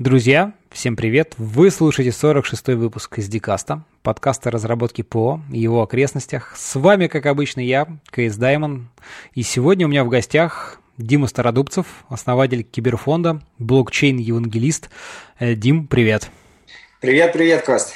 Друзья, 0.00 0.54
всем 0.70 0.96
привет! 0.96 1.34
Вы 1.36 1.70
слушаете 1.70 2.08
46-й 2.08 2.74
выпуск 2.74 3.18
из 3.18 3.28
Дикаста, 3.28 3.84
подкаста 4.02 4.50
разработки 4.50 5.02
ПО 5.02 5.42
и 5.52 5.58
его 5.60 5.82
окрестностях. 5.82 6.56
С 6.56 6.74
вами, 6.76 7.06
как 7.06 7.26
обычно, 7.26 7.60
я, 7.60 7.86
КС 8.10 8.36
Даймон, 8.36 8.88
и 9.34 9.42
сегодня 9.42 9.84
у 9.84 9.90
меня 9.90 10.02
в 10.04 10.08
гостях 10.08 10.80
Дима 10.96 11.26
Стародубцев, 11.26 11.84
основатель 12.08 12.62
Киберфонда, 12.62 13.42
блокчейн-евангелист. 13.58 14.88
Э, 15.38 15.54
Дим, 15.54 15.86
привет! 15.86 16.30
Привет, 17.02 17.34
привет, 17.34 17.66
Кост! 17.66 17.92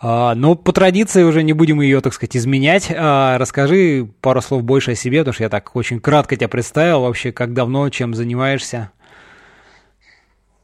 А, 0.00 0.34
но 0.34 0.56
по 0.56 0.72
традиции 0.72 1.22
уже 1.22 1.44
не 1.44 1.52
будем 1.52 1.80
ее, 1.80 2.00
так 2.00 2.14
сказать, 2.14 2.36
изменять. 2.36 2.92
А, 2.92 3.38
расскажи 3.38 4.08
пару 4.20 4.42
слов 4.42 4.64
больше 4.64 4.90
о 4.90 4.94
себе, 4.96 5.20
потому 5.20 5.34
что 5.34 5.44
я 5.44 5.48
так 5.48 5.76
очень 5.76 6.00
кратко 6.00 6.34
тебя 6.34 6.48
представил. 6.48 7.02
Вообще, 7.02 7.30
как 7.30 7.54
давно, 7.54 7.88
чем 7.90 8.12
занимаешься? 8.12 8.90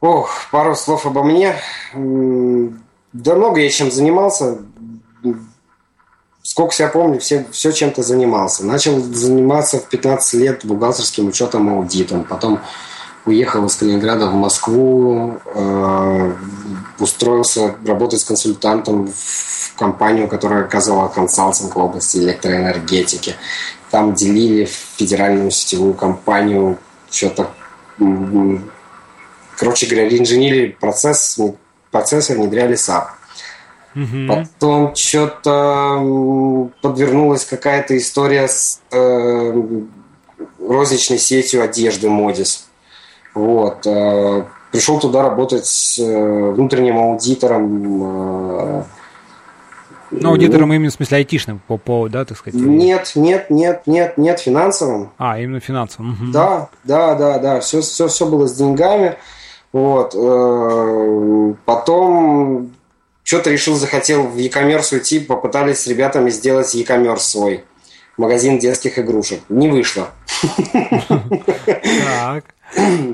Ох, 0.00 0.30
пару 0.50 0.74
слов 0.74 1.04
обо 1.04 1.22
мне. 1.22 1.54
Да 1.92 3.34
много 3.34 3.60
я 3.60 3.68
чем 3.68 3.90
занимался. 3.90 4.58
Сколько 6.42 6.74
себя 6.74 6.88
помню, 6.88 7.20
все, 7.20 7.46
все 7.52 7.70
чем-то 7.70 8.02
занимался. 8.02 8.64
Начал 8.64 8.98
заниматься 9.00 9.78
в 9.78 9.88
15 9.88 10.34
лет 10.40 10.64
бухгалтерским 10.64 11.28
учетом 11.28 11.68
и 11.68 11.76
аудитом. 11.76 12.24
Потом 12.24 12.60
уехал 13.26 13.66
из 13.66 13.76
Калининграда 13.76 14.26
в 14.26 14.34
Москву, 14.34 15.38
э, 15.54 16.32
устроился 16.98 17.76
работать 17.86 18.20
с 18.20 18.24
консультантом 18.24 19.12
в 19.14 19.74
компанию, 19.76 20.28
которая 20.28 20.64
оказывала 20.64 21.08
консалтинг 21.08 21.76
в 21.76 21.78
области 21.78 22.16
электроэнергетики. 22.16 23.34
Там 23.90 24.14
делили 24.14 24.64
федеральную 24.64 25.50
сетевую 25.50 25.92
компанию 25.92 26.78
что-то 27.10 27.50
Короче 29.60 29.84
говоря, 29.84 30.08
реинженерили 30.08 30.68
процесс, 30.68 31.38
процессы 31.90 32.34
внедряли 32.34 32.76
SAP. 32.76 33.08
Угу. 33.94 34.26
Потом 34.26 34.94
что-то 34.96 36.70
подвернулась 36.80 37.44
какая-то 37.44 37.94
история 37.98 38.48
с 38.48 38.80
э, 38.90 39.52
розничной 40.66 41.18
сетью 41.18 41.62
одежды 41.62 42.08
Модис. 42.08 42.68
Вот. 43.34 43.86
Э, 43.86 44.44
пришел 44.72 44.98
туда 44.98 45.20
работать 45.24 45.66
с 45.66 45.98
э, 45.98 46.50
внутренним 46.52 46.96
аудитором. 46.96 48.02
Э, 48.02 48.82
ну, 50.10 50.30
аудитором 50.30 50.72
именно 50.72 50.90
в 50.90 50.94
смысле 50.94 51.18
айтишным 51.18 51.60
по 51.66 51.76
поводу, 51.76 52.14
да, 52.14 52.24
так 52.24 52.38
сказать? 52.38 52.58
Нет, 52.58 53.12
нет, 53.14 53.50
нет, 53.50 53.82
нет, 53.86 54.16
нет, 54.16 54.40
финансовым. 54.40 55.10
А, 55.18 55.38
именно 55.38 55.60
финансовым. 55.60 56.12
Угу. 56.12 56.32
Да, 56.32 56.70
да, 56.84 57.14
да, 57.14 57.38
да. 57.38 57.60
Все, 57.60 57.82
все, 57.82 58.08
все 58.08 58.24
было 58.24 58.46
с 58.46 58.54
деньгами. 58.54 59.18
Вот. 59.72 60.14
Э, 60.14 61.54
потом 61.64 62.72
что-то 63.22 63.50
решил, 63.50 63.76
захотел 63.76 64.24
в 64.24 64.36
e-commerce 64.36 64.94
уйти, 64.94 65.20
попытались 65.20 65.80
с 65.80 65.86
ребятами 65.86 66.30
сделать 66.30 66.74
e-commerce 66.74 67.18
свой. 67.18 67.64
Магазин 68.16 68.58
детских 68.58 68.98
игрушек. 68.98 69.40
Не 69.48 69.68
вышло. 69.68 70.08
Так. 70.72 72.44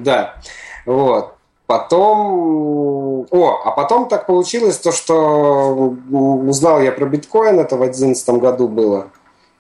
Да. 0.03 0.37
Вот. 0.85 1.35
Потом... 1.67 3.27
О, 3.31 3.61
а 3.65 3.71
потом 3.73 4.09
так 4.09 4.27
получилось 4.27 4.79
то, 4.79 4.93
что 4.93 5.97
узнал 6.11 6.81
я 6.81 6.93
про 6.93 7.07
биткоин, 7.07 7.59
это 7.59 7.77
в 7.77 7.81
2011 7.81 8.29
году 8.41 8.69
было 8.69 9.09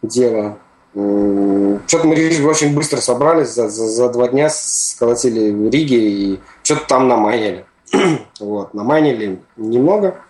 дело. 0.02 0.56
Что-то 0.94 2.06
мы 2.06 2.14
очень 2.46 2.74
быстро 2.74 2.98
собрались, 3.00 3.48
за, 3.48 3.68
за, 3.68 3.86
за 3.86 4.08
два 4.08 4.28
дня 4.28 4.48
сколотили 4.50 5.68
Риги 5.68 5.94
и 5.94 6.40
что-то 6.66 6.86
там 6.88 7.08
намайнили. 7.08 7.64
вот, 8.40 8.74
намайнили 8.74 9.38
немного, 9.56 10.20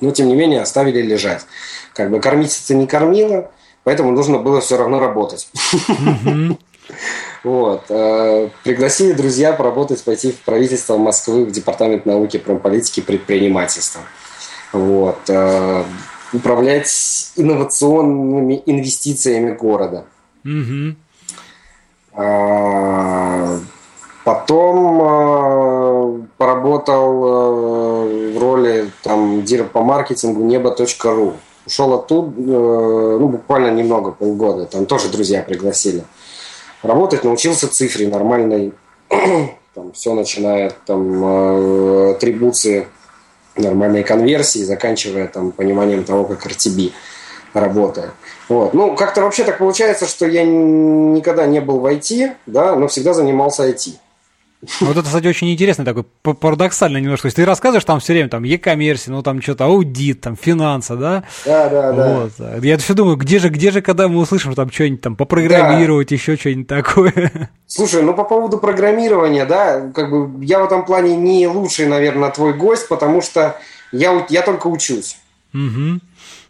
но 0.00 0.10
тем 0.10 0.28
не 0.28 0.36
менее 0.36 0.60
оставили 0.60 1.00
лежать. 1.00 1.46
Как 1.94 2.10
бы 2.10 2.20
кормить 2.20 2.60
это 2.62 2.74
не 2.74 2.86
кормило, 2.86 3.50
поэтому 3.82 4.10
нужно 4.10 4.38
было 4.38 4.60
все 4.60 4.76
равно 4.76 5.00
работать. 5.00 5.48
Вот. 7.42 7.84
Э, 7.90 8.48
пригласили 8.62 9.12
друзья 9.12 9.52
поработать, 9.52 10.02
пойти 10.02 10.32
в 10.32 10.40
правительство 10.40 10.96
Москвы, 10.96 11.44
в 11.44 11.50
Департамент 11.50 12.06
науки, 12.06 12.38
промполитики 12.38 13.00
и 13.00 13.02
предпринимательства. 13.02 14.02
Вот. 14.72 15.18
Э, 15.28 15.84
управлять 16.32 17.32
инновационными 17.36 18.62
инвестициями 18.66 19.52
города. 19.52 20.04
Угу. 20.44 20.96
Потом 24.24 25.00
а, 25.02 26.20
поработал 26.38 27.24
а, 27.24 28.32
в 28.34 28.38
роли 28.38 28.90
там 29.02 29.42
дира 29.44 29.64
по 29.64 29.82
маркетингу 29.82 30.42
небо.ру. 30.42 31.34
Ушел 31.66 31.94
оттуда, 31.94 32.30
э, 32.36 33.16
ну, 33.20 33.28
буквально 33.28 33.70
немного, 33.70 34.10
полгода. 34.10 34.66
Там 34.66 34.84
тоже 34.84 35.08
друзья 35.08 35.42
пригласили. 35.42 36.04
Работать 36.82 37.24
научился 37.24 37.68
цифре 37.68 38.06
нормальной. 38.06 38.74
там 39.74 39.92
все 39.92 40.12
начиная 40.12 40.72
там 40.84 41.24
э, 41.24 42.10
атрибуции 42.12 42.86
нормальной 43.56 44.02
конверсии, 44.02 44.58
заканчивая 44.58 45.26
там 45.26 45.52
пониманием 45.52 46.04
того, 46.04 46.24
как 46.24 46.46
RTB 46.46 46.92
работает. 47.54 48.10
Вот. 48.48 48.74
Ну, 48.74 48.94
как-то 48.94 49.22
вообще 49.22 49.44
так 49.44 49.58
получается, 49.58 50.06
что 50.06 50.26
я 50.26 50.44
никогда 50.44 51.46
не 51.46 51.60
был 51.60 51.78
в 51.78 51.86
IT, 51.86 52.32
да, 52.46 52.76
но 52.76 52.88
всегда 52.88 53.14
занимался 53.14 53.66
IT. 53.66 53.94
Вот 54.80 54.96
это, 54.96 55.02
кстати, 55.02 55.26
очень 55.26 55.52
интересно, 55.52 55.84
такой 55.84 56.04
парадоксально 56.22 56.98
немножко. 56.98 57.22
То 57.22 57.26
есть 57.28 57.36
ты 57.36 57.44
рассказываешь 57.44 57.84
там 57.84 58.00
все 58.00 58.12
время 58.12 58.28
там 58.28 58.44
e-commerce, 58.44 59.04
ну 59.06 59.22
там 59.22 59.40
что-то 59.42 59.66
аудит, 59.66 60.20
там 60.20 60.36
финансы, 60.36 60.96
да? 60.96 61.24
Да, 61.44 61.68
да, 61.68 61.92
да. 61.92 62.28
Вот. 62.38 62.64
Я 62.64 62.78
все 62.78 62.94
думаю, 62.94 63.16
где 63.16 63.38
же, 63.38 63.48
где 63.48 63.70
же, 63.70 63.82
когда 63.82 64.08
мы 64.08 64.20
услышим 64.20 64.54
там 64.54 64.70
что-нибудь 64.70 65.00
там 65.00 65.16
попрограммировать, 65.16 66.08
да. 66.08 66.14
еще 66.14 66.36
что-нибудь 66.36 66.66
такое. 66.66 67.50
Слушай, 67.66 68.02
ну 68.02 68.14
по 68.14 68.24
поводу 68.24 68.58
программирования, 68.58 69.44
да, 69.44 69.90
как 69.94 70.10
бы 70.10 70.44
я 70.44 70.60
в 70.60 70.64
этом 70.64 70.84
плане 70.84 71.16
не 71.16 71.46
лучший, 71.48 71.86
наверное, 71.86 72.30
твой 72.30 72.52
гость, 72.52 72.88
потому 72.88 73.22
что 73.22 73.58
я, 73.92 74.26
я 74.28 74.42
только 74.42 74.66
учусь. 74.66 75.16
Угу. 75.52 76.00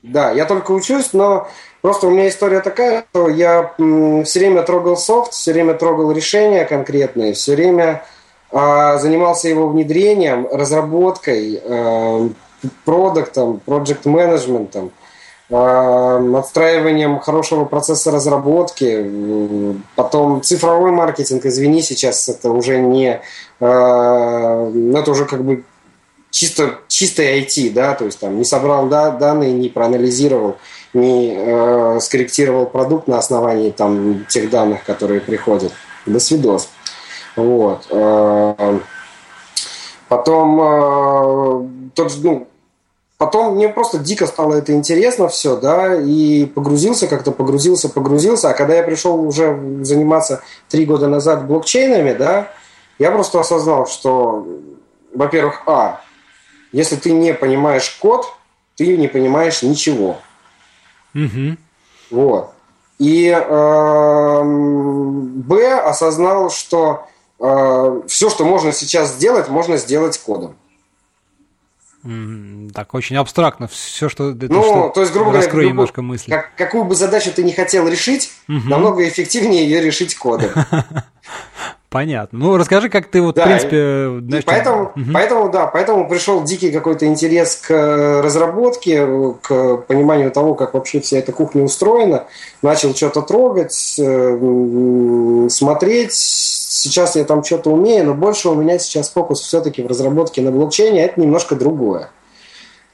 Да, 0.03 0.33
я 0.33 0.45
только 0.45 0.73
учусь, 0.73 1.13
но 1.13 1.49
просто 1.85 2.07
у 2.07 2.11
меня 2.11 2.31
история 2.31 2.61
такая, 2.61 3.05
что 3.11 3.29
я 3.29 3.75
все 3.77 4.39
время 4.39 4.63
трогал 4.63 4.97
софт, 4.97 5.35
все 5.35 5.53
время 5.53 5.75
трогал 5.75 6.13
решения 6.13 6.65
конкретные, 6.65 7.35
все 7.35 7.55
время 7.55 8.03
э, 8.51 8.99
занимался 8.99 9.51
его 9.51 9.69
внедрением, 9.69 10.49
разработкой, 10.51 11.61
э, 11.63 12.29
продуктом, 12.87 13.61
проект 13.67 14.07
менеджментом 14.07 14.93
э, 15.51 16.35
отстраиванием 16.39 17.19
хорошего 17.19 17.67
процесса 17.67 18.11
разработки, 18.11 19.77
потом 19.95 20.41
цифровой 20.41 20.91
маркетинг, 20.91 21.45
извини, 21.45 21.83
сейчас 21.83 22.31
это 22.31 22.51
уже 22.51 22.79
не, 22.79 23.21
э, 23.61 23.61
это 23.61 25.11
уже 25.11 25.27
как 25.27 25.45
бы 25.45 25.65
чисто, 26.31 26.79
чистый 26.89 27.43
IT, 27.43 27.75
да, 27.75 27.95
то 27.95 28.07
есть 28.07 28.21
там 28.21 28.39
не 28.39 28.45
собрал 28.47 28.87
да, 28.87 29.11
данные, 29.11 29.53
не 29.53 29.69
проанализировал, 29.69 30.57
не 30.95 31.35
э, 31.37 31.99
скорректировал 32.01 32.67
продукт 32.67 33.09
на 33.09 33.19
основании 33.19 33.71
там 33.71 34.25
тех 34.29 34.49
данных, 34.51 34.85
которые 34.85 35.21
приходят. 35.21 35.73
До 36.07 36.21
свидос. 36.21 36.69
Вот. 37.37 37.87
Э, 37.91 38.79
потом, 40.09 40.61
э, 40.61 41.69
тот, 41.95 42.13
ну, 42.23 42.47
потом 43.19 43.57
мне 43.57 43.69
просто 43.69 43.99
дико 43.99 44.27
стало 44.27 44.55
это 44.55 44.73
интересно 44.73 45.29
все, 45.29 45.57
да, 45.57 46.01
и 46.01 46.47
погрузился 46.47 47.09
как-то, 47.09 47.33
погрузился, 47.33 47.89
погрузился. 47.89 48.51
А 48.51 48.55
когда 48.55 48.75
я 48.77 48.83
пришел 48.83 49.21
уже 49.21 49.59
заниматься 49.83 50.43
три 50.69 50.87
года 50.87 51.09
назад 51.09 51.47
блокчейнами, 51.47 52.13
да, 52.13 52.51
я 52.99 53.11
просто 53.11 53.41
осознал, 53.41 53.87
что, 53.87 54.47
во-первых, 55.13 55.63
а, 55.67 56.01
если 56.71 56.97
ты 56.97 57.13
не 57.13 57.35
понимаешь 57.35 57.91
код, 58.01 58.27
ты 58.77 58.97
не 58.97 59.09
понимаешь 59.09 59.63
ничего. 59.63 60.19
Угу. 61.15 61.57
Вот. 62.11 62.51
И 62.99 63.29
э, 63.29 64.43
Б 64.45 65.81
осознал, 65.81 66.51
что 66.51 67.07
э, 67.41 68.03
все, 68.07 68.31
что 68.31 68.45
можно 68.45 68.73
сейчас 68.73 69.15
сделать, 69.15 69.49
можно 69.49 69.77
сделать 69.77 70.19
кодом. 70.19 70.57
Так 72.75 72.93
очень 72.93 73.17
абстрактно 73.17 73.67
все, 73.67 74.11
что 74.11 74.35
ну, 74.35 74.63
что 74.63 74.93
то 74.95 75.01
есть, 75.01 75.13
грубо 75.13 75.31
говоря, 75.31 75.47
любую, 75.47 75.69
немножко 75.69 76.03
мысли. 76.03 76.31
Как, 76.31 76.55
какую 76.55 76.85
бы 76.85 76.95
задачу 76.95 77.33
ты 77.35 77.43
не 77.43 77.53
хотел 77.53 77.89
решить, 77.89 78.31
угу. 78.47 78.69
намного 78.69 79.09
эффективнее 79.09 79.65
ее 79.65 79.81
решить 79.81 80.15
кодом. 80.15 80.51
Понятно. 81.95 82.41
Ну, 82.41 82.57
расскажи, 82.57 82.89
как 82.89 83.07
ты 83.07 83.23
вот, 83.23 83.37
да, 83.37 83.43
в 83.43 83.47
принципе... 83.47 84.19
Знаешь, 84.27 84.45
поэтому, 84.45 84.83
угу. 84.97 85.13
поэтому, 85.13 85.49
да, 85.49 85.69
поэтому 85.69 86.09
пришел 86.09 86.43
дикий 86.43 86.73
какой-то 86.73 87.07
интерес 87.07 87.55
к 87.55 87.71
э, 87.71 88.21
разработке, 88.21 89.07
к 89.41 89.77
пониманию 89.87 90.33
того, 90.33 90.57
как 90.57 90.75
вообще 90.75 91.01
вся 91.01 91.19
эта 91.19 91.31
кухня 91.31 91.63
устроена. 91.63 92.25
Начал 92.63 92.97
что-то 92.97 93.23
трогать, 93.23 93.95
э, 94.01 95.47
смотреть, 95.51 96.15
сейчас 96.15 97.15
я 97.15 97.23
там 97.23 97.45
что-то 97.45 97.71
умею, 97.71 98.07
но 98.07 98.15
больше 98.15 98.49
у 98.49 98.57
меня 98.57 98.81
сейчас 98.81 99.11
фокус 99.11 99.43
все-таки 99.43 99.81
в 99.81 99.87
разработке 99.87 100.43
на 100.43 100.51
блокчейне, 100.51 101.01
а 101.01 101.05
это 101.05 101.21
немножко 101.21 101.55
другое. 101.55 102.11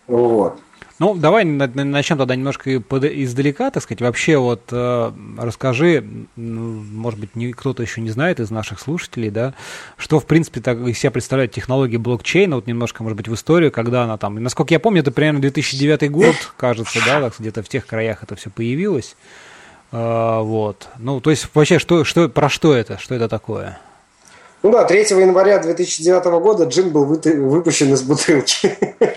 Вот. 0.08 0.58
Ну, 1.00 1.14
давай 1.14 1.46
начнем 1.46 2.18
тогда 2.18 2.36
немножко 2.36 2.76
издалека, 2.76 3.70
так 3.70 3.82
сказать. 3.82 4.02
Вообще 4.02 4.36
вот 4.36 4.60
э, 4.70 5.12
расскажи, 5.38 6.04
может 6.36 7.18
быть, 7.18 7.30
кто-то 7.56 7.82
еще 7.82 8.02
не 8.02 8.10
знает 8.10 8.38
из 8.38 8.50
наших 8.50 8.78
слушателей, 8.78 9.30
да, 9.30 9.54
что, 9.96 10.20
в 10.20 10.26
принципе, 10.26 10.60
так 10.60 10.76
из 10.80 10.98
себя 10.98 11.10
представляет 11.10 11.52
технология 11.52 11.96
блокчейна, 11.96 12.56
вот 12.56 12.66
немножко, 12.66 13.02
может 13.02 13.16
быть, 13.16 13.28
в 13.28 13.34
историю, 13.34 13.72
когда 13.72 14.02
она 14.04 14.18
там, 14.18 14.34
насколько 14.42 14.74
я 14.74 14.78
помню, 14.78 15.00
это 15.00 15.10
примерно 15.10 15.40
2009 15.40 16.10
год, 16.10 16.36
кажется, 16.58 17.00
да, 17.06 17.32
где-то 17.38 17.62
в 17.62 17.68
тех 17.70 17.86
краях 17.86 18.22
это 18.22 18.36
все 18.36 18.50
появилось. 18.50 19.16
Э, 19.92 20.40
вот. 20.42 20.86
Ну, 20.98 21.22
то 21.22 21.30
есть, 21.30 21.48
вообще, 21.54 21.78
что, 21.78 22.04
что, 22.04 22.28
про 22.28 22.50
что 22.50 22.74
это? 22.74 22.98
Что 22.98 23.14
это 23.14 23.30
такое? 23.30 23.80
Ну 24.62 24.70
да, 24.70 24.84
3 24.84 24.98
января 25.18 25.60
2009 25.60 26.24
года 26.42 26.64
джин 26.64 26.90
был 26.90 27.06
выпущен 27.06 27.90
из 27.90 28.02
бутылки. 28.02 28.76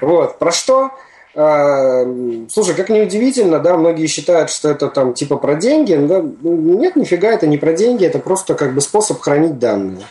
Вот. 0.00 0.40
Про 0.40 0.50
что? 0.50 0.90
А, 1.34 2.04
слушай, 2.50 2.74
как 2.74 2.90
неудивительно, 2.90 3.58
да, 3.58 3.76
многие 3.76 4.06
считают, 4.06 4.50
что 4.50 4.68
это 4.70 4.88
там 4.88 5.14
типа 5.14 5.36
про 5.36 5.54
деньги. 5.54 5.94
Да? 5.94 6.22
Нет, 6.42 6.96
нифига, 6.96 7.30
это 7.30 7.46
не 7.46 7.58
про 7.58 7.72
деньги, 7.72 8.04
это 8.04 8.18
просто 8.18 8.54
как 8.54 8.74
бы 8.74 8.80
способ 8.80 9.20
хранить 9.20 9.58
данные. 9.58 10.04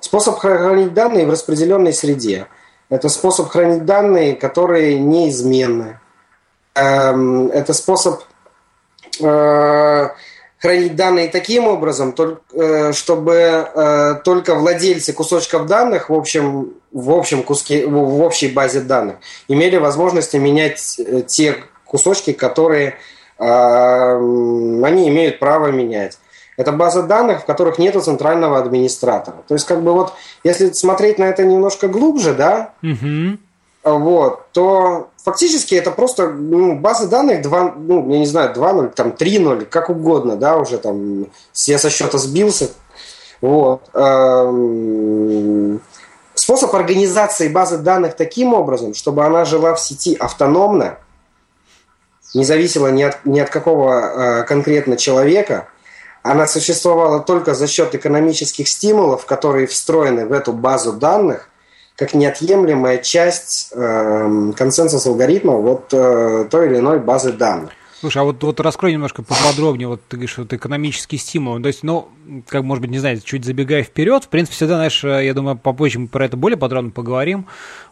Способ 0.00 0.38
хранить 0.38 0.94
данные 0.94 1.26
в 1.26 1.30
распределенной 1.30 1.92
среде. 1.92 2.46
Это 2.88 3.08
способ 3.08 3.48
хранить 3.48 3.84
данные, 3.84 4.36
которые 4.36 4.98
неизменны. 4.98 5.98
Эм, 6.74 7.48
это 7.48 7.72
способ 7.72 8.22
э, 9.20 10.08
хранить 10.58 10.96
данные 10.96 11.28
таким 11.28 11.66
образом, 11.66 12.14
э, 12.52 12.92
чтобы 12.92 13.32
э, 13.32 14.14
только 14.24 14.54
владельцы 14.54 15.12
кусочков 15.12 15.66
данных 15.66 16.10
в 16.10 16.14
общем, 16.14 16.74
в 16.96 17.10
общем 17.12 17.42
куске, 17.42 17.86
в 17.86 18.22
общей 18.22 18.48
базе 18.48 18.80
данных 18.80 19.16
имели 19.48 19.76
возможность 19.76 20.34
менять 20.34 20.98
э, 20.98 21.22
те 21.26 21.56
кусочки, 21.84 22.32
которые 22.32 22.96
они 23.38 25.08
имеют 25.08 25.38
право 25.38 25.66
менять. 25.66 26.18
Это 26.56 26.72
база 26.72 27.02
данных, 27.02 27.42
в 27.42 27.44
которых 27.44 27.78
нет 27.78 28.02
центрального 28.02 28.58
администратора. 28.58 29.36
То 29.46 29.52
есть, 29.52 29.66
как 29.66 29.82
бы 29.82 29.92
вот, 29.92 30.14
если 30.42 30.72
смотреть 30.72 31.18
на 31.18 31.24
это 31.24 31.44
немножко 31.44 31.86
глубже, 31.86 32.32
да, 32.32 32.72
угу 32.82 33.36
вот, 33.86 34.50
то 34.52 35.10
фактически 35.22 35.74
это 35.74 35.90
просто 35.92 36.30
ну, 36.30 36.76
база 36.76 37.08
данных 37.08 37.42
2, 37.42 37.74
ну, 37.78 38.10
я 38.10 38.18
не 38.18 38.26
знаю, 38.26 38.52
2.0, 38.52 38.90
там 38.94 39.08
3.0, 39.08 39.64
как 39.66 39.90
угодно, 39.90 40.36
да, 40.36 40.56
уже 40.56 40.78
там 40.78 41.26
я 41.66 41.78
со 41.78 41.88
счета 41.88 42.18
сбился. 42.18 42.70
Вот. 43.40 43.82
Эм, 43.94 45.80
способ 46.38 46.74
организации 46.74 47.48
базы 47.48 47.78
данных 47.78 48.16
таким 48.16 48.54
образом, 48.54 48.94
чтобы 48.94 49.24
она 49.24 49.44
жила 49.44 49.74
в 49.74 49.80
сети 49.80 50.14
автономно, 50.14 50.98
не 52.34 52.44
зависела 52.44 52.88
ни 52.88 53.02
от, 53.02 53.24
ни 53.24 53.40
от 53.40 53.50
какого 53.50 54.40
э, 54.40 54.44
конкретно 54.44 54.96
человека, 54.96 55.68
она 56.22 56.46
существовала 56.46 57.20
только 57.20 57.54
за 57.54 57.66
счет 57.66 57.94
экономических 57.94 58.68
стимулов, 58.68 59.26
которые 59.26 59.66
встроены 59.66 60.26
в 60.26 60.32
эту 60.32 60.52
базу 60.52 60.92
данных– 60.92 61.48
как 61.96 62.12
неотъемлемая 62.12 62.98
часть 62.98 63.70
э, 63.72 64.52
консенсуса 64.56 65.08
алгоритма 65.08 65.54
вот 65.54 65.88
э, 65.92 66.46
той 66.50 66.66
или 66.66 66.78
иной 66.78 66.98
базы 66.98 67.32
данных. 67.32 67.70
Слушай, 67.98 68.18
а 68.18 68.24
вот, 68.24 68.42
вот 68.42 68.60
раскрой 68.60 68.92
немножко 68.92 69.22
поподробнее, 69.22 69.88
вот 69.88 70.02
ты 70.06 70.16
говоришь, 70.16 70.36
вот 70.36 70.52
экономический 70.52 71.16
стимул, 71.16 71.60
то 71.60 71.68
есть, 71.68 71.82
ну, 71.82 72.08
как, 72.46 72.62
может 72.62 72.82
быть, 72.82 72.90
не 72.90 72.98
знаю, 72.98 73.20
чуть 73.24 73.44
забегая 73.46 73.82
вперед, 73.82 74.24
в 74.24 74.28
принципе, 74.28 74.54
всегда, 74.54 74.74
знаешь, 74.74 75.02
я 75.02 75.32
думаю, 75.32 75.56
попозже 75.56 75.98
мы 75.98 76.08
про 76.08 76.26
это 76.26 76.36
более 76.36 76.58
подробно 76.58 76.90
поговорим, 76.90 77.46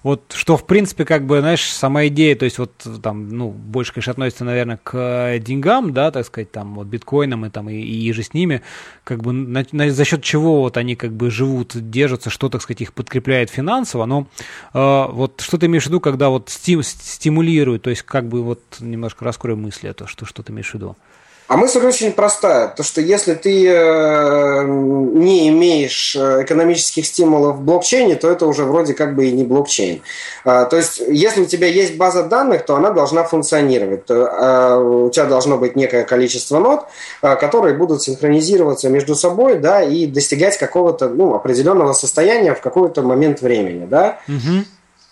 вот, 0.05 0.35
что, 0.37 0.59
в 0.59 0.67
принципе, 0.67 1.07
как 1.07 1.27
бы, 1.27 1.41
знаешь, 1.41 1.65
сама 1.65 2.07
идея, 2.09 2.37
то 2.37 2.45
есть, 2.45 2.59
вот, 2.59 2.73
там, 3.03 3.31
ну, 3.31 3.49
больше, 3.49 3.95
конечно, 3.95 4.11
относится, 4.13 4.45
наверное, 4.45 4.79
к 4.85 5.39
деньгам, 5.39 5.95
да, 5.95 6.11
так 6.11 6.27
сказать, 6.27 6.53
там, 6.53 6.75
вот, 6.75 6.87
биткоинам 6.87 7.47
и 7.47 7.51
там, 7.51 7.71
и, 7.71 7.75
и 7.75 8.13
же 8.13 8.23
с 8.23 8.35
ними, 8.35 8.61
как 9.03 9.23
бы, 9.23 9.33
на, 9.33 9.65
на, 9.73 9.91
за 9.91 10.05
счет 10.05 10.23
чего 10.23 10.61
вот 10.61 10.77
они, 10.77 10.95
как 10.95 11.15
бы, 11.15 11.31
живут, 11.31 11.73
держатся, 11.75 12.29
что, 12.29 12.51
так 12.51 12.61
сказать, 12.61 12.83
их 12.83 12.93
подкрепляет 12.93 13.49
финансово, 13.49 14.05
но 14.05 14.27
э, 14.75 15.07
вот, 15.11 15.41
что 15.41 15.57
ты 15.57 15.67
имеешь 15.67 15.85
в 15.85 15.87
виду, 15.87 16.01
когда 16.01 16.29
вот 16.29 16.51
стим, 16.51 16.83
стимулируют, 16.83 17.83
то 17.83 17.89
есть, 17.89 18.03
как 18.03 18.29
бы, 18.29 18.43
вот, 18.43 18.61
немножко 18.81 19.25
раскрой 19.25 19.57
мысли, 19.57 19.89
это 19.89 20.07
что, 20.07 20.27
что 20.27 20.43
ты 20.43 20.53
имеешь 20.53 20.71
в 20.71 20.75
виду? 20.75 20.97
А 21.47 21.59
мысль 21.59 21.85
очень 21.85 22.13
простая. 22.13 22.69
То, 22.69 22.83
что 22.83 23.03
если 23.03 23.35
ты 23.35 23.69
э, 23.69 24.65
не 24.65 25.49
имеешь 25.51 26.17
э, 26.17 26.43
экономических 26.43 27.05
стимулов 27.05 27.57
в 27.57 27.61
блокчейне, 27.61 28.15
то 28.15 28.31
это 28.31 28.47
уже 28.47 28.65
вроде 28.65 28.95
как 28.95 29.15
бы 29.15 29.27
и 29.27 29.33
не 29.33 29.45
блокчейн. 29.45 30.01
А, 30.47 30.65
то 30.65 30.79
есть, 30.79 31.03
если 31.07 31.43
у 31.43 31.47
тебя 31.47 31.67
есть 31.67 31.99
база 31.99 32.23
данных, 32.23 32.65
то 32.65 32.77
она 32.77 32.91
должна 32.91 33.25
функционировать. 33.25 34.05
А, 34.09 34.79
у 34.79 35.11
тебя 35.11 35.27
должно 35.27 35.59
быть 35.59 35.77
некое 35.77 36.05
количество 36.05 36.59
нод, 36.59 36.87
а, 37.21 37.37
которые 37.37 37.77
будут 37.77 38.03
синхронизироваться 38.03 38.89
между 38.89 39.15
собой 39.15 39.59
да, 39.59 39.83
и 39.83 40.07
достигать 40.07 40.57
какого-то 40.57 41.11
ну, 41.11 41.35
определенного 41.35 41.93
состояния 41.93 42.55
в 42.55 42.63
какой-то 42.63 43.03
момент 43.03 43.43
времени. 43.43 43.85
Да? 43.85 44.19
Угу. 44.29 44.65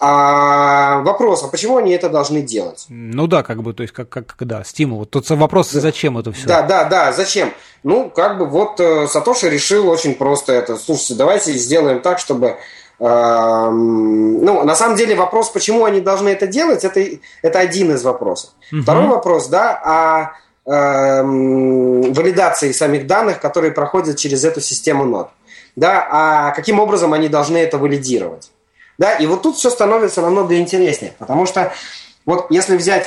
А 0.05 0.99
вопрос, 1.03 1.45
а 1.45 1.49
почему 1.49 1.77
они 1.77 1.93
это 1.93 2.09
должны 2.09 2.43
делать? 2.43 2.87
Ну 2.89 3.29
да, 3.29 3.45
как 3.45 3.63
бы, 3.63 3.73
то 3.73 3.85
есть, 3.85 3.95
как, 3.95 4.09
как 4.09 4.35
да, 4.41 4.65
стимул. 4.65 5.07
Тут 5.07 5.31
вопрос, 5.31 5.71
зачем 5.71 6.19
это 6.19 6.33
все? 6.33 6.49
Да, 6.49 6.63
да, 6.63 6.83
да, 6.83 7.13
зачем? 7.13 7.53
Ну, 7.85 8.11
как 8.11 8.37
бы 8.37 8.47
вот 8.47 8.81
э, 8.81 9.07
Сатоши 9.07 9.49
решил 9.49 9.89
очень 9.89 10.17
просто 10.17 10.55
это. 10.55 10.77
Слушайте, 10.77 11.15
давайте 11.15 11.53
сделаем 11.53 12.01
так, 12.01 12.19
чтобы 12.19 12.57
э, 12.99 13.71
ну, 13.71 14.65
на 14.65 14.75
самом 14.75 14.97
деле 14.97 15.15
вопрос, 15.15 15.51
почему 15.51 15.85
они 15.85 16.01
должны 16.01 16.31
это 16.31 16.49
делать, 16.49 16.85
это, 16.85 17.01
это 17.43 17.61
один 17.61 17.93
из 17.93 18.03
вопросов. 18.03 18.51
Угу. 18.73 18.83
Второй 18.83 19.07
вопрос, 19.07 19.47
да, 19.47 20.33
о 20.67 20.69
э, 20.69 21.23
валидации 21.23 22.73
самих 22.73 23.07
данных, 23.07 23.39
которые 23.39 23.71
проходят 23.71 24.17
через 24.17 24.45
эту 24.45 24.61
систему 24.61 25.05
нод. 25.05 25.29
Да, 25.77 26.09
а 26.11 26.51
каким 26.51 26.81
образом 26.81 27.13
они 27.13 27.29
должны 27.29 27.59
это 27.59 27.79
валидировать? 27.79 28.51
Да? 28.99 29.15
И 29.15 29.27
вот 29.27 29.43
тут 29.43 29.57
все 29.57 29.71
становится 29.71 30.23
намного 30.23 30.59
интереснее, 30.59 31.15
потому 31.19 31.47
что 31.47 31.73
вот 32.25 32.51
если 32.51 32.77
взять 32.77 33.07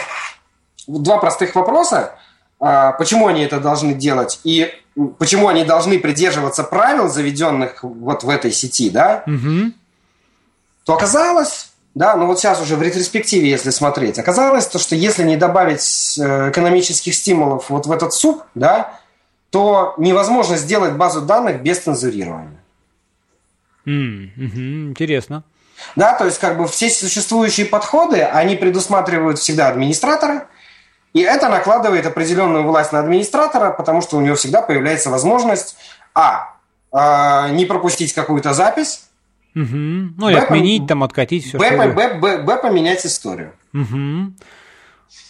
два 0.88 1.18
простых 1.18 1.56
вопроса, 1.56 2.16
а, 2.60 2.94
почему 2.94 3.28
они 3.28 3.44
это 3.44 3.60
должны 3.60 3.94
делать 3.94 4.40
и 4.44 4.74
почему 5.18 5.48
они 5.48 5.64
должны 5.64 6.00
придерживаться 6.00 6.64
правил, 6.64 7.10
заведенных 7.10 7.84
вот 7.84 8.24
в 8.24 8.30
этой 8.30 8.52
сети, 8.52 8.90
да, 8.90 9.24
угу. 9.28 9.72
то 10.86 10.94
оказалось, 10.94 11.72
да, 11.96 12.16
ну 12.16 12.28
вот 12.28 12.40
сейчас 12.40 12.62
уже 12.62 12.78
в 12.78 12.82
ретроспективе, 12.82 13.50
если 13.50 13.72
смотреть, 13.72 14.20
оказалось 14.20 14.68
то, 14.68 14.80
что 14.80 14.96
если 14.96 15.24
не 15.24 15.36
добавить 15.36 16.18
э, 16.18 16.50
экономических 16.50 17.14
стимулов 17.14 17.70
вот 17.70 17.88
в 17.88 17.92
этот 17.92 18.14
суп, 18.14 18.44
да, 18.56 19.00
то 19.50 19.94
невозможно 19.98 20.58
сделать 20.58 20.94
базу 20.94 21.22
данных 21.22 21.62
без 21.62 21.80
цензурирования. 21.80 22.60
Mm, 23.86 24.30
угу, 24.36 24.90
интересно. 24.92 25.44
Да, 25.96 26.14
то 26.14 26.26
есть 26.26 26.40
как 26.40 26.58
бы 26.58 26.68
все 26.68 26.90
существующие 26.90 27.66
подходы, 27.66 28.22
они 28.22 28.56
предусматривают 28.56 29.40
всегда 29.40 29.70
администратора, 29.70 30.48
и 31.14 31.22
это 31.22 31.48
накладывает 31.48 32.06
определенную 32.06 32.66
власть 32.66 32.92
на 32.92 33.00
администратора, 33.00 33.72
потому 33.72 34.02
что 34.02 34.18
у 34.18 34.22
него 34.22 34.36
всегда 34.36 34.62
появляется 34.62 35.10
возможность, 35.10 35.78
а, 36.14 36.56
а 36.92 37.50
не 37.50 37.66
пропустить 37.66 38.14
какую-то 38.14 38.54
запись, 38.54 39.04
угу. 39.56 39.66
ну 39.66 40.30
и 40.30 40.34
б, 40.34 40.40
отменить, 40.40 40.88
там, 40.88 41.04
откатить 41.04 41.46
все. 41.48 41.58
Б, 41.58 41.78
Б, 41.78 41.94
Б, 41.94 42.14
Б, 42.16 42.38
Б, 42.40 42.58
поменять 42.58 43.06
историю. 43.06 43.54
Угу. 43.74 44.34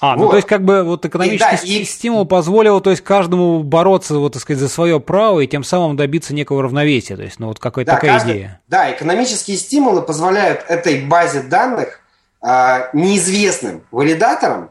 А, 0.02 0.16
ну 0.16 0.30
то 0.30 0.36
есть 0.36 0.48
как 0.48 0.64
бы 0.64 0.84
вот 0.84 1.06
экономический 1.06 1.68
и, 1.68 1.78
да, 1.78 1.82
и... 1.82 1.86
стимул 1.86 2.26
позволил, 2.26 2.82
то 2.82 2.90
есть 2.90 3.02
каждому 3.02 3.64
бороться, 3.64 4.16
вот 4.16 4.34
так 4.34 4.42
сказать, 4.42 4.60
за 4.60 4.70
свое 4.70 5.00
право 5.00 5.40
и 5.40 5.48
тем 5.48 5.64
самым 5.64 5.96
добиться 5.96 6.34
некого 6.34 6.62
равновесия, 6.62 7.16
то 7.16 7.24
есть, 7.24 7.40
ну 7.40 7.48
вот 7.48 7.60
какая-то 7.60 7.92
да, 7.92 7.96
такая 7.96 8.12
каждый, 8.12 8.34
идея. 8.34 8.62
Да, 8.68 8.92
экономические 8.92 9.58
стимулы 9.58 10.02
позволяют 10.02 10.66
этой 10.68 11.02
базе 11.06 11.44
данных 11.44 12.02
а, 12.42 12.90
неизвестным 12.94 13.84
валидаторам 13.92 14.70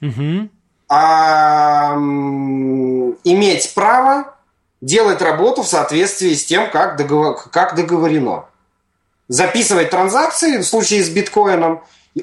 угу. 0.00 0.48
а, 0.88 1.96
иметь 3.24 3.74
право 3.74 4.34
делать 4.80 5.20
работу 5.22 5.62
в 5.62 5.66
соответствии 5.66 6.34
с 6.34 6.44
тем, 6.44 6.70
как, 6.70 6.96
договор, 6.96 7.36
как 7.50 7.74
договорено. 7.74 8.44
Записывать 9.28 9.90
транзакции 9.90 10.58
в 10.58 10.64
случае 10.64 11.04
с 11.04 11.08
биткоином, 11.08 11.82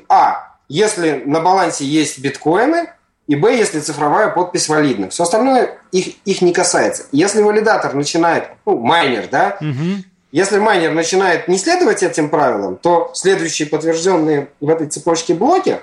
а, 0.10 0.57
если 0.70 1.24
на 1.26 1.40
балансе 1.40 1.86
есть 1.86 2.20
биткоины, 2.20 2.90
и 3.28 3.36
Б, 3.36 3.58
если 3.58 3.80
цифровая 3.80 4.30
подпись 4.30 4.70
валидна. 4.70 5.10
Все 5.10 5.24
остальное 5.24 5.78
их, 5.92 6.16
их 6.26 6.42
не 6.42 6.54
касается. 6.54 7.04
Если 7.12 7.42
валидатор 7.42 7.94
начинает, 7.94 8.50
ну, 8.66 8.80
майнер, 8.80 9.28
да, 9.30 9.58
угу. 9.60 10.04
если 10.32 10.60
майнер 10.60 10.94
начинает 10.94 11.48
не 11.50 11.58
следовать 11.58 12.04
этим 12.04 12.30
правилам, 12.30 12.78
то 12.78 13.12
следующие 13.14 13.68
подтвержденные 13.68 14.48
в 14.62 14.70
этой 14.70 14.88
цепочке 14.88 15.34
блоки, 15.34 15.80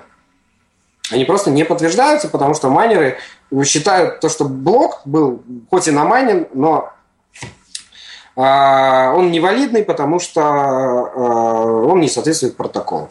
они 1.11 1.23
просто 1.25 1.51
не 1.51 1.63
подтверждаются, 1.63 2.29
потому 2.29 2.55
что 2.55 2.69
майнеры 2.69 3.17
считают 3.63 4.21
то, 4.21 4.29
что 4.29 4.45
блок 4.45 5.01
был 5.05 5.43
хоть 5.69 5.87
и 5.87 5.91
на 5.91 6.03
майнин, 6.03 6.47
но 6.53 6.91
а 8.37 9.13
он 9.13 9.31
невалидный, 9.31 9.83
потому 9.83 10.19
что 10.19 10.41
а, 10.41 11.85
он 11.85 12.01
не 12.01 12.09
соответствует 12.09 12.57
протоколу. 12.57 13.09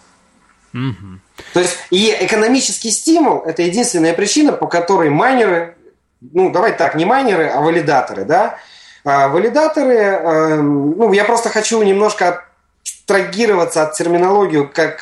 Угу. 0.74 1.20
То 1.54 1.60
есть 1.60 1.78
и 1.90 2.14
экономический 2.20 2.90
стимул– 2.90 3.42
это 3.46 3.62
единственная 3.62 4.12
причина, 4.12 4.52
по 4.52 4.66
которой 4.66 5.08
майнеры, 5.08 5.76
ну 6.20 6.50
давайте 6.50 6.78
так, 6.78 6.96
не 6.96 7.04
майнеры, 7.04 7.46
а 7.46 7.60
валидаторы, 7.60 8.24
да, 8.24 8.58
а 9.04 9.28
валидаторы, 9.28 9.94
э, 9.94 10.60
ну 10.60 11.12
я 11.12 11.24
просто 11.24 11.48
хочу 11.48 11.82
немножко 11.82 12.44
абстрагироваться 13.06 13.82
от 13.82 13.92
терминологии, 13.94 14.64
как, 14.64 14.98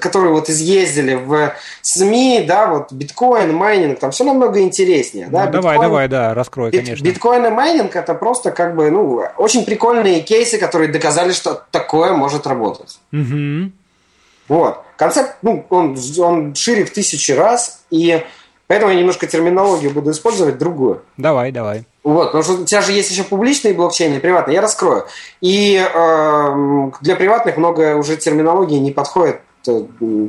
которую 0.00 0.34
вот 0.34 0.50
изъездили 0.50 1.14
в 1.14 1.54
СМИ, 1.82 2.44
да, 2.46 2.66
вот 2.66 2.92
биткоин, 2.92 3.54
майнинг, 3.54 3.98
там 3.98 4.10
все 4.10 4.24
намного 4.24 4.60
интереснее. 4.60 5.26
Ну, 5.26 5.32
да? 5.32 5.46
Давай, 5.46 5.76
биткоин, 5.76 5.80
давай, 5.80 6.08
да, 6.08 6.34
раскрой, 6.34 6.70
бит, 6.70 6.84
конечно. 6.84 7.04
Биткоин 7.04 7.46
и 7.46 7.50
майнинг 7.50 7.96
это 7.96 8.14
просто 8.14 8.50
как 8.50 8.76
бы, 8.76 8.90
ну, 8.90 9.24
очень 9.38 9.64
прикольные 9.64 10.20
кейсы, 10.20 10.58
которые 10.58 10.92
доказали, 10.92 11.32
что 11.32 11.62
такое 11.70 12.12
может 12.12 12.46
работать. 12.46 12.98
Угу. 13.12 13.72
Вот. 14.48 14.82
Концепт, 14.96 15.36
ну, 15.42 15.64
он, 15.70 15.96
он 16.18 16.54
шире 16.54 16.84
в 16.84 16.92
тысячи 16.92 17.32
раз, 17.32 17.82
и 17.90 18.24
поэтому 18.66 18.92
я 18.92 18.98
немножко 18.98 19.26
терминологию 19.26 19.90
буду 19.90 20.10
использовать 20.10 20.58
другую. 20.58 21.02
Давай, 21.16 21.52
давай. 21.52 21.84
Вот, 22.02 22.26
потому 22.26 22.44
что 22.44 22.52
у 22.54 22.64
тебя 22.64 22.82
же 22.82 22.92
есть 22.92 23.10
еще 23.10 23.24
публичные 23.24 23.74
блокчейны 23.74 24.20
приватные. 24.20 24.54
Я 24.54 24.60
раскрою. 24.60 25.06
И 25.40 25.76
э, 25.76 26.90
для 27.00 27.16
приватных 27.16 27.56
много 27.56 27.96
уже 27.96 28.16
терминологии 28.16 28.78
не 28.78 28.92
подходит 28.92 29.40
то, 29.64 29.88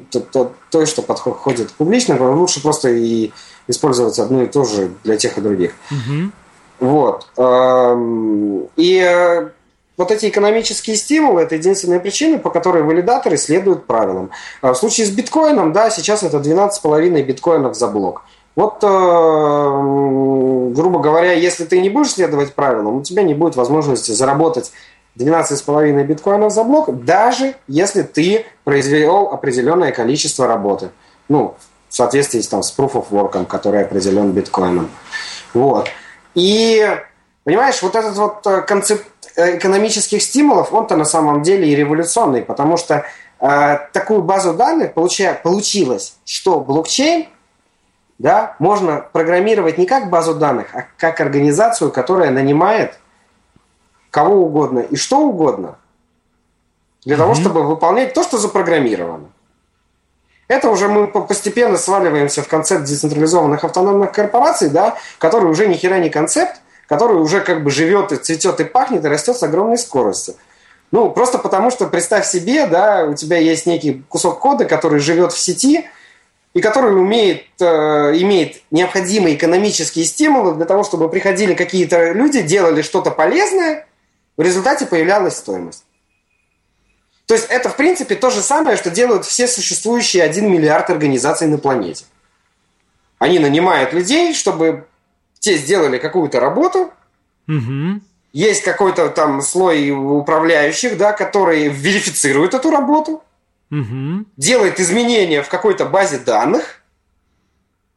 то, 0.10 0.20
то, 0.20 0.52
то 0.72 0.86
что 0.88 1.04
подходит 1.04 1.72
публично. 1.74 2.18
Лучше 2.34 2.62
просто 2.64 2.90
и 2.90 3.32
использовать 3.68 4.18
одно 4.18 4.42
и 4.42 4.48
то 4.48 4.64
же 4.64 4.92
для 5.04 5.18
тех 5.18 5.38
и 5.38 5.42
других. 5.42 5.74
Угу. 5.92 6.32
Вот. 6.80 7.28
Эм, 7.38 8.68
и 8.76 9.00
э, 9.00 9.50
вот 9.98 10.12
эти 10.12 10.30
экономические 10.30 10.96
стимулы– 10.96 11.42
это 11.44 11.56
единственная 11.56 12.00
причина, 12.00 12.38
по 12.38 12.52
которой 12.52 12.84
валидаторы 12.84 13.36
следуют 13.38 13.88
правилам. 13.88 14.30
А 14.62 14.74
в 14.74 14.78
случае 14.78 15.08
с 15.08 15.10
биткоином, 15.10 15.74
да, 15.74 15.90
сейчас 15.90 16.22
это 16.24 16.38
12,5 16.38 17.24
биткоинов 17.24 17.76
за 17.76 17.88
блок. 17.88 18.22
Вот, 18.56 18.84
э, 18.84 18.88
грубо 20.76 21.00
говоря, 21.00 21.34
если 21.34 21.66
ты 21.66 21.80
не 21.80 21.90
будешь 21.90 22.12
следовать 22.12 22.54
правилам, 22.54 22.96
у 22.98 23.02
тебя 23.04 23.24
не 23.24 23.34
будет 23.34 23.56
возможности 23.56 24.12
заработать 24.12 24.72
12,5 25.16 26.04
биткоинов 26.04 26.52
за 26.52 26.64
блок, 26.64 27.04
даже 27.04 27.56
если 27.68 28.04
ты 28.04 28.46
произвел 28.64 29.30
определенное 29.32 29.92
количество 29.92 30.48
работы. 30.48 30.90
Ну, 31.28 31.56
в 31.90 31.96
соответствии 31.96 32.42
там, 32.42 32.64
с 32.64 32.78
Proof 32.78 32.94
of 32.94 33.06
Work, 33.12 33.46
который 33.46 33.84
определен 33.84 34.32
биткоином. 34.32 34.90
Вот. 35.54 35.90
И, 36.36 36.88
понимаешь, 37.44 37.82
вот 37.82 37.96
этот 37.96 38.16
вот 38.18 38.46
э, 38.46 38.62
концепт 38.62 39.06
экономических 39.38 40.22
стимулов, 40.22 40.74
он-то 40.74 40.96
на 40.96 41.06
самом 41.06 41.44
деле 41.44 41.70
и 41.70 41.76
революционный, 41.76 42.42
потому 42.42 42.76
что 42.76 43.06
э, 43.40 43.78
такую 43.94 44.24
базу 44.24 44.54
данных 44.54 44.94
получа, 44.94 45.34
получилось, 45.36 46.18
что 46.26 46.60
блокчейн 46.60 47.28
да, 48.18 48.56
можно 48.58 49.06
программировать 49.14 49.78
не 49.78 49.86
как 49.86 50.10
базу 50.10 50.34
данных, 50.34 50.68
а 50.74 50.86
как 50.98 51.22
организацию, 51.22 51.92
которая 51.92 52.32
нанимает 52.32 52.98
кого 54.10 54.38
угодно 54.38 54.80
и 54.80 54.96
что 54.96 55.20
угодно 55.20 55.78
для 57.06 57.14
mm-hmm. 57.14 57.18
того, 57.20 57.36
чтобы 57.36 57.64
выполнять 57.64 58.14
то, 58.16 58.24
что 58.24 58.40
запрограммировано. 58.40 59.30
Это 60.48 60.70
уже 60.70 60.88
мы 60.88 61.08
постепенно 61.08 61.78
сваливаемся 61.78 62.42
в 62.42 62.48
концепт 62.48 62.86
децентрализованных 62.86 63.64
автономных 63.64 64.14
корпораций, 64.14 64.70
да, 64.70 64.96
который 65.20 65.50
уже 65.50 65.68
ни 65.68 65.74
хера 65.74 66.00
не 66.00 66.10
концепт, 66.10 66.62
который 66.88 67.18
уже 67.18 67.42
как 67.42 67.64
бы 67.64 67.70
живет 67.70 68.12
и 68.12 68.18
цветет 68.18 68.60
и 68.60 68.64
пахнет 68.64 69.06
и 69.06 69.08
растет 69.08 69.38
с 69.38 69.44
огромной 69.44 69.78
скоростью. 69.78 70.36
Ну, 70.92 71.12
просто 71.12 71.38
потому 71.38 71.70
что 71.70 71.88
представь 71.88 72.26
себе, 72.26 72.66
да, 72.66 73.06
у 73.06 73.14
тебя 73.14 73.38
есть 73.38 73.66
некий 73.66 74.04
кусок 74.08 74.40
кода, 74.40 74.66
который 74.66 75.00
живет 75.00 75.34
в 75.34 75.40
сети, 75.40 75.86
и 76.54 76.62
который 76.62 77.00
умеет, 77.00 77.44
э, 77.60 77.66
имеет 77.66 78.64
необходимые 78.72 79.36
экономические 79.36 80.06
стимулы 80.06 80.56
для 80.56 80.66
того, 80.66 80.84
чтобы 80.84 81.10
приходили 81.10 81.54
какие-то 81.54 82.14
люди, 82.14 82.42
делали 82.42 82.82
что-то 82.82 83.12
полезное, 83.12 83.86
в 84.38 84.42
результате 84.42 84.86
появлялась 84.86 85.38
стоимость. 85.38 85.84
То 87.26 87.34
есть 87.34 87.48
это, 87.50 87.70
в 87.70 87.76
принципе, 87.76 88.16
то 88.16 88.30
же 88.30 88.42
самое, 88.42 88.78
что 88.78 88.90
делают 88.90 89.26
все 89.26 89.48
существующие 89.48 90.24
1 90.24 90.50
миллиард 90.50 90.90
организаций 90.90 91.48
на 91.48 91.58
планете. 91.58 92.06
Они 93.20 93.38
нанимают 93.38 93.92
людей, 93.92 94.34
чтобы 94.34 94.88
те 95.40 95.58
сделали 95.58 95.98
какую-то 95.98 96.40
работу, 96.40 96.92
угу. 97.48 98.02
есть 98.34 98.64
какой-то 98.64 99.10
там 99.10 99.42
слой 99.42 99.92
управляющих, 99.92 100.98
да, 100.98 101.14
которые 101.14 101.70
верифицируют 101.70 102.54
эту 102.54 102.72
работу, 102.72 103.24
угу. 103.72 104.26
делает 104.38 104.80
изменения 104.80 105.42
в 105.42 105.50
какой-то 105.50 105.86
базе 105.86 106.20
данных, 106.20 106.82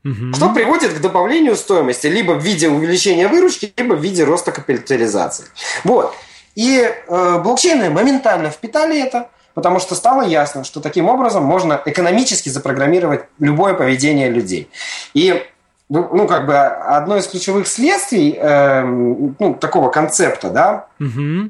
угу. 0.04 0.35
что 0.35 0.50
приводит 0.50 0.92
к 0.94 1.00
добавлению 1.00 1.56
стоимости 1.56 2.06
либо 2.06 2.32
в 2.32 2.42
виде 2.42 2.68
увеличения 2.68 3.28
выручки, 3.28 3.73
либо 3.76 3.94
в 3.94 4.00
виде 4.00 4.25
роста 4.25 4.52
капитализации. 4.52 5.47
Вот. 5.85 6.14
И 6.54 6.80
э, 6.80 7.38
блокчейны 7.42 7.90
моментально 7.90 8.50
впитали 8.50 9.00
это, 9.00 9.30
потому 9.54 9.78
что 9.78 9.94
стало 9.94 10.23
ясно, 10.23 10.64
что 10.64 10.80
таким 10.80 11.09
образом 11.09 11.44
можно 11.44 11.80
экономически 11.85 12.49
запрограммировать 12.49 13.25
любое 13.38 13.75
поведение 13.75 14.28
людей. 14.28 14.68
И 15.14 15.44
ну, 15.90 16.09
ну 16.12 16.26
как 16.26 16.47
бы 16.47 16.56
одно 16.56 17.18
из 17.18 17.26
ключевых 17.26 17.68
следствий 17.68 18.35
э, 18.38 18.82
ну, 18.82 19.54
такого 19.54 19.90
концепта, 19.90 20.50
да, 20.50 20.87
угу. 20.99 21.49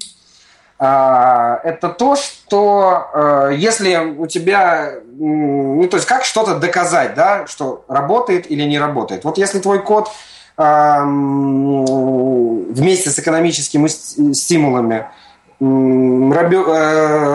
А, 0.82 1.60
это 1.62 1.90
то, 1.90 2.16
что 2.16 3.10
э, 3.12 3.50
если 3.54 3.96
у 3.96 4.26
тебя, 4.26 4.94
ну 5.18 5.86
то 5.90 5.98
есть 5.98 6.08
как 6.08 6.24
что-то 6.24 6.58
доказать, 6.58 7.14
да, 7.14 7.46
что 7.46 7.84
работает 7.86 8.50
или 8.50 8.64
не 8.64 8.78
работает. 8.78 9.24
Вот 9.24 9.36
если 9.36 9.58
твой 9.58 9.82
код 9.82 10.10
вместе 10.56 11.90
с 13.10 13.18
экономическими 13.18 13.88
стимулами 14.32 14.94
э, 14.94 15.04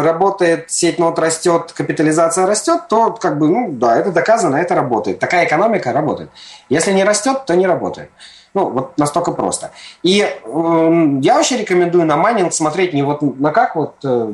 работает, 0.03 0.72
сеть 0.72 0.98
нот 0.98 1.20
растет, 1.20 1.72
капитализация 1.74 2.48
растет, 2.48 2.88
то 2.89 3.12
как 3.12 3.38
бы, 3.38 3.48
ну 3.48 3.72
да, 3.72 3.98
это 3.98 4.12
доказано, 4.12 4.55
это 4.55 4.74
работает. 4.74 5.20
Такая 5.20 5.46
экономика 5.46 5.94
работает. 5.94 6.32
Если 6.67 6.91
не 6.91 7.03
растет, 7.03 7.46
то 7.46 7.55
не 7.55 7.67
работает. 7.67 8.10
Ну, 8.55 8.70
вот 8.70 8.98
настолько 8.98 9.34
просто. 9.34 9.72
И 10.01 10.22
э, 10.22 11.08
я 11.22 11.36
вообще 11.36 11.58
рекомендую 11.58 12.05
на 12.05 12.15
майнинг 12.15 12.53
смотреть 12.53 12.94
не 12.94 13.03
вот 13.03 13.22
на 13.22 13.51
как 13.51 13.75
вот 13.75 13.98
э, 14.05 14.34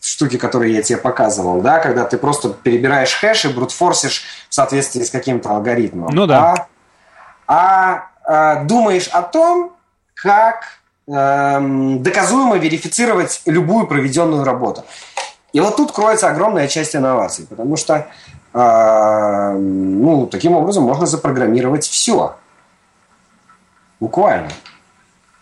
штуки, 0.00 0.36
которые 0.36 0.74
я 0.74 0.82
тебе 0.82 0.98
показывал, 0.98 1.60
да, 1.60 1.78
когда 1.78 2.04
ты 2.04 2.18
просто 2.18 2.50
перебираешь 2.50 3.14
хэш 3.14 3.44
и 3.44 3.48
брутфорсишь 3.48 4.24
в 4.48 4.54
соответствии 4.54 5.04
с 5.04 5.10
каким-то 5.10 5.50
алгоритмом. 5.50 6.10
Ну 6.12 6.26
да. 6.26 6.66
А, 7.46 8.08
а 8.26 8.58
э, 8.58 8.64
думаешь 8.64 9.06
о 9.08 9.22
том, 9.22 9.72
как 10.14 10.64
э, 10.64 10.66
доказуемо 11.06 12.56
верифицировать 12.58 13.42
любую 13.46 13.86
проведенную 13.86 14.44
работу. 14.44 14.84
И 15.52 15.60
вот 15.60 15.76
тут 15.76 15.92
кроется 15.92 16.28
огромная 16.28 16.68
часть 16.68 16.96
инноваций, 16.96 17.46
потому 17.46 17.76
что 17.76 18.06
э, 18.54 19.56
ну, 19.58 20.26
таким 20.26 20.54
образом 20.54 20.84
можно 20.84 21.06
запрограммировать 21.06 21.84
все. 21.86 22.36
Буквально. 24.00 24.48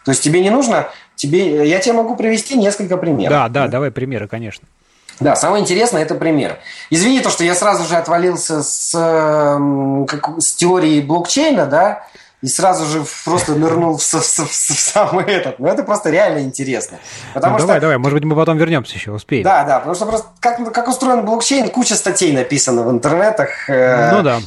То 0.05 0.11
есть 0.11 0.23
тебе 0.23 0.40
не 0.40 0.50
нужно, 0.50 0.88
тебе, 1.14 1.69
я 1.69 1.79
тебе 1.79 1.93
могу 1.93 2.17
привести 2.17 2.57
несколько 2.57 2.97
примеров. 2.97 3.31
Да, 3.31 3.49
да, 3.49 3.69
давай 3.69 3.90
примеры, 3.90 4.26
конечно. 4.26 4.67
Да, 5.21 5.37
самое 5.37 5.62
интересное 5.62 6.02
это 6.02 6.14
пример. 6.14 6.59
Извини 6.88 7.21
то, 7.21 7.29
что 7.29 7.45
я 7.45 7.55
сразу 7.55 7.85
же 7.85 7.97
отвалился 7.97 8.62
с, 8.62 8.95
эм, 8.95 10.07
как, 10.07 10.31
с 10.40 10.55
теорией 10.55 11.02
блокчейна, 11.02 11.67
да, 11.67 12.07
и 12.43 12.49
сразу 12.49 12.87
же 12.87 13.05
просто 13.25 13.55
нырнул 13.55 13.99
в, 13.99 14.03
в, 14.03 14.13
в, 14.13 14.51
в 14.51 14.51
самый 14.51 15.25
этот. 15.27 15.59
Но 15.59 15.69
это 15.69 15.83
просто 15.83 16.11
реально 16.11 16.41
интересно. 16.41 16.99
Потому 17.35 17.55
ну, 17.55 17.59
что... 17.59 17.67
Давай, 17.67 17.81
давай, 17.81 17.99
может 17.99 18.15
быть, 18.15 18.25
мы 18.25 18.35
потом 18.35 18.57
вернемся 18.57 18.95
еще, 18.95 19.13
успеем. 19.13 19.45
Да, 19.45 19.65
да, 19.65 19.79
потому 19.79 19.95
что 19.95 20.07
просто 20.07 20.29
как, 20.41 20.73
как 20.73 20.89
устроен 20.89 21.25
блокчейн, 21.25 21.69
куча 21.69 21.95
статей 21.97 22.33
написано 22.33 22.83
в 22.83 22.91
интернетах. 22.91 23.69
Э, 23.69 24.17
ну 24.17 24.23
да. 24.23 24.41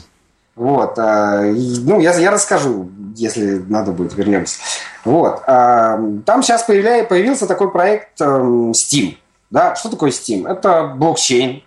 Вот, 0.56 1.00
а, 1.00 1.42
ну, 1.42 2.00
я, 2.00 2.14
я 2.14 2.30
расскажу, 2.30 2.90
если 3.16 3.58
надо 3.68 3.92
будет, 3.92 4.14
вернемся. 4.14 4.60
Вот, 5.04 5.42
а, 5.48 6.00
там 6.26 6.44
сейчас 6.44 6.64
появляется, 6.64 7.10
появился 7.10 7.48
такой 7.48 7.72
проект 7.72 8.22
эм, 8.22 8.72
Steam. 8.72 9.18
Да? 9.50 9.76
Что 9.76 9.90
такое 9.90 10.12
Steam? 10.12 10.48
Это 10.48 10.94
блокчейн, 10.96 11.64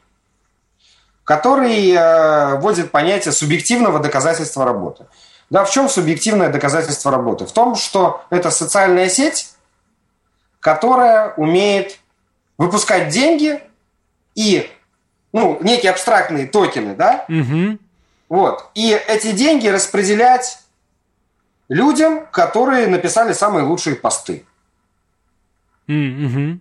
который 1.24 1.90
э, 1.90 2.56
вводит 2.58 2.92
понятие 2.92 3.32
субъективного 3.32 3.98
доказательства 3.98 4.64
работы. 4.64 5.06
Да, 5.50 5.64
в 5.64 5.70
чем 5.70 5.88
субъективное 5.88 6.48
доказательство 6.48 7.10
работы? 7.10 7.46
В 7.46 7.52
том, 7.52 7.76
что 7.76 8.24
это 8.30 8.50
социальная 8.50 9.08
сеть, 9.08 9.54
которая 10.60 11.34
умеет 11.34 12.00
выпускать 12.58 13.08
деньги 13.08 13.60
и 14.34 14.70
ну, 15.32 15.58
некие 15.60 15.92
абстрактные 15.92 16.46
токены, 16.46 16.94
да, 16.94 17.24
угу 17.28 17.78
вот. 18.28 18.70
И 18.74 18.90
эти 18.90 19.32
деньги 19.32 19.68
распределять 19.68 20.60
людям, 21.68 22.26
которые 22.26 22.86
написали 22.86 23.32
самые 23.32 23.64
лучшие 23.64 23.96
посты. 23.96 24.44
Mm-hmm. 25.88 26.58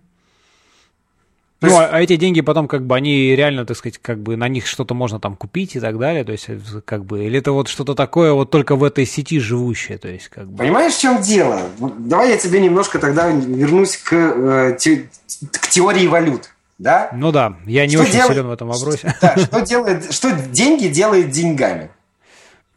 Ну, 1.62 1.68
есть... 1.68 1.80
а, 1.90 2.02
эти 2.02 2.16
деньги 2.16 2.42
потом, 2.42 2.68
как 2.68 2.86
бы, 2.86 2.94
они 2.94 3.34
реально, 3.34 3.64
так 3.64 3.76
сказать, 3.78 3.98
как 3.98 4.18
бы 4.20 4.36
на 4.36 4.46
них 4.48 4.66
что-то 4.66 4.94
можно 4.94 5.18
там 5.18 5.36
купить 5.36 5.74
и 5.74 5.80
так 5.80 5.98
далее, 5.98 6.22
то 6.22 6.32
есть, 6.32 6.46
э, 6.48 6.58
как 6.84 7.06
бы, 7.06 7.24
или 7.24 7.38
это 7.38 7.52
вот 7.52 7.68
что-то 7.68 7.94
такое 7.94 8.32
вот 8.32 8.50
только 8.50 8.76
в 8.76 8.84
этой 8.84 9.06
сети 9.06 9.38
живущее, 9.38 9.96
то 9.96 10.08
есть, 10.08 10.28
как 10.28 10.48
бы... 10.48 10.58
Понимаешь, 10.58 10.92
в 10.92 11.00
чем 11.00 11.22
дело? 11.22 11.62
Давай 11.98 12.30
я 12.30 12.36
тебе 12.36 12.60
немножко 12.60 12.98
тогда 12.98 13.28
вернусь 13.30 13.96
к, 13.96 14.12
э, 14.12 14.76
те, 14.78 15.08
к 15.52 15.68
теории 15.68 16.06
валют, 16.06 16.50
да? 16.76 17.10
Ну 17.14 17.32
да, 17.32 17.56
я 17.64 17.86
не 17.86 17.94
что 17.94 18.02
очень 18.02 18.12
делает... 18.12 18.32
силен 18.32 18.46
в 18.48 18.52
этом 18.52 18.68
вопросе. 18.68 19.14
Да, 19.22 19.36
что 19.38 19.60
делает, 19.62 20.12
что 20.12 20.32
деньги 20.32 20.88
делает 20.88 21.30
деньгами? 21.30 21.90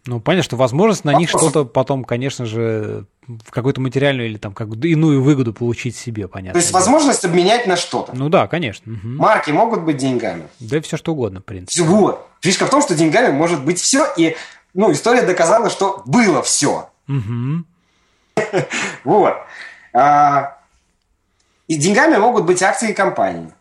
Ну, 0.06 0.22
понятно, 0.22 0.44
что 0.44 0.56
возможность 0.56 1.04
на 1.04 1.14
них 1.16 1.30
что-то 1.30 1.66
потом, 1.66 2.06
конечно 2.06 2.46
же, 2.46 3.06
в 3.30 3.52
какую-то 3.52 3.80
материальную 3.80 4.28
или 4.28 4.38
там 4.38 4.54
как 4.54 4.70
иную 4.84 5.22
выгоду 5.22 5.54
получить 5.54 5.96
себе, 5.96 6.28
понятно. 6.28 6.54
То 6.54 6.64
есть 6.64 6.74
возможность 6.74 7.24
обменять 7.24 7.68
на 7.68 7.76
что-то. 7.76 8.16
Ну 8.16 8.28
да, 8.28 8.48
конечно. 8.48 8.92
Угу. 8.92 9.08
Марки 9.08 9.52
могут 9.52 9.84
быть 9.84 9.98
деньгами. 9.98 10.48
Да 10.60 10.82
все 10.82 10.98
что 10.98 11.14
угодно, 11.14 11.40
в 11.40 11.46
принципе. 11.46 11.84
Вот. 11.84 12.28
Фишка 12.42 12.66
в 12.66 12.70
том, 12.72 12.82
что 12.82 12.96
деньгами 12.96 13.32
может 13.32 13.64
быть 13.64 13.80
все, 13.80 14.08
и 14.18 14.36
ну, 14.74 14.92
история 14.92 15.22
доказала, 15.22 15.70
что 15.70 16.02
было 16.06 16.42
все. 16.42 16.90
Угу. 17.08 17.64
Вот. 19.04 19.36
А, 19.94 20.58
и 21.68 21.76
деньгами 21.76 22.18
могут 22.18 22.46
быть 22.46 22.64
акции 22.64 22.94
компании. 22.94 23.52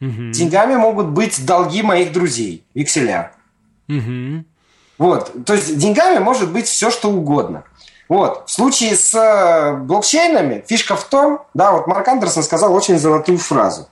Угу. 0.00 0.32
Деньгами 0.32 0.76
могут 0.76 1.08
быть 1.08 1.44
долги 1.46 1.82
моих 1.82 2.12
друзей, 2.12 2.64
векселя. 2.74 3.32
Угу. 3.88 4.44
Вот. 4.98 5.44
То 5.46 5.54
есть 5.54 5.78
деньгами 5.78 6.18
может 6.18 6.52
быть 6.52 6.66
все, 6.66 6.90
что 6.90 7.10
угодно. 7.10 7.64
Вот. 8.08 8.44
В 8.46 8.52
случае 8.52 8.96
с 8.96 9.14
э, 9.14 9.76
блокчейнами 9.76 10.64
фишка 10.66 10.96
в 10.96 11.04
том, 11.04 11.42
да, 11.52 11.72
вот 11.72 11.86
Марк 11.86 12.08
Андерсон 12.08 12.42
сказал 12.42 12.74
очень 12.74 12.98
золотую 12.98 13.38
фразу. 13.38 13.88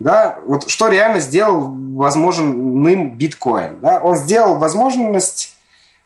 Да, 0.00 0.38
вот 0.46 0.68
что 0.68 0.88
реально 0.88 1.20
сделал 1.20 1.72
возможным 1.94 3.10
биткоин. 3.10 3.78
Да? 3.80 4.00
Он 4.00 4.16
сделал 4.16 4.56
возможность 4.56 5.54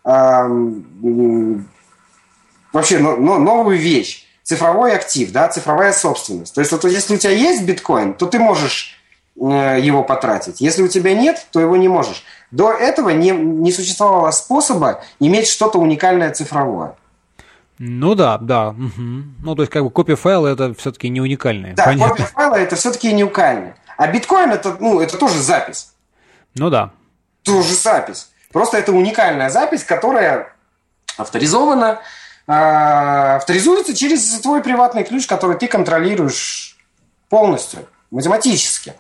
э, 0.04 0.10
вообще 2.72 2.98
но, 2.98 3.16
но, 3.16 3.38
новую 3.38 3.78
вещь. 3.78 4.24
Цифровой 4.42 4.94
актив, 4.94 5.32
да, 5.32 5.48
цифровая 5.48 5.92
собственность. 5.92 6.54
То 6.54 6.60
есть 6.60 6.70
вот 6.70 6.84
если 6.84 7.14
у 7.14 7.18
тебя 7.18 7.32
есть 7.32 7.62
биткоин, 7.64 8.14
то 8.14 8.26
ты 8.26 8.38
можешь 8.38 9.00
э, 9.40 9.78
его 9.80 10.04
потратить. 10.04 10.60
Если 10.60 10.82
у 10.82 10.88
тебя 10.88 11.14
нет, 11.14 11.46
то 11.50 11.58
его 11.58 11.76
не 11.76 11.88
можешь. 11.88 12.22
До 12.50 12.70
этого 12.70 13.08
не, 13.10 13.30
не 13.30 13.72
существовало 13.72 14.30
способа 14.30 15.02
иметь 15.20 15.48
что-то 15.48 15.78
уникальное 15.78 16.30
цифровое. 16.32 16.94
Ну 17.78 18.14
да, 18.14 18.38
да. 18.38 18.70
Угу. 18.70 19.00
Ну, 19.42 19.54
то 19.54 19.62
есть, 19.62 19.72
как 19.72 19.84
бы 19.84 19.90
копия 19.90 20.16
файла 20.16 20.48
это 20.48 20.74
все-таки 20.74 21.08
не 21.08 21.20
уникальное. 21.20 21.74
Да, 21.74 21.84
понятно. 21.84 22.08
копия 22.08 22.24
файла 22.24 22.54
это 22.56 22.76
все-таки 22.76 23.12
не 23.12 23.24
уникальное. 23.24 23.76
А 23.96 24.08
биткоин 24.08 24.50
это, 24.50 24.76
ну, 24.80 25.00
это 25.00 25.16
тоже 25.18 25.40
запись. 25.40 25.92
Ну 26.54 26.70
да. 26.70 26.90
Тоже 27.42 27.74
запись. 27.74 28.30
Просто 28.52 28.78
это 28.78 28.92
уникальная 28.92 29.50
запись, 29.50 29.84
которая 29.84 30.54
авторизована, 31.16 32.00
э, 32.46 32.52
авторизуется 32.52 33.94
через 33.94 34.40
твой 34.40 34.62
приватный 34.62 35.04
ключ, 35.04 35.26
который 35.26 35.56
ты 35.56 35.66
контролируешь 35.66 36.78
полностью, 37.28 37.86
математически. 38.10 38.94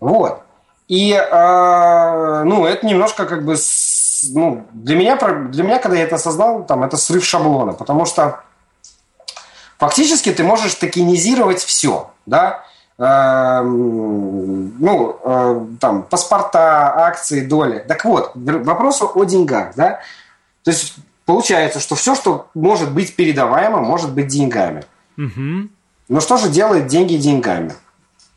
Вот. 0.00 0.42
И, 0.88 1.12
э, 1.12 2.42
ну, 2.44 2.66
это 2.66 2.86
немножко 2.86 3.26
как 3.26 3.44
бы 3.44 3.56
ну, 4.30 4.66
для 4.72 4.96
меня, 4.96 5.16
для 5.16 5.64
меня, 5.64 5.78
когда 5.78 5.96
я 5.96 6.04
это 6.04 6.16
осознал, 6.16 6.64
там, 6.64 6.82
это 6.82 6.96
срыв 6.96 7.24
шаблона, 7.24 7.72
потому 7.72 8.04
что 8.04 8.40
фактически 9.78 10.32
ты 10.32 10.44
можешь 10.44 10.74
токенизировать 10.74 11.60
все, 11.60 12.10
да, 12.26 12.64
эм, 12.98 14.78
ну, 14.78 15.18
э, 15.24 15.66
там, 15.80 16.02
паспорта, 16.02 17.06
акции, 17.06 17.40
доли. 17.40 17.84
Так 17.86 18.04
вот, 18.04 18.32
вопрос 18.34 19.02
о 19.02 19.24
деньгах, 19.24 19.74
да, 19.76 20.00
то 20.64 20.70
есть 20.70 20.94
получается, 21.24 21.80
что 21.80 21.94
все, 21.94 22.14
что 22.14 22.48
может 22.54 22.92
быть 22.92 23.16
передаваемо, 23.16 23.78
может 23.78 24.12
быть 24.12 24.28
деньгами. 24.28 24.84
Угу. 25.16 25.68
Но 26.08 26.20
что 26.20 26.36
же 26.36 26.48
делает 26.48 26.86
деньги 26.86 27.16
деньгами? 27.16 27.72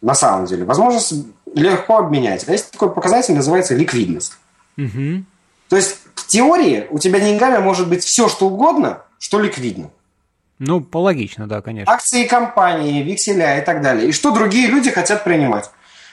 На 0.02 0.14
самом 0.14 0.46
деле, 0.46 0.66
возможность 0.66 1.14
легко 1.54 1.98
обменять. 1.98 2.48
А 2.48 2.52
есть 2.52 2.72
такой 2.72 2.92
показатель, 2.92 3.34
называется 3.34 3.76
ликвидность. 3.76 4.38
Угу. 4.78 5.24
То 5.70 5.76
есть 5.76 5.98
в 6.16 6.28
теории 6.28 6.88
у 6.90 7.00
тебя 7.00 7.20
деньгами 7.20 7.58
может 7.58 7.90
быть 7.90 8.04
все, 8.04 8.30
что 8.30 8.48
угодно, 8.48 9.04
что 9.20 9.40
ликвидно. 9.40 9.90
Ну, 10.60 10.82
пологично, 10.82 11.48
да, 11.48 11.62
конечно. 11.62 11.94
Акции 11.94 12.26
компании, 12.26 13.04
векселя 13.04 13.60
и 13.60 13.66
так 13.66 13.82
далее. 13.82 14.10
И 14.10 14.12
что 14.12 14.32
другие 14.32 14.68
люди 14.68 14.90
хотят 14.90 15.24
принимать. 15.24 15.70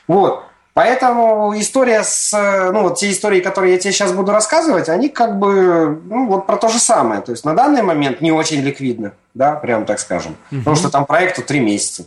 Вот. 0.09 0.45
Поэтому 0.75 1.53
история 1.59 2.03
с, 2.03 2.33
ну 2.73 2.83
вот 2.83 2.99
те 2.99 3.11
истории, 3.11 3.41
которые 3.41 3.75
я 3.75 3.79
тебе 3.79 3.93
сейчас 3.93 4.13
буду 4.13 4.33
рассказывать, 4.33 4.89
они 4.89 5.11
как 5.11 5.39
бы, 5.39 6.01
ну 6.07 6.27
вот 6.27 6.47
про 6.47 6.57
то 6.57 6.69
же 6.69 6.79
самое. 6.79 7.21
То 7.21 7.33
есть 7.33 7.45
на 7.45 7.55
данный 7.55 7.83
момент 7.83 8.23
не 8.23 8.33
очень 8.33 8.63
ликвидно, 8.63 9.13
да, 9.35 9.55
прям 9.55 9.85
так 9.85 10.01
скажем. 10.01 10.37
Угу. 10.51 10.61
Потому 10.61 10.77
что 10.77 10.91
там 10.91 11.05
проекту 11.05 11.43
три 11.43 11.61
месяца. 11.61 12.05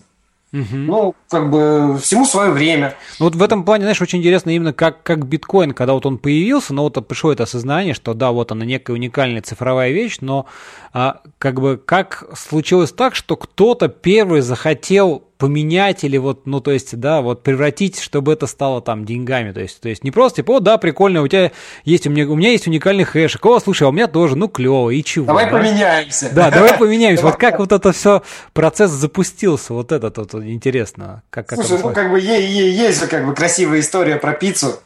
Угу. 0.55 0.77
Ну, 0.77 1.15
как 1.29 1.49
бы 1.49 1.97
всему 2.01 2.25
свое 2.25 2.51
время. 2.51 2.95
Ну, 3.19 3.25
вот 3.25 3.35
в 3.35 3.43
этом 3.43 3.65
плане, 3.65 3.83
знаешь, 3.83 4.01
очень 4.01 4.19
интересно 4.19 4.51
именно 4.51 4.71
как, 4.71 5.03
как 5.03 5.25
биткоин, 5.25 5.73
когда 5.73 5.93
вот 5.93 6.05
он 6.05 6.17
появился, 6.17 6.73
но 6.73 6.83
вот 6.83 7.05
пришло 7.07 7.33
это 7.33 7.43
осознание, 7.43 7.93
что 7.93 8.13
да, 8.13 8.31
вот 8.31 8.53
она 8.53 8.63
некая 8.63 8.93
уникальная 8.93 9.41
цифровая 9.41 9.91
вещь, 9.91 10.19
но 10.21 10.45
а, 10.93 11.21
как 11.39 11.59
бы 11.59 11.75
как 11.83 12.23
случилось 12.37 12.93
так, 12.93 13.15
что 13.15 13.35
кто-то 13.35 13.89
первый 13.89 14.39
захотел 14.39 15.24
поменять 15.37 16.03
или 16.03 16.17
вот, 16.17 16.45
ну, 16.45 16.61
то 16.61 16.71
есть, 16.71 16.97
да, 16.99 17.21
вот 17.21 17.43
превратить, 17.43 17.99
чтобы 17.99 18.33
это 18.33 18.47
стало 18.47 18.81
там 18.81 19.05
деньгами, 19.05 19.51
то 19.51 19.59
есть, 19.59 19.81
то 19.81 19.89
есть 19.89 20.03
не 20.03 20.11
просто 20.11 20.37
типа, 20.37 20.51
о, 20.53 20.59
да, 20.59 20.77
прикольно, 20.77 21.21
у 21.21 21.27
тебя 21.27 21.51
есть, 21.83 22.07
у 22.07 22.09
меня, 22.09 22.27
у 22.27 22.35
меня 22.35 22.51
есть 22.51 22.67
уникальный 22.67 23.03
хэшик, 23.03 23.45
о, 23.45 23.59
слушай, 23.59 23.83
а 23.83 23.89
у 23.89 23.91
меня 23.91 24.07
тоже, 24.07 24.35
ну, 24.35 24.47
клево, 24.47 24.89
и 24.89 25.03
чего? 25.03 25.25
Давай 25.25 25.45
да? 25.45 25.57
поменяемся. 25.57 26.29
Да, 26.33 26.49
давай 26.49 26.77
поменяемся. 26.79 27.23
Вот 27.23 27.35
как 27.35 27.59
вот 27.59 27.71
это 27.71 27.91
все, 27.91 28.23
процесс 28.53 28.91
запустился, 28.91 29.73
вот 29.73 29.91
это 29.91 30.09
тут 30.09 30.33
интересно. 30.35 31.23
Как, 31.29 31.51
слушай, 31.51 31.79
ну, 31.83 31.93
как 31.93 32.11
бы 32.11 32.19
есть 32.19 33.01
же 33.01 33.07
как 33.07 33.25
бы 33.25 33.33
красивая 33.33 33.79
история 33.81 34.17
про 34.17 34.33
пиццу. 34.33 34.79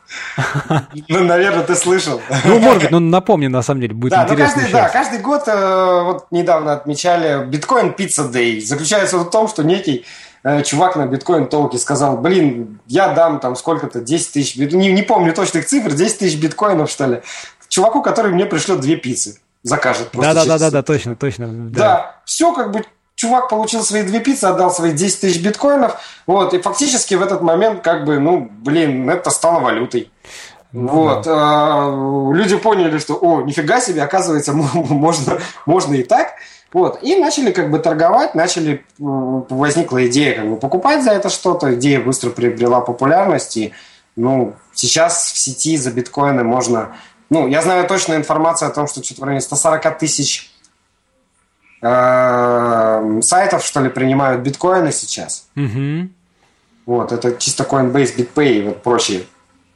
Ну, 1.08 1.24
наверное, 1.24 1.64
ты 1.64 1.76
слышал. 1.76 2.22
Ну, 2.46 2.60
может 2.60 2.84
быть, 2.84 2.92
ну, 2.92 3.00
напомни, 3.00 3.48
на 3.48 3.62
самом 3.62 3.82
деле, 3.82 3.94
будет 3.94 4.14
интересно. 4.14 4.64
Да, 4.72 4.90
каждый 4.90 5.20
год, 5.20 5.44
э, 5.48 6.02
вот 6.04 6.28
недавно 6.32 6.74
отмечали 6.74 7.46
биткоин 7.46 7.94
пицца 7.94 8.28
дэй. 8.28 8.62
Заключается 8.62 9.18
в 9.18 9.30
том, 9.30 9.48
что 9.48 9.64
некий 9.64 10.06
Э, 10.44 10.64
чувак 10.64 10.96
на 10.96 11.06
биткоин 11.06 11.48
толке 11.48 11.78
сказал, 11.78 12.18
блин, 12.18 12.80
я 12.88 13.10
дам 13.10 13.40
там 13.40 13.56
сколько-то, 13.56 14.00
10 14.00 14.32
тысяч, 14.32 14.56
не, 14.56 14.92
не 14.94 15.02
помню 15.02 15.34
точных 15.34 15.66
цифр, 15.66 15.92
10 15.94 16.20
тысяч 16.20 16.40
биткоинов, 16.40 16.90
что 16.90 17.06
ли, 17.08 17.22
чуваку, 17.68 18.02
который 18.02 18.32
мне 18.32 18.46
пришлет 18.46 18.80
две 18.80 18.96
пиццы, 18.96 19.40
закажет 19.64 20.12
просто. 20.12 20.46
Да-да-да, 20.46 20.82
точно, 20.82 21.16
точно. 21.16 21.48
Да. 21.48 21.80
да, 21.80 22.16
все 22.26 22.54
как 22.54 22.72
бы 22.72 22.86
чувак 23.16 23.50
получил 23.50 23.84
свои 23.84 24.04
две 24.04 24.22
пиццы, 24.22 24.46
отдал 24.46 24.72
свои 24.72 24.94
10 24.94 25.20
тысяч 25.20 25.44
биткоинов, 25.44 26.00
вот, 26.26 26.54
и 26.54 26.62
фактически 26.62 27.16
в 27.16 27.22
этот 27.22 27.42
момент, 27.42 27.82
как 27.82 28.06
бы, 28.06 28.18
ну, 28.20 28.50
блин, 28.50 29.10
это 29.10 29.32
стало 29.32 29.60
валютой. 29.60 30.10
Ну, 30.72 30.88
вот. 30.88 31.26
Да. 31.26 31.34
А, 31.36 32.32
люди 32.34 32.56
поняли, 32.56 33.00
что, 33.00 33.16
о, 33.16 33.42
нифига 33.42 33.82
себе, 33.82 34.04
оказывается, 34.04 34.54
можно, 34.54 35.40
можно 35.66 35.96
и 35.96 36.04
так. 36.04 36.36
Вот. 36.72 37.02
И 37.02 37.16
начали 37.16 37.52
как 37.52 37.72
бы 37.72 37.80
торговать, 37.80 38.36
начали, 38.36 38.86
возникла 39.00 40.08
идея 40.08 40.36
как 40.36 40.50
бы 40.50 40.56
покупать 40.58 41.04
за 41.04 41.12
это 41.12 41.30
что-то, 41.30 41.74
идея 41.76 42.00
быстро 42.00 42.30
приобрела 42.30 42.82
популярность, 42.82 43.58
и 43.58 43.74
ну, 44.16 44.56
сейчас 44.74 45.32
в 45.32 45.38
сети 45.38 45.78
за 45.78 45.92
биткоины 45.92 46.44
можно... 46.44 46.96
Ну, 47.30 47.48
я 47.48 47.62
знаю 47.62 47.88
точную 47.88 48.20
информацию 48.20 48.70
о 48.70 48.74
том, 48.74 48.88
что 48.88 49.04
что-то 49.04 49.22
в 49.22 49.24
районе 49.24 49.42
140 49.42 49.98
тысяч 49.98 50.52
э, 51.82 53.20
сайтов, 53.22 53.64
что 53.64 53.82
ли, 53.82 53.90
принимают 53.90 54.42
биткоины 54.42 54.92
сейчас. 54.92 55.48
Угу. 55.56 56.10
Вот, 56.86 57.12
это 57.12 57.36
чисто 57.38 57.64
Coinbase, 57.64 58.16
BitPay 58.16 58.52
и 58.52 58.62
вот 58.64 58.84
прочие 58.84 59.24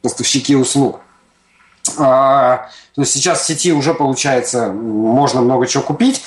поставщики 0.02 0.56
услуг. 0.56 1.00
А, 1.98 2.70
то 2.96 3.02
есть 3.02 3.14
сейчас 3.14 3.42
в 3.42 3.46
сети 3.46 3.72
уже, 3.72 3.94
получается, 3.94 4.68
можно 4.72 5.42
много 5.42 5.68
чего 5.68 5.84
купить 5.84 6.24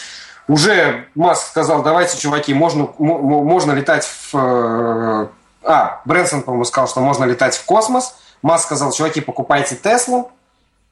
уже 0.49 1.07
Маск 1.15 1.49
сказал, 1.49 1.83
давайте, 1.83 2.19
чуваки, 2.19 2.55
можно, 2.55 2.89
можно 2.99 3.73
летать 3.73 4.05
в... 4.05 4.35
Э, 4.35 5.27
а, 5.63 6.01
Брэнсон, 6.05 6.43
по-моему, 6.43 6.65
сказал, 6.65 6.89
что 6.89 7.01
можно 7.01 7.25
летать 7.25 7.57
в 7.57 7.65
космос. 7.65 8.15
Маск 8.43 8.67
сказал, 8.67 8.93
чуваки, 8.93 9.21
покупайте 9.21 9.75
Теслу. 9.75 10.31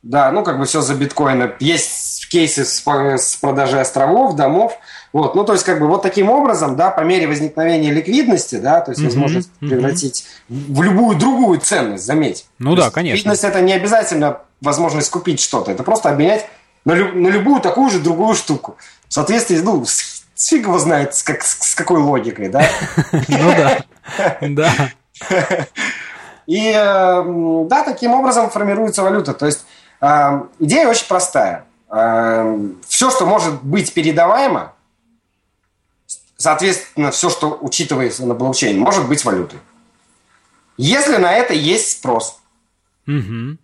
Да, 0.03 0.31
ну 0.33 0.43
как 0.43 0.59
бы 0.59 0.67
все 0.67 0.83
за 0.83 0.95
биткоины. 0.95 1.53
Есть 1.61 2.29
кейсы 2.29 2.67
с, 2.67 2.83
с 2.85 3.37
продажей 3.37 3.81
островов, 3.81 4.37
домов. 4.37 4.77
Вот, 5.15 5.35
ну 5.35 5.45
то 5.45 5.55
есть 5.55 5.65
как 5.65 5.81
бы 5.81 5.87
вот 5.87 6.03
таким 6.03 6.29
образом, 6.29 6.77
да, 6.77 6.91
по 6.91 7.01
мере 7.01 7.27
возникновения 7.27 7.91
ликвидности, 7.91 8.57
да, 8.57 8.81
то 8.81 8.91
есть 8.91 9.01
mm-hmm, 9.01 9.05
возможность 9.07 9.49
mm-hmm. 9.49 9.69
превратить 9.69 10.27
в 10.49 10.83
любую 10.83 11.17
другую 11.17 11.61
ценность, 11.61 12.05
заметь. 12.05 12.47
Ну 12.59 12.75
то 12.75 12.83
да, 12.83 12.91
конечно. 12.91 13.17
Ликвидность 13.17 13.45
это 13.45 13.63
не 13.63 13.73
обязательно 13.73 14.41
возможность 14.61 15.09
купить 15.11 15.41
что-то, 15.41 15.71
это 15.71 15.85
просто 15.85 16.11
обменять 16.11 16.47
на, 16.85 16.93
лю- 16.93 17.15
на 17.15 17.29
любую 17.29 17.61
такую 17.61 17.89
же 17.89 18.01
другую 18.01 18.35
штуку 18.35 18.77
в 19.15 19.23
соответствии 19.23 19.59
ну, 19.59 19.85
с 19.85 20.25
фиг 20.35 20.67
его 20.67 20.77
знает, 20.77 21.15
с, 21.15 21.23
как, 21.23 21.45
с 21.45 21.77
какой 21.77 22.01
логикой, 22.01 22.49
да? 22.49 22.69
Ну 23.29 23.53
да, 23.53 23.85
да. 24.41 24.89
И 26.49 26.73
да, 26.73 27.85
таким 27.85 28.15
образом 28.15 28.51
формируется 28.51 29.05
валюта. 29.05 29.33
То 29.33 29.47
есть 29.47 29.67
идея 30.59 30.89
очень 30.89 31.07
простая. 31.07 31.65
Все, 32.89 33.09
что 33.13 33.25
может 33.25 33.63
быть 33.63 33.95
передаваемо, 33.95 34.73
соответственно, 36.37 37.13
все, 37.13 37.31
что 37.31 37.57
учитывается 37.61 38.27
на 38.27 38.35
блокчейне, 38.35 38.81
может 38.81 39.07
быть 39.07 39.25
валютой. 39.25 39.61
Если 40.77 41.19
на 41.19 41.33
это 41.35 41.55
есть 41.55 41.99
спрос. 41.99 42.41
Угу. 43.07 43.59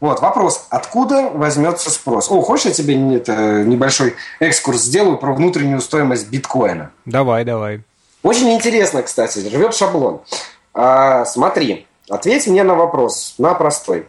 Вот, 0.00 0.20
вопрос, 0.20 0.66
откуда 0.70 1.30
возьмется 1.32 1.90
спрос? 1.90 2.30
О, 2.30 2.40
хочешь, 2.40 2.66
я 2.66 2.72
тебе 2.72 3.16
это, 3.16 3.62
небольшой 3.64 4.14
экскурс 4.38 4.80
сделаю 4.80 5.18
про 5.18 5.34
внутреннюю 5.34 5.80
стоимость 5.80 6.30
биткоина? 6.30 6.90
Давай, 7.04 7.44
давай. 7.44 7.82
Очень 8.22 8.50
интересно, 8.52 9.02
кстати, 9.02 9.38
живет 9.40 9.74
шаблон. 9.74 10.22
А, 10.72 11.26
смотри, 11.26 11.86
ответь 12.08 12.46
мне 12.46 12.62
на 12.62 12.74
вопрос, 12.74 13.34
на 13.36 13.54
простой. 13.54 14.06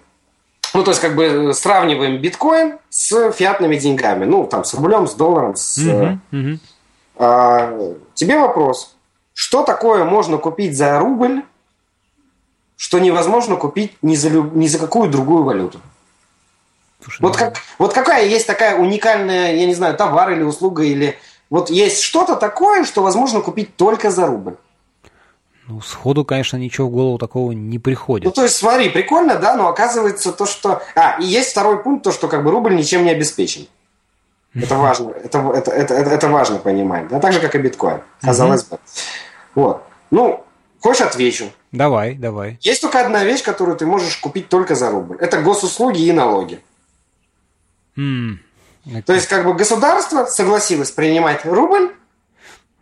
Ну, 0.73 0.83
то 0.83 0.91
есть, 0.91 1.01
как 1.01 1.15
бы 1.15 1.53
сравниваем 1.53 2.21
биткоин 2.21 2.77
с 2.89 3.31
фиатными 3.33 3.75
деньгами. 3.75 4.23
Ну, 4.23 4.45
там, 4.45 4.63
с 4.63 4.73
рублем, 4.73 5.07
с 5.07 5.13
долларом. 5.13 5.57
С, 5.57 5.77
угу, 5.77 6.19
угу. 6.31 6.59
А, 7.17 7.93
тебе 8.13 8.39
вопрос. 8.39 8.95
Что 9.33 9.63
такое 9.63 10.05
можно 10.05 10.37
купить 10.37 10.77
за 10.77 10.99
рубль 10.99 11.43
что 12.81 12.97
невозможно 12.97 13.57
купить 13.57 13.95
ни 14.01 14.15
за, 14.15 14.29
люб... 14.29 14.55
ни 14.55 14.65
за 14.65 14.79
какую 14.79 15.07
другую 15.07 15.43
валюту. 15.43 15.79
Слушай, 16.99 17.21
вот, 17.21 17.33
ну 17.33 17.37
как, 17.37 17.57
вот 17.77 17.93
какая 17.93 18.25
есть 18.25 18.47
такая 18.47 18.75
уникальная, 18.75 19.53
я 19.53 19.67
не 19.67 19.75
знаю, 19.75 19.95
товар 19.95 20.31
или 20.31 20.41
услуга, 20.41 20.81
или 20.81 21.15
вот 21.51 21.69
есть 21.69 22.01
что-то 22.01 22.35
такое, 22.35 22.83
что 22.83 23.03
возможно 23.03 23.41
купить 23.41 23.75
только 23.75 24.09
за 24.09 24.25
рубль. 24.25 24.55
Ну, 25.67 25.79
сходу, 25.81 26.25
конечно, 26.25 26.57
ничего 26.57 26.87
в 26.87 26.91
голову 26.91 27.19
такого 27.19 27.51
не 27.51 27.77
приходит. 27.77 28.25
Ну, 28.25 28.31
то 28.31 28.41
есть, 28.41 28.55
смотри, 28.55 28.89
прикольно, 28.89 29.35
да, 29.35 29.55
но 29.55 29.67
оказывается 29.67 30.31
то, 30.31 30.47
что... 30.47 30.81
А, 30.95 31.19
и 31.21 31.25
есть 31.25 31.51
второй 31.51 31.83
пункт, 31.83 32.03
то, 32.03 32.11
что 32.11 32.27
как 32.27 32.43
бы 32.43 32.49
рубль 32.49 32.75
ничем 32.75 33.03
не 33.03 33.11
обеспечен. 33.11 33.67
Это 34.55 34.75
важно, 34.75 35.11
это, 35.11 35.37
это, 35.53 35.69
это, 35.69 35.93
это, 35.93 36.09
это 36.09 36.27
важно 36.29 36.57
понимать, 36.57 37.09
да, 37.09 37.19
так 37.19 37.31
же, 37.31 37.39
как 37.39 37.53
и 37.53 37.59
биткоин, 37.59 38.01
казалось 38.21 38.63
бы. 38.63 38.79
Вот. 39.53 39.83
Ну, 40.09 40.43
хочешь, 40.81 41.01
отвечу. 41.01 41.51
Давай, 41.71 42.15
давай. 42.15 42.57
Есть 42.61 42.81
только 42.81 42.99
одна 42.99 43.23
вещь, 43.23 43.43
которую 43.43 43.77
ты 43.77 43.85
можешь 43.85 44.17
купить 44.17 44.49
только 44.49 44.75
за 44.75 44.91
рубль. 44.91 45.17
Это 45.19 45.41
госуслуги 45.41 46.01
и 46.01 46.11
налоги. 46.11 46.59
Mm. 47.97 48.37
То 49.05 49.13
есть, 49.13 49.27
как 49.27 49.45
бы 49.45 49.53
государство 49.53 50.25
согласилось 50.25 50.91
принимать 50.91 51.45
рубль 51.45 51.93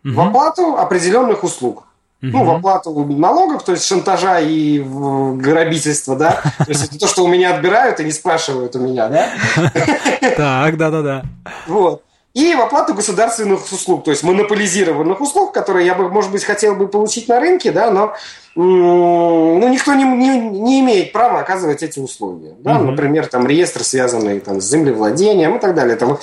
mm-hmm. 0.04 0.12
в 0.12 0.22
оплату 0.22 0.78
определенных 0.78 1.44
услуг. 1.44 1.84
Mm-hmm. 2.22 2.30
Ну, 2.32 2.44
в 2.44 2.52
оплату 2.52 3.06
налогов, 3.06 3.64
то 3.64 3.72
есть 3.74 3.86
шантажа 3.86 4.40
и 4.40 4.80
грабительства, 4.80 6.18
да. 6.18 6.42
То 6.58 6.66
есть 6.68 6.86
это 6.86 7.00
то, 7.00 7.08
что 7.08 7.24
у 7.24 7.28
меня 7.28 7.56
отбирают 7.56 8.02
и 8.02 8.04
не 8.04 8.12
спрашивают 8.12 8.76
у 8.76 8.80
меня, 8.80 9.08
да. 9.08 9.30
Так, 10.36 10.78
да-да-да. 10.78 11.24
Вот 11.68 12.04
и 12.34 12.54
в 12.54 12.62
оплату 12.62 12.94
государственных 12.94 13.72
услуг, 13.72 14.04
то 14.04 14.12
есть 14.12 14.24
монополизированных 14.24 15.20
услуг, 15.20 15.52
которые 15.52 15.88
я 15.88 15.96
бы, 15.96 16.10
может 16.10 16.32
быть, 16.32 16.44
хотел 16.44 16.76
бы 16.76 16.88
получить 16.88 17.28
на 17.28 17.40
рынке, 17.40 17.72
да, 17.72 17.90
но 17.90 18.14
ну, 18.56 19.68
никто 19.68 19.94
не, 19.94 20.04
не, 20.04 20.40
не 20.40 20.80
имеет 20.82 21.12
права 21.12 21.40
оказывать 21.40 21.82
эти 21.82 22.00
услуги. 22.00 22.54
Да? 22.60 22.78
Угу. 22.78 22.92
Например, 22.92 23.26
там 23.28 23.48
реестр, 23.48 23.84
связанный 23.84 24.40
там, 24.40 24.62
с 24.62 24.66
землевладением 24.66 25.56
и 25.56 25.60
так 25.60 25.76
далее. 25.76 25.96
Там 25.96 26.20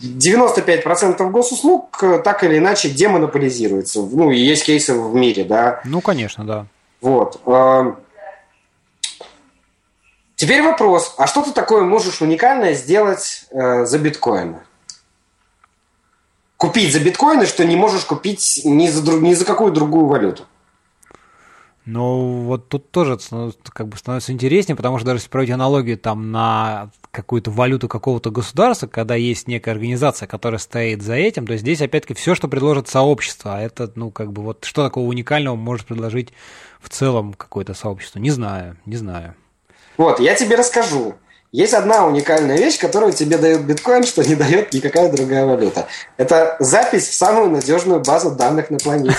95% 0.00 1.30
госуслуг 1.30 2.02
э, 2.02 2.20
так 2.22 2.44
или 2.44 2.58
иначе 2.58 2.88
демонополизируются. 2.90 4.02
Ну, 4.02 4.30
и 4.30 4.38
есть 4.38 4.64
кейсы 4.64 4.94
в 4.94 5.14
мире, 5.14 5.44
да. 5.44 5.80
Ну, 5.84 6.00
конечно, 6.00 6.44
да. 6.46 6.66
Вот. 7.00 7.40
Э, 7.46 7.94
теперь 10.36 10.62
вопрос, 10.62 11.14
а 11.18 11.26
что 11.26 11.42
ты 11.42 11.52
такое 11.52 11.82
можешь 11.82 12.22
уникальное 12.22 12.74
сделать 12.74 13.46
э, 13.50 13.84
за 13.84 13.98
биткоины? 13.98 14.60
Купить 16.64 16.92
за 16.92 17.00
биткоины, 17.00 17.46
что 17.46 17.64
не 17.64 17.76
можешь 17.76 18.04
купить 18.04 18.62
ни 18.64 18.88
за, 18.88 19.12
ни 19.12 19.34
за 19.34 19.44
какую 19.44 19.70
другую 19.70 20.06
валюту. 20.06 20.44
Ну, 21.84 22.40
вот 22.44 22.70
тут 22.70 22.90
тоже 22.90 23.18
как 23.74 23.88
бы 23.88 23.98
становится 23.98 24.32
интереснее, 24.32 24.74
потому 24.74 24.96
что 24.96 25.04
даже 25.04 25.18
если 25.18 25.28
проводить 25.28 25.52
аналогию 25.52 25.98
там 25.98 26.32
на 26.32 26.90
какую-то 27.10 27.50
валюту 27.50 27.88
какого-то 27.88 28.30
государства, 28.30 28.86
когда 28.86 29.14
есть 29.14 29.46
некая 29.46 29.72
организация, 29.72 30.26
которая 30.26 30.58
стоит 30.58 31.02
за 31.02 31.12
этим, 31.12 31.46
то 31.46 31.52
есть 31.52 31.62
здесь 31.62 31.82
опять-таки 31.82 32.14
все, 32.14 32.34
что 32.34 32.48
предложит 32.48 32.88
сообщество, 32.88 33.56
а 33.56 33.60
это, 33.60 33.92
ну, 33.94 34.10
как 34.10 34.32
бы 34.32 34.40
вот 34.40 34.64
что 34.64 34.82
такого 34.82 35.06
уникального 35.06 35.56
может 35.56 35.86
предложить 35.86 36.32
в 36.80 36.88
целом 36.88 37.34
какое-то 37.34 37.74
сообщество? 37.74 38.18
Не 38.18 38.30
знаю, 38.30 38.78
не 38.86 38.96
знаю. 38.96 39.34
Вот, 39.98 40.18
я 40.18 40.34
тебе 40.34 40.56
расскажу. 40.56 41.16
Есть 41.54 41.72
одна 41.72 42.04
уникальная 42.04 42.56
вещь, 42.56 42.80
которую 42.80 43.12
тебе 43.12 43.38
дает 43.38 43.64
биткоин, 43.64 44.02
что 44.02 44.24
не 44.24 44.34
дает 44.34 44.72
никакая 44.72 45.08
другая 45.08 45.46
валюта. 45.46 45.86
Это 46.16 46.56
запись 46.58 47.06
в 47.06 47.14
самую 47.14 47.48
надежную 47.48 48.00
базу 48.00 48.32
данных 48.32 48.70
на 48.70 48.78
планете 48.78 49.14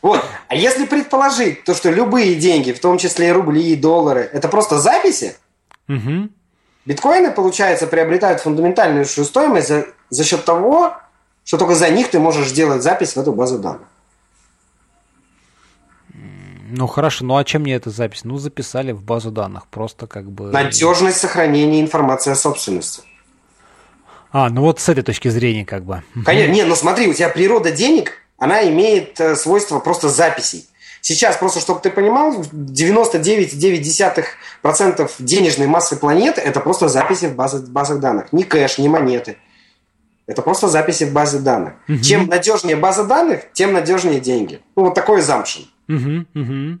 Вот. 0.00 0.24
А 0.48 0.54
если 0.54 0.86
предположить 0.86 1.64
то, 1.64 1.74
что 1.74 1.90
любые 1.90 2.36
деньги, 2.36 2.72
в 2.72 2.80
том 2.80 2.96
числе 2.96 3.28
и 3.28 3.32
рубли, 3.32 3.72
и 3.72 3.76
доллары, 3.76 4.26
это 4.32 4.48
просто 4.48 4.78
записи, 4.78 5.36
биткоины, 6.86 7.30
получается, 7.30 7.86
приобретают 7.86 8.40
фундаментальную 8.40 9.04
стоимость 9.04 9.68
за, 9.68 9.84
за 10.08 10.24
счет 10.24 10.42
того, 10.46 10.94
что 11.44 11.58
только 11.58 11.74
за 11.74 11.90
них 11.90 12.08
ты 12.08 12.18
можешь 12.18 12.48
сделать 12.48 12.82
запись 12.82 13.12
в 13.12 13.18
эту 13.18 13.34
базу 13.34 13.58
данных. 13.58 13.88
Ну 16.76 16.88
хорошо, 16.88 17.24
ну 17.24 17.36
а 17.36 17.44
чем 17.44 17.62
мне 17.62 17.74
эта 17.74 17.90
запись? 17.90 18.24
Ну 18.24 18.36
записали 18.38 18.90
в 18.90 19.04
базу 19.04 19.30
данных, 19.30 19.68
просто 19.68 20.08
как 20.08 20.28
бы... 20.30 20.50
Надежность 20.50 21.18
сохранения 21.18 21.80
информации 21.80 22.32
о 22.32 22.34
собственности. 22.34 23.02
А, 24.32 24.50
ну 24.50 24.62
вот 24.62 24.80
с 24.80 24.88
этой 24.88 25.04
точки 25.04 25.28
зрения 25.28 25.64
как 25.64 25.84
бы. 25.84 26.02
Конечно, 26.24 26.50
не, 26.50 26.64
ну 26.64 26.74
смотри, 26.74 27.06
у 27.06 27.14
тебя 27.14 27.28
природа 27.28 27.70
денег, 27.70 28.14
она 28.38 28.68
имеет 28.68 29.20
э, 29.20 29.36
свойство 29.36 29.78
просто 29.78 30.08
записей. 30.08 30.66
Сейчас, 31.00 31.36
просто 31.36 31.60
чтобы 31.60 31.78
ты 31.78 31.90
понимал, 31.90 32.40
99,9% 32.40 35.10
денежной 35.20 35.68
массы 35.68 35.94
планеты– 35.96 36.40
это 36.42 36.58
просто 36.58 36.88
записи 36.88 37.26
в 37.26 37.36
базах, 37.36 37.68
базах 37.68 38.00
данных. 38.00 38.32
Ни 38.32 38.42
кэш, 38.42 38.78
ни 38.78 38.88
монеты. 38.88 39.36
Это 40.26 40.42
просто 40.42 40.68
записи 40.68 41.04
в 41.04 41.12
базе 41.12 41.38
данных. 41.38 41.74
Угу. 41.88 41.98
Чем 41.98 42.26
надежнее 42.26 42.74
база 42.76 43.04
данных, 43.04 43.42
тем 43.52 43.74
надежнее 43.74 44.18
деньги. 44.18 44.60
Ну, 44.74 44.84
вот 44.84 44.94
такой 44.94 45.20
замшин. 45.20 45.66
Угу, 45.88 46.26
угу. 46.34 46.78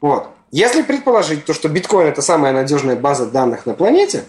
Вот. 0.00 0.28
Если 0.50 0.82
предположить 0.82 1.44
то, 1.44 1.52
что 1.52 1.68
биткоин 1.68 2.08
это 2.08 2.22
самая 2.22 2.52
надежная 2.52 2.96
база 2.96 3.26
данных 3.26 3.66
на 3.66 3.74
планете, 3.74 4.24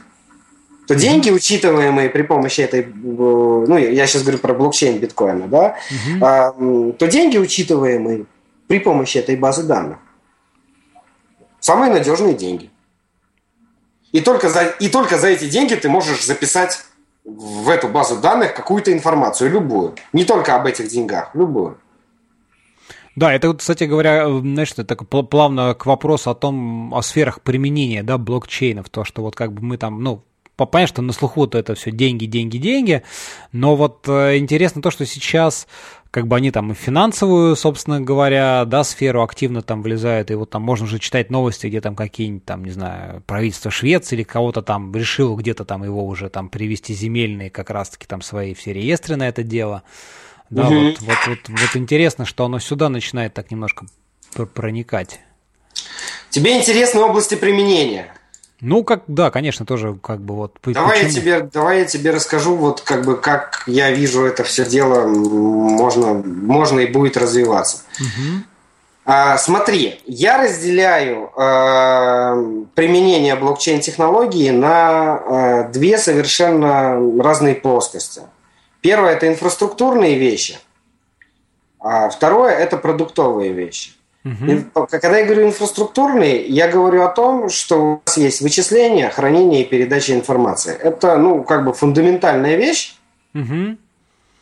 то 0.88 0.93
mm 0.93 0.97
деньги, 0.97 1.29
учитываемые 1.29 2.10
при 2.10 2.23
помощи 2.23 2.62
этой, 2.62 2.86
ну, 2.86 3.77
я 3.77 4.08
сейчас 4.08 4.23
говорю 4.23 4.39
про 4.39 4.53
блокчейн 4.53 4.99
биткоина, 4.99 5.47
да, 5.47 5.77
mm 5.91 6.19
а, 6.21 6.51
то 6.93 7.08
деньги, 7.08 7.38
учитываемые 7.38 8.25
при 8.67 8.79
помощи 8.79 9.17
этой 9.17 9.36
базы 9.36 9.63
данных, 9.63 9.97
самые 11.60 11.91
надежные 11.91 12.34
деньги. 12.34 12.69
И 14.12 14.21
только 14.21 14.49
за, 14.49 14.63
и 14.63 14.88
только 14.88 15.17
за 15.17 15.27
эти 15.27 15.49
деньги 15.49 15.75
ты 15.75 15.89
можешь 15.89 16.25
записать 16.25 16.86
в 17.25 17.69
эту 17.69 17.89
базу 17.89 18.17
данных 18.17 18.53
какую-то 18.53 18.93
информацию, 18.93 19.51
любую. 19.51 19.95
Не 20.13 20.23
только 20.23 20.55
об 20.55 20.65
этих 20.67 20.88
деньгах, 20.88 21.31
любую. 21.34 21.77
Да, 23.15 23.32
это, 23.34 23.54
кстати 23.54 23.86
говоря, 23.86 24.28
знаешь, 24.39 24.71
это 24.73 24.84
так 24.84 25.08
плавно 25.08 25.73
к 25.73 25.86
вопросу 25.86 26.32
о 26.32 26.36
том, 26.36 26.93
о 26.93 27.01
сферах 27.01 27.41
применения, 27.41 28.04
да, 28.04 28.17
блокчейнов, 28.17 28.89
то, 28.89 29.06
что 29.06 29.21
вот 29.21 29.36
как 29.36 29.54
бы 29.54 29.62
мы 29.62 29.78
там, 29.78 30.04
ну, 30.04 30.23
понятно, 30.58 30.88
что 30.88 31.01
на 31.01 31.13
слуху-то 31.13 31.58
это 31.58 31.75
все 31.75 31.91
деньги, 31.91 32.25
деньги, 32.25 32.58
деньги, 32.58 33.04
но 33.54 33.75
вот 33.78 34.08
э, 34.08 34.38
интересно 34.38 34.82
то, 34.82 34.91
что 34.91 35.06
сейчас 35.06 35.67
как 36.12 36.28
бы 36.28 36.38
они 36.38 36.49
там 36.49 36.71
и 36.71 36.75
финансовую, 36.75 37.58
собственно 37.58 37.99
говоря, 37.99 38.63
да, 38.63 38.86
сферу 38.86 39.21
активно 39.21 39.62
там 39.62 39.82
влезают, 39.82 40.32
и 40.32 40.36
вот 40.36 40.49
там 40.49 40.62
можно 40.62 40.86
уже 40.86 40.99
читать 40.99 41.30
новости, 41.30 41.67
где 41.67 41.82
там 41.82 41.95
какие-нибудь 41.95 42.45
там, 42.45 42.63
не 42.63 42.71
знаю, 42.71 43.21
правительство 43.28 43.69
Швеции 43.69 44.15
или 44.15 44.23
кого-то 44.23 44.62
там 44.62 44.95
решил 44.95 45.36
где-то 45.36 45.65
там 45.65 45.84
его 45.84 46.06
уже 46.06 46.30
там 46.30 46.47
привести 46.47 46.93
земельные 46.93 47.49
как 47.49 47.69
раз-таки 47.69 48.08
там 48.08 48.21
свои 48.21 48.54
все 48.54 48.71
реестры 48.71 49.17
на 49.17 49.28
это 49.28 49.43
дело. 49.43 49.84
Да, 50.49 50.67
угу. 50.67 50.75
вот, 50.75 51.01
вот, 51.01 51.17
вот, 51.27 51.39
вот 51.49 51.75
интересно, 51.75 52.25
что 52.25 52.45
оно 52.45 52.60
сюда 52.60 52.89
начинает 52.89 53.34
так 53.34 53.51
немножко 53.51 53.86
проникать. 54.53 55.19
Тебе 56.29 56.58
интересны 56.58 57.01
области 57.01 57.36
применения? 57.36 58.13
Ну, 58.62 58.84
как, 58.84 59.03
да, 59.08 59.31
конечно, 59.31 59.65
тоже 59.65 59.97
как 60.01 60.21
бы 60.21 60.36
вот. 60.36 60.58
Давай 60.63 61.03
я 61.03 61.10
тебе, 61.10 61.41
давай 61.41 61.79
я 61.79 61.86
тебе 61.86 62.12
расскажу, 62.12 62.55
вот 62.55 62.81
как 62.81 63.05
бы 63.05 63.17
как 63.17 63.63
я 63.67 63.91
вижу 63.91 64.25
это 64.25 64.43
все 64.43 64.65
дело, 64.65 65.08
можно, 65.08 66.13
можно 66.13 66.79
и 66.79 66.88
будет 66.88 67.17
развиваться. 67.17 67.84
Угу. 67.99 68.43
А, 69.08 69.38
смотри, 69.38 70.01
я 70.08 70.41
разделяю 70.41 71.29
э, 71.38 72.65
применение 72.73 73.36
блокчейн-технологии 73.36 74.49
на 74.49 75.19
э, 75.67 75.71
две 75.71 75.99
совершенно 75.99 76.97
разные 77.21 77.53
плоскости. 77.53 78.21
Первое– 78.86 79.13
это 79.15 79.28
инфраструктурные 79.28 80.15
вещи, 80.19 80.60
а 81.80 82.08
второе– 82.08 82.54
это 82.65 82.78
продуктовые 82.78 83.52
вещи. 83.52 83.93
Угу. 84.24 84.86
Когда 84.91 85.17
я 85.17 85.26
говорю 85.26 85.48
инфраструктурные, 85.48 86.45
я 86.45 86.67
говорю 86.67 87.02
о 87.02 87.08
том, 87.08 87.50
что 87.50 87.76
у 87.82 88.02
нас 88.06 88.15
есть 88.15 88.41
вычисление, 88.41 89.10
хранение 89.10 89.63
и 89.63 89.65
передача 89.65 90.13
информации. 90.13 90.78
Это, 90.78 91.17
ну, 91.17 91.43
как 91.43 91.65
бы 91.65 91.74
фундаментальная 91.74 92.58
вещь, 92.58 92.95
угу. 93.34 93.78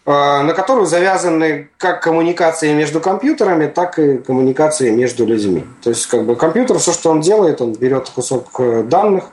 на 0.06 0.54
которую 0.54 0.88
завязаны 0.88 1.70
как 1.78 2.04
коммуникации 2.04 2.74
между 2.74 3.00
компьютерами, 3.00 3.68
так 3.68 3.98
и 3.98 4.18
коммуникации 4.18 4.90
между 4.92 5.26
людьми. 5.26 5.64
То 5.82 5.90
есть, 5.90 6.06
как 6.08 6.26
бы 6.26 6.36
компьютер, 6.36 6.80
все, 6.80 6.92
что 6.92 7.12
он 7.12 7.22
делает, 7.22 7.62
он 7.62 7.72
берет 7.72 8.10
кусок 8.10 8.60
э, 8.60 8.84
данных, 8.84 9.24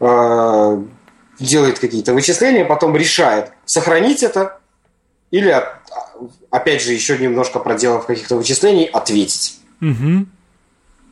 э, 0.00 0.82
делает 1.40 1.78
какие-то 1.78 2.14
вычисления, 2.14 2.64
потом 2.64 2.96
решает, 2.96 3.52
сохранить 3.64 4.22
это 4.22 4.60
или, 5.30 5.64
опять 6.50 6.82
же, 6.82 6.92
еще 6.92 7.16
немножко 7.18 7.58
проделав 7.58 8.06
каких-то 8.06 8.36
вычислений, 8.36 8.84
ответить. 8.84 9.58
Угу. 9.80 10.26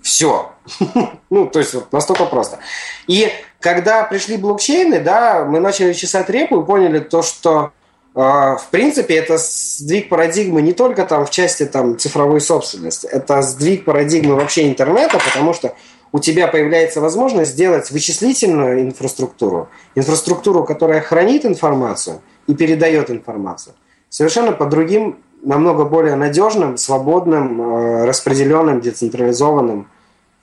Все. 0.03 0.53
ну, 1.31 1.47
то 1.47 1.59
есть 1.59 1.75
вот 1.75 1.93
настолько 1.93 2.27
просто. 2.27 2.59
И 3.07 3.31
когда 3.61 4.05
пришли 4.05 4.37
блокчейны, 4.37 5.01
да, 5.01 5.45
мы 5.45 5.61
начали 5.61 5.93
чесать 5.93 6.29
репу 6.31 6.61
и 6.61 6.67
поняли 6.67 6.99
то, 6.99 7.23
что 7.23 7.73
э, 8.15 8.21
в 8.21 8.67
принципе 8.71 9.17
это 9.17 9.39
сдвиг 9.39 10.09
парадигмы 10.09 10.63
не 10.63 10.73
только 10.73 11.05
там 11.05 11.25
в 11.25 11.31
части 11.31 11.65
там 11.65 11.99
цифровой 11.99 12.41
собственности, 12.41 13.07
это 13.07 13.43
сдвиг 13.43 13.85
парадигмы 13.85 14.35
вообще 14.35 14.69
интернета, 14.69 15.19
потому 15.19 15.55
что 15.55 15.75
у 16.13 16.19
тебя 16.19 16.49
появляется 16.49 17.01
возможность 17.01 17.53
сделать 17.53 17.91
вычислительную 17.91 18.83
инфраструктуру, 18.83 19.69
инфраструктуру, 19.95 20.65
которая 20.65 21.01
хранит 21.01 21.45
информацию 21.45 22.21
и 22.47 22.55
передает 22.55 23.11
информацию, 23.11 23.75
совершенно 24.09 24.53
по 24.53 24.67
другим 24.67 25.19
намного 25.43 25.85
более 25.85 26.17
надежным, 26.17 26.77
свободным, 26.77 27.61
э, 27.61 28.05
распределенным, 28.07 28.81
децентрализованным 28.81 29.89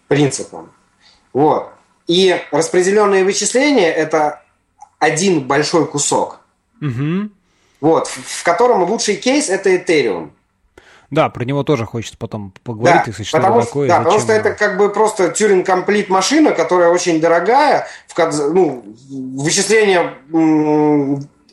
принципом. 0.08 0.72
Вот. 1.34 1.70
И 2.08 2.36
распределенные 2.52 3.24
вычисления– 3.24 3.92
это 3.94 4.44
один 5.00 5.42
большой 5.42 5.86
кусок. 5.88 6.40
Угу. 6.82 7.30
Вот, 7.82 8.08
в 8.08 8.44
котором 8.44 8.84
лучший 8.84 9.16
кейс– 9.16 9.50
это 9.50 9.70
Ethereum. 9.76 10.30
Да, 11.12 11.30
про 11.30 11.46
него 11.46 11.64
тоже 11.64 11.86
хочется 11.86 12.18
потом 12.18 12.54
поговорить, 12.64 13.02
да, 13.02 13.04
если 13.08 13.24
что 13.24 13.38
потому, 13.38 13.62
такое. 13.62 13.88
Да, 13.88 14.00
потому 14.00 14.20
что 14.20 14.34
это 14.34 14.52
как 14.52 14.78
бы 14.78 14.90
просто 14.90 15.26
Turing 15.26 15.66
Complete 15.66 16.08
машина, 16.10 16.52
которая 16.52 16.90
очень 16.90 17.20
дорогая, 17.22 17.88
в, 18.08 18.54
ну, 18.54 18.84
вычисления 19.10 20.14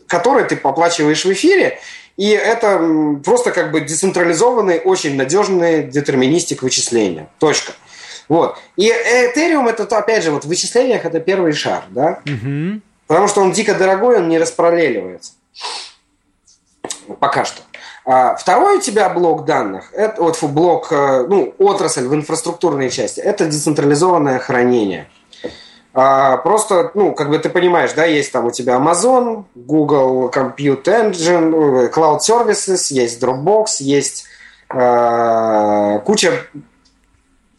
которой 0.07 0.45
ты 0.45 0.57
оплачиваешь 0.57 1.25
в 1.25 1.33
эфире, 1.33 1.79
и 2.19 2.29
это 2.31 2.79
просто 3.25 3.51
как 3.51 3.71
бы 3.73 3.81
децентрализованный, 3.81 4.81
очень 4.81 5.17
надежный 5.17 5.85
детерминистик 5.85 6.63
вычисления. 6.63 7.29
Точка. 7.39 7.73
Вот. 8.29 8.59
И 8.77 8.91
Ethereum 8.91 9.69
это, 9.69 9.87
то, 9.87 9.99
опять 9.99 10.23
же, 10.23 10.31
вот 10.31 10.45
в 10.45 10.49
вычислениях 10.49 11.05
это 11.05 11.21
первый 11.21 11.53
шар, 11.53 11.85
да? 11.89 12.21
Угу. 12.27 12.81
Потому 13.07 13.29
что 13.29 13.41
он 13.41 13.53
дико 13.53 13.75
дорогой, 13.75 14.19
он 14.19 14.29
не 14.29 14.39
распараллеливается. 14.39 15.33
Пока 17.19 17.45
что. 17.45 17.63
А 18.05 18.35
второй 18.35 18.79
у 18.79 18.81
тебя 18.81 19.09
блок 19.09 19.45
данных, 19.45 19.93
это 19.93 20.23
вот 20.23 20.43
блок, 20.43 20.89
э, 20.91 21.25
ну, 21.29 21.55
отрасль 21.59 22.07
в 22.09 22.15
инфраструктурной 22.15 22.91
части, 22.91 23.21
это 23.21 23.47
децентрализованное 23.47 24.41
хранение. 24.41 25.09
А, 25.95 26.39
просто, 26.39 26.91
ну, 26.95 27.13
как 27.13 27.29
бы 27.29 27.39
ты 27.39 27.49
понимаешь, 27.49 27.93
да, 27.93 28.05
есть 28.05 28.33
там 28.33 28.47
у 28.47 28.51
тебя 28.51 28.77
Amazon, 28.77 29.45
Google 29.55 30.31
Compute 30.31 30.85
Engine, 30.85 31.85
э, 31.85 31.91
Cloud 31.91 32.19
Services, 32.19 32.87
есть 32.91 33.23
Dropbox, 33.23 33.67
есть 33.81 34.25
э, 34.75 36.01
куча 36.05 36.33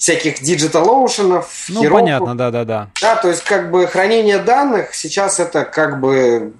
всяких 0.04 0.42
Digital 0.42 0.84
Ocean, 0.86 1.46
Ну, 1.70 1.82
Heroku. 1.82 1.89
понятно, 1.89 2.38
да-да-да. 2.38 2.89
Да, 3.02 3.16
то 3.16 3.30
есть 3.30 3.42
как 3.46 3.72
бы 3.72 3.88
хранение 3.88 4.38
данных 4.38 4.94
сейчас 4.96 5.39
это 5.39 5.63
как 5.63 6.02
бы 6.02 6.52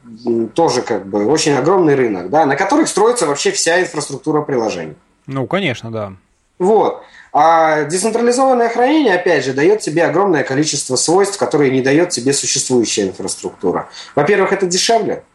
тоже 0.56 0.82
как 0.82 1.06
бы 1.06 1.26
очень 1.26 1.52
огромный 1.52 1.96
рынок, 1.96 2.30
да, 2.30 2.46
на 2.46 2.56
которых 2.56 2.88
строится 2.88 3.28
вообще 3.28 3.52
вся 3.52 3.82
инфраструктура 3.82 4.44
приложений. 4.44 4.96
Ну, 5.28 5.46
конечно, 5.46 5.92
да. 5.92 6.14
Вот. 6.58 7.04
А 7.34 7.84
децентрализованное 7.84 8.70
хранение, 8.70 9.16
опять 9.16 9.44
же, 9.44 9.52
дает 9.52 9.82
тебе 9.82 10.06
огромное 10.06 10.46
количество 10.46 10.96
свойств, 10.96 11.38
которые 11.38 11.70
не 11.70 11.82
дает 11.82 12.12
тебе 12.12 12.32
существующая 12.32 13.10
инфраструктура. 13.10 13.90
Во-первых, 14.16 14.54
это 14.54 14.68
дешевле. 14.68 15.26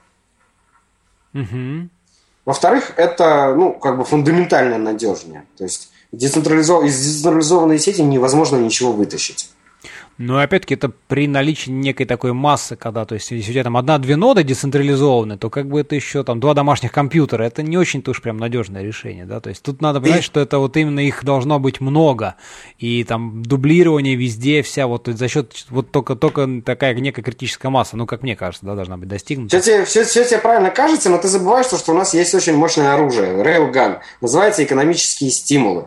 Угу. 1.34 1.90
Во-вторых, 2.46 2.92
это 2.96 3.54
ну, 3.54 3.74
как 3.74 3.98
бы 3.98 4.04
фундаментально 4.06 4.78
надежнее. 4.78 5.44
То 5.58 5.64
есть 5.64 5.90
децентрализов... 6.12 6.84
из 6.84 6.98
децентрализованной 6.98 7.78
сети 7.78 8.02
невозможно 8.02 8.56
ничего 8.56 8.92
вытащить. 8.92 9.50
Но 10.18 10.34
ну, 10.34 10.40
опять-таки 10.40 10.74
это 10.74 10.88
при 10.88 11.28
наличии 11.28 11.70
некой 11.70 12.04
такой 12.04 12.32
массы, 12.32 12.74
когда, 12.74 13.04
то 13.04 13.14
есть, 13.14 13.30
если 13.30 13.50
у 13.50 13.52
тебя 13.52 13.62
там 13.62 13.76
одна-две 13.76 14.16
ноды 14.16 14.42
децентрализованы, 14.42 15.38
то 15.38 15.48
как 15.48 15.68
бы 15.68 15.80
это 15.80 15.94
еще 15.94 16.24
там 16.24 16.40
два 16.40 16.54
домашних 16.54 16.90
компьютера, 16.90 17.44
это 17.44 17.62
не 17.62 17.78
очень-то 17.78 18.10
уж 18.10 18.20
прям 18.20 18.36
надежное 18.36 18.82
решение, 18.82 19.26
да, 19.26 19.38
то 19.38 19.48
есть 19.48 19.62
тут 19.62 19.80
надо 19.80 20.00
понимать, 20.00 20.24
что 20.24 20.40
это 20.40 20.58
вот 20.58 20.76
именно 20.76 20.98
их 20.98 21.24
должно 21.24 21.60
быть 21.60 21.80
много, 21.80 22.34
и 22.78 23.04
там 23.04 23.44
дублирование 23.44 24.16
везде, 24.16 24.62
вся 24.62 24.88
вот 24.88 25.06
за 25.06 25.28
счет 25.28 25.66
вот 25.70 25.92
только, 25.92 26.16
только 26.16 26.48
такая 26.66 26.94
некая 26.94 27.22
критическая 27.22 27.68
масса, 27.68 27.96
ну, 27.96 28.04
как 28.04 28.24
мне 28.24 28.34
кажется, 28.34 28.66
да, 28.66 28.74
должна 28.74 28.96
быть 28.96 29.08
достигнута. 29.08 29.60
Все 29.60 29.72
тебе, 29.72 29.84
все, 29.84 30.04
все 30.04 30.24
тебе 30.24 30.38
правильно 30.38 30.70
кажется, 30.70 31.10
но 31.10 31.18
ты 31.18 31.28
забываешь, 31.28 31.66
что 31.66 31.92
у 31.92 31.94
нас 31.94 32.12
есть 32.12 32.34
очень 32.34 32.56
мощное 32.56 32.92
оружие, 32.92 33.40
Railgun, 33.44 33.98
называется 34.20 34.64
экономические 34.64 35.30
стимулы. 35.30 35.86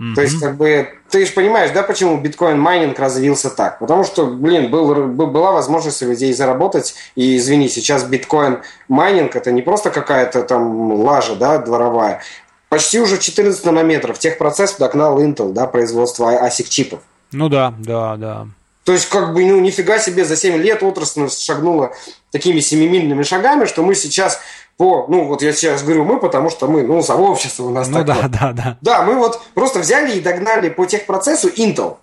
Mm-hmm. 0.00 0.14
То 0.14 0.22
есть, 0.22 0.40
как 0.40 0.56
бы, 0.56 0.88
ты 1.10 1.26
же 1.26 1.32
понимаешь, 1.32 1.72
да, 1.72 1.82
почему 1.82 2.18
биткоин-майнинг 2.18 2.98
развился 2.98 3.50
так? 3.50 3.78
Потому 3.78 4.02
что, 4.02 4.26
блин, 4.26 4.70
был, 4.70 4.94
была 5.06 5.52
возможность 5.52 6.02
у 6.02 6.06
людей 6.06 6.32
заработать, 6.32 6.94
и, 7.16 7.36
извини, 7.36 7.68
сейчас 7.68 8.04
биткоин-майнинг 8.04 9.36
это 9.36 9.52
не 9.52 9.60
просто 9.60 9.90
какая-то 9.90 10.42
там 10.42 10.92
лажа, 11.02 11.34
да, 11.34 11.58
дворовая. 11.58 12.22
Почти 12.70 12.98
уже 12.98 13.18
14 13.18 13.62
нанометров 13.66 14.18
техпроцесс 14.18 14.76
догнал 14.76 15.20
Intel, 15.20 15.52
да, 15.52 15.66
производство 15.66 16.46
ASIC-чипов. 16.46 17.00
Ну 17.32 17.50
да, 17.50 17.74
да, 17.78 18.16
да. 18.16 18.46
То 18.84 18.92
есть, 18.92 19.08
как 19.08 19.34
бы, 19.34 19.44
ну, 19.44 19.60
нифига 19.60 19.98
себе, 19.98 20.24
за 20.24 20.36
7 20.36 20.56
лет 20.56 20.82
отрасль 20.82 21.28
шагнула 21.28 21.92
такими 22.30 22.60
семимильными 22.60 23.22
шагами, 23.22 23.66
что 23.66 23.82
мы 23.82 23.94
сейчас 23.94 24.40
по, 24.80 25.04
ну 25.08 25.26
вот 25.26 25.42
я 25.42 25.52
сейчас 25.52 25.82
говорю 25.82 26.04
мы, 26.04 26.18
потому 26.18 26.48
что 26.48 26.66
мы, 26.66 26.82
ну, 26.82 27.02
сообщество 27.02 27.64
у 27.64 27.70
нас 27.70 27.88
ну, 27.88 28.02
такое. 28.02 28.28
да, 28.28 28.28
да, 28.28 28.52
да. 28.52 28.78
Да, 28.80 29.02
мы 29.02 29.16
вот 29.16 29.42
просто 29.52 29.80
взяли 29.80 30.16
и 30.16 30.22
догнали 30.22 30.70
по 30.70 30.86
техпроцессу 30.86 31.48
Intel. 31.50 31.98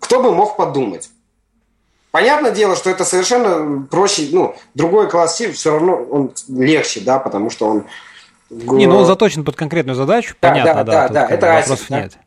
Кто 0.00 0.20
бы 0.20 0.34
мог 0.34 0.56
подумать? 0.56 1.08
Понятное 2.10 2.50
дело, 2.50 2.74
что 2.74 2.90
это 2.90 3.04
совершенно 3.04 3.86
проще, 3.86 4.28
ну, 4.32 4.56
другой 4.74 5.08
класс 5.08 5.38
чип 5.38 5.54
все 5.54 5.70
равно 5.70 5.94
он 5.94 6.32
легче, 6.48 7.00
да, 7.00 7.20
потому 7.20 7.50
что 7.50 7.68
он... 7.68 7.84
Не, 8.50 8.88
ну 8.88 8.96
он 8.96 9.06
заточен 9.06 9.44
под 9.44 9.54
конкретную 9.54 9.94
задачу, 9.94 10.34
да, 10.42 10.48
понятно, 10.48 10.82
да. 10.82 10.84
Да, 10.84 11.08
да, 11.08 11.28
да, 11.28 11.32
это 11.32 11.46
ASIC, 11.46 11.84
да. 11.88 12.00
нет. 12.00 12.18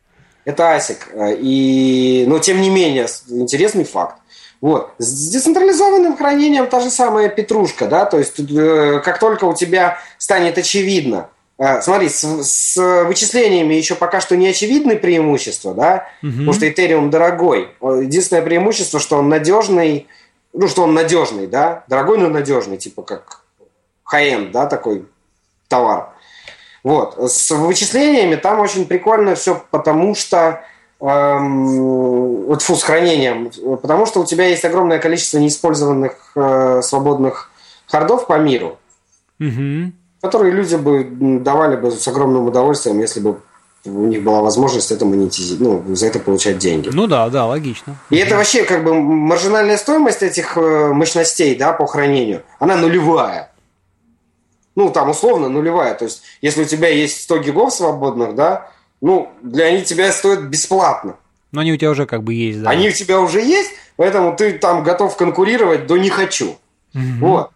Это 0.44 0.76
ASIC. 0.76 1.38
И, 1.40 2.24
но 2.26 2.38
тем 2.38 2.60
не 2.60 2.70
менее, 2.70 3.06
интересный 3.28 3.84
факт. 3.84 4.16
Вот. 4.64 4.92
С 4.96 5.30
децентрализованным 5.30 6.16
хранением 6.16 6.66
та 6.68 6.80
же 6.80 6.88
самая 6.88 7.28
петрушка, 7.28 7.86
да, 7.86 8.06
то 8.06 8.18
есть 8.18 8.40
э, 8.40 9.00
как 9.04 9.18
только 9.18 9.44
у 9.44 9.54
тебя 9.54 9.98
станет 10.16 10.56
очевидно, 10.56 11.28
э, 11.58 11.82
смотри, 11.82 12.08
с, 12.08 12.24
с 12.42 13.04
вычислениями 13.04 13.74
еще 13.74 13.94
пока 13.94 14.22
что 14.22 14.38
не 14.38 14.48
очевидны 14.48 14.96
преимущества, 14.96 15.74
да, 15.74 16.08
угу. 16.22 16.30
потому 16.30 16.52
что 16.54 16.66
Ethereum 16.66 17.10
дорогой. 17.10 17.74
Единственное 17.82 18.42
преимущество, 18.42 19.00
что 19.00 19.18
он 19.18 19.28
надежный, 19.28 20.06
ну, 20.54 20.66
что 20.66 20.84
он 20.84 20.94
надежный, 20.94 21.46
да, 21.46 21.84
дорогой, 21.86 22.16
но 22.16 22.30
надежный, 22.30 22.78
типа 22.78 23.02
как 23.02 23.42
high-end, 24.10 24.50
да, 24.50 24.64
такой 24.64 25.04
товар. 25.68 26.13
Вот. 26.84 27.16
С 27.18 27.50
вычислениями 27.50 28.36
там 28.36 28.60
очень 28.60 28.84
прикольно 28.84 29.34
все, 29.34 29.60
потому 29.70 30.14
что 30.14 30.62
эм, 31.00 32.58
фу, 32.60 32.76
с 32.76 32.82
хранением, 32.82 33.50
потому 33.80 34.04
что 34.04 34.20
у 34.20 34.26
тебя 34.26 34.46
есть 34.46 34.64
огромное 34.66 34.98
количество 34.98 35.38
неиспользованных 35.38 36.12
э, 36.36 36.82
свободных 36.82 37.50
хардов 37.86 38.26
по 38.26 38.38
миру, 38.38 38.78
угу. 39.40 39.92
которые 40.20 40.52
люди 40.52 40.76
бы 40.76 41.08
давали 41.40 41.76
бы 41.76 41.90
с 41.90 42.06
огромным 42.06 42.46
удовольствием, 42.46 43.00
если 43.00 43.20
бы 43.20 43.40
у 43.86 44.06
них 44.06 44.22
была 44.22 44.40
возможность 44.40 44.90
это 44.90 45.04
монетизировать, 45.04 45.86
ну, 45.88 45.94
за 45.94 46.06
это 46.06 46.18
получать 46.18 46.58
деньги. 46.58 46.90
Ну 46.92 47.06
да, 47.06 47.28
да, 47.28 47.46
логично. 47.46 47.96
И 48.10 48.16
это 48.16 48.36
вообще 48.36 48.64
как 48.64 48.84
бы 48.84 48.94
маржинальная 48.94 49.76
стоимость 49.76 50.22
этих 50.22 50.56
э, 50.56 50.92
мощностей, 50.92 51.54
да, 51.54 51.72
по 51.72 51.86
хранению, 51.86 52.42
она 52.58 52.76
нулевая. 52.76 53.50
Ну, 54.76 54.90
там 54.90 55.10
условно 55.10 55.48
нулевая. 55.48 55.94
То 55.94 56.04
есть, 56.04 56.22
если 56.40 56.62
у 56.62 56.66
тебя 56.66 56.88
есть 56.88 57.22
100 57.22 57.38
гигов 57.38 57.72
свободных, 57.72 58.34
да, 58.34 58.70
ну, 59.00 59.30
для 59.42 59.66
они 59.66 59.82
тебя 59.82 60.10
стоят 60.12 60.42
бесплатно. 60.42 61.16
Но 61.52 61.60
они 61.60 61.72
у 61.72 61.76
тебя 61.76 61.90
уже 61.90 62.06
как 62.06 62.22
бы 62.22 62.34
есть, 62.34 62.62
да. 62.62 62.70
Они 62.70 62.88
у 62.88 62.92
тебя 62.92 63.20
уже 63.20 63.40
есть, 63.40 63.70
поэтому 63.96 64.34
ты 64.36 64.54
там 64.54 64.82
готов 64.82 65.16
конкурировать 65.16 65.86
до 65.86 65.96
не 65.96 66.10
хочу. 66.10 66.56
Угу. 66.94 67.02
Вот. 67.20 67.50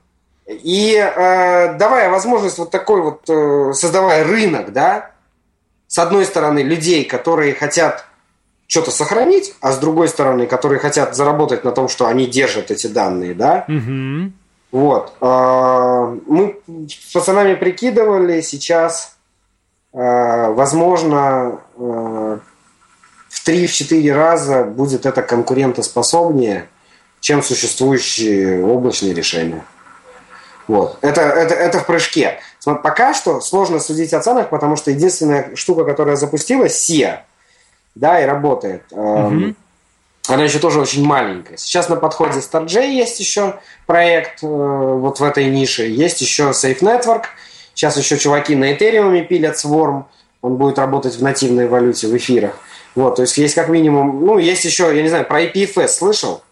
И 0.47 0.95
э, 0.95 1.77
давая 1.77 2.09
возможность 2.09 2.59
вот 2.59 2.71
такой 2.71 3.03
вот, 3.03 3.29
э, 3.29 3.73
создавая 3.75 4.25
рынок, 4.25 4.73
да, 4.73 5.11
с 5.89 5.99
одной 5.99 6.25
стороны, 6.25 6.61
людей, 6.61 7.05
которые 7.05 7.55
хотят 7.55 8.05
что-то 8.67 8.91
сохранить, 8.91 9.55
а 9.61 9.73
с 9.73 9.79
другой 9.79 10.09
стороны, 10.09 10.47
которые 10.47 10.79
хотят 10.79 11.17
заработать 11.17 11.65
на 11.65 11.73
том, 11.73 11.89
что 11.89 12.07
они 12.07 12.27
держат 12.27 12.71
эти 12.71 12.87
данные, 12.87 13.35
да. 13.35 13.65
Угу. 13.69 14.33
Вот. 14.71 15.15
Э, 15.21 16.19
мы 16.27 16.59
с 16.67 17.13
пацанами 17.13 17.55
прикидывали 17.55 18.41
сейчас, 18.43 19.17
э, 19.93 20.49
возможно, 20.53 21.61
э, 21.77 22.39
в 23.29 23.47
3-4 23.47 24.13
раза 24.13 24.65
будет 24.65 25.07
это 25.07 25.23
конкурентоспособнее, 25.23 26.69
чем 27.21 27.43
существующие 27.43 28.65
облачные 28.65 29.15
решения. 29.15 29.65
Вот. 30.67 30.99
Это, 31.01 31.23
это, 31.23 31.55
это 31.55 31.79
в 31.79 31.87
прыжке. 31.87 32.41
Пока 32.65 33.15
что 33.15 33.41
сложно 33.41 33.81
судить 33.81 34.13
о 34.13 34.21
ценах, 34.21 34.51
потому 34.51 34.77
что 34.77 34.91
единственная 34.91 35.57
штука, 35.57 35.85
которая 35.85 36.17
запустилась, 36.17 36.91
SIA, 36.91 37.21
да, 37.95 38.21
и 38.21 38.27
работает. 38.27 38.83
Угу. 38.91 39.55
Она 40.29 40.45
еще 40.45 40.59
тоже 40.59 40.81
очень 40.81 41.05
маленькая. 41.05 41.57
Сейчас 41.57 41.89
на 41.89 41.97
подходе 41.97 42.39
StarJ 42.39 42.91
есть 42.91 43.19
еще 43.19 43.59
проект 43.87 44.43
э, 44.43 44.47
вот 44.47 45.21
в 45.21 45.25
этой 45.25 45.47
нише. 45.47 45.85
Есть 45.85 46.21
еще 46.21 46.51
Safe 46.51 46.81
Network. 46.81 47.25
Сейчас 47.75 47.97
еще 47.97 48.19
чуваки 48.19 48.55
на 48.55 48.73
Ethereum 48.73 49.25
пилят 49.25 49.57
Swarm. 49.57 50.05
Он 50.43 50.57
будет 50.57 50.79
работать 50.79 51.17
в 51.17 51.23
нативной 51.23 51.67
валюте 51.67 52.09
в 52.09 52.17
эфирах. 52.17 52.59
Вот, 52.95 53.17
то 53.17 53.23
есть 53.23 53.39
есть 53.39 53.55
как 53.55 53.69
минимум, 53.69 54.25
ну, 54.25 54.39
есть 54.39 54.65
еще, 54.65 54.95
я 54.95 55.03
не 55.03 55.09
знаю, 55.09 55.25
про 55.25 55.45
IPFS 55.45 55.89
слышал? 55.89 56.43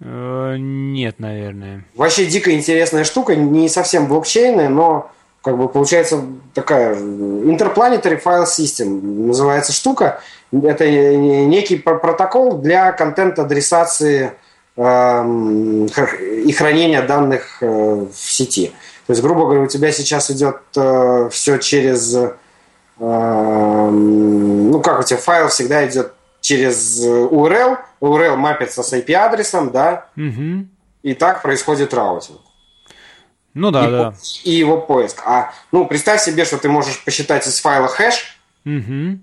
Э, 0.00 0.56
нет, 0.58 1.18
наверное. 1.18 1.84
Вообще 1.94 2.26
дико 2.26 2.52
интересная 2.52 3.04
штука, 3.04 3.36
не 3.36 3.68
совсем 3.68 4.08
блокчейная, 4.08 4.68
но 4.68 5.10
как 5.46 5.56
бы 5.56 5.68
получается 5.68 6.24
такая 6.54 6.96
Interplanetary 6.96 8.20
File 8.20 8.46
System 8.46 9.00
называется 9.28 9.72
штука. 9.72 10.20
Это 10.50 10.90
некий 10.90 11.76
протокол 11.76 12.58
для 12.58 12.90
контент-адресации 12.90 14.32
э, 14.76 15.86
и 16.44 16.52
хранения 16.52 17.00
данных 17.06 17.58
э, 17.60 17.66
в 17.66 18.12
сети. 18.12 18.72
То 19.06 19.12
есть, 19.12 19.22
грубо 19.22 19.42
говоря, 19.42 19.60
у 19.60 19.68
тебя 19.68 19.92
сейчас 19.92 20.32
идет 20.32 20.56
э, 20.76 21.28
все 21.30 21.58
через... 21.58 22.12
Э, 22.12 22.32
ну, 22.98 24.80
как 24.80 24.98
у 24.98 25.02
тебя 25.04 25.18
файл 25.18 25.46
всегда 25.46 25.86
идет 25.86 26.12
через 26.40 27.00
URL, 27.06 27.78
URL 28.00 28.34
мапится 28.34 28.82
с 28.82 28.92
IP-адресом, 28.92 29.70
да, 29.70 30.06
угу. 30.16 30.66
и 31.04 31.14
так 31.14 31.42
происходит 31.42 31.94
routing. 31.94 32.40
Ну 33.56 33.70
да, 33.70 33.86
и, 33.86 33.90
да. 33.90 34.14
И 34.44 34.50
его 34.52 34.78
поиск. 34.78 35.22
А, 35.24 35.50
ну, 35.72 35.86
представь 35.86 36.22
себе, 36.22 36.44
что 36.44 36.58
ты 36.58 36.68
можешь 36.68 37.02
посчитать 37.02 37.46
из 37.46 37.58
файла 37.58 37.88
хэш, 37.88 38.38
угу. 38.66 39.18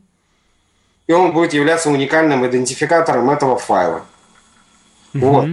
и 1.05 1.13
он 1.13 1.33
будет 1.33 1.53
являться 1.53 1.91
уникальным 1.91 2.43
идентификатором 2.47 3.29
этого 3.29 3.57
файла. 3.57 4.01
Угу. 5.13 5.25
Вот. 5.25 5.49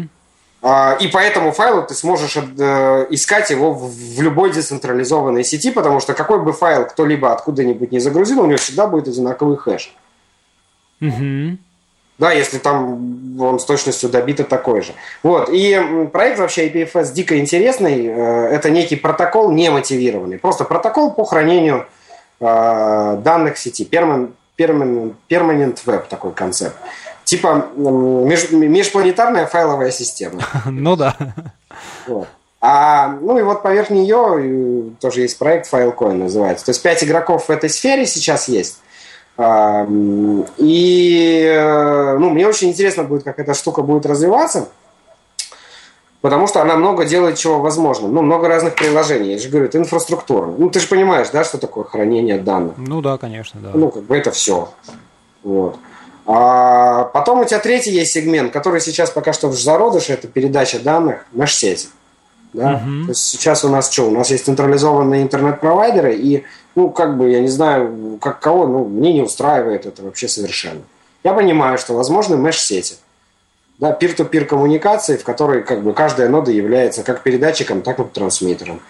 А, 0.62 0.96
и 0.98 1.08
по 1.08 1.18
этому 1.18 1.52
файлу 1.52 1.86
ты 1.86 1.92
сможешь 1.94 2.36
э, 2.36 3.06
искать 3.10 3.50
его 3.50 3.74
в, 3.74 3.90
в 4.16 4.22
любой 4.22 4.50
децентрализованной 4.50 5.44
сети, 5.44 5.70
потому 5.70 6.00
что 6.00 6.14
какой 6.14 6.42
бы 6.42 6.54
файл 6.54 6.86
кто-либо 6.86 7.34
откуда-нибудь 7.34 7.92
не 7.92 7.98
загрузил, 7.98 8.40
у 8.40 8.46
него 8.46 8.56
всегда 8.56 8.86
будет 8.86 9.08
одинаковый 9.08 9.58
хэш. 9.58 9.92
Угу. 11.02 11.58
Да, 12.20 12.33
если 12.33 12.59
там 12.59 13.40
он 13.40 13.59
с 13.59 13.64
точностью 13.64 14.11
добито 14.11 14.44
такой 14.44 14.83
же. 14.83 14.92
Вот. 15.22 15.48
И 15.50 16.09
проект 16.12 16.38
вообще 16.38 16.68
IPFS 16.68 17.14
дико 17.14 17.38
интересный. 17.38 18.06
Э, 18.06 18.48
это 18.48 18.68
некий 18.68 18.96
протокол 18.96 19.50
не 19.50 19.70
мотивированный. 19.70 20.38
Просто 20.38 20.64
протокол 20.64 21.12
по 21.12 21.24
хранению 21.24 21.87
э, 22.38 23.20
данных 23.24 23.56
в 23.56 23.59
сети. 23.59 23.88
Permanent, 23.90 24.33
permanent, 24.59 25.14
permanent 25.30 25.78
Web 25.87 26.09
такой 26.11 26.33
концепт. 26.33 26.76
Типа 27.24 27.68
меж, 27.74 28.50
межпланетарная 28.50 29.46
файловая 29.46 29.90
система. 29.90 30.42
Ну 30.66 30.96
да. 30.96 31.16
Вот. 32.06 32.28
А, 32.61 33.09
ну 33.09 33.38
и 33.38 33.42
вот 33.42 33.62
поверх 33.62 33.88
нее 33.88 34.92
тоже 35.00 35.22
есть 35.22 35.38
проект 35.38 35.72
Filecoin 35.72 36.12
называется. 36.12 36.66
То 36.66 36.72
есть 36.72 36.83
пять 36.83 37.02
игроков 37.02 37.46
в 37.46 37.50
этой 37.50 37.70
сфере 37.70 38.04
сейчас 38.04 38.46
есть. 38.46 38.80
И 40.59 41.44
э, 41.50 42.18
ну, 42.18 42.31
мне 42.31 42.46
очень 42.46 42.68
интересно 42.68 43.05
будет, 43.05 43.22
как 43.22 43.38
эта 43.38 43.55
штука 43.55 43.81
будет 43.81 44.05
развиваться, 44.05 44.68
потому 46.20 46.46
что 46.46 46.61
она 46.61 46.76
много 46.76 47.07
делает 47.07 47.38
чего 47.38 47.61
возможно. 47.61 48.09
Ну, 48.09 48.20
много 48.20 48.48
разных 48.48 48.74
приложений. 48.74 49.33
Я 49.33 49.38
же 49.38 49.48
говорю, 49.48 49.66
это 49.66 49.79
инфраструктура. 49.79 50.46
Ну, 50.46 50.68
ты 50.68 50.81
же 50.81 50.88
понимаешь, 50.88 51.29
да, 51.33 51.44
что 51.44 51.57
такое 51.57 51.85
хранение 51.85 52.38
данных? 52.38 52.74
Ну 52.76 53.00
да, 53.00 53.16
конечно, 53.16 53.61
да. 53.61 53.70
Ну, 53.72 53.90
как 53.90 54.03
бы 54.03 54.16
это 54.16 54.31
все. 54.31 54.68
Вот. 55.42 55.79
А 56.26 57.05
потом 57.05 57.40
у 57.40 57.44
тебя 57.44 57.61
третий 57.61 57.92
есть 57.92 58.12
сегмент, 58.12 58.53
который 58.53 58.81
сейчас 58.81 59.11
пока 59.11 59.33
что 59.33 59.48
в 59.48 59.55
зародыше, 59.55 60.12
это 60.12 60.29
передача 60.29 60.79
данных 60.79 61.24
на 61.33 61.46
сети. 61.46 61.88
Да? 62.53 62.74
Угу. 62.74 63.05
То 63.07 63.11
есть 63.11 63.24
сейчас 63.24 63.64
у 63.64 63.68
нас 63.68 63.90
что? 63.90 64.09
У 64.09 64.11
нас 64.11 64.31
есть 64.31 64.44
централизованные 64.44 65.22
интернет-провайдеры, 65.22 66.14
и, 66.14 66.44
ну, 66.74 66.90
как 66.90 67.16
бы, 67.16 67.30
я 67.30 67.40
не 67.40 67.48
знаю, 67.48 68.18
как 68.20 68.40
кого, 68.40 68.66
ну, 68.66 68.85
мне 68.85 69.12
не 69.12 69.22
устраивает 69.22 69.87
это 69.87 70.02
вообще 70.02 70.28
совершенно. 70.28 70.83
Я 71.24 71.33
понимаю, 71.33 71.78
что 71.78 71.94
возможны 71.94 72.37
mesh-сети. 72.37 72.94
Да, 73.78 73.92
peer-to-peer 73.92 74.44
коммуникации, 74.44 75.16
в 75.16 75.24
которой 75.24 75.62
как 75.62 75.83
бы 75.83 75.94
каждая 75.94 76.28
нода 76.28 76.50
является 76.50 77.02
как 77.02 77.22
передатчиком, 77.22 77.80
так 77.80 77.98
и 77.98 78.04
трансмиттером. 78.04 78.80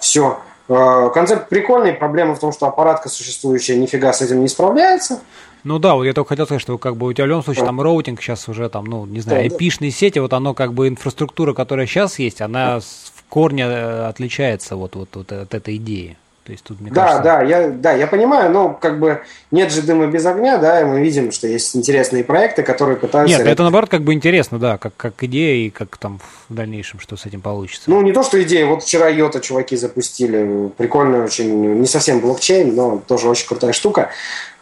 Все. 0.00 0.38
Э, 0.68 1.10
концепт 1.12 1.48
прикольный, 1.48 1.92
проблема 1.92 2.34
в 2.34 2.40
том, 2.40 2.52
что 2.52 2.66
аппаратка 2.66 3.08
существующая 3.08 3.76
нифига 3.76 4.12
с 4.12 4.22
этим 4.22 4.40
не 4.40 4.48
справляется. 4.48 5.20
Ну 5.64 5.78
да, 5.78 5.94
вот 5.94 6.04
я 6.04 6.12
только 6.14 6.30
хотел 6.30 6.46
сказать, 6.46 6.62
что 6.62 6.78
как 6.78 6.96
бы 6.96 7.08
у 7.08 7.12
тебя 7.12 7.24
в 7.24 7.28
любом 7.28 7.44
случае 7.44 7.64
там 7.64 7.80
routing 7.80 8.22
сейчас 8.22 8.48
уже 8.48 8.68
там, 8.68 8.84
ну, 8.84 9.06
не 9.06 9.20
знаю, 9.20 9.50
да. 9.50 9.90
сети, 9.90 10.18
вот 10.18 10.32
оно 10.32 10.54
как 10.54 10.72
бы 10.72 10.88
инфраструктура, 10.88 11.52
которая 11.52 11.86
сейчас 11.86 12.18
есть, 12.18 12.40
она 12.40 12.80
в 12.80 12.84
корне 13.28 13.64
э, 13.64 14.06
отличается 14.06 14.76
вот, 14.76 14.94
вот, 14.94 15.08
вот 15.14 15.32
от 15.32 15.52
этой 15.52 15.76
идеи. 15.76 16.16
То 16.48 16.52
есть 16.52 16.64
тут, 16.64 16.80
мне 16.80 16.90
да, 16.90 17.02
кажется... 17.02 17.22
да, 17.24 17.42
я, 17.42 17.68
да, 17.68 17.92
я 17.92 18.06
понимаю, 18.06 18.50
но 18.50 18.70
как 18.72 18.98
бы 18.98 19.20
нет 19.50 19.70
же 19.70 19.82
дыма 19.82 20.06
без 20.06 20.24
огня, 20.24 20.56
да, 20.56 20.80
и 20.80 20.84
мы 20.86 21.02
видим, 21.02 21.30
что 21.30 21.46
есть 21.46 21.76
интересные 21.76 22.24
проекты, 22.24 22.62
которые 22.62 22.96
пытаются... 22.96 23.36
Нет, 23.36 23.46
это 23.46 23.64
наоборот 23.64 23.90
как 23.90 24.00
бы 24.00 24.14
интересно, 24.14 24.58
да, 24.58 24.78
как, 24.78 24.96
как 24.96 25.22
идея 25.24 25.66
и 25.66 25.68
как 25.68 25.98
там 25.98 26.20
в 26.48 26.54
дальнейшем, 26.54 27.00
что 27.00 27.18
с 27.18 27.26
этим 27.26 27.42
получится. 27.42 27.90
Ну, 27.90 28.00
не 28.00 28.12
то, 28.12 28.22
что 28.22 28.42
идея, 28.42 28.64
вот 28.64 28.82
вчера 28.82 29.10
Йота 29.10 29.40
чуваки 29.40 29.76
запустили, 29.76 30.70
прикольно 30.78 31.22
очень, 31.22 31.80
не 31.80 31.86
совсем 31.86 32.20
блокчейн, 32.20 32.74
но 32.74 33.02
тоже 33.06 33.28
очень 33.28 33.46
крутая 33.46 33.74
штука. 33.74 34.08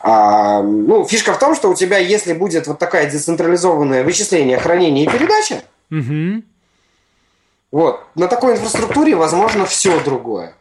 А, 0.00 0.60
ну, 0.62 1.06
фишка 1.06 1.34
в 1.34 1.38
том, 1.38 1.54
что 1.54 1.70
у 1.70 1.74
тебя, 1.76 1.98
если 1.98 2.32
будет 2.32 2.66
вот 2.66 2.80
такая 2.80 3.08
децентрализованное 3.08 4.02
вычисление, 4.02 4.58
хранение 4.58 5.04
и 5.04 5.08
передача, 5.08 5.62
угу. 5.92 6.42
вот, 7.70 8.00
на 8.16 8.26
такой 8.26 8.54
инфраструктуре 8.54 9.14
возможно 9.14 9.66
все 9.66 10.00
другое 10.00 10.52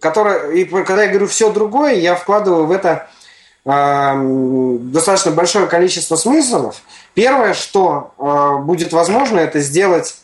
которая, 0.00 0.52
и 0.52 0.64
когда 0.64 1.04
я 1.04 1.08
говорю 1.08 1.26
все 1.26 1.52
другое, 1.52 1.94
я 1.94 2.14
вкладываю 2.14 2.66
в 2.66 2.72
это 2.72 3.08
э, 3.64 4.78
достаточно 4.80 5.30
большое 5.30 5.66
количество 5.66 6.16
смыслов. 6.16 6.82
Первое, 7.14 7.54
что 7.54 8.14
э, 8.18 8.62
будет 8.62 8.92
возможно, 8.92 9.38
это 9.38 9.60
сделать 9.60 10.16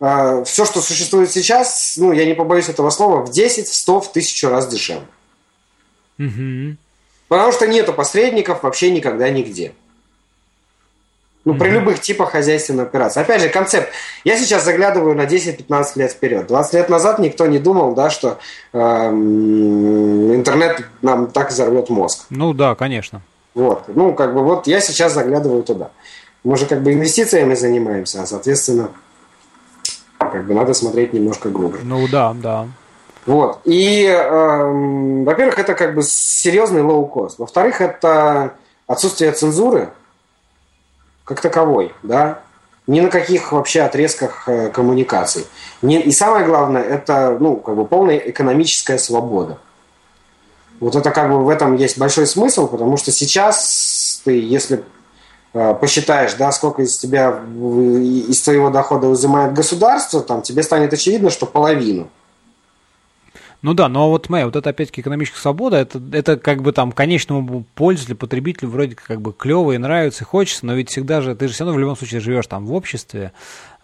э, 0.00 0.44
все, 0.44 0.64
что 0.64 0.80
существует 0.80 1.30
сейчас, 1.30 1.94
ну, 1.96 2.12
я 2.12 2.24
не 2.24 2.34
побоюсь 2.34 2.68
этого 2.68 2.90
слова, 2.90 3.24
в 3.24 3.30
10, 3.30 3.68
в 3.68 3.74
100, 3.74 4.00
в 4.00 4.10
1000 4.10 4.50
раз 4.50 4.68
дешевле. 4.68 5.06
Угу. 6.18 6.76
Потому 7.28 7.52
что 7.52 7.66
нету 7.66 7.92
посредников 7.92 8.62
вообще 8.62 8.90
никогда 8.90 9.28
нигде. 9.30 9.74
Ну, 11.48 11.54
при 11.54 11.70
любых 11.70 12.00
типах 12.00 12.32
хозяйственной 12.32 12.84
операции. 12.84 13.22
Опять 13.22 13.40
же, 13.40 13.48
концепт. 13.48 13.88
Я 14.22 14.36
сейчас 14.36 14.66
заглядываю 14.66 15.16
на 15.16 15.22
10-15 15.22 15.92
лет 15.94 16.12
вперед. 16.12 16.46
20 16.46 16.74
лет 16.74 16.90
назад 16.90 17.18
никто 17.18 17.46
не 17.46 17.58
думал, 17.58 17.94
да, 17.94 18.10
что 18.10 18.36
э, 18.74 18.78
интернет 18.78 20.84
нам 21.00 21.28
так 21.28 21.50
взорвет 21.50 21.88
мозг. 21.88 22.26
Ну 22.28 22.52
да, 22.52 22.74
конечно. 22.74 23.22
Вот. 23.54 23.84
Ну, 23.88 24.12
как 24.12 24.34
бы 24.34 24.44
вот 24.44 24.66
я 24.66 24.82
сейчас 24.82 25.14
заглядываю 25.14 25.62
туда. 25.62 25.90
Мы 26.44 26.58
же 26.58 26.66
как 26.66 26.82
бы 26.82 26.92
инвестициями 26.92 27.54
занимаемся, 27.54 28.20
а 28.20 28.26
соответственно, 28.26 28.90
как 30.18 30.46
бы 30.46 30.52
надо 30.52 30.74
смотреть 30.74 31.14
немножко 31.14 31.48
глубже. 31.48 31.80
Ну 31.82 32.06
да, 32.08 32.34
да. 32.34 32.68
Вот. 33.24 33.60
И, 33.64 34.04
э, 34.04 35.22
во-первых, 35.24 35.58
это 35.58 35.72
как 35.72 35.94
бы 35.94 36.02
серьезный 36.02 36.82
лоу-кост. 36.82 37.38
Во-вторых, 37.38 37.80
это 37.80 38.52
отсутствие 38.86 39.32
цензуры 39.32 39.88
как 41.28 41.40
таковой, 41.40 41.92
да, 42.02 42.40
ни 42.86 43.00
на 43.00 43.10
каких 43.10 43.52
вообще 43.52 43.82
отрезках 43.82 44.48
э, 44.48 44.70
коммуникаций. 44.70 45.46
И 45.82 46.10
самое 46.10 46.46
главное, 46.46 46.82
это 46.82 47.36
ну, 47.38 47.56
как 47.56 47.76
бы 47.76 47.84
полная 47.84 48.16
экономическая 48.16 48.98
свобода. 48.98 49.58
Вот 50.80 50.96
это 50.96 51.10
как 51.10 51.30
бы 51.30 51.44
в 51.44 51.48
этом 51.50 51.76
есть 51.76 51.98
большой 51.98 52.26
смысл, 52.26 52.66
потому 52.66 52.96
что 52.96 53.12
сейчас 53.12 54.22
ты, 54.24 54.40
если 54.40 54.84
э, 55.52 55.74
посчитаешь, 55.74 56.32
да, 56.34 56.50
сколько 56.50 56.82
из 56.82 56.96
тебя, 56.96 57.40
из 58.30 58.40
твоего 58.40 58.70
дохода 58.70 59.08
взимает 59.08 59.52
государство, 59.52 60.22
там 60.22 60.40
тебе 60.40 60.62
станет 60.62 60.92
очевидно, 60.92 61.30
что 61.30 61.44
половину. 61.44 62.08
Ну 63.60 63.74
да, 63.74 63.88
но 63.88 64.08
вот 64.08 64.28
моя, 64.28 64.46
вот 64.46 64.54
это 64.54 64.70
опять-таки 64.70 65.00
экономическая 65.00 65.40
свобода, 65.40 65.78
это, 65.78 66.00
это 66.12 66.36
как 66.36 66.62
бы 66.62 66.72
там 66.72 66.92
конечному 66.92 67.64
пользователю, 67.74 68.16
потребителю 68.16 68.70
вроде 68.70 68.94
как 68.94 69.20
бы 69.20 69.32
клево 69.32 69.72
и 69.72 69.78
нравится, 69.78 70.22
и 70.22 70.26
хочется, 70.26 70.64
но 70.64 70.74
ведь 70.74 70.90
всегда 70.90 71.20
же, 71.20 71.34
ты 71.34 71.48
же 71.48 71.54
все 71.54 71.64
равно 71.64 71.76
в 71.76 71.80
любом 71.80 71.96
случае 71.96 72.20
живешь 72.20 72.46
там 72.46 72.66
в 72.66 72.72
обществе, 72.72 73.32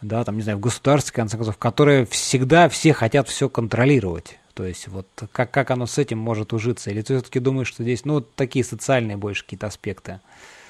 да, 0.00 0.22
там, 0.22 0.36
не 0.36 0.42
знаю, 0.42 0.58
в 0.58 0.60
государстве, 0.60 1.10
в 1.10 1.16
конце 1.16 1.36
концов, 1.36 1.56
которое 1.56 2.06
всегда 2.06 2.68
все 2.68 2.92
хотят 2.92 3.28
все 3.28 3.48
контролировать. 3.48 4.38
То 4.54 4.64
есть 4.64 4.86
вот 4.86 5.08
как, 5.32 5.50
как 5.50 5.72
оно 5.72 5.86
с 5.86 5.98
этим 5.98 6.18
может 6.18 6.52
ужиться? 6.52 6.90
Или 6.90 7.02
ты 7.02 7.16
все-таки 7.16 7.40
думаешь, 7.40 7.66
что 7.66 7.82
здесь, 7.82 8.04
ну, 8.04 8.20
такие 8.20 8.64
социальные 8.64 9.16
больше 9.16 9.42
какие-то 9.42 9.66
аспекты? 9.66 10.20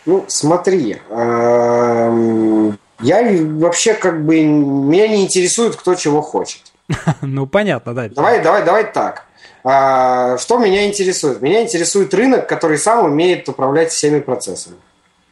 Ну, 0.07 0.24
смотри, 0.28 0.96
эм, 1.11 2.78
я 3.00 3.44
вообще 3.59 3.92
как 3.92 4.24
бы, 4.24 4.42
меня 4.42 5.09
не 5.09 5.24
интересует, 5.24 5.76
кто 5.76 5.94
чего 5.94 6.22
хочет. 6.22 6.62
Ну, 7.22 7.47
понятно, 7.47 7.95
да. 7.95 8.09
Давай, 8.09 8.43
давай, 8.43 8.64
давай 8.64 8.93
так. 8.93 9.24
А, 9.62 10.37
что 10.39 10.59
меня 10.59 10.87
интересует? 10.87 11.41
Меня 11.41 11.62
интересует 11.62 12.12
рынок, 12.12 12.49
который 12.49 12.78
сам 12.78 13.05
умеет 13.05 13.49
управлять 13.49 13.91
всеми 13.91 14.20
процессами. 14.20 14.76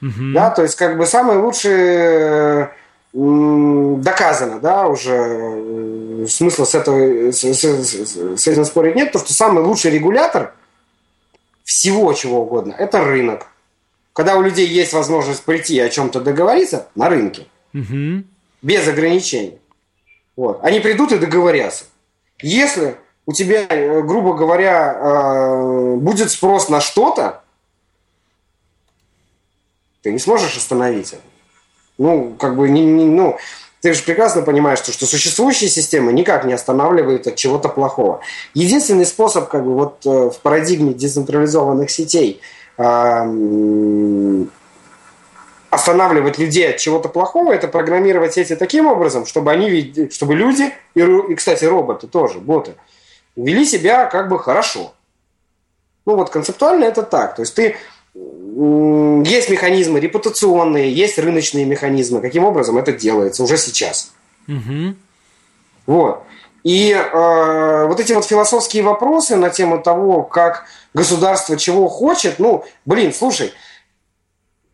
Угу. 0.00 0.32
Да, 0.34 0.50
то 0.50 0.62
есть, 0.62 0.76
как 0.76 0.96
бы 0.96 1.07
самый 1.07 1.36
лучший 1.36 2.68
доказано, 3.14 4.59
да, 4.59 4.86
уже 4.86 5.12
э, 5.12 6.26
смысла 6.28 6.64
с, 6.64 6.74
этого, 6.74 7.30
с, 7.30 7.44
с, 7.44 8.38
с 8.38 8.46
этим 8.46 8.64
спорить 8.64 8.96
нет, 8.96 9.12
то 9.12 9.18
что 9.18 9.34
самый 9.34 9.62
лучший 9.62 9.90
регулятор 9.90 10.55
всего 11.62 12.12
чего 12.14 12.40
угодно– 12.40 12.74
это 12.78 13.05
рынок. 13.05 13.48
Когда 14.14 14.36
у 14.36 14.42
людей 14.42 14.66
есть 14.66 14.94
возможность 14.94 15.42
прийти 15.42 15.74
и 15.76 15.80
о 15.80 15.90
чем-то 15.90 16.20
договориться 16.20 16.88
на 16.94 17.11
рынке, 17.11 17.46
угу. 17.74 18.24
без 18.62 18.88
ограничений. 18.88 19.59
Вот. 20.37 20.61
Они 20.62 20.80
придут 20.80 21.12
и 21.12 21.18
договорятся. 21.18 21.85
Если 22.41 22.97
у 23.26 23.33
тебя, 23.33 23.66
э, 23.68 24.03
грубо 24.03 24.35
говоря, 24.35 24.95
э, 24.95 25.95
будет 25.97 26.30
спрос 26.30 26.68
на 26.68 26.80
что-то, 26.80 27.43
ты 30.03 30.12
не 30.12 30.18
сможешь 30.18 30.57
остановить 30.57 31.12
это. 31.12 31.22
Ну, 31.99 32.35
как 32.39 32.57
бы, 32.57 32.68
не, 32.68 32.85
не, 32.85 33.05
ну, 33.05 33.37
ты 33.80 33.93
же 33.95 34.03
прекрасно 34.03 34.43
понимаешь, 34.43 34.78
что, 34.78 34.93
что 34.93 35.07
существующие 35.07 35.68
системы 35.68 36.12
никак 36.12 36.45
не 36.45 36.53
останавливают 36.53 37.26
от 37.26 37.37
чего-то 37.37 37.68
плохого. 37.68 38.20
Единственный 38.55 39.07
способ, 39.07 39.49
как 39.49 39.64
бы, 39.64 39.74
вот 39.74 40.07
э, 40.07 40.30
в 40.30 40.39
парадигме 40.43 40.93
децентрализованных 40.95 41.91
сетей 41.91 42.41
э, 42.78 44.45
останавливать 45.72 46.36
людей 46.36 46.68
от 46.68 46.76
чего-то 46.76 47.08
плохого, 47.08 47.50
это 47.50 47.66
программировать 47.66 48.34
сети 48.34 48.54
таким 48.56 48.86
образом, 48.86 49.24
чтобы 49.24 49.52
они, 49.52 50.10
чтобы 50.12 50.34
люди 50.34 50.70
и, 50.94 51.00
и, 51.00 51.34
кстати, 51.34 51.64
роботы 51.64 52.06
тоже, 52.06 52.40
боты, 52.40 52.74
вели 53.36 53.64
себя 53.64 54.04
как 54.04 54.28
бы 54.28 54.38
хорошо. 54.38 54.92
Ну 56.04 56.16
вот 56.16 56.28
концептуально 56.28 56.84
это 56.84 57.02
так. 57.02 57.36
То 57.36 57.40
есть 57.40 57.54
ты 57.54 57.76
есть 58.14 59.48
механизмы 59.48 59.98
репутационные, 59.98 60.92
есть 60.92 61.18
рыночные 61.18 61.64
механизмы. 61.64 62.20
Каким 62.20 62.44
образом 62.44 62.76
это 62.76 62.92
делается 62.92 63.42
уже 63.42 63.56
сейчас? 63.56 64.12
Угу. 64.48 64.94
Вот. 65.86 66.22
И 66.64 66.92
э, 66.92 67.86
вот 67.86 67.98
эти 67.98 68.12
вот 68.12 68.26
философские 68.26 68.82
вопросы 68.82 69.36
на 69.36 69.48
тему 69.48 69.80
того, 69.80 70.22
как 70.22 70.66
государство 70.92 71.56
чего 71.56 71.88
хочет, 71.88 72.38
ну, 72.38 72.62
блин, 72.84 73.14
слушай, 73.14 73.54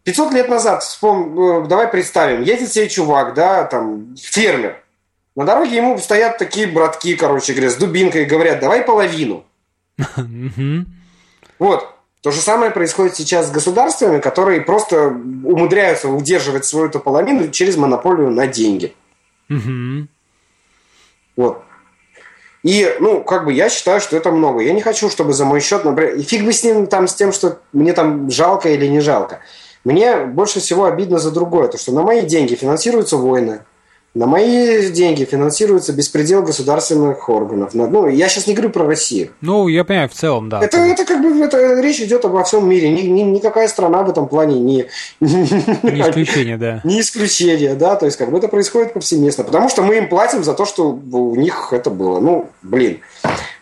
500 0.09 0.33
лет 0.33 0.49
назад, 0.49 0.83
вспом... 0.83 1.39
Э, 1.39 1.67
давай 1.69 1.87
представим, 1.87 2.43
едет 2.43 2.73
себе 2.73 2.89
чувак, 2.89 3.35
да, 3.35 3.65
там, 3.65 4.17
фермер. 4.17 4.83
На 5.37 5.45
дороге 5.45 5.77
ему 5.77 5.99
стоят 5.99 6.39
такие 6.39 6.67
братки, 6.67 7.15
короче 7.15 7.53
говоря, 7.53 7.71
с 7.71 7.77
дубинкой 7.77 8.23
и 8.23 8.25
говорят, 8.25 8.59
давай 8.59 8.81
половину. 8.83 9.45
Вот. 11.59 11.95
То 12.23 12.31
же 12.31 12.41
самое 12.41 12.71
происходит 12.71 13.17
сейчас 13.17 13.49
с 13.49 13.51
государствами, 13.51 14.19
которые 14.19 14.63
просто 14.63 15.09
умудряются 15.09 16.09
удерживать 16.09 16.65
свою 16.65 16.87
эту 16.87 17.01
половину 17.01 17.51
через 17.51 17.77
монополию 17.77 18.31
на 18.31 18.47
деньги. 18.47 18.95
Вот. 21.37 21.63
И, 22.63 22.97
ну, 22.99 23.23
как 23.23 23.45
бы 23.45 23.53
я 23.53 23.69
считаю, 23.69 24.01
что 24.01 24.17
это 24.17 24.31
много. 24.31 24.63
Я 24.63 24.73
не 24.73 24.81
хочу, 24.81 25.11
чтобы 25.11 25.33
за 25.33 25.45
мой 25.45 25.61
счет, 25.61 25.85
например, 25.85 26.15
и 26.15 26.23
фиг 26.23 26.45
бы 26.45 26.53
с 26.53 26.65
ним 26.65 26.87
там, 26.87 27.09
с 27.09 27.15
тем, 27.15 27.33
что 27.33 27.61
мне 27.73 27.93
там 27.93 28.31
жалко 28.31 28.71
или 28.71 28.87
не 28.87 29.01
жалко. 29.01 29.41
Мне 29.89 30.27
больше 30.27 30.61
всего 30.61 30.85
обидно 30.85 31.19
за 31.19 31.31
другое, 31.31 31.69
то 31.69 31.79
что 31.79 31.93
на 31.93 32.03
мои 32.03 32.21
деньги 32.21 32.55
финансируются 32.55 33.17
войны, 33.17 33.61
на 34.13 34.27
мои 34.27 34.91
деньги 34.91 35.25
финансируется 35.25 35.95
беспредел 35.95 36.43
государственных 36.43 37.27
органов. 37.31 37.73
Ну, 37.73 38.07
я 38.07 38.29
сейчас 38.29 38.47
не 38.47 38.53
говорю 38.53 38.69
про 38.69 38.85
Россию. 38.85 39.31
Ну, 39.41 39.67
я 39.67 39.85
понимаю, 39.85 40.11
в 40.11 40.13
целом, 40.13 40.51
да. 40.51 40.61
Это, 40.63 40.77
это 40.77 41.07
как 41.07 41.23
бы 41.23 41.43
это, 41.43 41.81
речь 41.81 42.01
идет 42.01 42.23
обо 42.27 42.45
всем 42.45 42.69
мире. 42.69 42.91
Ни, 42.91 43.01
ни, 43.01 43.23
никакая 43.23 43.67
страна 43.67 44.03
в 44.03 44.11
этом 44.11 44.29
плане 44.29 44.61
не... 44.61 44.89
Не 45.21 45.43
исключение, 46.11 46.59
да. 46.59 46.83
Не 46.85 47.01
исключение, 47.01 47.75
да. 47.75 47.97
То 47.97 48.05
есть, 48.05 48.19
как 48.19 48.31
бы 48.31 48.37
это 48.37 48.49
происходит 48.49 48.93
повсеместно. 48.93 49.43
Потому 49.43 49.71
что 49.71 49.81
мы 49.81 49.97
им 49.97 50.11
платим 50.11 50.45
за 50.45 50.53
то, 50.53 50.67
что 50.67 50.91
у 50.91 51.35
них 51.35 51.69
это 51.73 51.89
было. 51.89 52.21
Ну, 52.21 52.51
блин. 52.61 53.01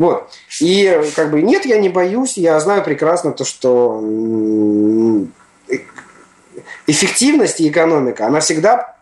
Вот. 0.00 0.28
И 0.60 1.02
как 1.14 1.30
бы 1.30 1.40
нет, 1.40 1.66
я 1.66 1.78
не 1.78 1.88
боюсь. 1.88 2.36
Я 2.36 2.58
знаю 2.58 2.82
прекрасно 2.82 3.30
то, 3.30 3.44
что 3.44 4.02
эффективность 6.86 7.60
и 7.60 7.68
экономика, 7.68 8.26
она 8.26 8.40
всегда, 8.40 8.96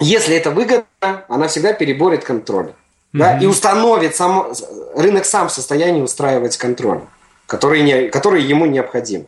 если 0.00 0.36
это 0.36 0.50
выгодно, 0.50 0.84
она 1.28 1.48
всегда 1.48 1.72
переборет 1.72 2.24
контроль. 2.24 2.66
Mm-hmm. 3.12 3.18
Да, 3.18 3.38
и 3.38 3.46
установит 3.46 4.14
сам, 4.14 4.52
рынок 4.94 5.24
сам 5.24 5.48
в 5.48 5.52
состоянии 5.52 6.00
устраивать 6.00 6.56
контроль, 6.56 7.00
который, 7.46 7.82
не, 7.82 8.08
который 8.08 8.42
ему 8.42 8.66
необходим. 8.66 9.26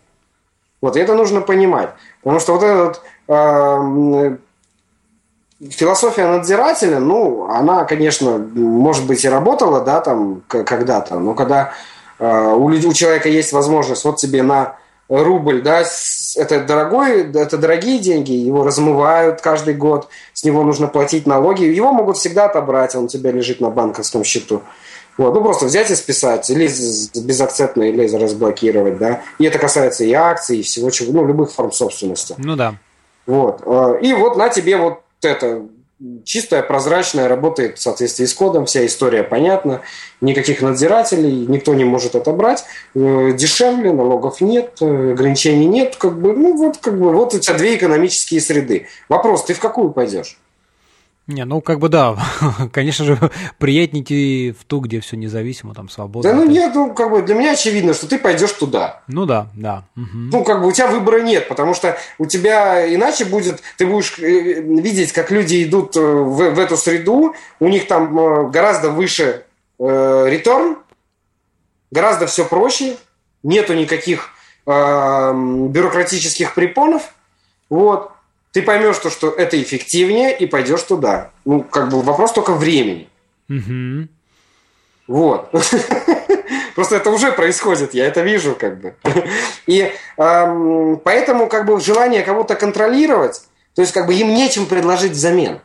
Вот, 0.81 0.97
и 0.97 1.01
это 1.01 1.15
нужно 1.15 1.41
понимать. 1.41 1.91
Потому 2.23 2.41
что 2.41 2.53
вот 2.55 2.63
эта 2.63 2.85
вот, 2.85 3.03
э, 3.29 4.37
философия 5.71 6.27
надзирателя, 6.27 6.99
ну, 7.01 7.49
она, 7.51 7.85
конечно, 7.85 8.39
может 8.39 9.07
быть 9.07 9.25
и 9.25 9.29
работала, 9.29 9.81
да, 9.81 10.01
там, 10.01 10.43
когда-то, 10.49 11.19
но 11.19 11.35
когда 11.35 11.73
э, 12.19 12.53
у, 12.55 12.67
у 12.67 12.93
человека 12.93 13.29
есть 13.29 13.53
возможность 13.53 14.05
вот 14.05 14.17
тебе 14.17 14.43
на 14.43 14.77
рубль, 15.09 15.63
да, 15.63 15.85
это 16.37 16.65
дорогой, 16.65 17.31
это 17.33 17.59
дорогие 17.59 17.99
деньги, 17.99 18.33
его 18.33 18.65
размывают 18.65 19.41
каждый 19.41 19.75
год, 19.75 20.09
с 20.33 20.45
него 20.45 20.63
нужно 20.63 20.87
платить 20.87 21.27
налоги, 21.27 21.65
его 21.65 21.93
могут 21.93 22.17
всегда 22.17 22.47
отобрать, 22.47 22.95
он 22.95 23.05
у 23.05 23.09
тебя 23.09 23.31
лежит 23.31 23.61
на 23.61 23.71
банковском 23.71 24.25
счету. 24.25 24.63
Вот, 25.19 25.35
ну 25.35 25.43
просто 25.43 25.67
взять 25.67 25.91
и 25.91 25.95
списать, 25.95 26.49
или 26.49 26.71
безакцептно, 27.21 27.83
или 27.83 28.09
разблокировать, 28.17 28.99
да. 28.99 29.21
И 29.39 29.45
это 29.45 29.59
касается 29.59 30.05
и 30.05 30.13
акций, 30.13 30.59
и 30.59 30.63
всего 30.63 30.91
чего, 30.91 31.13
ну, 31.13 31.27
любых 31.27 31.53
форм 31.53 31.71
собственности. 31.71 32.35
Ну 32.39 32.57
да. 32.57 32.77
Вот. 33.27 33.63
Э, 33.67 33.99
и 34.01 34.13
вот 34.15 34.37
на 34.37 34.49
тебе 34.49 34.79
вот 34.79 35.03
это 35.21 35.63
чистая, 36.25 36.63
прозрачная, 36.63 37.29
работает 37.29 37.79
в 37.79 37.83
соответствии 37.83 38.25
с 38.25 38.35
кодом, 38.35 38.67
вся 38.67 38.85
история 38.87 39.23
понятна, 39.23 39.83
никаких 40.21 40.63
надзирателей, 40.63 41.47
никто 41.47 41.75
не 41.75 41.85
может 41.85 42.15
отобрать, 42.15 42.65
э, 42.95 43.33
дешевле, 43.33 43.93
налогов 43.93 44.41
нет, 44.41 44.79
э, 44.81 45.13
ограничений 45.13 45.67
нет, 45.67 45.97
как 45.97 46.21
бы, 46.21 46.33
ну 46.33 46.57
вот, 46.57 46.79
как 46.79 46.99
бы, 46.99 47.13
вот 47.13 47.35
у 47.35 47.39
тебя 47.39 47.55
две 47.55 47.77
экономические 47.77 48.41
среды. 48.41 48.89
Вопрос, 49.09 49.45
ты 49.45 49.55
в 49.55 49.61
какую 49.61 49.93
пойдешь? 49.93 50.39
Не, 51.29 51.45
ну 51.45 51.61
как 51.61 51.79
бы 51.79 51.89
да, 51.89 52.17
конечно 52.73 53.05
же, 53.05 53.19
приятнее 53.59 54.03
идти 54.03 54.55
в 54.59 54.65
ту, 54.65 54.81
где 54.81 55.01
все 55.01 55.17
независимо, 55.17 55.73
там 55.73 55.89
свободно. 55.89 56.31
Да 56.31 56.37
ну 56.37 56.45
нет, 56.45 56.73
ну 56.75 56.93
как 56.93 57.11
бы 57.11 57.23
для 57.23 57.37
меня 57.37 57.53
очевидно, 57.53 57.95
что 57.95 58.09
ты 58.09 58.19
пойдешь 58.19 58.53
туда. 58.53 59.03
Ну 59.07 59.25
да, 59.25 59.47
да. 59.55 59.85
Угу. 59.97 60.11
Ну 60.15 60.45
как 60.45 60.61
бы 60.61 60.69
у 60.69 60.73
тебя 60.73 60.89
выбора 60.89 61.21
нет, 61.21 61.47
потому 61.49 61.75
что 61.75 61.97
у 62.19 62.27
тебя 62.27 62.93
иначе 62.93 63.25
будет, 63.25 63.63
ты 63.79 63.87
будешь 63.87 64.19
э, 64.19 64.61
видеть, 64.61 65.13
как 65.13 65.31
люди 65.31 65.63
идут 65.63 65.97
э, 65.97 66.01
в, 66.01 66.55
в 66.55 66.59
эту 66.59 66.77
среду, 66.77 67.35
у 67.61 67.69
них 67.69 67.87
там 67.87 68.19
э, 68.19 68.51
гораздо 68.51 68.91
выше 68.91 69.45
реторн, 69.79 70.79
гораздо 71.91 72.27
все 72.27 72.45
проще, 72.45 72.97
нету 73.43 73.75
никаких 73.75 74.31
э, 74.67 75.33
бюрократических 75.69 76.55
препонов, 76.55 77.15
вот 77.69 78.12
ты 78.53 78.63
поймешь, 78.63 78.97
что, 78.97 79.11
что 79.11 79.31
это 79.31 79.61
эффективнее 79.61 80.37
и 80.37 80.47
пойдешь 80.47 80.83
туда. 80.83 81.31
Ну, 81.45 81.63
как 81.63 81.89
бы 81.89 82.03
вопрос 82.03 82.33
только 82.33 82.53
времени. 82.53 83.09
Угу. 83.49 84.09
Вот. 85.09 85.51
Просто 86.75 86.97
это 86.97 87.11
уже 87.11 87.33
происходит, 87.33 87.95
я 87.95 88.07
это 88.07 88.21
вижу, 88.21 88.55
как 88.59 88.81
бы. 88.81 88.95
И 89.67 89.93
эм, 90.17 91.01
поэтому, 91.03 91.49
как 91.49 91.67
бы, 91.67 91.81
желание 91.81 92.23
кого-то 92.23 92.55
контролировать, 92.55 93.43
то 93.75 93.83
есть, 93.83 93.93
как 93.93 94.07
бы, 94.07 94.15
им 94.15 94.33
нечем 94.35 94.67
предложить 94.67 95.13
взамен. 95.13 95.61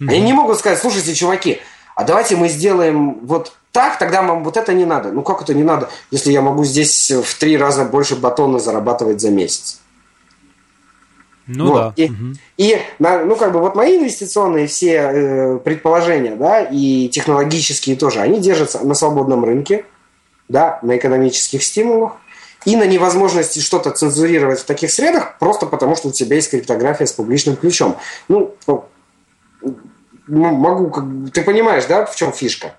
Угу. 0.00 0.10
Они 0.10 0.20
не 0.20 0.32
могут 0.32 0.58
сказать, 0.58 0.78
слушайте, 0.78 1.14
чуваки, 1.14 1.60
а 1.94 2.04
давайте 2.04 2.36
мы 2.36 2.48
сделаем 2.48 3.18
вот 3.26 3.52
так, 3.70 3.98
тогда 3.98 4.22
вам 4.22 4.44
вот 4.44 4.56
это 4.56 4.72
не 4.72 4.84
надо. 4.84 5.12
Ну 5.12 5.22
как 5.22 5.42
это 5.42 5.54
не 5.54 5.62
надо, 5.62 5.88
если 6.10 6.30
я 6.30 6.42
могу 6.42 6.64
здесь 6.64 7.10
в 7.10 7.38
три 7.38 7.56
раза 7.56 7.84
больше 7.84 8.16
батона 8.16 8.58
зарабатывать 8.58 9.20
за 9.20 9.30
месяц? 9.30 9.81
Ну 11.46 11.68
вот. 11.68 11.78
да. 11.78 11.92
И, 11.96 12.06
угу. 12.06 12.34
и 12.56 12.78
ну 12.98 13.36
как 13.36 13.52
бы 13.52 13.60
вот 13.60 13.74
мои 13.74 13.98
инвестиционные 13.98 14.66
все 14.66 14.94
э, 14.94 15.58
предположения, 15.58 16.36
да, 16.36 16.60
и 16.60 17.08
технологические 17.08 17.96
тоже, 17.96 18.20
они 18.20 18.40
держатся 18.40 18.84
на 18.86 18.94
свободном 18.94 19.44
рынке, 19.44 19.84
да, 20.48 20.78
на 20.82 20.96
экономических 20.96 21.62
стимулах 21.62 22.12
и 22.64 22.76
на 22.76 22.86
невозможности 22.86 23.58
что-то 23.58 23.90
цензурировать 23.90 24.60
в 24.60 24.64
таких 24.64 24.90
средах, 24.90 25.38
просто 25.38 25.66
потому 25.66 25.96
что 25.96 26.08
у 26.08 26.12
тебя 26.12 26.36
есть 26.36 26.50
криптография 26.50 27.06
с 27.06 27.12
публичным 27.12 27.56
ключом. 27.56 27.96
Ну, 28.28 28.54
ну 28.66 28.84
могу, 30.28 30.92
ты 31.32 31.42
понимаешь, 31.42 31.86
да, 31.86 32.06
в 32.06 32.14
чем 32.14 32.32
фишка? 32.32 32.74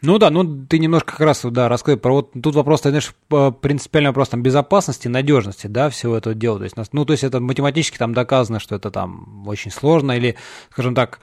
Ну 0.00 0.18
да, 0.18 0.30
ну 0.30 0.66
ты 0.66 0.78
немножко 0.78 1.12
как 1.12 1.20
раз, 1.20 1.44
да, 1.44 1.68
рассказывай 1.68 2.00
про 2.00 2.12
вот 2.12 2.32
тут 2.40 2.54
вопрос, 2.54 2.82
ты 2.82 2.90
знаешь, 2.90 3.12
принципиальный 3.60 4.10
вопрос 4.10 4.28
там 4.28 4.42
безопасности, 4.42 5.08
надежности, 5.08 5.66
да, 5.66 5.90
всего 5.90 6.16
этого 6.16 6.36
дела. 6.36 6.58
То 6.58 6.64
есть, 6.64 6.76
ну, 6.92 7.04
то 7.04 7.12
есть 7.12 7.24
это 7.24 7.40
математически 7.40 7.98
там 7.98 8.14
доказано, 8.14 8.60
что 8.60 8.76
это 8.76 8.92
там 8.92 9.46
очень 9.48 9.72
сложно, 9.72 10.12
или, 10.12 10.36
скажем 10.70 10.94
так, 10.94 11.18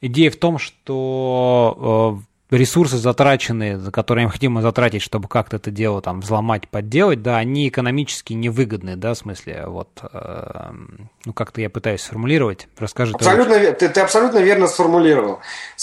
идея 0.00 0.30
в 0.30 0.36
том, 0.36 0.58
что 0.58 2.18
э, 2.18 2.33
ресурсы 2.56 2.96
затраченные, 2.96 3.78
за 3.78 3.90
которые 3.90 4.24
необходимо 4.24 4.62
затратить, 4.62 5.02
чтобы 5.02 5.28
как-то 5.28 5.56
это 5.56 5.70
дело 5.70 6.02
там 6.02 6.20
взломать, 6.20 6.68
подделать, 6.68 7.22
да, 7.22 7.36
они 7.36 7.68
экономически 7.68 8.32
невыгодны, 8.32 8.96
да, 8.96 9.14
в 9.14 9.18
смысле, 9.18 9.64
вот, 9.66 9.88
э, 10.02 10.70
ну, 11.24 11.32
как-то 11.32 11.60
я 11.60 11.70
пытаюсь 11.70 12.02
сформулировать, 12.02 12.68
расскажи. 12.78 13.12
Абсолютно, 13.14 13.54
ты, 13.72 13.88
ты 13.88 14.00
абсолютно 14.00 14.38
верно 14.38 14.66
сформулировал. 14.66 15.40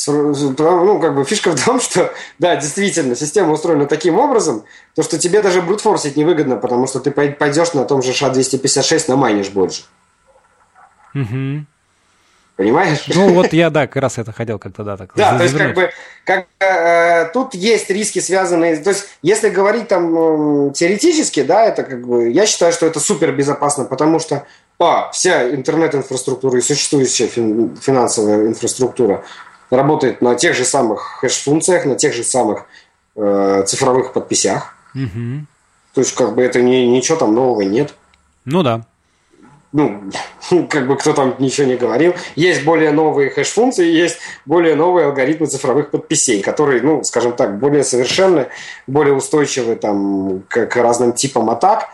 Ну, 0.07 0.99
как 0.99 1.15
бы 1.15 1.23
фишка 1.25 1.51
в 1.55 1.65
том, 1.65 1.79
что, 1.79 2.13
да, 2.39 2.55
действительно, 2.55 3.15
система 3.15 3.51
устроена 3.51 3.85
таким 3.85 4.17
образом, 4.19 4.63
то, 4.95 5.03
что 5.03 5.17
тебе 5.17 5.41
даже 5.41 5.61
брутфорсить 5.61 6.15
невыгодно, 6.15 6.57
потому 6.57 6.87
что 6.87 6.99
ты 6.99 7.11
пойдешь 7.11 7.73
на 7.73 7.85
том 7.85 8.01
же 8.01 8.13
ША-256, 8.13 9.05
намайнишь 9.07 9.49
больше. 9.49 9.83
Угу. 11.13 11.65
Понимаешь? 12.61 13.05
Ну, 13.07 13.33
вот 13.33 13.53
я, 13.53 13.71
да, 13.71 13.87
как 13.87 14.03
раз 14.03 14.19
это 14.19 14.31
хотел 14.31 14.59
как-то, 14.59 14.83
да, 14.83 14.95
так 14.95 15.09
Да, 15.15 15.35
то 15.35 15.43
есть, 15.43 15.57
как 15.57 15.73
бы, 15.73 15.89
как, 16.23 16.45
э, 16.59 17.25
тут 17.33 17.55
есть 17.55 17.89
риски, 17.89 18.19
связанные, 18.19 18.77
то 18.77 18.91
есть, 18.91 19.07
если 19.23 19.49
говорить 19.49 19.87
там 19.87 20.67
э, 20.67 20.71
теоретически, 20.73 21.41
да, 21.41 21.65
это 21.65 21.81
как 21.81 22.05
бы, 22.05 22.29
я 22.29 22.45
считаю, 22.45 22.71
что 22.71 22.85
это 22.85 22.99
супер 22.99 23.31
безопасно, 23.31 23.85
потому 23.85 24.19
что, 24.19 24.45
а, 24.77 25.09
вся 25.09 25.49
интернет-инфраструктура 25.49 26.59
и 26.59 26.61
существующая 26.61 27.25
фин, 27.25 27.75
финансовая 27.81 28.45
инфраструктура 28.45 29.23
работает 29.71 30.21
на 30.21 30.35
тех 30.35 30.55
же 30.55 30.63
самых 30.63 31.17
хэш-функциях, 31.19 31.85
на 31.85 31.95
тех 31.95 32.13
же 32.13 32.23
самых 32.23 32.65
э, 33.15 33.63
цифровых 33.65 34.13
подписях. 34.13 34.75
Угу. 34.93 35.47
То 35.95 36.01
есть, 36.01 36.13
как 36.13 36.35
бы, 36.35 36.43
это 36.43 36.61
не, 36.61 36.85
ничего 36.85 37.17
там 37.17 37.33
нового 37.33 37.61
нет. 37.61 37.95
Ну 38.45 38.61
да 38.61 38.85
ну, 40.51 40.67
как 40.69 40.87
бы 40.87 40.97
кто 40.97 41.13
там 41.13 41.35
ничего 41.39 41.67
не 41.67 41.75
говорил, 41.75 42.13
есть 42.35 42.63
более 42.63 42.91
новые 42.91 43.29
хэш-функции, 43.29 43.89
есть 43.89 44.17
более 44.45 44.75
новые 44.75 45.07
алгоритмы 45.07 45.47
цифровых 45.47 45.91
подписей, 45.91 46.41
которые, 46.41 46.81
ну, 46.81 47.03
скажем 47.03 47.33
так, 47.33 47.57
более 47.59 47.83
совершенны, 47.83 48.47
более 48.85 49.15
устойчивы 49.15 49.75
там 49.75 50.43
к, 50.49 50.65
к 50.65 50.75
разным 50.75 51.13
типам 51.13 51.49
атак, 51.49 51.89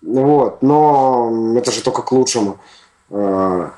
вот, 0.00 0.62
но 0.62 1.54
это 1.58 1.70
же 1.70 1.82
только 1.82 2.02
к 2.02 2.12
лучшему. 2.12 2.58
А, 3.10 3.72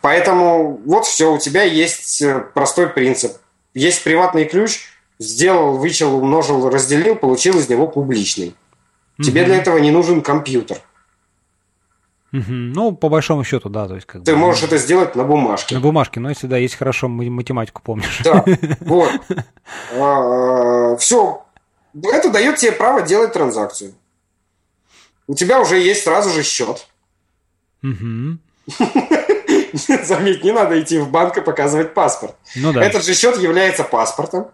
поэтому 0.00 0.80
вот 0.84 1.06
все, 1.06 1.32
у 1.32 1.38
тебя 1.38 1.64
есть 1.64 2.22
э, 2.22 2.44
простой 2.54 2.88
принцип. 2.88 3.32
Есть 3.74 4.04
приватный 4.04 4.44
ключ, 4.44 4.82
сделал, 5.18 5.78
вычел, 5.78 6.14
умножил, 6.14 6.68
разделил, 6.68 7.16
получил 7.16 7.58
из 7.58 7.68
него 7.68 7.88
публичный. 7.88 8.54
Тебе 9.20 9.42
mm-hmm. 9.42 9.44
для 9.46 9.56
этого 9.56 9.78
не 9.78 9.90
нужен 9.90 10.22
компьютер– 10.22 10.78
Угу. 12.32 12.44
Ну, 12.48 12.92
по 12.92 13.08
большому 13.10 13.44
счету, 13.44 13.68
да. 13.68 13.86
То 13.86 13.94
есть, 13.94 14.06
как 14.06 14.24
Ты 14.24 14.32
бы, 14.32 14.38
можешь 14.38 14.62
это 14.62 14.78
сделать 14.78 15.14
на 15.14 15.24
бумажке. 15.24 15.74
На 15.74 15.80
бумажке, 15.80 16.18
но 16.18 16.30
если 16.30 16.46
да, 16.46 16.56
есть 16.56 16.76
хорошо 16.76 17.08
математику 17.08 17.82
помнишь. 17.82 18.22
Да, 18.24 18.44
вот. 18.80 19.10
А, 19.98 20.96
все. 20.96 21.44
Это 22.02 22.30
дает 22.30 22.56
тебе 22.56 22.72
право 22.72 23.02
делать 23.02 23.34
транзакцию. 23.34 23.94
У 25.26 25.34
тебя 25.34 25.60
уже 25.60 25.78
есть 25.78 26.04
сразу 26.04 26.30
же 26.30 26.42
счет. 26.42 26.86
Заметь, 29.72 30.44
не 30.44 30.52
надо 30.52 30.80
идти 30.80 30.98
в 30.98 31.10
банк 31.10 31.36
и 31.36 31.42
показывать 31.42 31.92
паспорт. 31.94 32.36
Ну, 32.56 32.72
да. 32.72 32.82
Этот 32.82 33.04
же 33.04 33.14
счет 33.14 33.38
является 33.38 33.84
паспортом. 33.84 34.48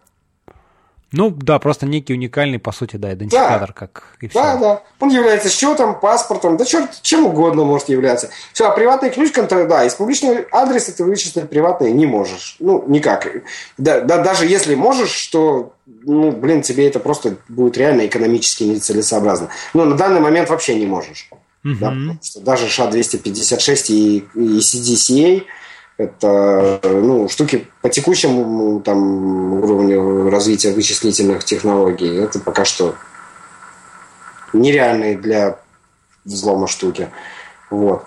Ну, 1.10 1.30
да, 1.30 1.58
просто 1.58 1.86
некий 1.86 2.12
уникальный, 2.12 2.58
по 2.58 2.70
сути, 2.70 2.96
да, 2.96 3.14
идентификатор, 3.14 3.68
да. 3.68 3.74
как 3.74 4.16
и 4.20 4.28
все. 4.28 4.38
Да, 4.38 4.56
да. 4.56 4.82
Он 5.00 5.08
является 5.08 5.48
счетом, 5.48 5.98
паспортом, 5.98 6.58
да 6.58 6.66
черт, 6.66 7.00
чем 7.02 7.24
угодно 7.26 7.64
может 7.64 7.88
являться. 7.88 8.28
Все, 8.52 8.68
а 8.68 8.70
приватный 8.72 9.10
ключ, 9.10 9.32
да, 9.32 9.84
из 9.84 9.94
публичного 9.94 10.44
адреса 10.52 10.92
ты 10.92 11.04
вычислить 11.04 11.48
приватный 11.48 11.92
не 11.92 12.04
можешь. 12.04 12.56
Ну, 12.58 12.84
никак. 12.86 13.26
Да, 13.78 14.00
да, 14.00 14.22
даже 14.22 14.46
если 14.46 14.74
можешь, 14.74 15.26
то, 15.28 15.72
ну, 15.86 16.30
блин, 16.30 16.60
тебе 16.60 16.86
это 16.86 17.00
просто 17.00 17.36
будет 17.48 17.78
реально 17.78 18.06
экономически 18.06 18.64
нецелесообразно. 18.64 19.48
Но 19.72 19.86
на 19.86 19.96
данный 19.96 20.20
момент 20.20 20.50
вообще 20.50 20.74
не 20.74 20.86
можешь. 20.86 21.30
Угу. 21.64 21.76
Да, 21.80 21.94
что 22.22 22.40
даже 22.40 22.68
ША-256 22.68 23.84
и, 23.88 24.18
и 24.34 24.58
CDCA– 24.58 25.44
это 25.98 26.80
ну, 26.84 27.28
штуки 27.28 27.66
по 27.82 27.90
текущему 27.90 28.80
там, 28.80 29.54
уровню 29.54 30.30
развития 30.30 30.72
вычислительных 30.72 31.44
технологий. 31.44 32.16
Это 32.16 32.38
пока 32.38 32.64
что 32.64 32.94
нереальные 34.52 35.18
для 35.18 35.58
взлома 36.24 36.68
штуки. 36.68 37.10
Вот. 37.70 38.04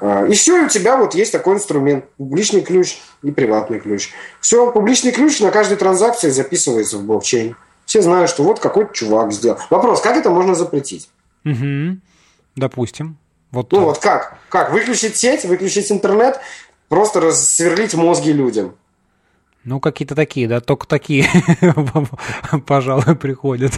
А, 0.00 0.26
и 0.26 0.34
все, 0.34 0.64
у 0.64 0.68
тебя 0.68 0.96
вот 0.96 1.14
есть 1.14 1.32
такой 1.32 1.54
инструмент. 1.54 2.04
Публичный 2.16 2.60
ключ 2.60 2.98
и 3.22 3.30
приватный 3.30 3.78
ключ. 3.78 4.10
Все, 4.40 4.70
публичный 4.72 5.12
ключ 5.12 5.38
на 5.40 5.52
каждой 5.52 5.76
транзакции 5.76 6.30
записывается 6.30 6.98
в 6.98 7.04
блокчейн. 7.04 7.56
Все 7.86 8.02
знают, 8.02 8.30
что 8.30 8.42
вот 8.42 8.58
какой 8.58 8.92
чувак 8.92 9.32
сделал. 9.32 9.58
Вопрос, 9.70 10.00
как 10.00 10.16
это 10.16 10.30
можно 10.30 10.54
запретить? 10.54 11.08
Угу. 11.44 11.98
Допустим. 12.56 13.16
Вот 13.50 13.72
ну 13.72 13.78
так. 13.78 13.86
вот 13.86 13.98
как? 13.98 14.38
Как? 14.50 14.72
Выключить 14.72 15.16
сеть, 15.16 15.44
выключить 15.44 15.90
интернет, 15.90 16.38
просто 16.88 17.20
рассверлить 17.20 17.94
мозги 17.94 18.32
людям. 18.32 18.74
Ну, 19.64 19.80
какие-то 19.80 20.14
такие, 20.14 20.48
да, 20.48 20.60
только 20.60 20.86
такие, 20.86 21.28
пожалуй, 22.66 23.16
приходят 23.16 23.72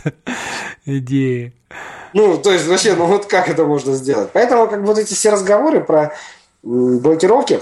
идеи. 0.84 1.52
Ну, 2.12 2.38
то 2.38 2.52
есть, 2.52 2.66
вообще, 2.66 2.94
ну 2.94 3.06
вот 3.06 3.26
как 3.26 3.48
это 3.48 3.64
можно 3.64 3.94
сделать? 3.94 4.30
Поэтому, 4.32 4.68
как 4.68 4.82
вот 4.82 4.98
эти 4.98 5.14
все 5.14 5.30
разговоры 5.30 5.80
про 5.80 6.12
блокировки, 6.62 7.60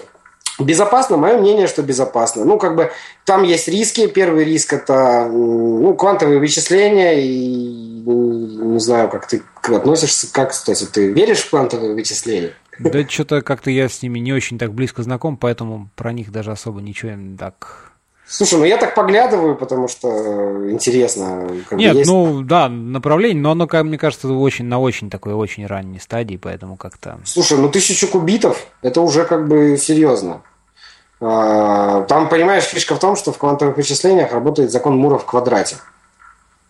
Безопасно, 0.59 1.17
мое 1.17 1.39
мнение, 1.39 1.69
что 1.69 1.83
безопасно. 1.83 2.45
Ну, 2.45 2.59
как 2.59 2.75
бы 2.75 2.91
там 3.25 3.45
есть 3.45 3.69
риски. 3.69 4.09
Первый 4.09 4.45
риск 4.45 4.73
это 4.73 5.29
ну, 5.31 5.95
квантовые 5.95 6.41
вычисления. 6.41 7.21
И 7.21 8.03
не 8.05 8.81
знаю, 8.81 9.09
как 9.09 9.29
ты 9.29 9.43
относишься, 9.63 10.27
как, 10.33 10.51
кстати, 10.51 10.85
ты 10.85 11.13
веришь 11.13 11.43
в 11.43 11.51
квантовые 11.51 11.95
вычисления? 11.95 12.55
Да 12.79 13.07
что-то 13.09 13.43
как-то 13.43 13.71
я 13.71 13.89
с 13.89 14.03
ними 14.03 14.19
не 14.19 14.33
очень 14.33 14.59
так 14.59 14.73
близко 14.73 15.03
знаком, 15.03 15.37
поэтому 15.37 15.91
про 15.97 16.13
них 16.13 16.31
даже 16.31 16.53
особо 16.53 16.81
ничего 16.81 17.13
так... 17.39 17.93
Слушай, 18.31 18.59
ну 18.59 18.65
я 18.67 18.77
так 18.77 18.95
поглядываю, 18.95 19.57
потому 19.57 19.89
что 19.89 20.71
интересно. 20.71 21.49
Нет, 21.71 21.97
есть... 21.97 22.11
ну 22.11 22.43
да, 22.43 22.69
направление, 22.69 23.41
но 23.41 23.53
оно, 23.53 23.67
мне 23.85 23.97
кажется, 23.97 24.29
очень, 24.29 24.67
на 24.67 24.79
очень 24.79 25.09
такой 25.09 25.33
очень 25.33 25.67
ранней 25.67 25.99
стадии, 25.99 26.37
поэтому 26.37 26.77
как-то... 26.77 27.19
Слушай, 27.25 27.57
ну 27.57 27.71
тысячу 27.71 28.07
кубитов, 28.07 28.67
это 28.83 29.01
уже 29.01 29.25
как 29.25 29.49
бы 29.49 29.79
серьезно. 29.79 30.43
А, 31.21 32.03
там, 32.03 32.29
понимаешь, 32.29 32.65
фишка 32.65 32.95
в 32.95 33.01
том, 33.01 33.17
что 33.17 33.33
в 33.33 33.39
квантовых 33.39 33.79
вычислениях 33.79 34.31
работает 34.31 34.71
закон 34.71 34.99
Мура 34.99 35.17
в 35.17 35.25
квадрате. 35.25 35.77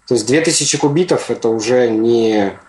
То 0.06 0.14
есть 0.14 0.26
2000 0.28 0.78
кубитов 0.78 1.28
это 1.28 1.48
уже 1.48 1.90
не 1.90 2.52
Э, 2.52 2.67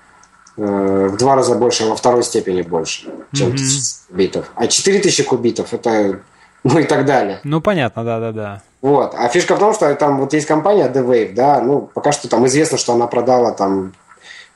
в 0.66 1.18
два 1.18 1.36
раза 1.36 1.55
больше, 1.55 1.86
во 1.86 1.95
второй 1.95 2.24
степени 2.24 2.62
больше, 2.62 3.07
чем 3.34 3.49
mm-hmm. 3.49 4.16
битов. 4.16 4.45
А 4.55 4.68
4000 4.68 5.24
кубитов 5.24 5.74
это 5.74 6.20
ну 6.64 6.80
и 6.80 6.84
так 6.84 7.05
далее. 7.05 7.39
Ну, 7.43 7.62
понятно, 7.62 8.03
да-да-да. 8.03 8.62
Вот. 8.82 9.14
А 9.16 9.28
фишка 9.30 9.55
в 9.55 9.60
том, 9.60 9.74
что 9.74 9.93
там 9.95 10.20
вот 10.20 10.34
есть 10.34 10.47
компания 10.47 10.88
The 10.88 11.05
Wave, 11.05 11.34
да, 11.34 11.62
ну, 11.62 11.89
пока 11.93 12.12
что 12.12 12.30
там 12.30 12.45
известно, 12.47 12.78
что 12.78 12.93
она 12.93 13.07
продала 13.07 13.51
там 13.51 13.93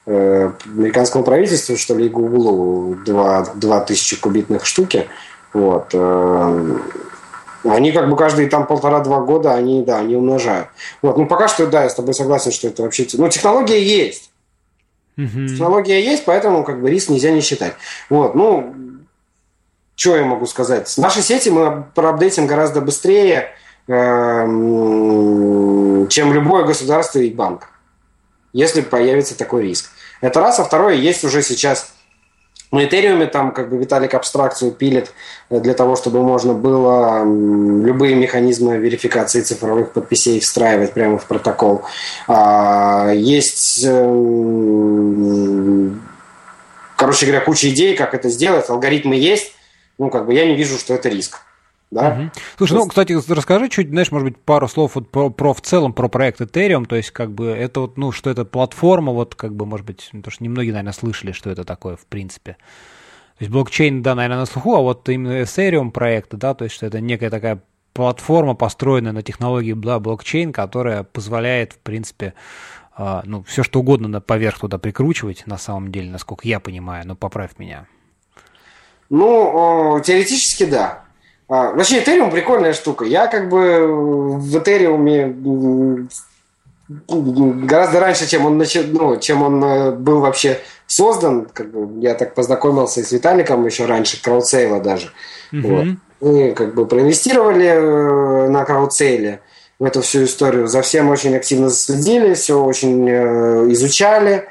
э, 0.05 0.51
американскому 0.65 1.23
правительству, 1.23 1.77
что 1.77 1.95
ли, 1.95 2.09
Гуглу 2.09 2.95
2, 3.05 3.53
2000 3.55 4.21
кубитных 4.21 4.65
штуки. 4.65 5.07
Вот. 5.53 5.89
Э, 5.93 6.77
они 7.65 7.91
как 7.93 8.09
бы 8.09 8.17
каждые 8.17 8.49
там 8.49 8.65
полтора-два 8.65 9.21
года, 9.21 9.53
они, 9.53 9.83
да, 9.83 9.99
они 9.99 10.15
умножают. 10.15 10.67
Вот. 11.01 11.17
Ну, 11.17 11.25
пока 11.25 11.47
что, 11.47 11.67
да, 11.67 11.83
я 11.83 11.89
с 11.89 11.95
тобой 11.95 12.13
согласен, 12.13 12.51
что 12.51 12.67
это 12.67 12.83
вообще... 12.83 13.07
Ну, 13.13 13.29
технология 13.29 13.81
есть. 13.81 14.31
Угу. 15.17 15.47
Технология 15.47 16.03
есть, 16.03 16.25
поэтому 16.25 16.63
как 16.63 16.81
бы 16.81 16.89
риск 16.89 17.09
нельзя 17.09 17.31
не 17.31 17.41
считать. 17.41 17.73
Вот, 18.09 18.35
ну, 18.35 18.75
что 19.95 20.15
я 20.15 20.25
могу 20.25 20.45
сказать? 20.45 20.89
С 20.89 20.97
нашей 20.97 21.21
сети 21.21 21.49
мы 21.49 21.85
проапдейтим 21.93 22.47
гораздо 22.47 22.81
быстрее, 22.81 23.51
эм, 23.87 24.87
чем 26.09 26.33
любое 26.33 26.63
государство 26.63 27.19
и 27.19 27.29
банк, 27.29 27.69
если 28.53 28.81
появится 28.81 29.37
такой 29.37 29.63
риск. 29.63 29.91
Это 30.21 30.39
раз. 30.41 30.59
А 30.59 30.63
второе, 30.63 30.95
есть 30.95 31.23
уже 31.23 31.43
сейчас 31.43 31.92
на 32.73 32.85
Этериуме 32.85 33.27
там 33.27 33.51
как 33.51 33.69
бы 33.69 33.77
Виталик 33.77 34.15
абстракцию 34.15 34.71
пилит 34.71 35.13
для 35.51 35.75
того, 35.75 35.95
чтобы 35.95 36.23
можно 36.23 36.53
было 36.53 37.23
любые 37.23 38.15
механизмы 38.15 38.77
верификации 38.77 39.41
цифровых 39.41 39.91
подписей 39.91 40.39
встраивать 40.39 40.91
прямо 40.91 41.19
в 41.19 41.25
протокол. 41.25 41.83
А, 42.27 43.11
есть, 43.13 43.83
эм, 43.85 45.21
короче 46.95 47.27
говоря, 47.27 47.45
куча 47.45 47.69
идей, 47.69 47.95
как 47.95 48.15
это 48.15 48.29
сделать, 48.29 48.67
алгоритмы 48.71 49.17
есть. 49.17 49.53
Ну, 49.99 50.09
как 50.09 50.25
бы 50.25 50.33
я 50.33 50.47
не 50.47 50.55
вижу, 50.55 50.79
что 50.79 50.95
это 50.95 51.09
риск. 51.09 51.41
Да? 51.93 52.09
Угу. 52.09 52.31
Слушай, 52.57 52.73
ну, 52.73 52.87
кстати, 52.87 53.13
расскажи 53.31 53.69
чуть, 53.69 53.89
знаешь, 53.89 54.11
может 54.11 54.27
быть, 54.27 54.37
пару 54.37 54.67
слов 54.67 54.95
вот 54.95 55.09
про, 55.09 55.29
про 55.29 55.53
в 55.53 55.61
целом 55.61 55.93
про 55.93 56.07
проект 56.07 56.41
Ethereum, 56.41 56.85
то 56.85 56.95
есть, 56.95 57.11
как 57.11 57.31
бы, 57.31 57.47
это 57.47 57.81
вот, 57.81 57.97
ну, 57.97 58.11
что 58.11 58.29
это 58.29 58.45
платформа, 58.45 59.11
вот, 59.11 59.35
как 59.35 59.55
бы, 59.55 59.65
может 59.65 59.85
быть, 59.85 60.09
потому 60.11 60.31
что 60.31 60.43
немногие, 60.43 60.73
наверное, 60.73 60.93
слышали, 60.93 61.31
что 61.31 61.49
это 61.49 61.63
такое, 61.63 61.95
в 61.95 62.05
принципе. 62.05 62.53
То 63.37 63.41
есть, 63.41 63.51
блокчейн, 63.51 64.01
да, 64.01 64.15
наверное, 64.15 64.39
на 64.39 64.45
слуху, 64.45 64.75
а 64.75 64.81
вот 64.81 65.07
именно 65.09 65.41
Ethereum 65.41 65.91
проекты, 65.91 66.37
да, 66.37 66.53
то 66.53 66.65
есть, 66.65 66.75
что 66.75 66.85
это 66.85 66.99
некая 66.99 67.29
такая 67.29 67.61
платформа, 67.93 68.55
построенная 68.55 69.11
на 69.11 69.21
технологии 69.21 69.73
да, 69.73 69.99
блокчейн, 69.99 70.51
которая 70.51 71.03
позволяет, 71.03 71.73
в 71.73 71.79
принципе, 71.79 72.33
э, 72.97 73.21
ну, 73.25 73.43
все 73.43 73.63
что 73.63 73.79
угодно 73.79 74.07
на 74.07 74.21
поверх 74.21 74.59
туда 74.59 74.77
прикручивать, 74.77 75.45
на 75.45 75.57
самом 75.57 75.91
деле, 75.91 76.09
насколько 76.09 76.47
я 76.47 76.59
понимаю, 76.59 77.07
но 77.07 77.15
поправь 77.15 77.51
меня. 77.57 77.87
Ну, 79.09 80.01
теоретически 80.03 80.65
да. 80.65 81.03
А, 81.49 81.71
вообще, 81.71 82.01
Ethereum 82.01 82.31
прикольная 82.31 82.73
штука. 82.73 83.05
Я 83.05 83.27
как 83.27 83.49
бы 83.49 83.87
в 84.37 84.55
Ethereum 84.55 86.07
гораздо 87.07 87.99
раньше, 87.99 88.27
чем 88.27 88.45
он, 88.45 88.57
начал, 88.57 88.83
ну, 88.87 89.19
чем 89.19 89.41
он 89.41 89.63
э, 89.63 89.91
был 89.91 90.19
вообще 90.19 90.59
создан, 90.85 91.45
как 91.45 91.71
бы, 91.71 92.01
я 92.01 92.13
так 92.13 92.33
познакомился 92.33 92.99
и 92.99 93.03
с 93.03 93.11
Виталиком 93.11 93.65
еще 93.65 93.85
раньше, 93.85 94.21
краудсейла 94.21 94.79
даже. 94.79 95.11
Mm-hmm. 95.51 95.61
Вот. 95.61 95.85
Мы 96.21 96.51
как 96.51 96.73
бы 96.75 96.85
проинвестировали 96.85 97.67
э, 97.67 98.49
на 98.49 98.65
краудсейле 98.65 99.41
в 99.79 99.85
эту 99.85 100.01
всю 100.01 100.25
историю. 100.25 100.67
За 100.67 100.81
всем 100.81 101.09
очень 101.09 101.35
активно 101.35 101.69
следили, 101.69 102.33
все 102.33 102.61
очень 102.63 103.09
э, 103.09 103.71
изучали. 103.71 104.47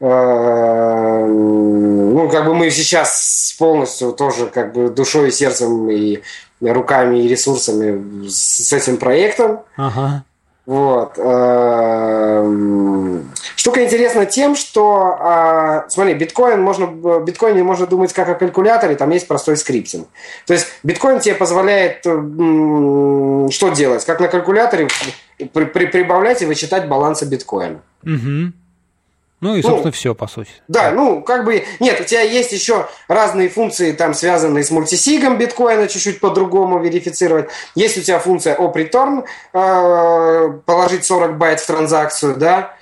Э, 0.00 1.26
ну, 1.26 2.28
как 2.30 2.46
бы 2.46 2.54
мы 2.54 2.70
сейчас 2.70 3.54
полностью 3.58 4.12
тоже 4.12 4.46
как 4.46 4.72
бы 4.72 4.88
душой 4.88 5.28
и 5.28 5.32
сердцем 5.32 5.90
и 5.90 6.22
руками 6.60 7.18
и 7.18 7.28
ресурсами 7.28 8.26
с 8.26 8.72
этим 8.72 8.96
проектом. 8.96 9.60
Ага. 9.76 10.24
Вот. 10.64 11.18
Э, 11.18 12.44
штука 13.56 13.84
интересна 13.84 14.24
тем, 14.24 14.54
что, 14.56 15.16
а, 15.20 15.84
смотри, 15.88 16.14
биткоин 16.14 16.62
можно, 16.62 16.86
биткоине 17.20 17.62
можно 17.62 17.86
думать 17.86 18.12
как 18.12 18.28
о 18.28 18.34
калькуляторе, 18.34 18.94
там 18.94 19.10
есть 19.10 19.26
простой 19.28 19.56
скриптинг. 19.56 20.06
То 20.46 20.54
есть 20.54 20.66
биткоин 20.82 21.20
тебе 21.20 21.34
позволяет 21.34 22.00
что 22.02 23.68
делать? 23.70 24.04
Как 24.04 24.20
на 24.20 24.28
калькуляторе 24.28 24.88
при, 25.52 25.64
при, 25.64 25.86
прибавлять 25.86 26.40
и 26.40 26.46
вычитать 26.46 26.88
балансы 26.88 27.26
биткоина. 27.26 27.80
Угу. 28.04 28.52
Ну 29.40 29.56
и, 29.56 29.62
собственно, 29.62 29.86
ну, 29.86 29.92
все, 29.92 30.14
по 30.14 30.26
сути. 30.26 30.50
Да, 30.68 30.90
ну, 30.90 31.22
как 31.22 31.44
бы... 31.44 31.64
Нет, 31.80 32.00
у 32.00 32.04
тебя 32.04 32.20
есть 32.20 32.52
еще 32.52 32.88
разные 33.08 33.48
функции, 33.48 33.92
там, 33.92 34.12
связанные 34.12 34.64
с 34.64 34.70
мультисигом 34.70 35.38
биткоина, 35.38 35.88
чуть-чуть 35.88 36.20
по-другому 36.20 36.78
верифицировать. 36.78 37.48
Есть 37.74 37.96
у 37.96 38.02
тебя 38.02 38.18
функция 38.18 38.56
op-return, 38.56 39.24
э, 39.54 40.58
положить 40.66 41.04
40 41.06 41.38
байт 41.38 41.60
в 41.60 41.66
транзакцию, 41.66 42.36
да, 42.36 42.76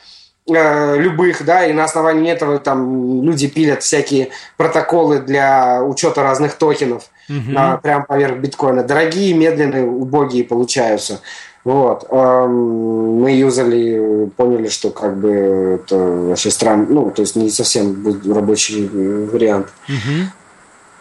э, 0.51 0.97
любых, 0.97 1.45
да, 1.45 1.65
и 1.65 1.73
на 1.73 1.85
основании 1.85 2.33
этого 2.33 2.59
там 2.59 3.23
люди 3.23 3.47
пилят 3.47 3.85
всякие 3.85 4.31
протоколы 4.57 5.21
для 5.21 5.83
учета 5.85 6.25
разных 6.25 6.55
токенов 6.55 7.05
угу. 7.29 7.53
uh 7.53 7.81
прямо 7.81 8.05
поверх 8.05 8.39
биткоина. 8.39 8.83
Дорогие, 8.83 9.33
медленные, 9.35 9.85
убогие 9.85 10.45
получаются. 10.45 11.21
Вот. 11.69 12.11
Мы 12.11 13.33
юзали, 13.33 14.31
поняли, 14.39 14.69
что 14.69 14.89
как 14.89 15.19
бы 15.19 15.29
это 15.75 15.99
вообще 15.99 16.51
странно, 16.51 16.87
ну, 16.89 17.11
то 17.11 17.21
есть 17.21 17.37
не 17.37 17.51
совсем 17.51 18.07
рабочий 18.33 18.89
вариант. 18.89 19.67
Uh-huh. 19.87 20.29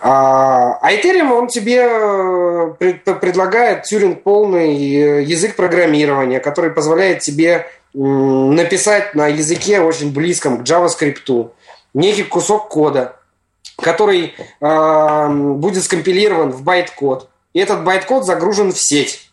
А, 0.01 0.77
а 0.81 0.91
Ethereum, 0.91 1.31
он 1.31 1.47
тебе 1.47 1.87
э, 1.87 3.13
предлагает 3.13 3.83
Тьюринг-полный 3.83 4.75
э, 4.75 5.23
язык 5.23 5.55
программирования, 5.55 6.41
который 6.41 6.71
позволяет 6.71 7.19
тебе 7.19 7.67
написать 7.93 9.15
на 9.15 9.27
языке 9.27 9.79
очень 9.79 10.11
близком 10.11 10.57
к 10.57 10.67
JavaScript 10.67 11.49
некий 11.93 12.23
кусок 12.23 12.67
кода, 12.67 13.15
который 13.77 14.33
э, 14.59 15.27
будет 15.29 15.85
скомпилирован 15.85 16.51
в 16.51 16.61
байт-код. 16.61 17.29
И 17.53 17.59
этот 17.59 17.85
байт-код 17.85 18.25
загружен 18.25 18.73
в 18.73 18.77
сеть. 18.77 19.26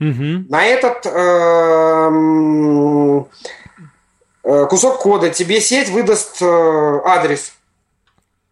Угу. 0.00 0.46
На 0.48 0.64
этот 0.64 1.04
эм, 1.04 2.08
э, 4.44 4.66
кусок 4.66 4.98
кода 4.98 5.28
тебе 5.28 5.60
сеть 5.60 5.90
выдаст 5.90 6.40
э, 6.40 7.00
адрес, 7.04 7.52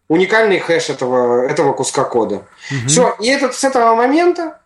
уникальный 0.07 0.59
хэш 0.59 0.91
этого, 0.91 1.47
этого 1.47 1.73
куска 1.73 2.03
кода. 2.03 2.35
Угу. 2.35 2.87
Все, 2.87 3.15
и 3.19 3.27
этот, 3.29 3.55
с 3.55 3.63
этого 3.63 3.95
момента 3.95 4.59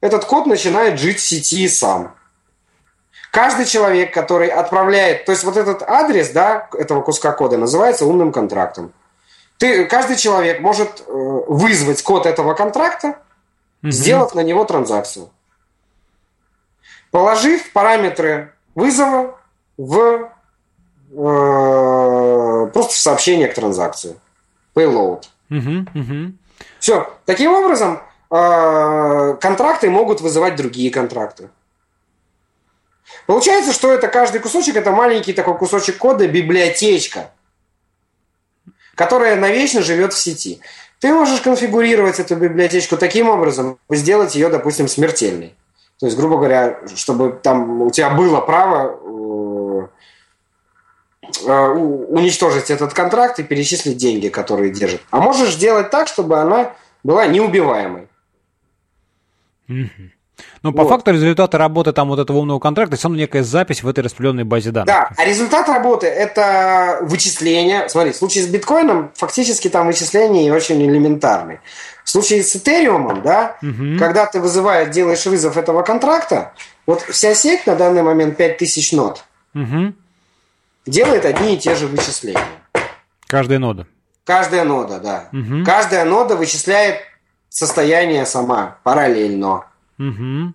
этот 0.00 0.24
код 0.24 0.46
начинает 0.46 0.98
жить 0.98 1.18
в 1.18 1.28
сети 1.28 1.68
сам. 1.68 2.14
Каждый 3.30 3.66
человек, 3.66 4.14
который 4.14 4.48
отправляет, 4.48 5.26
то 5.26 5.32
есть 5.32 5.44
вот 5.44 5.58
этот 5.58 5.82
адрес, 5.82 6.30
да, 6.30 6.70
этого 6.72 7.02
куска 7.02 7.32
кода 7.32 7.58
называется 7.58 8.06
умным 8.06 8.32
контрактом. 8.32 8.94
Ты, 9.58 9.84
каждый 9.84 10.16
человек 10.16 10.60
может 10.60 11.02
э, 11.06 11.12
вызвать 11.12 12.02
код 12.02 12.24
этого 12.24 12.54
контракта, 12.54 13.18
угу. 13.82 13.90
сделав 13.90 14.34
на 14.34 14.40
него 14.40 14.64
транзакцию 14.64 15.28
положив 17.10 17.72
параметры 17.72 18.52
вызова 18.74 19.38
в 19.76 20.30
э, 21.10 22.70
просто 22.72 22.92
в 22.92 22.98
сообщение 22.98 23.48
к 23.48 23.54
транзакции. 23.54 24.16
Payload. 24.74 25.24
Угу. 25.50 26.32
Все. 26.78 27.12
Таким 27.24 27.52
образом, 27.52 28.00
э, 28.30 29.36
контракты 29.40 29.90
могут 29.90 30.20
вызывать 30.20 30.56
другие 30.56 30.90
контракты. 30.90 31.48
Получается, 33.26 33.72
что 33.72 33.92
это 33.92 34.08
каждый 34.08 34.40
кусочек, 34.40 34.76
это 34.76 34.90
маленький 34.90 35.32
такой 35.32 35.56
кусочек 35.58 35.98
кода, 35.98 36.26
библиотечка, 36.26 37.30
которая 38.94 39.36
навечно 39.36 39.82
живет 39.82 40.12
в 40.12 40.18
сети. 40.18 40.60
Ты 41.00 41.12
можешь 41.12 41.40
конфигурировать 41.40 42.18
эту 42.18 42.36
библиотечку 42.36 42.96
таким 42.96 43.28
образом, 43.28 43.78
сделать 43.90 44.34
ее, 44.34 44.48
допустим, 44.48 44.88
смертельной. 44.88 45.54
То 45.98 46.06
есть, 46.06 46.16
грубо 46.16 46.36
говоря, 46.36 46.80
чтобы 46.94 47.38
там 47.42 47.82
у 47.82 47.90
тебя 47.90 48.10
было 48.10 48.40
право 48.40 48.98
э, 49.02 49.88
э, 51.44 51.68
уничтожить 51.70 52.70
этот 52.70 52.94
контракт 52.94 53.40
и 53.40 53.42
перечислить 53.42 53.96
деньги, 53.96 54.28
которые 54.28 54.70
держит. 54.72 55.02
А 55.10 55.20
можешь 55.20 55.54
сделать 55.54 55.90
так, 55.90 56.06
чтобы 56.06 56.38
она 56.38 56.74
была 57.02 57.26
неубиваемой. 57.26 58.08
Но 60.62 60.72
по 60.72 60.82
вот. 60.82 60.90
факту 60.90 61.12
результаты 61.12 61.58
работы 61.58 61.92
там 61.92 62.08
вот 62.08 62.18
этого 62.18 62.38
умного 62.38 62.58
контракта 62.58 62.96
все 62.96 63.08
равно 63.08 63.18
некая 63.18 63.42
запись 63.42 63.82
в 63.82 63.88
этой 63.88 64.04
распределенной 64.04 64.44
базе 64.44 64.70
данных. 64.70 64.86
Да, 64.86 65.10
а 65.16 65.24
результат 65.24 65.68
работы 65.68 66.06
это 66.06 66.98
вычисление. 67.02 67.88
Смотри, 67.88 68.12
в 68.12 68.16
случае 68.16 68.44
с 68.44 68.48
биткоином 68.48 69.12
фактически 69.14 69.68
там 69.68 69.86
вычисления 69.86 70.52
очень 70.52 70.82
элементарные. 70.82 71.60
В 72.04 72.10
случае 72.10 72.42
с 72.42 72.56
Этериумом, 72.56 73.22
да, 73.22 73.56
угу. 73.62 73.98
когда 73.98 74.26
ты 74.26 74.40
вызываешь, 74.40 74.88
делаешь 74.88 75.26
вызов 75.26 75.56
этого 75.56 75.82
контракта, 75.82 76.52
вот 76.86 77.02
вся 77.02 77.34
сеть 77.34 77.66
на 77.66 77.76
данный 77.76 78.02
момент 78.02 78.36
5000 78.38 78.92
нод 78.92 79.24
угу. 79.54 79.92
делает 80.86 81.26
одни 81.26 81.54
и 81.54 81.58
те 81.58 81.74
же 81.74 81.86
вычисления. 81.86 82.40
Каждая 83.26 83.58
нода. 83.58 83.86
Каждая 84.24 84.64
нода, 84.64 84.98
да. 85.00 85.28
Угу. 85.32 85.64
Каждая 85.64 86.04
нода 86.04 86.36
вычисляет 86.36 87.00
состояние 87.50 88.26
сама 88.26 88.78
параллельно. 88.84 89.64
Угу. 89.98 90.52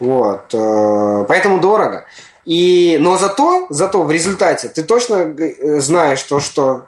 Вот. 0.00 0.54
Э, 0.54 1.24
поэтому 1.28 1.60
дорого. 1.60 2.06
И, 2.44 2.98
но 3.00 3.16
зато, 3.16 3.66
зато 3.70 4.02
в 4.02 4.10
результате 4.10 4.68
ты 4.68 4.82
точно 4.82 5.14
э, 5.14 5.80
знаешь 5.80 6.22
то, 6.22 6.40
что 6.40 6.86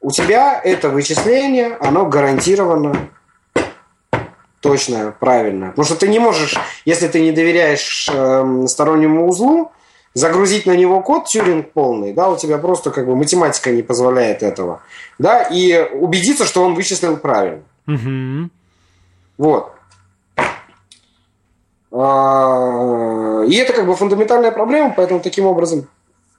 у 0.00 0.10
тебя 0.10 0.60
это 0.62 0.90
вычисление, 0.90 1.76
оно 1.80 2.06
гарантированно 2.06 3.10
точно, 4.60 5.14
правильно. 5.18 5.68
Потому 5.68 5.84
что 5.84 5.96
ты 5.96 6.08
не 6.08 6.18
можешь, 6.18 6.56
если 6.84 7.08
ты 7.08 7.20
не 7.20 7.32
доверяешь 7.32 8.08
э, 8.12 8.64
стороннему 8.68 9.28
узлу, 9.28 9.72
загрузить 10.14 10.66
на 10.66 10.76
него 10.76 11.00
код 11.02 11.26
Тюринг 11.26 11.72
полный, 11.72 12.12
да, 12.12 12.30
у 12.30 12.36
тебя 12.36 12.58
просто 12.58 12.90
как 12.90 13.06
бы 13.06 13.16
математика 13.16 13.70
не 13.70 13.82
позволяет 13.82 14.42
этого, 14.42 14.82
да, 15.18 15.42
и 15.42 15.88
убедиться, 15.92 16.44
что 16.44 16.62
он 16.62 16.74
вычислил 16.74 17.16
правильно. 17.16 17.62
Угу. 17.86 18.50
Вот. 19.38 19.72
А, 21.92 23.42
и 23.46 23.54
это 23.56 23.72
как 23.72 23.86
бы 23.86 23.94
фундаментальная 23.94 24.50
проблема, 24.50 24.94
поэтому 24.96 25.20
таким 25.20 25.46
образом 25.46 25.86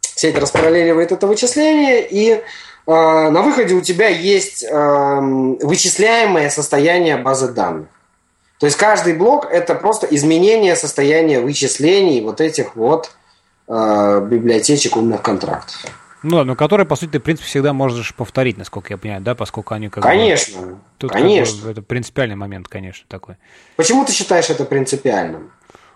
сеть 0.01 0.37
распараллеливает 0.37 1.11
это 1.11 1.27
вычисление, 1.27 2.07
и 2.09 2.41
а, 2.87 3.29
на 3.29 3.41
выходе 3.41 3.75
у 3.75 3.81
тебя 3.81 4.07
есть 4.07 4.63
вычисляемое 4.63 6.49
состояние 6.49 7.17
базы 7.17 7.49
данных. 7.49 7.87
То 8.59 8.65
есть 8.65 8.77
каждый 8.77 9.13
блок 9.13 9.47
это 9.51 9.75
просто 9.75 10.07
изменение 10.07 10.75
состояния 10.75 11.39
вычислений 11.41 12.21
вот 12.21 12.39
этих 12.39 12.75
вот 12.75 13.11
библиотечек 13.67 14.95
умных 14.97 15.21
контрактов. 15.21 15.85
Ну 16.23 16.37
да, 16.37 16.43
но 16.45 16.55
которые, 16.55 16.87
по 16.87 16.95
сути, 16.95 17.11
ты, 17.11 17.19
в 17.19 17.23
принципе, 17.23 17.47
всегда 17.47 17.73
можешь 17.73 18.15
повторить, 18.15 18.57
насколько 18.57 18.93
я 18.93 18.97
понимаю, 18.97 19.21
да, 19.21 19.35
поскольку 19.35 19.73
они 19.73 19.89
как 19.89 20.03
Конечно, 20.03 20.61
бы... 20.61 20.77
Тут 20.97 21.11
конечно. 21.11 21.57
Как 21.57 21.65
бы, 21.65 21.71
это 21.71 21.81
принципиальный 21.81 22.35
момент, 22.35 22.67
конечно, 22.67 23.05
такой. 23.09 23.35
Почему 23.75 24.05
ты 24.05 24.13
считаешь 24.13 24.49
это 24.49 24.63
принципиальным? 24.63 25.51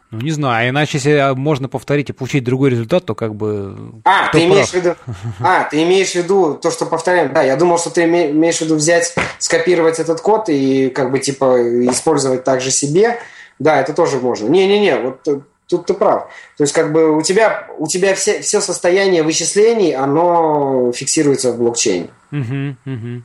Ну, 0.09 0.21
не 0.21 0.32
знаю, 0.32 0.69
иначе 0.69 0.97
если 0.97 1.34
можно 1.36 1.67
повторить 1.67 2.09
и 2.09 2.13
получить 2.13 2.43
другой 2.43 2.69
результат, 2.69 3.05
то 3.05 3.13
как 3.13 3.36
бы... 3.36 4.01
А, 4.05 4.30
ты 4.32 4.45
имеешь 4.45 4.69
в 4.69 4.73
виду... 4.73 4.95
А, 5.41 5.65
ты 5.65 5.84
имеешь 5.84 6.11
в 6.11 6.15
виду 6.15 6.53
то, 6.53 6.71
что 6.71 6.86
повторяем. 6.86 7.34
Да, 7.34 7.41
я 7.41 7.57
думал, 7.57 7.78
что 7.78 7.89
ты 7.89 8.05
имеешь 8.05 8.57
в 8.57 8.61
виду 8.61 8.75
взять, 8.75 9.13
скопировать 9.38 9.99
этот 9.99 10.21
код 10.21 10.47
и 10.47 10.89
как 10.89 11.11
бы 11.11 11.19
типа 11.19 11.57
использовать 11.89 12.45
также 12.45 12.71
себе. 12.71 13.19
Да, 13.59 13.82
это 13.82 13.93
тоже 13.93 14.19
можно. 14.19 14.47
Не-не-не, 14.47 14.97
вот 14.97 15.28
Тут 15.68 15.86
ты 15.86 15.93
прав. 15.93 16.30
То 16.55 16.63
есть, 16.63 16.74
как 16.74 16.93
бы 16.93 17.18
у 17.18 17.22
тебя, 17.22 17.68
у 17.78 17.88
тебя 17.88 18.15
все, 18.15 18.39
все 18.39 18.61
состояние 18.61 19.24
вычислений, 19.24 19.93
оно 19.93 20.91
фиксируется 20.93 21.51
в 21.51 21.57
блокчейне. 21.57 22.09
Uh-huh, 22.32 22.76
uh-huh. 22.86 23.22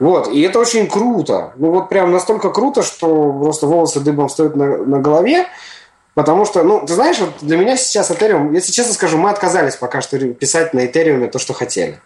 Вот, 0.00 0.28
и 0.28 0.40
это 0.40 0.58
очень 0.58 0.88
круто. 0.88 1.52
Ну, 1.56 1.70
вот 1.70 1.88
прям 1.88 2.10
настолько 2.10 2.50
круто, 2.50 2.82
что 2.82 3.32
просто 3.32 3.66
волосы 3.66 4.00
дыбом 4.00 4.28
стоят 4.28 4.56
на, 4.56 4.78
на 4.78 4.98
голове. 4.98 5.46
Потому 6.14 6.44
что, 6.44 6.64
ну, 6.64 6.84
ты 6.84 6.94
знаешь, 6.94 7.18
вот 7.20 7.34
для 7.40 7.56
меня 7.56 7.76
сейчас 7.76 8.10
Ethereum, 8.10 8.52
если 8.52 8.72
честно 8.72 8.92
скажу, 8.94 9.16
мы 9.16 9.30
отказались 9.30 9.76
пока 9.76 10.00
что 10.00 10.18
писать 10.32 10.74
на 10.74 10.84
Ethereum 10.84 11.28
то, 11.28 11.38
что 11.38 11.52
хотели. 11.52 12.00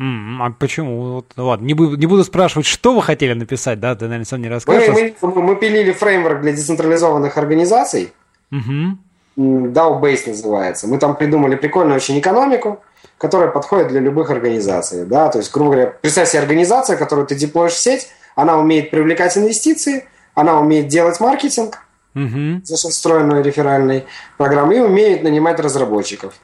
Mm, 0.00 0.38
а 0.40 0.50
почему? 0.58 1.14
Вот, 1.14 1.26
ну 1.36 1.46
ладно, 1.46 1.66
не 1.66 1.74
буду, 1.74 1.96
не 1.96 2.06
буду 2.06 2.24
спрашивать, 2.24 2.64
что 2.64 2.94
вы 2.94 3.02
хотели 3.02 3.34
написать, 3.34 3.80
да, 3.80 3.94
ты, 3.94 4.04
наверное, 4.04 4.24
сам 4.24 4.40
не 4.40 4.48
расскажешь. 4.48 4.88
Мы, 4.88 5.14
мы, 5.20 5.42
мы 5.42 5.56
пилили 5.56 5.92
фреймворк 5.92 6.40
для 6.40 6.52
децентрализованных 6.52 7.36
организаций. 7.36 8.10
Угу. 8.50 8.98
DAO-Base 9.36 10.28
называется. 10.28 10.86
Мы 10.86 10.98
там 10.98 11.16
придумали 11.16 11.54
прикольную 11.56 11.96
очень 11.96 12.18
экономику, 12.18 12.82
которая 13.18 13.50
подходит 13.50 13.88
для 13.88 14.00
любых 14.00 14.30
организаций. 14.30 15.04
Да? 15.04 15.28
То 15.28 15.38
есть, 15.38 15.52
грубо 15.52 15.72
говоря, 15.72 15.86
представь 16.00 16.28
себе 16.28 16.40
организация, 16.40 16.96
которую 16.96 17.26
ты 17.26 17.34
деплоишь 17.34 17.72
в 17.72 17.78
сеть, 17.78 18.08
она 18.34 18.58
умеет 18.58 18.90
привлекать 18.90 19.36
инвестиции, 19.36 20.08
она 20.34 20.58
умеет 20.60 20.88
делать 20.88 21.20
маркетинг 21.20 21.78
угу. 22.14 22.62
за 22.64 22.76
встроенной 22.76 23.42
реферальной 23.42 24.06
программой 24.36 24.78
и 24.78 24.80
умеет 24.80 25.22
нанимать 25.22 25.60
разработчиков. 25.60 26.34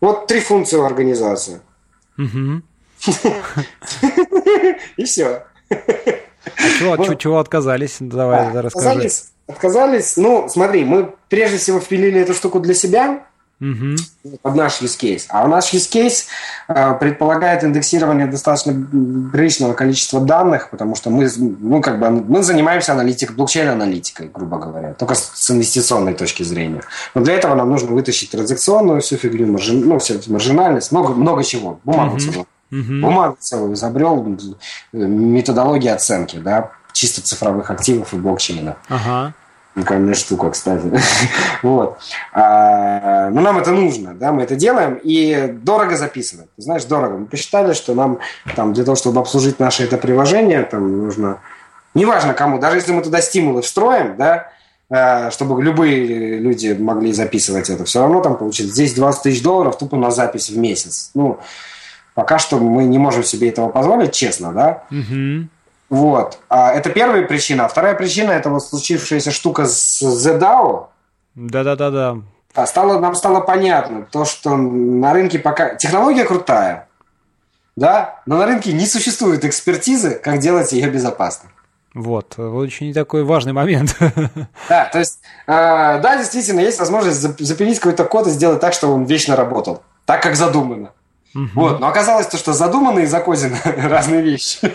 Вот 0.00 0.26
три 0.26 0.40
функции 0.40 0.76
у 0.76 0.84
организации. 0.84 1.60
Угу. 2.16 2.62
И 4.96 5.04
все. 5.04 5.44
А 6.56 7.14
чего 7.16 7.38
отказались? 7.38 7.96
Давай 8.00 8.52
расскажи. 8.52 9.10
Отказались. 9.46 10.16
Ну, 10.16 10.46
смотри, 10.48 10.84
мы 10.84 11.14
прежде 11.28 11.56
всего 11.56 11.80
впилили 11.80 12.20
эту 12.20 12.34
штуку 12.34 12.60
для 12.60 12.74
себя, 12.74 13.22
угу. 13.60 13.96
под 14.42 14.54
наш 14.54 14.82
use 14.82 14.98
case. 14.98 15.24
А 15.28 15.46
наш 15.46 15.72
use 15.72 15.90
case 15.90 16.26
э, 16.68 16.94
предполагает 16.98 17.64
индексирование 17.64 18.26
достаточно 18.26 18.72
приличного 19.32 19.74
количества 19.74 20.20
данных, 20.20 20.70
потому 20.70 20.94
что 20.94 21.10
мы, 21.10 21.28
ну, 21.36 21.80
как 21.80 21.98
бы, 21.98 22.10
мы 22.10 22.42
занимаемся 22.42 22.92
аналитикой, 22.92 23.36
блокчейн-аналитикой, 23.36 24.30
грубо 24.32 24.58
говоря, 24.58 24.94
только 24.94 25.14
с, 25.14 25.32
с 25.34 25.50
инвестиционной 25.50 26.14
точки 26.14 26.42
зрения. 26.42 26.82
Но 27.14 27.22
для 27.22 27.34
этого 27.34 27.54
нам 27.54 27.70
нужно 27.70 27.92
вытащить 27.92 28.30
транзакционную 28.30 29.00
всю 29.00 29.16
фигню, 29.16 29.46
маржин, 29.46 29.86
ну, 29.86 29.98
всю 29.98 30.20
маржинальность, 30.26 30.92
много, 30.92 31.14
много 31.14 31.44
чего, 31.44 31.80
бумагу 31.84 32.12
угу. 32.12 32.20
целую. 32.20 32.46
Угу. 32.70 33.00
Бумагу 33.00 33.36
целую 33.40 33.74
изобрел, 33.74 34.24
э, 34.24 34.96
методология 34.96 35.94
оценки, 35.94 36.36
да, 36.36 36.70
чисто 36.92 37.22
цифровых 37.22 37.70
активов 37.70 38.12
и 38.12 38.16
блокчейна. 38.16 38.76
Ага. 38.88 39.34
Уникальная 39.74 40.14
штука, 40.14 40.50
кстати. 40.50 40.82
вот. 41.62 41.98
А, 42.32 43.30
но 43.30 43.40
нам 43.40 43.58
это 43.58 43.70
нужно, 43.70 44.14
да, 44.14 44.32
мы 44.32 44.42
это 44.42 44.56
делаем, 44.56 44.98
и 45.02 45.54
дорого 45.62 45.96
записывать. 45.96 46.48
Ты 46.56 46.62
знаешь, 46.62 46.84
дорого. 46.84 47.18
Мы 47.18 47.26
посчитали, 47.26 47.72
что 47.74 47.94
нам 47.94 48.18
там 48.56 48.72
для 48.72 48.84
того, 48.84 48.96
чтобы 48.96 49.20
обслужить 49.20 49.60
наше 49.60 49.84
это 49.84 49.96
приложение, 49.96 50.64
там 50.64 51.04
нужно, 51.04 51.38
неважно 51.94 52.34
кому, 52.34 52.58
даже 52.58 52.76
если 52.76 52.92
мы 52.92 53.02
туда 53.02 53.22
стимулы 53.22 53.62
встроим, 53.62 54.16
да, 54.16 54.48
а, 54.90 55.30
чтобы 55.30 55.62
любые 55.62 56.38
люди 56.38 56.76
могли 56.78 57.12
записывать 57.12 57.70
это, 57.70 57.84
все 57.84 58.00
равно 58.00 58.20
там 58.20 58.36
получится 58.36 58.72
здесь 58.72 58.94
20 58.94 59.22
тысяч 59.22 59.42
долларов 59.42 59.78
тупо 59.78 59.96
на 59.96 60.10
запись 60.10 60.50
в 60.50 60.58
месяц. 60.58 61.10
Ну, 61.14 61.38
пока 62.18 62.40
что 62.40 62.58
мы 62.58 62.82
не 62.82 62.98
можем 62.98 63.22
себе 63.22 63.48
этого 63.48 63.68
позволить, 63.68 64.10
честно, 64.10 64.52
да. 64.52 64.82
Угу. 64.90 65.46
Вот. 65.88 66.40
А 66.48 66.72
это 66.72 66.90
первая 66.90 67.22
причина. 67.22 67.64
А 67.64 67.68
вторая 67.68 67.94
причина– 67.94 68.30
это 68.32 68.50
вот 68.50 68.64
случившаяся 68.64 69.30
штука 69.30 69.66
с 69.66 70.02
ZDAO. 70.02 70.86
Да-да-да-да. 71.36 72.16
Да, 72.56 72.66
стало, 72.66 72.98
нам 72.98 73.14
стало 73.14 73.40
понятно 73.40 74.04
то, 74.10 74.24
что 74.24 74.56
на 74.56 75.12
рынке 75.12 75.38
пока... 75.38 75.76
Технология 75.76 76.24
крутая, 76.24 76.88
да, 77.76 78.20
но 78.26 78.38
на 78.38 78.46
рынке 78.46 78.72
не 78.72 78.86
существует 78.86 79.44
экспертизы, 79.44 80.16
как 80.16 80.40
делать 80.40 80.72
ее 80.72 80.90
безопасно. 80.90 81.50
Вот, 81.94 82.36
очень 82.36 82.92
такой 82.92 83.22
важный 83.22 83.52
момент. 83.52 83.96
Да, 84.68 84.86
то 84.86 84.98
есть, 84.98 85.20
э, 85.46 85.52
да, 85.52 86.16
действительно, 86.16 86.58
есть 86.58 86.80
возможность 86.80 87.20
запилить 87.20 87.78
какой-то 87.78 88.04
код 88.04 88.26
и 88.26 88.30
сделать 88.30 88.58
так, 88.58 88.72
чтобы 88.72 88.94
он 88.94 89.04
вечно 89.04 89.36
работал, 89.36 89.84
так, 90.04 90.20
как 90.20 90.34
задумано. 90.34 90.90
Угу. 91.34 91.48
Вот, 91.54 91.80
но 91.80 91.88
оказалось 91.88 92.26
то, 92.26 92.36
что 92.36 92.52
задумано 92.52 93.00
и 93.00 93.06
закодено 93.06 93.56
разные 93.64 94.22
вещи. 94.22 94.58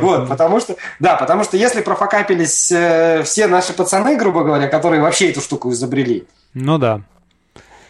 Вот, 0.00 0.28
потому 0.28 0.60
что, 0.60 0.76
да, 1.00 1.16
потому 1.16 1.42
что 1.42 1.56
если 1.56 1.80
профокапились 1.80 2.70
э, 2.70 3.22
все 3.24 3.48
наши 3.48 3.72
пацаны, 3.72 4.16
грубо 4.16 4.44
говоря, 4.44 4.68
которые 4.68 5.02
вообще 5.02 5.30
эту 5.30 5.40
штуку 5.40 5.72
изобрели. 5.72 6.26
Ну 6.54 6.78
да. 6.78 7.02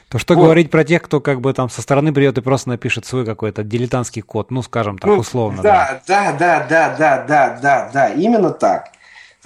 То 0.09 0.19
что 0.19 0.35
вот. 0.35 0.45
говорить 0.45 0.71
про 0.71 0.85
тех, 0.85 1.03
кто 1.03 1.21
как 1.21 1.41
бы 1.41 1.53
там 1.53 1.69
со 1.69 1.83
стороны 1.83 2.15
придет 2.15 2.39
и 2.39 2.41
просто 2.41 2.71
напишет 2.71 3.05
свой 3.05 3.27
какой-то 3.27 3.63
дилетантский 3.63 4.23
код, 4.23 4.51
ну, 4.51 4.63
скажем 4.63 4.97
так, 4.97 5.11
ну, 5.11 5.19
условно. 5.19 5.63
Да, 5.63 6.01
да, 6.07 6.33
да, 6.33 6.67
да, 6.69 6.97
да, 6.97 7.25
да, 7.29 7.59
да, 7.61 7.91
да, 7.93 8.09
именно 8.09 8.51
так. 8.51 8.87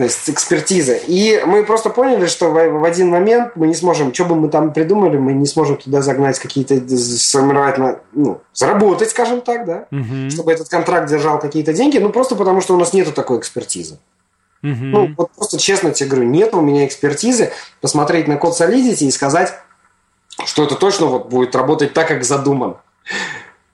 То 0.02 0.06
есть 0.06 0.28
экспертиза. 0.28 0.94
И 0.94 1.44
мы 1.46 1.64
просто 1.64 1.88
поняли, 1.88 2.26
что 2.26 2.50
в, 2.50 2.84
один 2.84 3.10
момент 3.10 3.52
мы 3.54 3.68
не 3.68 3.74
сможем, 3.74 4.12
что 4.12 4.24
бы 4.24 4.34
мы 4.34 4.48
там 4.48 4.72
придумали, 4.72 5.16
мы 5.16 5.32
не 5.32 5.46
сможем 5.46 5.76
туда 5.76 6.02
загнать 6.02 6.40
какие-то, 6.40 6.74
сформировать, 6.98 8.00
ну, 8.10 8.40
заработать, 8.52 9.10
скажем 9.10 9.42
так, 9.42 9.64
да, 9.64 9.86
угу. 9.92 10.28
чтобы 10.28 10.50
этот 10.50 10.68
контракт 10.68 11.08
держал 11.08 11.38
какие-то 11.38 11.72
деньги, 11.72 11.98
ну, 11.98 12.08
просто 12.08 12.34
потому 12.34 12.60
что 12.60 12.74
у 12.74 12.78
нас 12.78 12.92
нету 12.92 13.12
такой 13.12 13.38
экспертизы. 13.38 14.00
Угу. 14.64 14.74
Ну, 14.74 15.14
вот 15.16 15.30
просто 15.36 15.60
честно 15.60 15.92
тебе 15.92 16.08
говорю, 16.08 16.28
нет 16.28 16.52
у 16.52 16.60
меня 16.60 16.84
экспертизы 16.84 17.52
посмотреть 17.80 18.26
на 18.26 18.38
код 18.38 18.60
Solidity 18.60 19.04
и 19.04 19.10
сказать, 19.12 19.54
что 20.44 20.64
это 20.64 20.74
точно 20.74 21.06
вот 21.06 21.28
будет 21.28 21.54
работать 21.54 21.92
так, 21.92 22.08
как 22.08 22.24
задуман. 22.24 22.74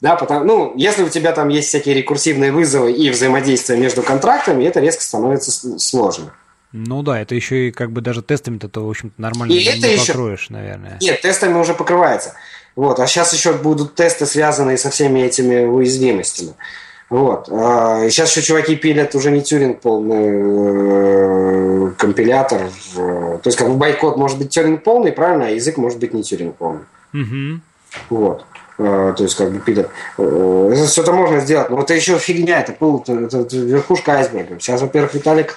Да, 0.01 0.15
потому, 0.15 0.45
ну, 0.45 0.73
если 0.77 1.03
у 1.03 1.09
тебя 1.09 1.33
там 1.33 1.49
есть 1.49 1.69
всякие 1.69 1.95
рекурсивные 1.95 2.53
вызовы 2.53 2.93
и 2.93 3.11
взаимодействие 3.11 3.79
между 3.79 4.03
контрактами, 4.03 4.65
это 4.65 4.81
резко 4.81 5.03
становится 5.03 5.79
сложно. 5.79 6.33
Ну 6.73 7.03
да, 7.03 7.21
это 7.21 7.35
еще 7.35 7.69
и 7.69 7.73
как 7.73 7.93
бы 7.93 8.01
даже 8.01 8.23
тестами-то, 8.23 8.69
то, 8.69 8.87
в 8.87 8.91
общем-то, 8.91 9.21
нормально 9.21 9.53
и 9.53 9.57
не 9.57 9.65
это 9.65 10.07
покроешь, 10.07 10.43
еще... 10.43 10.53
наверное. 10.53 10.99
Нет, 11.01 11.21
тестами 11.23 11.59
уже 11.59 11.75
покрывается. 11.75 12.35
Вот, 12.77 13.01
а 13.01 13.07
сейчас 13.07 13.33
еще 13.33 13.55
будут 13.55 13.95
тесты, 13.95 14.27
связанные 14.27 14.79
со 14.79 14.91
всеми 14.91 15.21
этими 15.21 15.65
уязвимостями. 15.65 16.53
Вот. 17.11 17.49
А, 17.51 18.05
и 18.05 18.11
сейчас 18.11 18.31
еще 18.31 18.47
чуваки 18.47 18.77
пилят 18.77 19.15
уже 19.15 19.31
не 19.31 19.41
тюринг 19.41 19.81
полный 19.81 21.89
э, 21.89 21.91
компилятор. 21.97 22.69
То 22.95 23.41
есть, 23.45 23.57
как 23.57 23.69
бы 23.69 23.75
байткод 23.75 24.19
может 24.19 24.39
быть 24.39 24.51
тюринг 24.51 24.85
полный, 24.85 25.11
правильно, 25.11 25.47
а 25.47 25.51
язык 25.51 25.79
может 25.79 25.99
быть 25.99 26.13
не 26.13 26.23
тюринг 26.23 26.55
полный. 26.57 26.85
Угу. 27.15 27.61
Вот. 28.11 28.45
А, 28.79 29.13
то 29.13 29.25
есть 29.25 29.35
как 29.35 29.51
бы 29.51 29.59
пилят. 29.59 29.91
Э, 30.19 30.85
все 30.87 31.03
это 31.03 31.13
можно 31.13 31.41
сделать, 31.41 31.69
но 31.69 31.81
это 31.81 31.95
еще 31.95 32.17
фигня, 32.19 32.61
это, 32.61 32.73
пол, 32.73 33.03
это, 33.07 33.39
это 33.39 33.57
верхушка 33.57 34.13
айсберга. 34.13 34.61
Сейчас, 34.61 34.81
во-первых, 34.81 35.15
Виталик 35.15 35.57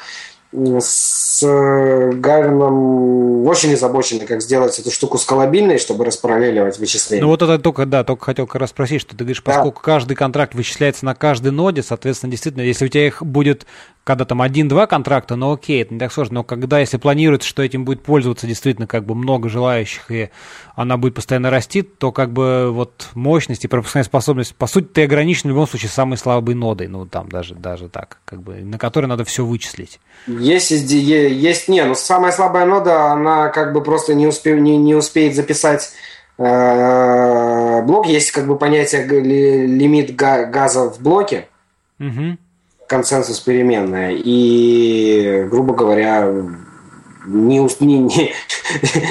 с 0.54 1.44
э, 1.44 2.12
Гайвином 2.12 3.48
очень 3.48 3.74
озабочены, 3.74 4.26
как 4.26 4.42
сделать 4.42 4.78
эту 4.80 4.92
штуку 4.92 5.18
скалабильной, 5.18 5.78
чтобы 5.78 6.04
распараллеливать 6.04 6.78
вычисления. 6.78 7.22
Ну 7.22 7.30
вот 7.30 7.42
это 7.42 7.58
только, 7.58 7.86
да, 7.86 8.04
только 8.04 8.26
хотел 8.26 8.48
как 8.48 8.60
раз 8.60 8.72
спросить, 8.72 9.02
что 9.02 9.12
ты 9.12 9.24
говоришь, 9.24 9.44
поскольку 9.44 9.80
да. 9.80 9.86
каждый 9.94 10.16
контракт 10.16 10.54
вычисляется 10.54 11.06
на 11.06 11.16
каждой 11.16 11.52
ноде, 11.52 11.84
соответственно, 11.84 12.32
действительно, 12.32 12.64
если 12.64 12.86
у 12.86 12.90
тебя 12.90 13.08
их 13.08 13.24
будет 13.24 13.66
когда 14.04 14.26
там 14.26 14.42
один-два 14.42 14.88
контракта, 14.88 15.36
ну 15.36 15.54
окей, 15.54 15.84
это 15.84 15.94
не 15.94 16.00
так 16.00 16.12
сложно, 16.12 16.36
но 16.36 16.44
когда, 16.44 16.80
если 16.80 16.98
планируется, 16.98 17.48
что 17.48 17.62
этим 17.62 17.86
будет 17.86 18.02
пользоваться 18.02 18.48
действительно 18.48 18.88
как 18.88 19.06
бы 19.06 19.14
много 19.14 19.48
желающих, 19.48 20.10
и 20.10 20.32
она 20.76 20.98
будет 20.98 21.14
постоянно 21.14 21.52
расти, 21.52 21.84
то 21.84 22.12
как 22.12 22.34
бы 22.34 22.72
вот 22.72 23.10
мощность 23.14 23.64
и 23.64 23.68
пропускная 23.68 24.04
способность, 24.04 24.56
по 24.56 24.66
сути, 24.66 24.86
ты 24.86 25.04
ограничен 25.04 25.44
в 25.44 25.48
любом 25.50 25.68
случае 25.68 25.90
самой 25.90 26.18
слабой 26.18 26.56
нодой, 26.56 26.88
ну 26.88 27.06
там 27.06 27.30
даже, 27.30 27.54
даже 27.54 27.90
так, 27.90 28.18
как 28.26 28.42
бы, 28.42 28.56
на 28.56 28.80
которой 28.80 29.06
надо 29.06 29.24
все 29.24 29.46
вычислить. 29.46 30.00
Есть, 30.42 30.72
есть, 30.72 31.68
не, 31.68 31.84
ну 31.84 31.96
самая 31.96 32.32
слабая 32.32 32.66
нода, 32.66 33.12
она 33.12 33.50
как 33.50 33.74
бы 33.74 33.82
просто 33.82 34.14
не, 34.14 34.28
успе, 34.28 34.60
не, 34.60 34.78
не 34.78 34.96
успеет 34.96 35.36
записать 35.36 35.92
э, 36.38 37.82
блок, 37.84 38.08
есть 38.08 38.32
как 38.32 38.48
бы 38.48 38.58
понятие 38.58 39.06
лимит 39.06 40.16
газа 40.16 40.90
в 40.90 41.02
блоке, 41.02 41.48
угу 42.00 42.38
консенсус 42.92 43.40
переменная. 43.40 44.12
И, 44.14 45.48
грубо 45.50 45.74
говоря, 45.74 46.30
не, 47.26 47.60
не, 47.80 48.00
не, 48.00 48.34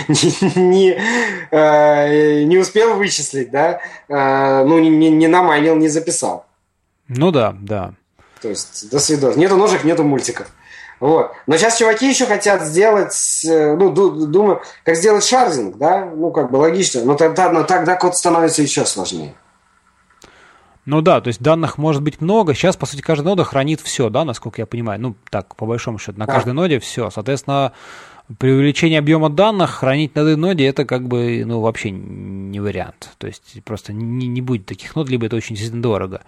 не, 0.54 1.00
э, 1.50 2.42
не 2.42 2.58
успел 2.58 2.96
вычислить, 2.96 3.50
да, 3.50 3.80
э, 4.06 4.64
ну, 4.64 4.78
не, 4.78 5.08
не 5.08 5.28
наманил, 5.28 5.76
не 5.76 5.88
записал. 5.88 6.44
Ну 7.08 7.30
да, 7.30 7.56
да. 7.58 7.94
То 8.42 8.50
есть, 8.50 8.90
до 8.90 8.98
свидос. 8.98 9.36
Нету 9.36 9.56
ножек, 9.56 9.82
нету 9.84 10.04
мультиков. 10.04 10.46
Вот. 11.00 11.32
Но 11.46 11.56
сейчас 11.56 11.78
чуваки 11.78 12.08
еще 12.08 12.26
хотят 12.26 12.62
сделать, 12.62 13.42
э, 13.44 13.74
ну, 13.74 13.90
думаю, 13.90 14.60
как 14.84 14.96
сделать 14.96 15.24
шардинг, 15.24 15.78
да, 15.78 16.04
ну, 16.04 16.30
как 16.30 16.50
бы 16.50 16.56
логично, 16.56 17.02
но 17.04 17.14
тогда, 17.14 17.50
но 17.50 17.64
тогда 17.64 17.96
код 17.96 18.16
становится 18.16 18.60
еще 18.60 18.84
сложнее. 18.84 19.34
Ну 20.84 21.02
да, 21.02 21.20
то 21.20 21.28
есть 21.28 21.40
данных 21.40 21.78
может 21.78 22.02
быть 22.02 22.20
много. 22.20 22.54
Сейчас, 22.54 22.76
по 22.76 22.86
сути, 22.86 23.00
каждая 23.00 23.30
нода 23.30 23.44
хранит 23.44 23.80
все, 23.80 24.10
да, 24.10 24.24
насколько 24.24 24.60
я 24.60 24.66
понимаю. 24.66 25.00
Ну, 25.00 25.14
так, 25.30 25.54
по 25.56 25.66
большому 25.66 25.98
счету, 25.98 26.18
на 26.18 26.26
каждой 26.26 26.52
ноде 26.52 26.80
все. 26.80 27.10
Соответственно, 27.10 27.72
при 28.38 28.50
увеличении 28.50 28.96
объема 28.96 29.28
данных 29.28 29.70
хранить 29.70 30.14
на 30.14 30.22
одной 30.22 30.36
ноде 30.36 30.66
это 30.66 30.84
как 30.84 31.06
бы, 31.06 31.44
ну, 31.44 31.60
вообще 31.60 31.90
не 31.90 32.60
вариант. 32.60 33.10
То 33.18 33.26
есть 33.26 33.62
просто 33.64 33.92
не, 33.92 34.26
не 34.26 34.40
будет 34.40 34.66
таких 34.66 34.94
нод, 34.96 35.08
либо 35.08 35.26
это 35.26 35.36
очень 35.36 35.54
действительно 35.54 35.82
дорого. 35.82 36.22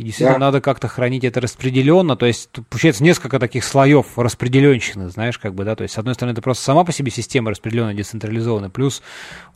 И 0.00 0.02
действительно 0.02 0.38
да. 0.38 0.46
надо 0.46 0.60
как-то 0.62 0.88
хранить 0.88 1.24
это 1.24 1.42
распределенно. 1.42 2.16
То 2.16 2.24
есть 2.24 2.48
получается 2.70 3.04
несколько 3.04 3.38
таких 3.38 3.62
слоев 3.62 4.06
распределенщины, 4.16 5.10
знаешь, 5.10 5.36
как 5.36 5.54
бы, 5.54 5.64
да. 5.64 5.76
То 5.76 5.82
есть, 5.82 5.92
с 5.92 5.98
одной 5.98 6.14
стороны, 6.14 6.32
это 6.32 6.40
просто 6.40 6.64
сама 6.64 6.84
по 6.84 6.92
себе 6.92 7.10
система 7.10 7.50
распределенная, 7.50 7.92
децентрализованная, 7.92 8.70
плюс 8.70 9.02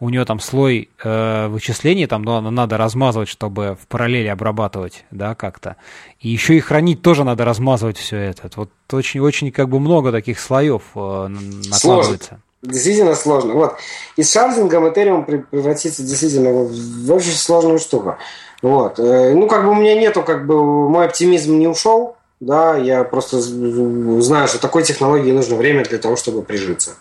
у 0.00 0.10
нее 0.10 0.22
там 0.26 0.40
слой 0.40 0.90
э, 1.02 1.46
вычислений, 1.48 2.06
там 2.06 2.24
ну, 2.24 2.42
надо 2.50 2.76
размазывать, 2.76 3.30
чтобы 3.30 3.78
в 3.80 3.86
параллели 3.88 4.26
обрабатывать, 4.26 5.06
да, 5.10 5.34
как-то. 5.34 5.76
И 6.20 6.28
еще 6.28 6.58
и 6.58 6.60
хранить 6.60 7.00
тоже 7.00 7.24
надо 7.24 7.46
размазывать 7.46 7.96
все 7.96 8.18
это. 8.18 8.50
Вот 8.54 8.70
очень-очень 8.92 9.50
как 9.50 9.70
бы 9.70 9.80
много 9.80 10.12
таких 10.12 10.38
слоев 10.38 10.82
э, 10.94 11.28
накладывается. 11.28 11.78
Сложно. 11.80 12.43
Действительно 12.64 13.14
сложно. 13.14 13.54
Вот. 13.54 13.76
И 14.16 14.22
с 14.22 14.32
шардингом 14.32 14.86
Ethereum 14.86 15.24
превратится 15.24 16.02
действительно 16.02 16.50
в 16.52 17.12
очень 17.12 17.32
сложную 17.32 17.78
штуку. 17.78 18.16
Вот. 18.62 18.98
Э, 18.98 19.34
ну, 19.34 19.46
как 19.46 19.64
бы 19.64 19.72
у 19.72 19.74
меня 19.74 19.94
нету, 19.94 20.22
как 20.22 20.46
бы 20.46 20.88
мой 20.88 21.04
оптимизм 21.04 21.58
не 21.58 21.68
ушел, 21.68 22.16
да, 22.40 22.76
я 22.76 23.04
просто 23.04 23.38
знаю, 23.40 24.48
что 24.48 24.58
такой 24.58 24.82
технологии 24.82 25.30
нужно 25.30 25.56
время 25.56 25.84
для 25.84 25.98
того, 25.98 26.16
чтобы 26.16 26.40
прижиться. 26.42 26.92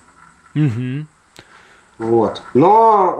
Угу. 0.53 1.05
Вот. 1.99 2.41
Но, 2.53 3.15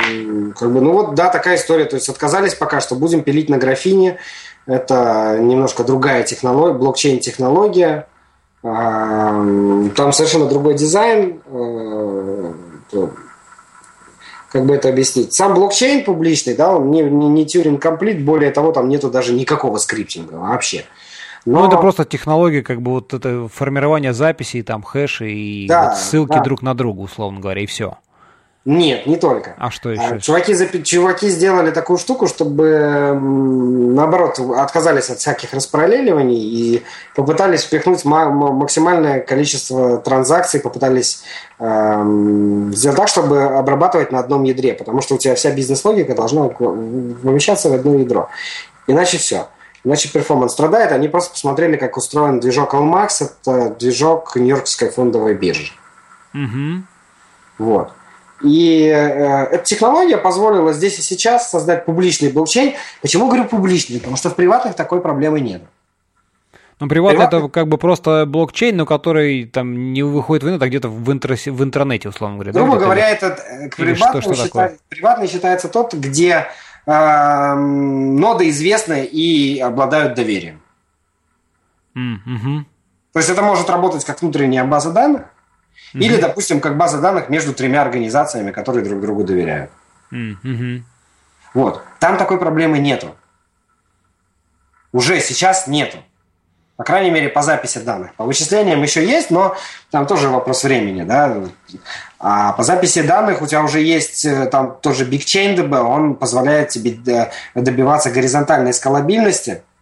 э, 0.00 0.52
как 0.58 0.72
бы, 0.72 0.80
ну 0.80 0.92
вот, 0.92 1.14
да, 1.14 1.28
такая 1.28 1.56
история. 1.56 1.84
То 1.84 1.96
есть 1.96 2.08
отказались 2.08 2.54
пока 2.54 2.80
что, 2.80 2.94
будем 2.94 3.22
пилить 3.22 3.50
на 3.50 3.58
графине. 3.58 4.18
Это 4.66 5.36
немножко 5.38 5.84
другая 5.84 6.22
технология, 6.22 6.78
блокчейн-технология. 6.78 8.06
Там 8.64 10.12
совершенно 10.12 10.46
другой 10.46 10.74
дизайн. 10.74 11.42
Э, 11.46 12.52
как 14.48 14.64
бы 14.64 14.74
это 14.74 14.88
объяснить. 14.88 15.34
Сам 15.34 15.52
блокчейн 15.52 16.02
публичный, 16.02 16.54
да, 16.54 16.74
он 16.74 16.90
не, 16.90 17.02
не, 17.02 17.28
не 17.28 17.44
Turing 17.44 17.78
Complete, 17.78 18.24
более 18.24 18.52
того, 18.52 18.72
там 18.72 18.88
нету 18.88 19.10
даже 19.10 19.34
никакого 19.34 19.76
скриптинга 19.76 20.34
вообще. 20.36 20.86
Но... 21.44 21.60
Ну, 21.60 21.66
это 21.66 21.76
просто 21.76 22.06
технология, 22.06 22.62
как 22.62 22.80
бы 22.80 22.92
вот 22.92 23.12
это 23.12 23.48
формирование 23.52 24.14
записей, 24.14 24.62
там 24.62 24.82
хэши 24.82 25.30
и 25.30 25.66
да, 25.66 25.90
вот 25.90 25.98
ссылки 25.98 26.32
да. 26.32 26.40
друг 26.40 26.62
на 26.62 26.74
друга, 26.74 27.00
условно 27.00 27.40
говоря, 27.40 27.62
и 27.62 27.66
все. 27.66 27.98
Нет, 28.66 29.06
не 29.06 29.16
только. 29.16 29.54
А 29.58 29.70
что 29.70 29.90
еще? 29.90 30.18
Чуваки, 30.20 30.82
чуваки 30.84 31.28
сделали 31.28 31.70
такую 31.70 31.98
штуку, 31.98 32.26
чтобы, 32.26 33.12
наоборот, 33.12 34.38
отказались 34.38 35.10
от 35.10 35.18
всяких 35.18 35.52
распараллеливаний 35.52 36.40
и 36.40 36.82
попытались 37.14 37.64
впихнуть 37.64 38.06
максимальное 38.06 39.20
количество 39.20 39.98
транзакций, 39.98 40.60
попытались 40.60 41.24
эм, 41.58 42.72
сделать 42.74 42.96
так, 42.96 43.08
чтобы 43.08 43.42
обрабатывать 43.42 44.10
на 44.12 44.20
одном 44.20 44.44
ядре, 44.44 44.72
потому 44.72 45.02
что 45.02 45.16
у 45.16 45.18
тебя 45.18 45.34
вся 45.34 45.50
бизнес-логика 45.50 46.14
должна 46.14 46.48
помещаться 46.48 47.68
в 47.68 47.74
одно 47.74 47.96
ядро. 47.96 48.30
Иначе 48.86 49.18
все. 49.18 49.48
Иначе 49.84 50.10
перформанс 50.10 50.52
страдает. 50.52 50.92
Они 50.92 51.08
просто 51.08 51.32
посмотрели, 51.32 51.76
как 51.76 51.98
устроен 51.98 52.40
движок 52.40 52.72
Almax. 52.72 53.30
Это 53.42 53.74
движок 53.78 54.34
Нью-Йоркской 54.36 54.88
фондовой 54.88 55.34
биржи. 55.34 55.72
Угу. 56.32 56.82
Вот. 57.58 57.92
И 58.44 58.86
э, 58.86 59.46
эта 59.52 59.64
технология 59.64 60.18
позволила 60.18 60.72
здесь 60.72 60.98
и 60.98 61.02
сейчас 61.02 61.50
создать 61.50 61.86
публичный 61.86 62.30
блокчейн. 62.30 62.74
Почему 63.00 63.26
говорю 63.26 63.46
публичный? 63.46 63.98
Потому 63.98 64.16
что 64.16 64.30
в 64.30 64.36
приватных 64.36 64.74
такой 64.74 65.00
проблемы 65.00 65.40
нет. 65.40 65.62
Ну, 66.80 66.88
приватный 66.88 67.26
Приват... 67.26 67.34
это 67.34 67.48
как 67.48 67.68
бы 67.68 67.78
просто 67.78 68.26
блокчейн, 68.26 68.76
но 68.76 68.84
который 68.84 69.46
там 69.46 69.92
не 69.92 70.02
выходит 70.02 70.42
в 70.42 70.46
интернет, 70.46 70.62
а 70.62 70.68
где-то 70.68 70.88
в, 70.88 71.10
интер... 71.12 71.36
в 71.36 71.62
интернете, 71.62 72.08
условно 72.08 72.36
говоря. 72.36 72.52
Грубо 72.52 72.78
да, 72.78 72.84
говоря, 72.84 73.10
этот 73.10 73.38
э, 73.38 73.70
приватный, 73.74 74.20
что, 74.20 74.34
что 74.34 74.44
считает, 74.44 74.80
приватный 74.88 75.28
считается 75.28 75.68
тот, 75.68 75.94
где 75.94 76.48
э, 76.86 77.54
ноды 77.54 78.50
известны 78.50 79.04
и 79.04 79.60
обладают 79.60 80.14
доверием. 80.14 80.60
Mm-hmm. 81.96 82.64
То 83.12 83.18
есть 83.20 83.30
это 83.30 83.42
может 83.42 83.70
работать 83.70 84.04
как 84.04 84.20
внутренняя 84.20 84.64
база 84.64 84.90
данных, 84.90 85.22
Mm-hmm. 85.94 86.00
Или, 86.00 86.20
допустим, 86.20 86.60
как 86.60 86.76
база 86.76 87.00
данных 87.00 87.28
между 87.28 87.52
тремя 87.52 87.82
организациями, 87.82 88.50
которые 88.50 88.84
друг 88.84 89.00
другу 89.00 89.24
доверяют. 89.24 89.70
Mm-hmm. 90.12 90.82
Вот. 91.54 91.82
Там 92.00 92.16
такой 92.16 92.38
проблемы 92.38 92.78
нету. 92.78 93.14
Уже 94.92 95.20
сейчас 95.20 95.66
нету. 95.66 95.98
По 96.76 96.82
крайней 96.82 97.10
мере, 97.10 97.28
по 97.28 97.42
записи 97.42 97.78
данных. 97.78 98.14
По 98.14 98.24
вычислениям 98.24 98.82
еще 98.82 99.06
есть, 99.06 99.30
но 99.30 99.56
там 99.90 100.06
тоже 100.06 100.28
вопрос 100.28 100.64
времени. 100.64 101.04
Да? 101.04 101.36
А 102.18 102.52
по 102.52 102.64
записи 102.64 103.02
данных 103.02 103.42
у 103.42 103.46
тебя 103.46 103.62
уже 103.62 103.80
есть 103.80 104.24
э, 104.24 104.46
там 104.46 104.76
тоже 104.82 105.04
Big 105.04 105.20
Chain 105.20 105.56
DB, 105.56 105.78
он 105.78 106.16
позволяет 106.16 106.70
тебе 106.70 106.98
э, 107.06 107.30
добиваться 107.60 108.10
горизонтальной 108.10 108.72
скалабильности– 108.72 109.62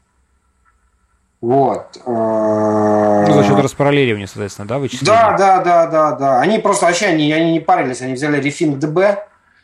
вот. 1.42 2.00
Э, 2.06 3.24
ну, 3.26 3.34
за 3.34 3.44
счет 3.44 3.58
распараллеливания, 3.58 4.28
соответственно, 4.28 4.68
да, 4.68 4.78
вычисления? 4.78 5.12
Да, 5.12 5.36
да, 5.36 5.60
да, 5.60 5.86
да, 5.88 6.12
да. 6.12 6.40
Они 6.40 6.60
просто 6.60 6.86
вообще 6.86 7.06
они, 7.06 7.32
они 7.32 7.52
не 7.52 7.60
парились, 7.60 8.00
они 8.00 8.14
взяли 8.14 8.40
Refink 8.40 8.78
DB, 8.78 9.18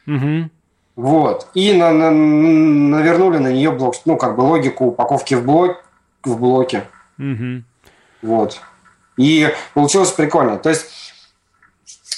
угу. 0.08 0.50
вот, 0.96 1.46
и 1.54 1.72
на, 1.72 1.92
на, 1.92 2.10
навернули 2.10 3.38
на 3.38 3.52
нее 3.52 3.70
блок, 3.70 3.94
ну, 4.06 4.16
как 4.16 4.34
бы 4.34 4.40
логику 4.40 4.86
упаковки 4.86 5.34
в, 5.34 5.44
блок, 5.46 5.84
в 6.24 6.36
блоке. 6.40 6.82
Угу. 7.16 7.62
Вот. 8.22 8.60
И 9.16 9.48
получилось 9.72 10.10
прикольно. 10.10 10.58
То 10.58 10.70
есть 10.70 11.07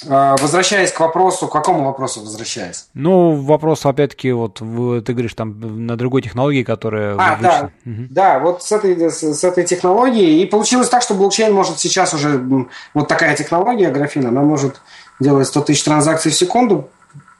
возвращаясь 0.07 0.91
к 0.91 0.99
вопросу, 0.99 1.47
к 1.47 1.51
какому 1.51 1.85
вопросу 1.85 2.21
возвращаясь? 2.21 2.87
Ну, 2.93 3.35
вопрос, 3.35 3.85
опять-таки, 3.85 4.31
вот 4.31 4.55
ты 4.55 5.13
говоришь 5.13 5.33
там 5.33 5.85
на 5.85 5.95
другой 5.95 6.21
технологии, 6.21 6.63
которая... 6.63 7.15
А, 7.17 7.37
да, 7.41 7.69
угу. 7.85 8.07
да, 8.09 8.39
вот 8.39 8.63
с 8.63 8.71
этой, 8.71 9.09
с, 9.09 9.21
с 9.21 9.43
этой 9.43 9.63
технологией. 9.63 10.41
И 10.41 10.45
получилось 10.45 10.89
так, 10.89 11.01
что 11.01 11.13
блокчейн 11.13 11.53
может 11.53 11.79
сейчас 11.79 12.13
уже... 12.13 12.41
Вот 12.93 13.07
такая 13.07 13.35
технология, 13.35 13.91
графин, 13.91 14.25
она 14.25 14.41
может 14.41 14.81
делать 15.19 15.47
100 15.47 15.61
тысяч 15.61 15.83
транзакций 15.83 16.31
в 16.31 16.35
секунду. 16.35 16.89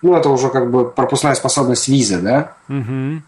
Ну, 0.01 0.15
это 0.15 0.29
уже 0.29 0.49
как 0.49 0.71
бы 0.71 0.89
пропускная 0.89 1.35
способность 1.35 1.87
визы, 1.87 2.19
да? 2.19 2.53
Угу. 2.69 3.21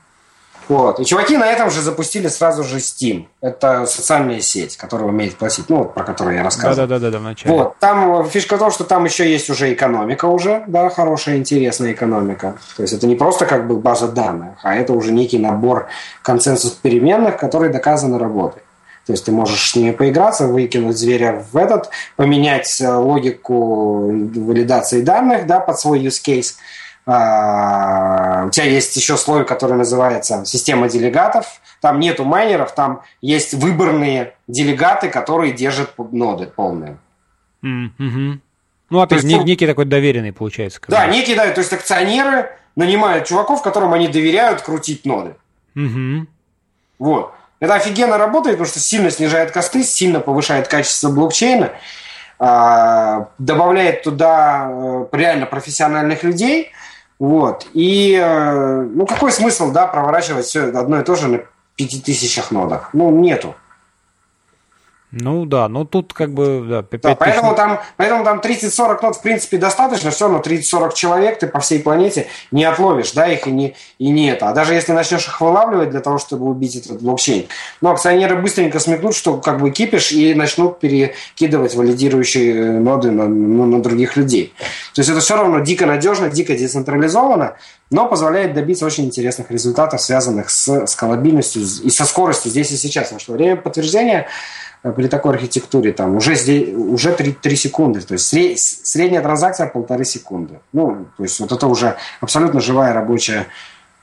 Вот. 0.69 0.99
И 0.99 1.05
чуваки 1.05 1.37
на 1.37 1.45
этом 1.45 1.69
же 1.69 1.81
запустили 1.81 2.27
сразу 2.27 2.63
же 2.63 2.77
Steam. 2.77 3.25
Это 3.41 3.85
социальная 3.85 4.39
сеть, 4.39 4.77
которая 4.77 5.07
умеет 5.07 5.35
платить, 5.35 5.69
ну, 5.69 5.85
про 5.85 6.03
которую 6.03 6.37
я 6.37 6.43
рассказывал. 6.43 6.87
Да-да-да, 6.87 7.19
вначале. 7.19 7.55
Вот. 7.55 7.77
Там 7.79 8.27
фишка 8.29 8.55
в 8.55 8.59
том, 8.59 8.71
что 8.71 8.83
там 8.83 9.05
еще 9.05 9.29
есть 9.29 9.49
уже 9.49 9.73
экономика 9.73 10.25
уже, 10.25 10.63
да, 10.67 10.89
хорошая, 10.89 11.37
интересная 11.37 11.91
экономика. 11.91 12.55
То 12.77 12.83
есть 12.83 12.93
это 12.93 13.07
не 13.07 13.15
просто 13.15 13.45
как 13.45 13.67
бы 13.67 13.77
база 13.77 14.07
данных, 14.07 14.57
а 14.63 14.75
это 14.75 14.93
уже 14.93 15.11
некий 15.11 15.39
набор 15.39 15.87
консенсус 16.21 16.71
переменных, 16.71 17.37
которые 17.37 17.71
доказаны 17.71 18.17
работой. 18.17 18.61
То 19.05 19.11
есть 19.11 19.25
ты 19.25 19.33
можешь 19.33 19.71
с 19.71 19.75
ними 19.75 19.91
поиграться, 19.91 20.47
выкинуть 20.47 20.97
зверя 20.97 21.43
в 21.51 21.57
этот, 21.57 21.89
поменять 22.15 22.79
э, 22.79 22.89
логику 22.89 24.07
валидации 24.07 25.01
данных 25.01 25.45
да, 25.45 25.59
под 25.59 25.77
свой 25.77 25.99
use 25.99 26.21
case– 26.25 26.53
у 27.05 28.49
тебя 28.49 28.65
есть 28.65 28.95
еще 28.95 29.17
слой, 29.17 29.45
который 29.45 29.77
называется 29.77 30.45
система 30.45 30.87
делегатов. 30.87 31.61
Там 31.81 31.99
нету 31.99 32.23
майнеров, 32.23 32.73
там 32.73 33.01
есть 33.21 33.53
выборные 33.53 34.35
делегаты, 34.47 35.09
которые 35.09 35.51
держат 35.51 35.93
ноды 35.97 36.45
полные. 36.45 36.97
Mm-hmm. 37.63 38.39
Ну, 38.89 38.99
опять, 38.99 39.21
то 39.21 39.25
есть, 39.25 39.27
не, 39.27 39.43
некий 39.43 39.65
такой 39.65 39.85
доверенный 39.85 40.31
получается. 40.31 40.79
Да, 40.87 41.07
некий, 41.07 41.35
да, 41.35 41.49
то 41.49 41.59
есть 41.59 41.73
акционеры 41.73 42.51
нанимают 42.75 43.25
чуваков, 43.25 43.63
которым 43.63 43.93
они 43.93 44.07
доверяют 44.07 44.61
крутить 44.61 45.03
ноды. 45.03 45.35
Угу. 45.75 46.27
Вот. 46.99 47.33
Это 47.59 47.75
офигенно 47.75 48.17
работает, 48.17 48.57
потому 48.57 48.69
что 48.69 48.79
сильно 48.79 49.09
снижает 49.09 49.51
косты, 49.51 49.83
сильно 49.83 50.19
повышает 50.19 50.67
качество 50.67 51.09
блокчейна, 51.09 51.71
а, 52.37 53.29
добавляет 53.37 54.03
туда 54.03 54.67
э, 54.69 55.05
реально 55.13 55.45
профессиональных 55.45 56.23
людей. 56.23 56.71
Вот. 57.19 57.67
И, 57.73 58.19
э, 58.21 58.81
ну, 58.81 59.05
какой 59.05 59.31
смысл, 59.31 59.71
да, 59.71 59.87
проворачивать 59.87 60.45
все 60.45 60.65
одно 60.65 60.99
и 60.99 61.03
то 61.03 61.15
же 61.15 61.27
на 61.27 61.39
пяти 61.75 61.99
тысячах 61.99 62.51
нодах? 62.51 62.89
Ну, 62.93 63.11
нету. 63.11 63.55
Ну 65.15 65.45
да, 65.45 65.69
но 65.69 65.85
тут 65.85 66.11
как 66.11 66.33
бы... 66.33 66.65
Да, 66.67 66.97
да, 66.97 67.15
поэтому, 67.15 67.53
там, 67.53 67.79
поэтому 67.97 68.23
там 68.23 68.39
30-40 68.39 68.99
нот 69.03 69.15
в 69.17 69.21
принципе 69.21 69.57
достаточно, 69.57 70.09
все 70.09 70.25
равно 70.25 70.41
30-40 70.41 70.95
человек 70.95 71.37
ты 71.37 71.45
по 71.45 71.59
всей 71.59 71.79
планете 71.79 72.25
не 72.49 72.63
отловишь, 72.65 73.11
да, 73.11 73.27
их 73.27 73.45
и 73.45 73.51
не, 73.51 73.75
и 73.99 74.09
не 74.09 74.31
это. 74.31 74.49
А 74.49 74.53
даже 74.53 74.73
если 74.73 74.91
начнешь 74.91 75.27
их 75.27 75.39
вылавливать 75.39 75.91
для 75.91 75.99
того, 75.99 76.17
чтобы 76.17 76.47
убить 76.47 76.75
этот 76.77 77.03
блокчейн, 77.03 77.45
ну, 77.81 77.91
акционеры 77.91 78.37
быстренько 78.37 78.79
смекнут, 78.79 79.15
что 79.15 79.37
как 79.37 79.61
бы 79.61 79.69
кипишь 79.69 80.11
и 80.11 80.33
начнут 80.33 80.79
перекидывать 80.79 81.75
валидирующие 81.75 82.55
э, 82.55 82.71
ноды 82.79 83.11
на, 83.11 83.27
ну, 83.27 83.67
на 83.67 83.83
других 83.83 84.17
людей. 84.17 84.51
То 84.95 85.01
есть 85.01 85.11
это 85.11 85.19
все 85.19 85.35
равно 85.35 85.59
дико 85.59 85.85
надежно, 85.85 86.29
дико 86.29 86.57
децентрализовано, 86.57 87.55
но 87.93 88.07
позволяет 88.07 88.53
добиться 88.53 88.85
очень 88.85 89.05
интересных 89.05 89.49
результатов, 89.51 90.01
связанных 90.01 90.49
с 90.49 90.85
скалабильностью 90.87 91.61
и 91.61 91.89
со 91.89 92.05
скоростью 92.05 92.51
здесь 92.51 92.71
и 92.71 92.77
сейчас. 92.77 93.05
Потому 93.05 93.19
что 93.21 93.33
время 93.33 93.55
подтверждения 93.55 94.27
Э, 94.83 94.91
при 94.91 95.07
такой 95.07 95.35
архитектуре 95.35 95.93
там 95.93 96.15
уже, 96.15 96.35
здесь, 96.35 96.73
уже 96.75 97.13
3, 97.13 97.33
3 97.33 97.55
секунды. 97.55 98.01
То 98.01 98.13
есть 98.13 98.85
средняя 98.85 99.21
транзакция 99.21 99.67
полторы 99.67 100.05
секунды. 100.05 100.59
Ну, 100.73 101.07
то 101.17 101.23
есть 101.23 101.39
вот 101.39 101.51
это 101.51 101.67
уже 101.67 101.95
абсолютно 102.21 102.59
живая 102.59 102.93
рабочая 102.93 103.47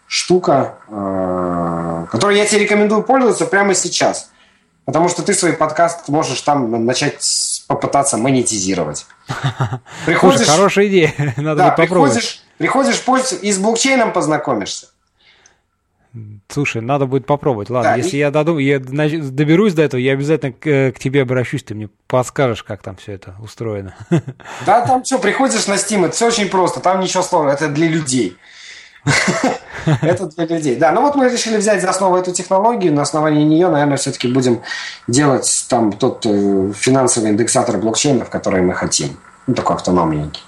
штука, 0.07 0.77
э, 0.89 2.07
которой 2.11 2.37
я 2.37 2.47
тебе 2.47 2.61
рекомендую 2.61 3.03
пользоваться 3.03 3.47
прямо 3.47 3.75
сейчас. 3.75 4.31
Потому 4.87 5.09
что 5.09 5.23
ты 5.23 5.35
свой 5.35 5.53
подкаст 5.53 6.09
можешь 6.09 6.41
там 6.41 6.85
начать 6.85 7.17
попытаться 7.71 8.17
монетизировать. 8.17 9.07
Приходишь, 10.07 10.39
Слушай, 10.39 10.51
хорошая 10.51 10.89
идея, 10.89 11.15
надо 11.37 11.57
да, 11.57 11.71
попробовать. 11.71 12.43
Приходишь, 12.59 12.99
приходишь 12.99 13.39
и 13.43 13.53
с 13.53 13.59
блокчейном 13.59 14.13
познакомишься. 14.13 14.89
Слушай, 16.49 16.83
надо 16.83 17.07
будет 17.07 17.27
попробовать. 17.27 17.71
Ладно, 17.71 17.93
да, 17.93 17.97
если 17.97 18.17
и... 18.17 18.19
я, 18.19 18.33
доду, 18.33 18.59
я 18.59 18.81
доберусь 18.81 19.75
до 19.75 19.83
этого, 19.83 20.01
я 20.01 20.15
обязательно 20.15 20.53
к, 20.53 20.67
э, 20.67 20.91
к 20.91 20.99
тебе 20.99 21.23
обращусь, 21.23 21.63
ты 21.63 21.77
мне 21.77 21.89
подскажешь, 22.09 22.65
как 22.65 22.83
там 22.83 22.97
все 22.97 23.13
это 23.13 23.37
устроено. 23.41 23.95
Да, 24.67 24.85
там 24.85 25.05
все, 25.05 25.21
приходишь 25.21 25.69
на 25.69 25.75
Steam, 25.75 26.05
это 26.05 26.17
все 26.17 26.27
очень 26.27 26.49
просто, 26.49 26.81
там 26.81 26.99
ничего 26.99 27.23
сложного, 27.23 27.55
это 27.55 27.69
для 27.69 27.87
людей. 27.87 28.37
Это 30.03 30.27
для 30.27 30.47
людей. 30.47 30.77
Да, 30.77 30.93
ну 30.93 31.01
вот 31.01 31.15
мы 31.15 31.29
решили 31.29 31.57
взять 31.57 31.81
за 31.81 31.91
основу 31.91 32.17
эту 32.17 32.33
технологию. 32.33 32.93
На 32.93 33.03
основании 33.03 33.45
нее, 33.45 33.69
наверное, 33.69 33.97
все-таки 33.97 34.29
будем 34.29 34.61
делать 35.07 35.67
там 35.69 35.93
тот 35.93 36.25
э, 36.27 36.73
финансовый 36.75 37.31
индексатор 37.31 37.79
блокчейнов, 37.79 38.29
который 38.29 38.63
мы 38.63 38.75
хотим. 38.75 39.17
Ну, 39.47 39.55
такой 39.55 39.77
автономненький. 39.77 40.43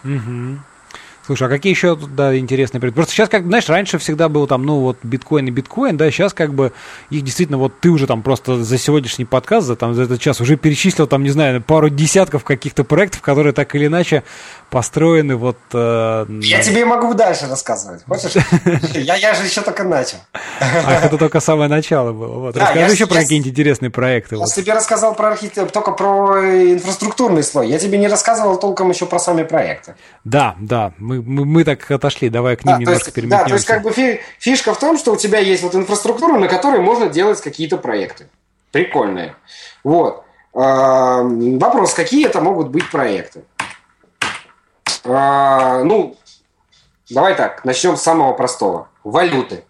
Слушай, 1.24 1.46
а 1.46 1.50
какие 1.50 1.72
еще 1.72 1.96
да, 1.96 2.36
интересные 2.36 2.80
предприятия? 2.80 2.96
Просто 2.96 3.14
сейчас, 3.14 3.28
как 3.28 3.46
знаешь, 3.46 3.68
раньше 3.68 3.98
всегда 3.98 4.28
был 4.28 4.48
там, 4.48 4.64
ну, 4.64 4.80
вот 4.80 4.98
биткоин 5.05 5.46
и 5.46 5.50
биткоин, 5.53 5.96
да, 5.96 6.11
сейчас 6.11 6.34
как 6.34 6.53
бы 6.53 6.72
их 7.11 7.22
действительно, 7.22 7.59
вот 7.59 7.78
ты 7.78 7.90
уже 7.90 8.09
там 8.09 8.22
просто 8.22 8.64
за 8.64 8.76
сегодняшний 8.76 9.24
подкаст, 9.24 9.68
за, 9.68 9.76
там, 9.76 9.94
за 9.94 10.03
этот 10.03 10.20
час 10.20 10.40
уже 10.40 10.57
перечислил, 10.57 11.07
там, 11.07 11.22
не 11.22 11.30
знаю, 11.30 11.62
пару 11.62 11.90
десятков 11.90 12.42
каких-то 12.42 12.82
проектов, 12.82 13.20
которые 13.20 13.53
так 13.53 13.72
или 13.76 13.86
иначе 13.86 14.24
построены 14.73 15.37
вот... 15.37 15.59
Э, 15.75 16.25
я 16.41 16.62
тебе 16.62 16.87
могу 16.87 17.12
дальше 17.12 17.47
рассказывать, 17.47 18.05
хочешь? 18.09 18.33
я, 18.95 19.16
я 19.16 19.35
же 19.35 19.45
еще 19.45 19.61
только 19.61 19.85
начал. 19.85 20.16
а 20.59 20.95
это 21.05 21.18
только 21.18 21.41
самое 21.41 21.68
начало 21.68 22.12
было. 22.12 22.39
Вот. 22.39 22.55
Да, 22.55 22.62
Расскажи 22.62 22.93
еще 22.93 23.07
про 23.07 23.16
какие-нибудь 23.16 23.53
интересные 23.53 23.91
проекты. 23.91 24.37
Я 24.37 24.41
вот. 24.41 24.55
тебе 24.55 24.73
рассказал 24.73 25.14
про 25.14 25.29
архитектуру, 25.29 25.68
только 25.68 25.93
про 25.93 26.73
инфраструктурный 26.73 27.43
слой. 27.43 27.68
Я 27.68 27.79
тебе 27.79 27.99
не 27.99 28.09
рассказывал 28.09 28.59
толком 28.59 28.89
еще 28.89 29.05
про 29.05 29.18
сами 29.18 29.43
проекты. 29.43 29.95
Да, 30.25 30.57
да, 30.59 30.95
мы, 30.97 31.20
мы, 31.20 31.45
мы 31.45 31.64
так 31.64 31.91
отошли, 31.91 32.31
давай 32.31 32.57
к 32.57 32.64
ним 32.64 32.77
да, 32.77 32.81
немножко 32.81 33.05
есть, 33.05 33.14
переметнемся. 33.14 33.45
Да, 33.45 33.49
то 33.51 33.55
есть 33.55 33.66
как 33.66 33.83
бы 33.83 34.20
фишка 34.39 34.73
в 34.73 34.79
том, 34.79 34.97
что 34.97 35.12
у 35.12 35.16
тебя 35.16 35.39
есть 35.39 35.62
вот 35.62 35.75
инфраструктура, 35.75 36.39
на 36.39 36.49
которой 36.49 36.81
можно 36.81 37.09
делать 37.09 37.43
какие-то 37.43 37.77
проекты. 37.77 38.27
Прикольные. 38.70 39.35
Вот. 39.85 40.25
Вопрос, 40.55 41.95
какие 41.95 42.27
это 42.27 42.41
могут 42.41 42.68
быть 42.68 42.91
проекты? 42.91 43.43
А, 45.05 45.82
ну, 45.84 46.16
давай 47.11 47.34
так, 47.34 47.64
начнем 47.64 47.96
с 47.96 48.03
самого 48.03 48.32
простого. 48.32 48.88
Валюты. 49.05 49.64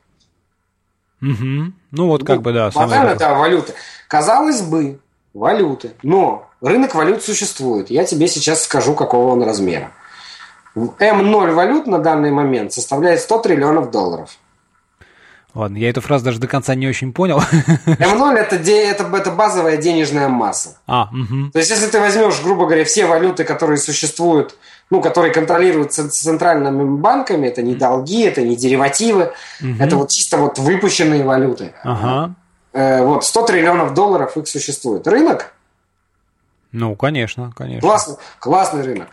Угу. 1.20 1.72
Ну 1.92 2.06
вот 2.08 2.24
как 2.24 2.36
ну, 2.36 2.42
бы 2.42 2.52
да. 2.52 2.70
Банально, 2.70 3.14
да, 3.16 3.34
валюты. 3.34 3.74
Казалось 4.08 4.62
бы, 4.62 4.98
валюты. 5.34 5.92
Но 6.02 6.48
рынок 6.60 6.94
валют 6.94 7.22
существует. 7.22 7.90
Я 7.90 8.04
тебе 8.04 8.26
сейчас 8.28 8.64
скажу, 8.64 8.94
какого 8.94 9.32
он 9.32 9.42
размера. 9.42 9.92
М0 10.74 11.52
валют 11.52 11.86
на 11.86 11.98
данный 11.98 12.30
момент 12.30 12.72
составляет 12.72 13.20
100 13.20 13.38
триллионов 13.38 13.90
долларов. 13.90 14.30
Ладно, 15.54 15.76
я 15.76 15.90
эту 15.90 16.00
фразу 16.00 16.24
даже 16.24 16.38
до 16.38 16.48
конца 16.48 16.74
не 16.74 16.88
очень 16.88 17.12
понял. 17.12 17.38
М0 17.86 18.36
это, 18.36 18.56
это, 18.56 19.04
это 19.14 19.30
базовая 19.30 19.76
денежная 19.76 20.28
масса. 20.28 20.78
А, 20.86 21.10
угу. 21.12 21.50
То 21.52 21.58
есть, 21.58 21.70
если 21.70 21.88
ты 21.88 22.00
возьмешь, 22.00 22.40
грубо 22.42 22.64
говоря, 22.64 22.84
все 22.86 23.04
валюты, 23.04 23.44
которые 23.44 23.76
существуют 23.76 24.56
ну, 24.92 25.00
которые 25.00 25.32
контролируются 25.32 26.10
центральными 26.10 26.84
банками, 26.98 27.46
это 27.46 27.62
не 27.62 27.74
долги, 27.74 28.24
это 28.24 28.42
не 28.42 28.56
деривативы, 28.56 29.32
угу. 29.58 29.70
это 29.80 29.96
вот 29.96 30.10
чисто 30.10 30.36
вот 30.36 30.58
выпущенные 30.58 31.24
валюты. 31.24 31.72
Ага. 31.82 32.34
Э, 32.74 33.02
вот 33.02 33.24
100 33.24 33.46
триллионов 33.46 33.94
долларов 33.94 34.36
их 34.36 34.46
существует. 34.46 35.08
Рынок? 35.08 35.54
Ну, 36.72 36.94
конечно, 36.94 37.54
конечно. 37.56 37.80
Классный, 37.80 38.16
классный 38.38 38.82
рынок. 38.82 39.08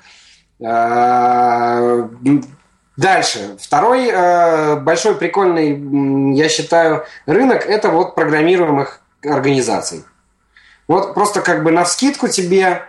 Э, 0.59 2.09
дальше. 2.97 3.55
Второй 3.57 4.09
э, 4.09 4.75
большой 4.81 5.15
прикольный, 5.15 6.35
я 6.35 6.49
считаю, 6.49 7.05
рынок– 7.25 7.65
это 7.67 7.89
вот 7.89 8.15
программируемых 8.15 8.99
организаций. 9.23 10.03
Вот 10.89 11.13
просто 11.13 11.39
как 11.39 11.63
бы 11.63 11.71
на 11.71 11.85
вскидку 11.85 12.27
тебе 12.27 12.83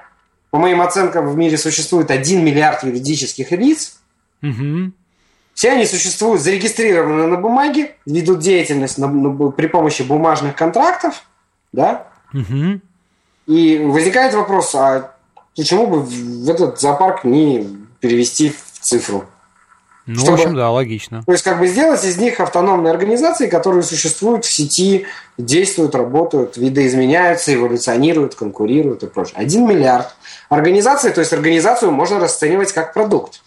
по 0.50 0.58
моим 0.58 0.80
оценкам, 0.80 1.28
в 1.28 1.36
мире 1.36 1.56
существует 1.56 2.10
1 2.10 2.44
миллиард 2.44 2.82
юридических 2.82 3.50
лиц. 3.52 4.00
Угу. 4.42 4.92
Все 5.54 5.72
они 5.72 5.86
существуют, 5.86 6.42
зарегистрированы 6.42 7.26
на 7.26 7.36
бумаге, 7.36 7.96
ведут 8.06 8.40
деятельность 8.40 8.98
на, 8.98 9.08
на, 9.08 9.50
при 9.50 9.66
помощи 9.66 10.02
бумажных 10.02 10.56
контрактов, 10.56 11.22
да? 11.72 12.08
Угу. 12.32 12.80
И 13.46 13.78
возникает 13.78 14.34
вопрос, 14.34 14.74
а 14.74 15.14
почему 15.56 15.86
бы 15.86 16.00
в 16.00 16.48
этот 16.48 16.80
зоопарк 16.80 17.24
не 17.24 17.66
перевести 18.00 18.50
в 18.50 18.80
цифру? 18.80 19.26
Ну, 20.14 20.20
чтобы, 20.20 20.38
в 20.38 20.40
общем, 20.40 20.56
да, 20.56 20.70
логично. 20.70 21.22
То 21.24 21.32
есть, 21.32 21.44
как 21.44 21.60
бы 21.60 21.68
сделать 21.68 22.04
из 22.04 22.18
них 22.18 22.40
автономные 22.40 22.92
организации, 22.92 23.46
которые 23.46 23.82
существуют 23.84 24.44
в 24.44 24.52
сети, 24.52 25.06
действуют, 25.38 25.94
работают, 25.94 26.56
видоизменяются, 26.56 27.54
эволюционируют, 27.54 28.34
конкурируют 28.34 29.04
и 29.04 29.06
прочее. 29.06 29.34
Один 29.36 29.68
миллиард. 29.68 30.08
Организации, 30.48 31.10
то 31.10 31.20
есть 31.20 31.32
организацию 31.32 31.92
можно 31.92 32.18
расценивать 32.18 32.72
как 32.72 32.92
продукт. 32.92 33.40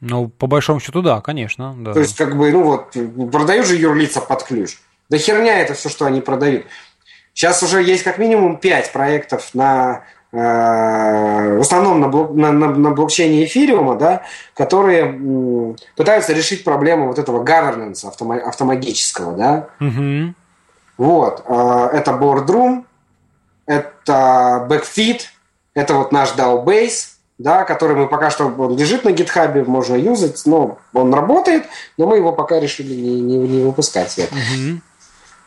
Ну, 0.00 0.28
по 0.28 0.46
большому 0.46 0.80
счету, 0.80 1.00
да, 1.00 1.20
конечно. 1.22 1.74
Да. 1.78 1.94
То 1.94 2.00
есть, 2.00 2.16
как 2.16 2.36
бы, 2.36 2.50
ну 2.52 2.62
вот, 2.62 2.92
продают 3.30 3.66
же 3.66 3.76
юрлица 3.76 4.20
под 4.20 4.42
ключ. 4.42 4.78
Да 5.08 5.16
херня 5.16 5.60
это 5.60 5.72
все, 5.74 5.88
что 5.88 6.04
они 6.04 6.20
продают. 6.20 6.66
Сейчас 7.32 7.62
уже 7.62 7.82
есть 7.82 8.02
как 8.02 8.18
минимум 8.18 8.58
пять 8.58 8.92
проектов 8.92 9.50
на 9.54 10.04
в 10.32 11.60
основном 11.60 12.00
на, 12.00 12.08
блок, 12.08 12.32
на, 12.34 12.52
на, 12.52 12.68
на 12.68 12.90
блокчейне 12.92 13.44
эфириума, 13.44 13.96
да, 13.96 14.22
которые 14.54 15.76
пытаются 15.94 16.32
решить 16.32 16.64
проблему 16.64 17.08
вот 17.08 17.18
этого 17.18 17.44
governance 17.44 18.06
автома, 18.06 18.36
автоматического, 18.36 19.36
да. 19.36 19.68
Угу. 19.78 20.34
Вот. 20.96 21.44
Э, 21.46 21.90
это 21.92 22.12
Boardroom, 22.12 22.84
это 23.66 24.66
Backfeed, 24.70 25.20
это 25.74 25.94
вот 25.94 26.12
наш 26.12 26.34
DAO-бейс, 26.34 27.16
да, 27.38 27.64
который 27.64 27.96
мы 27.96 28.08
пока 28.08 28.30
что 28.30 28.46
он 28.46 28.76
лежит 28.76 29.04
на 29.04 29.12
гитхабе, 29.12 29.64
можно 29.64 29.96
юзать, 29.96 30.40
но 30.46 30.78
он 30.94 31.12
работает, 31.12 31.64
но 31.98 32.06
мы 32.06 32.16
его 32.16 32.32
пока 32.32 32.58
решили 32.58 32.94
не, 32.94 33.20
не, 33.20 33.36
не 33.36 33.64
выпускать. 33.64 34.16
Угу. 34.18 34.80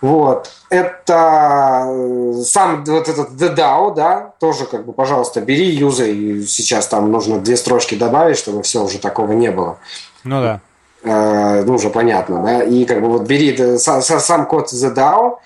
Вот. 0.05 0.51
Это 0.69 1.87
э, 1.87 2.33
сам 2.43 2.85
вот 2.85 3.09
этот 3.09 3.31
The 3.31 3.55
DAO, 3.55 3.95
да, 3.95 4.33
тоже 4.39 4.65
как 4.65 4.85
бы, 4.85 4.93
пожалуйста, 4.93 5.41
бери, 5.41 5.65
юзай. 5.65 6.43
Сейчас 6.47 6.87
там 6.87 7.11
нужно 7.11 7.39
две 7.39 7.57
строчки 7.57 7.95
добавить, 7.95 8.37
чтобы 8.37 8.61
все 8.61 8.83
уже 8.83 8.99
такого 8.99 9.31
не 9.31 9.49
было. 9.49 9.79
Ну 10.23 10.41
да. 10.43 10.61
э, 11.03 11.63
ну, 11.63 11.73
уже 11.73 11.89
понятно, 11.89 12.43
да, 12.43 12.61
и 12.61 12.85
как 12.85 13.01
бы 13.01 13.07
вот 13.07 13.23
бери 13.23 13.79
сам, 13.79 14.03
сам 14.03 14.45
код 14.45 14.71
The 14.71 14.93
DAO 14.93 15.37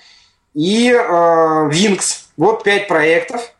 и 0.54 0.92
э, 0.92 1.70
Wings. 1.70 2.26
Вот 2.36 2.64
пять 2.64 2.90
проектов, 2.90 3.54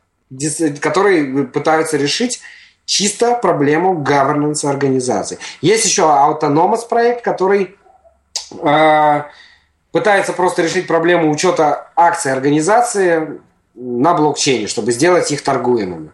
которые 0.82 1.46
пытаются 1.46 1.96
решить 1.96 2.42
чисто 2.84 3.36
проблему 3.36 4.04
governance 4.04 4.70
организации. 4.70 5.40
Есть 5.62 5.86
еще 5.86 6.02
Autonomous 6.02 6.86
проект, 6.90 7.24
который 7.24 7.78
э, 8.62 9.24
пытается 9.92 10.34
просто 10.34 10.62
решить 10.62 10.88
проблему 10.88 11.32
учета 11.32 11.92
акций 11.96 12.32
организации 12.32 13.40
на 13.76 14.14
блокчейне, 14.14 14.68
чтобы 14.68 14.92
сделать 14.92 15.32
их 15.32 15.42
торгуемыми. 15.42 16.12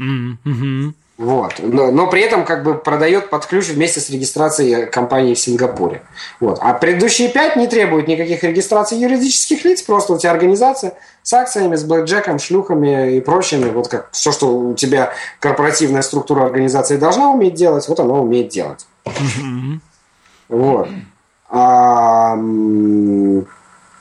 Mm-hmm. 0.00 0.92
Вот. 1.20 1.56
Но, 1.58 1.90
но 1.90 2.06
при 2.06 2.22
этом 2.22 2.46
как 2.46 2.64
бы 2.64 2.78
продает 2.78 3.28
под 3.28 3.44
ключ 3.44 3.66
вместе 3.68 4.00
с 4.00 4.08
регистрацией 4.08 4.86
компании 4.86 5.34
в 5.34 5.38
Сингапуре. 5.38 6.00
Вот. 6.40 6.58
А 6.62 6.72
предыдущие 6.72 7.28
пять 7.28 7.56
не 7.56 7.66
требуют 7.66 8.08
никаких 8.08 8.42
регистраций 8.42 8.96
юридических 8.96 9.62
лиц, 9.66 9.82
просто 9.82 10.14
у 10.14 10.18
тебя 10.18 10.30
организация 10.30 10.94
с 11.22 11.34
акциями, 11.34 11.76
с 11.76 11.84
блэкджеком, 11.84 12.38
шлюхами 12.38 13.16
и 13.16 13.20
прочими. 13.20 13.68
Вот 13.68 13.88
как 13.88 14.08
все, 14.12 14.32
что 14.32 14.56
у 14.56 14.72
тебя 14.72 15.12
корпоративная 15.40 16.00
структура 16.00 16.46
организации 16.46 16.96
должна 16.96 17.30
уметь 17.30 17.52
делать, 17.52 17.86
вот 17.86 18.00
она 18.00 18.14
умеет 18.14 18.48
делать. 18.48 18.86
Вот. 20.48 20.88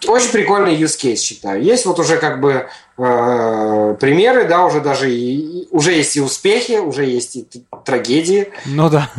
Очень 0.07 0.31
прикольный 0.31 0.75
use 0.77 0.97
case, 0.97 1.17
считаю. 1.17 1.61
Есть 1.61 1.85
вот 1.85 1.99
уже 1.99 2.17
как 2.17 2.39
бы 2.39 2.67
э, 2.97 3.95
примеры, 3.99 4.45
да, 4.45 4.65
уже 4.65 4.79
даже 4.79 5.11
и, 5.11 5.67
уже 5.71 5.91
есть 5.91 6.15
и 6.15 6.21
успехи, 6.21 6.79
уже 6.79 7.03
есть 7.03 7.35
и 7.35 7.45
трагедии. 7.83 8.47
Ну 8.65 8.89
да. 8.89 9.09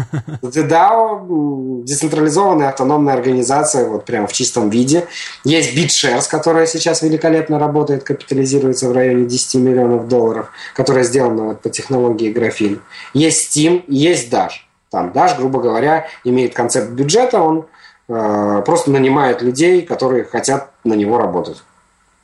DAO, 0.42 1.84
децентрализованная 1.84 2.70
автономная 2.70 3.14
организация, 3.14 3.88
вот 3.88 4.06
прямо 4.06 4.26
в 4.26 4.32
чистом 4.32 4.70
виде. 4.70 5.06
Есть 5.44 5.76
BitShares, 5.76 6.28
которая 6.30 6.66
сейчас 6.66 7.02
великолепно 7.02 7.58
работает, 7.58 8.02
капитализируется 8.02 8.88
в 8.88 8.92
районе 8.92 9.26
10 9.26 9.56
миллионов 9.56 10.08
долларов, 10.08 10.50
которая 10.74 11.04
сделана 11.04 11.44
вот 11.44 11.60
по 11.60 11.68
технологии 11.68 12.32
графин. 12.32 12.80
Есть 13.12 13.54
Steam, 13.54 13.84
есть 13.86 14.32
Dash. 14.32 14.62
Там 14.90 15.10
Dash, 15.10 15.36
грубо 15.36 15.60
говоря, 15.60 16.06
имеет 16.24 16.54
концепт 16.54 16.90
бюджета, 16.90 17.40
он 17.42 17.66
просто 18.10 18.90
нанимает 18.90 19.42
людей, 19.42 19.82
которые 19.82 20.24
хотят 20.24 20.70
на 20.84 20.94
него 20.94 21.18
работать. 21.18 21.62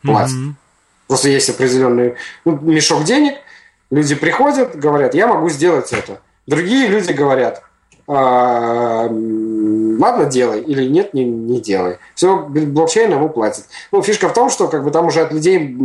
Платят. 0.03 0.37
Mm-hmm. 0.37 0.53
Просто 1.07 1.29
есть 1.29 1.49
определенный 1.49 2.15
ну, 2.45 2.59
мешок 2.61 3.05
денег, 3.05 3.35
люди 3.91 4.15
приходят, 4.15 4.77
говорят, 4.77 5.15
я 5.15 5.27
могу 5.27 5.49
сделать 5.49 5.93
это. 5.93 6.21
Другие 6.47 6.89
люди 6.89 7.13
говорят, 7.13 7.63
а, 8.09 9.09
ладно, 9.09 10.27
делай, 10.27 10.61
или 10.61 10.87
нет, 10.87 11.15
не, 11.15 11.25
не 11.25 11.61
делай. 11.61 11.99
Все, 12.15 12.39
блокчейн 12.39 13.13
ему 13.13 13.29
платит. 13.29 13.65
Ну, 13.93 14.03
фишка 14.03 14.29
в 14.29 14.33
том, 14.33 14.51
что 14.51 14.69
как 14.69 14.85
бы 14.85 14.91
там 14.91 15.07
уже 15.07 15.23
от 15.23 15.33
людей 15.33 15.77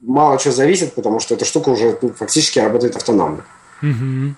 мало 0.00 0.38
чего 0.38 0.52
зависит, 0.52 0.94
потому 0.94 1.20
что 1.20 1.34
эта 1.34 1.44
штука 1.44 1.70
уже 1.70 1.96
ну, 2.02 2.10
фактически 2.10 2.58
работает 2.58 2.96
автономно. 2.96 3.44
Mm-hmm. 3.82 4.32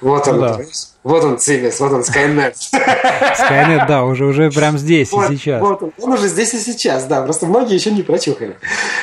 Вот 0.00 0.26
ну, 0.26 0.32
он, 0.32 0.40
да. 0.40 0.60
вот 1.02 1.24
он 1.24 1.38
Цивис, 1.38 1.80
вот 1.80 1.92
он 1.92 2.00
Skynet. 2.02 2.54
Skynet, 2.72 3.86
да, 3.88 4.04
уже, 4.04 4.26
уже 4.26 4.50
прям 4.50 4.78
здесь 4.78 5.10
вот, 5.10 5.30
и 5.30 5.36
сейчас. 5.36 5.60
Вот 5.60 5.82
он, 5.82 5.92
он 5.98 6.12
уже 6.12 6.28
здесь 6.28 6.54
и 6.54 6.58
сейчас, 6.58 7.04
да, 7.06 7.22
просто 7.22 7.46
многие 7.46 7.74
еще 7.74 7.90
не 7.90 8.02
прочухали. 8.02 8.56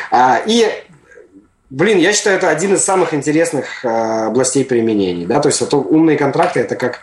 А, 0.10 0.40
и, 0.46 0.70
блин, 1.70 1.98
я 1.98 2.14
считаю, 2.14 2.38
это 2.38 2.50
один 2.50 2.76
из 2.76 2.84
самых 2.84 3.14
интересных 3.14 3.84
а, 3.84 4.28
областей 4.28 4.64
применений, 4.64 5.26
да, 5.26 5.42
то 5.42 5.50
есть 5.50 5.60
вот 5.60 5.74
умные 5.74 6.18
контракты 6.18 6.62
это 6.62 6.76
как, 6.78 7.02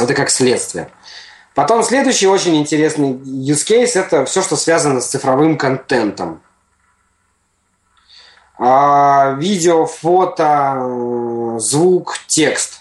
это 0.00 0.14
как 0.14 0.30
следствие. 0.30 0.88
Потом 1.54 1.82
следующий 1.82 2.28
очень 2.28 2.56
интересный 2.56 3.10
use 3.10 3.66
case– 3.66 3.92
это 4.00 4.24
все, 4.24 4.42
что 4.42 4.56
связано 4.56 5.00
с 5.00 5.08
цифровым 5.08 5.58
контентом. 5.58 6.40
А, 8.58 9.34
видео, 9.38 9.84
фото, 9.86 11.56
звук, 11.58 12.18
текст. 12.26 12.77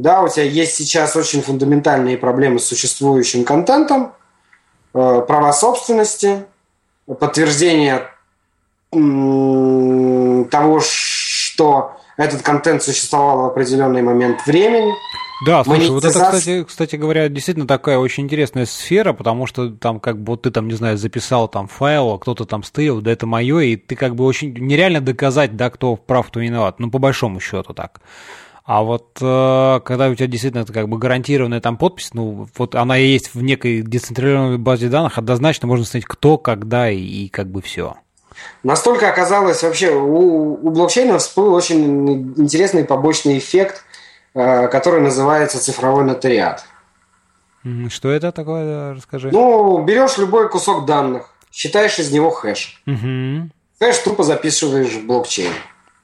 Да, 0.00 0.22
у 0.22 0.28
тебя 0.28 0.44
есть 0.44 0.76
сейчас 0.76 1.14
очень 1.14 1.42
фундаментальные 1.42 2.16
проблемы 2.16 2.58
с 2.58 2.64
существующим 2.64 3.44
контентом, 3.44 4.14
э, 4.94 5.22
права 5.26 5.52
собственности, 5.52 6.44
подтверждение 7.06 8.08
того, 8.90 10.80
что 10.80 11.96
этот 12.16 12.42
контент 12.42 12.82
существовал 12.82 13.42
в 13.42 13.44
определенный 13.46 14.02
момент 14.02 14.46
времени. 14.46 14.92
Да, 15.46 15.64
слушай, 15.64 15.90
вот 15.90 16.04
это, 16.04 16.18
кстати, 16.18 16.64
кстати 16.64 16.96
говоря, 16.96 17.28
действительно 17.28 17.66
такая 17.66 17.98
очень 17.98 18.24
интересная 18.24 18.66
сфера, 18.66 19.12
потому 19.12 19.46
что 19.46 19.70
там 19.70 20.00
как 20.00 20.18
бы 20.18 20.32
вот 20.32 20.42
ты 20.42 20.50
там, 20.50 20.68
не 20.68 20.74
знаю, 20.74 20.98
записал 20.98 21.48
там 21.48 21.66
файл, 21.68 22.10
а 22.10 22.18
кто-то 22.18 22.44
там 22.46 22.62
стырил, 22.62 23.00
да 23.00 23.10
это 23.10 23.26
мое, 23.26 23.60
и 23.60 23.76
ты 23.76 23.96
как 23.96 24.16
бы 24.16 24.24
очень 24.24 24.52
нереально 24.52 25.00
доказать, 25.00 25.56
да, 25.56 25.70
кто 25.70 25.96
прав, 25.96 26.28
кто 26.28 26.40
виноват, 26.40 26.78
ну 26.78 26.90
по 26.90 26.98
большому 26.98 27.40
счету 27.40 27.72
так. 27.74 28.00
А 28.72 28.84
вот 28.84 29.18
э, 29.20 29.80
когда 29.84 30.08
у 30.08 30.14
тебя 30.14 30.28
действительно 30.28 30.62
это 30.62 30.72
как 30.72 30.88
бы 30.88 30.96
гарантированная 30.96 31.60
там 31.60 31.76
подпись, 31.76 32.10
ну 32.12 32.46
вот 32.56 32.76
она 32.76 32.94
есть 32.94 33.34
в 33.34 33.42
некой 33.42 33.82
децентрализованной 33.82 34.58
базе 34.58 34.88
данных, 34.88 35.18
однозначно 35.18 35.66
можно 35.66 35.84
снять 35.84 36.04
кто, 36.04 36.38
когда 36.38 36.88
и, 36.88 37.00
и 37.00 37.28
как 37.28 37.48
бы 37.48 37.62
все. 37.62 37.96
Настолько 38.62 39.08
оказалось 39.08 39.64
вообще 39.64 39.90
у, 39.90 40.52
у 40.64 40.70
блокчейна 40.70 41.18
всплыл 41.18 41.52
очень 41.52 42.32
интересный 42.36 42.84
побочный 42.84 43.38
эффект, 43.38 43.84
э, 44.34 44.68
который 44.68 45.00
называется 45.00 45.58
цифровой 45.58 46.04
нотариат. 46.04 46.64
Что 47.88 48.12
это 48.12 48.30
такое, 48.30 48.94
расскажи. 48.94 49.30
Ну, 49.32 49.82
берешь 49.82 50.16
любой 50.16 50.48
кусок 50.48 50.86
данных, 50.86 51.34
считаешь 51.50 51.98
из 51.98 52.12
него 52.12 52.30
хэш. 52.30 52.80
Угу. 52.86 53.50
Хэш 53.80 53.98
тупо 54.04 54.22
записываешь 54.22 54.92
в 54.92 55.06
блокчейн. 55.06 55.50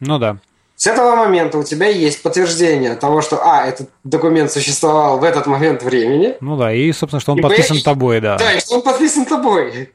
Ну 0.00 0.18
да. 0.18 0.38
С 0.76 0.86
этого 0.86 1.16
момента 1.16 1.56
у 1.56 1.62
тебя 1.62 1.88
есть 1.88 2.22
подтверждение 2.22 2.96
того, 2.96 3.22
что, 3.22 3.40
а, 3.42 3.66
этот 3.66 3.88
документ 4.04 4.52
существовал 4.52 5.18
в 5.18 5.24
этот 5.24 5.46
момент 5.46 5.82
времени. 5.82 6.36
Ну 6.40 6.58
да, 6.58 6.72
и, 6.72 6.92
собственно, 6.92 7.18
что 7.18 7.32
он 7.32 7.38
и 7.38 7.42
подписан 7.42 7.78
б... 7.78 7.82
тобой, 7.82 8.20
да. 8.20 8.36
Да, 8.36 8.52
и 8.52 8.60
что 8.60 8.74
он 8.76 8.82
подписан 8.82 9.24
тобой. 9.24 9.90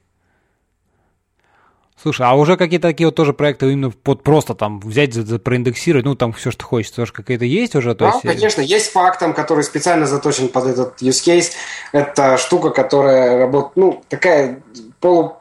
Слушай, 2.01 2.25
а 2.25 2.33
уже 2.33 2.57
какие-то 2.57 2.87
такие 2.87 3.05
вот 3.05 3.15
тоже 3.15 3.31
проекты 3.31 3.71
именно 3.71 3.91
под 3.91 4.23
просто 4.23 4.55
там 4.55 4.79
взять, 4.79 5.13
за, 5.13 5.37
проиндексировать, 5.37 6.03
ну 6.03 6.15
там 6.15 6.33
все, 6.33 6.49
что 6.49 6.65
хочешь, 6.65 6.89
тоже 6.89 7.13
какие-то 7.13 7.45
есть 7.45 7.75
уже? 7.75 7.93
То 7.93 8.05
да, 8.05 8.11
есть... 8.13 8.25
Э, 8.25 8.27
конечно, 8.29 8.61
есть 8.61 8.91
фактом, 8.91 9.35
который 9.35 9.63
специально 9.63 10.07
заточен 10.07 10.47
под 10.49 10.65
этот 10.65 10.99
use 11.03 11.23
case. 11.23 11.51
Это 11.91 12.39
штука, 12.39 12.71
которая 12.71 13.37
работает, 13.37 13.75
ну, 13.75 14.03
такая 14.09 14.63
полу 14.99 15.40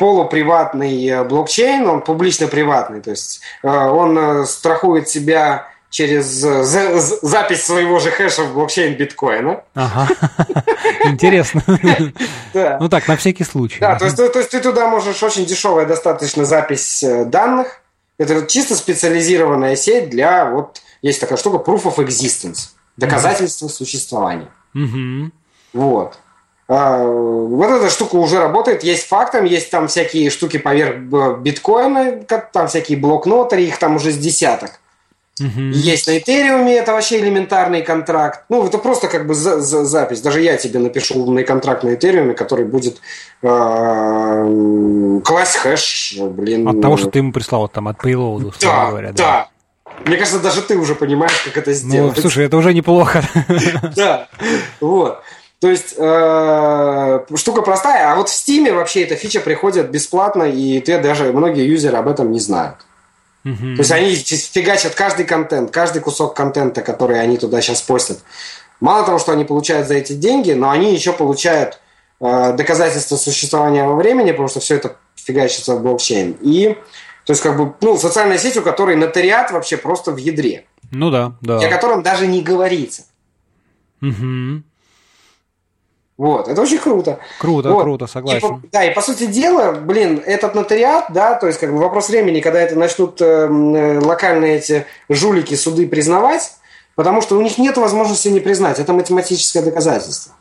полуприватный 0.00 1.06
э, 1.06 1.24
блокчейн, 1.24 1.86
он 1.86 2.00
публично-приватный, 2.00 3.02
то 3.02 3.10
есть 3.10 3.42
э, 3.62 3.68
он 3.68 4.18
э, 4.18 4.46
страхует 4.46 5.10
себя 5.10 5.68
через 5.90 6.24
запись 7.22 7.66
своего 7.66 7.98
же 7.98 8.10
хэша 8.10 8.44
в 8.44 8.54
блокчейн 8.54 8.96
биткоина. 8.96 9.62
Ага. 9.74 10.08
Интересно. 11.04 11.62
Ну 12.54 12.88
так, 12.88 13.08
на 13.08 13.16
всякий 13.16 13.44
случай. 13.44 13.80
Да, 13.80 13.96
то 13.96 14.06
есть, 14.06 14.16
то 14.16 14.38
есть 14.38 14.50
ты 14.50 14.60
туда 14.60 14.88
можешь 14.88 15.22
очень 15.22 15.44
дешевая 15.44 15.84
достаточно 15.84 16.44
запись 16.44 17.04
данных. 17.26 17.82
Это 18.18 18.46
чисто 18.46 18.76
специализированная 18.76 19.76
сеть 19.76 20.10
для 20.10 20.48
вот 20.48 20.80
есть 21.02 21.20
такая 21.20 21.36
штука 21.36 21.70
proof 21.70 21.82
of 21.82 21.96
existence, 21.96 22.70
доказательство 22.96 23.68
существования. 23.68 24.48
Вот. 25.72 26.18
А, 26.72 27.02
вот 27.02 27.68
эта 27.68 27.90
штука 27.90 28.14
уже 28.14 28.38
работает, 28.38 28.84
есть 28.84 29.08
фактом, 29.08 29.44
есть 29.44 29.72
там 29.72 29.88
всякие 29.88 30.30
штуки 30.30 30.56
поверх 30.56 30.98
биткоина, 31.40 32.20
там 32.52 32.68
всякие 32.68 32.96
блокноты, 32.96 33.60
их 33.60 33.76
там 33.78 33.96
уже 33.96 34.12
с 34.12 34.16
десяток. 34.16 34.78
Угу. 35.40 35.60
Есть 35.72 36.06
на 36.06 36.18
Этериуме, 36.18 36.76
это 36.76 36.92
вообще 36.92 37.18
элементарный 37.18 37.82
контракт. 37.82 38.44
Ну, 38.50 38.64
это 38.64 38.78
просто 38.78 39.08
как 39.08 39.26
бы 39.26 39.34
за, 39.34 39.60
за, 39.60 39.84
запись. 39.84 40.20
Даже 40.20 40.42
я 40.42 40.56
тебе 40.58 40.78
напишу 40.78 41.18
умный 41.18 41.42
контракт 41.42 41.82
на 41.82 41.94
Этериуме, 41.94 42.34
который 42.34 42.66
будет 42.66 43.00
э, 43.42 45.20
класть 45.24 45.56
хэш, 45.56 46.18
блин. 46.20 46.68
От 46.68 46.80
того, 46.80 46.96
что 46.98 47.10
ты 47.10 47.18
ему 47.18 47.32
прислал 47.32 47.66
там 47.66 47.88
от 47.88 47.98
payload, 47.98 48.54
да, 48.60 48.90
говоря. 48.90 49.12
Да, 49.12 49.16
да. 49.16 49.48
Мне 50.06 50.16
кажется, 50.18 50.38
даже 50.38 50.62
ты 50.62 50.76
уже 50.76 50.94
понимаешь, 50.94 51.36
как 51.44 51.56
это 51.56 51.70
ну, 51.70 51.76
сделать. 51.76 52.14
Ну, 52.14 52.22
слушай, 52.22 52.44
это 52.44 52.56
уже 52.56 52.72
неплохо. 52.72 53.24
Да, 53.96 54.28
вот. 54.80 55.20
То 55.60 55.68
есть 55.68 55.94
э, 55.96 57.20
штука 57.36 57.60
простая, 57.60 58.10
а 58.10 58.16
вот 58.16 58.30
в 58.30 58.32
Steam 58.32 58.72
вообще 58.72 59.02
эта 59.02 59.14
фича 59.14 59.40
приходит 59.40 59.90
бесплатно, 59.90 60.44
и 60.44 60.80
ты 60.80 60.98
даже 60.98 61.32
многие 61.34 61.68
юзеры 61.68 61.98
об 61.98 62.08
этом 62.08 62.32
не 62.32 62.40
знают. 62.40 62.76
Mm-hmm. 63.44 63.74
То 63.76 63.80
есть 63.80 63.92
они 63.92 64.14
фигачат 64.14 64.94
каждый 64.94 65.26
контент, 65.26 65.70
каждый 65.70 66.00
кусок 66.00 66.34
контента, 66.34 66.80
который 66.80 67.20
они 67.20 67.36
туда 67.36 67.60
сейчас 67.60 67.82
постят. 67.82 68.18
Мало 68.80 69.04
того, 69.04 69.18
что 69.18 69.32
они 69.32 69.44
получают 69.44 69.86
за 69.86 69.94
эти 69.94 70.14
деньги, 70.14 70.52
но 70.52 70.70
они 70.70 70.94
еще 70.94 71.12
получают 71.12 71.78
э, 72.20 72.54
доказательства 72.54 73.16
существования 73.16 73.86
во 73.86 73.96
времени, 73.96 74.30
потому 74.30 74.48
что 74.48 74.60
все 74.60 74.76
это 74.76 74.96
фигачится 75.14 75.76
в 75.76 75.82
блокчейн. 75.82 76.38
И 76.40 76.78
то 77.26 77.32
есть 77.32 77.42
как 77.42 77.58
бы 77.58 77.74
ну 77.82 77.98
социальная 77.98 78.38
сеть, 78.38 78.56
у 78.56 78.62
которой 78.62 78.96
нотариат 78.96 79.50
вообще 79.50 79.76
просто 79.76 80.10
в 80.12 80.16
ядре. 80.16 80.64
Ну 80.90 81.10
да, 81.10 81.34
да. 81.42 81.58
О 81.58 81.68
котором 81.68 82.02
даже 82.02 82.26
не 82.26 82.40
говорится. 82.40 83.02
Угу. 84.00 84.62
Вот, 86.20 86.48
это 86.48 86.60
очень 86.60 86.76
круто. 86.76 87.18
Круто, 87.38 87.70
вот. 87.70 87.82
круто, 87.82 88.06
согласен. 88.06 88.56
И, 88.56 88.68
да, 88.70 88.84
и 88.84 88.92
по 88.92 89.00
сути 89.00 89.24
дела, 89.24 89.72
блин, 89.72 90.22
этот 90.26 90.54
нотариат, 90.54 91.06
да, 91.14 91.34
то 91.34 91.46
есть 91.46 91.58
как 91.58 91.72
бы 91.72 91.78
вопрос 91.78 92.10
времени, 92.10 92.40
когда 92.40 92.60
это 92.60 92.78
начнут 92.78 93.22
эм, 93.22 93.74
э, 93.74 94.00
локальные 94.00 94.58
эти 94.58 94.84
жулики 95.08 95.54
суды 95.54 95.88
признавать, 95.88 96.52
потому 96.94 97.22
что 97.22 97.38
у 97.38 97.40
них 97.40 97.56
нет 97.56 97.78
возможности 97.78 98.28
не 98.28 98.40
признать. 98.40 98.78
Это 98.78 98.92
математическое 98.92 99.62
доказательство. 99.62 100.34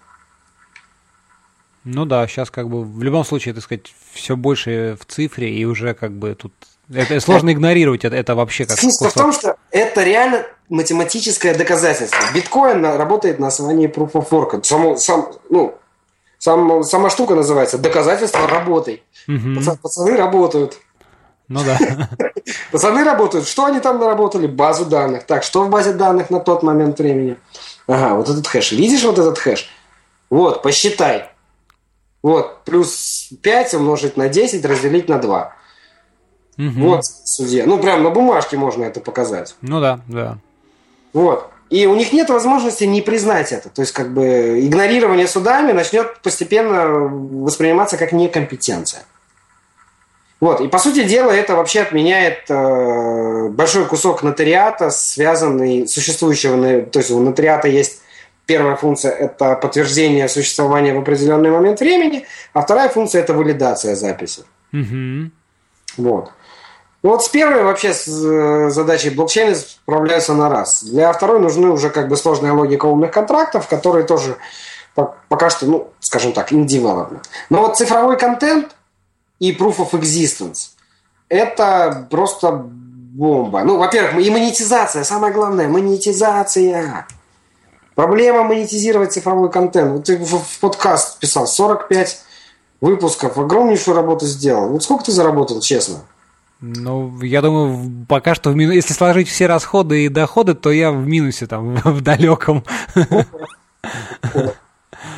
Ну 1.85 2.03
да, 2.03 2.27
сейчас 2.27 2.51
как 2.51 2.67
бы 2.67 2.83
в 2.83 3.01
любом 3.01 3.23
случае, 3.23 3.53
так 3.53 3.63
сказать, 3.63 3.93
все 4.11 4.35
больше 4.35 4.97
в 4.99 5.05
цифре, 5.05 5.49
и 5.49 5.63
уже 5.63 5.93
как 5.93 6.11
бы 6.11 6.35
тут 6.35 6.51
это 6.93 7.19
сложно 7.19 7.51
игнорировать, 7.51 8.05
это, 8.05 8.15
это 8.15 8.35
вообще 8.35 8.65
как 8.65 8.77
Смысл 8.77 9.09
в 9.09 9.13
том, 9.13 9.31
что 9.31 9.57
это 9.71 10.03
реально 10.03 10.45
математическое 10.69 11.53
доказательство. 11.53 12.19
Биткоин 12.33 12.83
работает 12.83 13.39
на 13.39 13.47
основании 13.47 13.89
Proof 13.89 14.11
of 14.13 14.29
Work. 14.29 14.63
Само, 14.63 14.97
сам, 14.97 15.31
ну, 15.49 15.75
сам, 16.37 16.83
сама 16.83 17.09
штука 17.09 17.35
называется 17.35 17.77
доказательство 17.77 18.47
работы. 18.47 19.01
Угу. 19.27 19.77
Пацаны 19.81 20.15
работают. 20.17 20.77
Ну 21.47 21.61
да. 21.63 21.77
Пацаны 22.71 23.03
работают. 23.03 23.47
Что 23.47 23.65
они 23.65 23.79
там 23.79 23.99
наработали? 23.99 24.47
Базу 24.47 24.85
данных. 24.85 25.25
Так, 25.25 25.43
что 25.43 25.63
в 25.63 25.69
базе 25.69 25.93
данных 25.93 26.29
на 26.29 26.39
тот 26.39 26.63
момент 26.63 26.99
времени? 26.99 27.37
Ага, 27.87 28.15
вот 28.15 28.29
этот 28.29 28.47
хэш. 28.47 28.71
Видишь 28.71 29.03
вот 29.03 29.17
этот 29.17 29.37
хэш? 29.37 29.69
Вот, 30.29 30.61
посчитай. 30.61 31.29
Вот, 32.21 32.63
плюс 32.65 33.29
5 33.41 33.75
умножить 33.75 34.17
на 34.17 34.29
10, 34.29 34.63
разделить 34.65 35.09
на 35.09 35.17
2. 35.17 35.53
Угу. 36.59 36.79
Вот 36.81 37.05
судья. 37.05 37.65
Ну, 37.65 37.79
прям 37.79 38.03
на 38.03 38.09
бумажке 38.09 38.57
можно 38.57 38.83
это 38.83 38.99
показать. 38.99 39.55
Ну 39.61 39.79
да, 39.79 40.01
да. 40.07 40.37
Вот. 41.13 41.49
И 41.69 41.85
у 41.85 41.95
них 41.95 42.11
нет 42.11 42.29
возможности 42.29 42.83
не 42.83 43.01
признать 43.01 43.53
это. 43.53 43.69
То 43.69 43.81
есть, 43.81 43.93
как 43.93 44.13
бы, 44.13 44.59
игнорирование 44.59 45.27
судами 45.27 45.71
начнет 45.71 46.19
постепенно 46.21 46.87
восприниматься 46.87 47.95
как 47.97 48.11
некомпетенция. 48.11 49.03
Вот. 50.41 50.61
И, 50.61 50.67
по 50.67 50.79
сути 50.79 51.03
дела, 51.03 51.31
это 51.31 51.55
вообще 51.55 51.81
отменяет 51.81 52.49
э, 52.49 53.47
большой 53.49 53.85
кусок 53.85 54.23
нотариата, 54.23 54.89
связанный, 54.89 55.87
существующего, 55.87 56.81
то 56.81 56.99
есть 56.99 57.11
у 57.11 57.19
нотариата 57.19 57.67
есть 57.67 58.01
первая 58.45 58.75
функция– 58.75 59.11
это 59.19 59.55
подтверждение 59.55 60.27
существования 60.27 60.93
в 60.93 60.99
определенный 60.99 61.51
момент 61.51 61.79
времени, 61.81 62.25
а 62.53 62.61
вторая 62.61 62.89
функция– 62.89 63.21
это 63.23 63.33
валидация 63.33 63.95
записи. 63.95 64.41
Угу. 64.73 65.31
Вот. 65.97 66.31
Ну 67.01 67.11
вот 67.11 67.23
с 67.23 67.29
первой 67.29 67.63
вообще 67.63 67.93
с 67.93 68.07
э, 68.07 68.69
задачей 68.69 69.09
блокчейна 69.09 69.55
справляются 69.55 70.33
на 70.33 70.49
раз. 70.49 70.83
Для 70.83 71.13
второй 71.13 71.39
нужны 71.39 71.69
уже 71.69 71.89
как 71.89 72.09
бы 72.09 72.17
сложная 72.17 72.51
логика 72.51 72.85
умных 72.87 73.11
контрактов, 73.11 73.67
которые 73.67 74.05
тоже 74.05 74.37
пока 75.29 75.49
что, 75.49 75.65
ну, 75.65 75.87
скажем 76.01 76.33
так, 76.33 76.51
in 76.51 76.65
development. 76.65 77.23
Но 77.49 77.61
вот 77.61 77.77
цифровой 77.77 78.17
контент 78.17 78.75
и 79.39 79.55
proof 79.55 79.77
of 79.77 79.91
existence– 79.91 80.71
это 81.29 82.07
просто 82.09 82.51
бомба. 82.51 83.63
Ну, 83.63 83.77
во-первых, 83.77 84.25
и 84.25 84.29
монетизация, 84.29 85.03
самое 85.03 85.31
главное, 85.31 85.69
монетизация. 85.69 87.07
Проблема 87.95 88.43
монетизировать 88.43 89.13
цифровой 89.13 89.49
контент. 89.49 89.91
Вот 89.91 90.03
ты 90.05 90.17
в 90.17 90.59
подкаст 90.59 91.19
писал 91.19 91.47
45 91.47 92.21
выпусков, 92.81 93.37
огромнейшую 93.37 93.95
работу 93.95 94.25
сделал. 94.25 94.69
Вот 94.69 94.83
сколько 94.83 95.05
ты 95.05 95.11
заработал, 95.11 95.59
честно? 95.61 95.99
Ну, 96.61 97.21
я 97.21 97.41
думаю, 97.41 98.05
пока 98.07 98.35
что 98.35 98.49
в 98.49 98.55
минус... 98.55 98.75
если 98.75 98.93
сложить 98.93 99.29
все 99.29 99.47
расходы 99.47 100.05
и 100.05 100.09
доходы, 100.09 100.55
то 100.55 100.71
я 100.71 100.91
в 100.91 101.07
минусе 101.07 101.47
там, 101.47 101.75
в 101.83 102.01
далеком. 102.01 102.63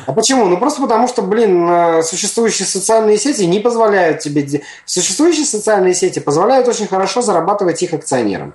А 0.06 0.12
почему? 0.12 0.46
Ну 0.46 0.56
просто 0.58 0.80
потому 0.80 1.08
что, 1.08 1.22
блин, 1.22 1.68
э, 1.68 2.02
существующие 2.02 2.66
социальные 2.66 3.18
сети 3.18 3.42
не 3.42 3.58
позволяют 3.58 4.20
тебе... 4.20 4.62
Существующие 4.84 5.44
социальные 5.44 5.94
сети 5.94 6.20
позволяют 6.20 6.68
очень 6.68 6.86
хорошо 6.86 7.22
зарабатывать 7.22 7.82
их 7.82 7.92
акционерам. 7.92 8.54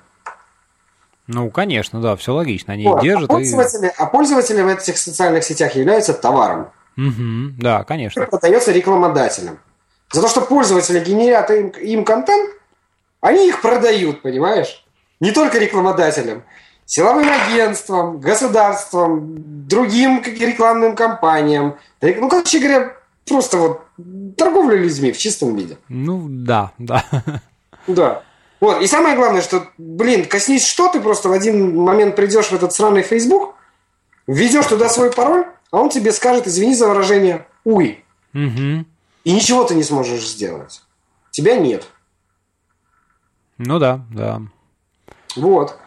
Ну, 1.27 1.49
конечно, 1.49 2.01
да, 2.01 2.15
все 2.15 2.33
логично. 2.33 2.73
Они 2.73 2.85
вот. 2.85 3.01
держат. 3.01 3.29
А 3.29 3.33
пользователи, 3.33 3.87
и... 3.87 3.91
а 3.97 4.05
пользователи 4.05 4.61
в 4.61 4.67
этих 4.67 4.97
социальных 4.97 5.43
сетях 5.43 5.75
являются 5.75 6.13
товаром. 6.13 6.69
Угу, 6.97 7.59
да, 7.59 7.83
конечно. 7.83 8.21
Это 8.21 8.29
продается 8.29 8.71
рекламодателем. 8.71 9.59
За 10.11 10.21
то, 10.21 10.29
что 10.29 10.41
пользователи 10.41 11.03
генерят 11.03 11.51
им, 11.51 11.67
им 11.69 12.05
контент, 12.05 12.49
они 13.21 13.47
их 13.47 13.61
продают, 13.61 14.21
понимаешь? 14.21 14.85
Не 15.19 15.31
только 15.31 15.57
рекламодателям, 15.57 16.43
силовым 16.85 17.27
агентствам, 17.29 18.19
государствам, 18.19 19.35
другим 19.67 20.21
рекламным 20.23 20.95
компаниям. 20.95 21.77
Ну, 22.01 22.29
короче 22.29 22.59
говоря, 22.59 22.95
просто 23.25 23.57
вот 23.57 23.81
торговля 24.37 24.77
людьми 24.77 25.11
в 25.11 25.17
чистом 25.17 25.55
виде. 25.55 25.77
Ну, 25.89 26.27
да, 26.29 26.71
да. 26.77 27.03
Да. 27.87 28.23
Вот, 28.59 28.81
и 28.81 28.87
самое 28.87 29.15
главное, 29.15 29.41
что, 29.41 29.67
блин, 29.77 30.25
коснись 30.25 30.65
что, 30.65 30.89
ты 30.89 30.99
просто 30.99 31.29
в 31.29 31.31
один 31.31 31.75
момент 31.77 32.15
придешь 32.15 32.47
в 32.47 32.53
этот 32.53 32.73
сраный 32.73 33.03
Facebook, 33.03 33.55
введешь 34.25 34.65
туда 34.65 34.89
свой 34.89 35.11
пароль, 35.11 35.45
а 35.71 35.79
он 35.79 35.89
тебе 35.89 36.11
скажет, 36.11 36.47
извини 36.47 36.73
за 36.73 36.87
выражение, 36.87 37.45
уй. 37.63 38.03
Угу. 38.33 38.85
И 39.25 39.31
ничего 39.31 39.63
ты 39.63 39.75
не 39.75 39.83
сможешь 39.83 40.27
сделать. 40.27 40.81
Тебя 41.31 41.57
нет. 41.57 41.85
Ну 43.57 43.79
да, 43.79 44.05
да. 44.11 44.41
Вот. 45.35 45.77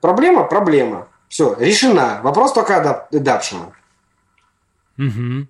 Проблема, 0.00 0.44
проблема. 0.44 1.08
Все, 1.28 1.54
решена. 1.58 2.20
Вопрос 2.22 2.52
только 2.52 3.08
adaption. 3.12 3.72
Угу. 4.98 5.46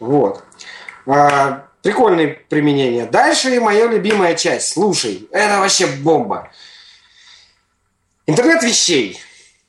Вот. 0.00 0.44
А, 1.06 1.66
прикольное 1.82 2.38
применение. 2.48 3.06
Дальше 3.06 3.54
и 3.54 3.58
моя 3.58 3.86
любимая 3.86 4.34
часть. 4.34 4.72
Слушай, 4.72 5.28
это 5.30 5.60
вообще 5.60 5.86
бомба. 5.86 6.50
Интернет 8.26 8.62
вещей. 8.62 9.18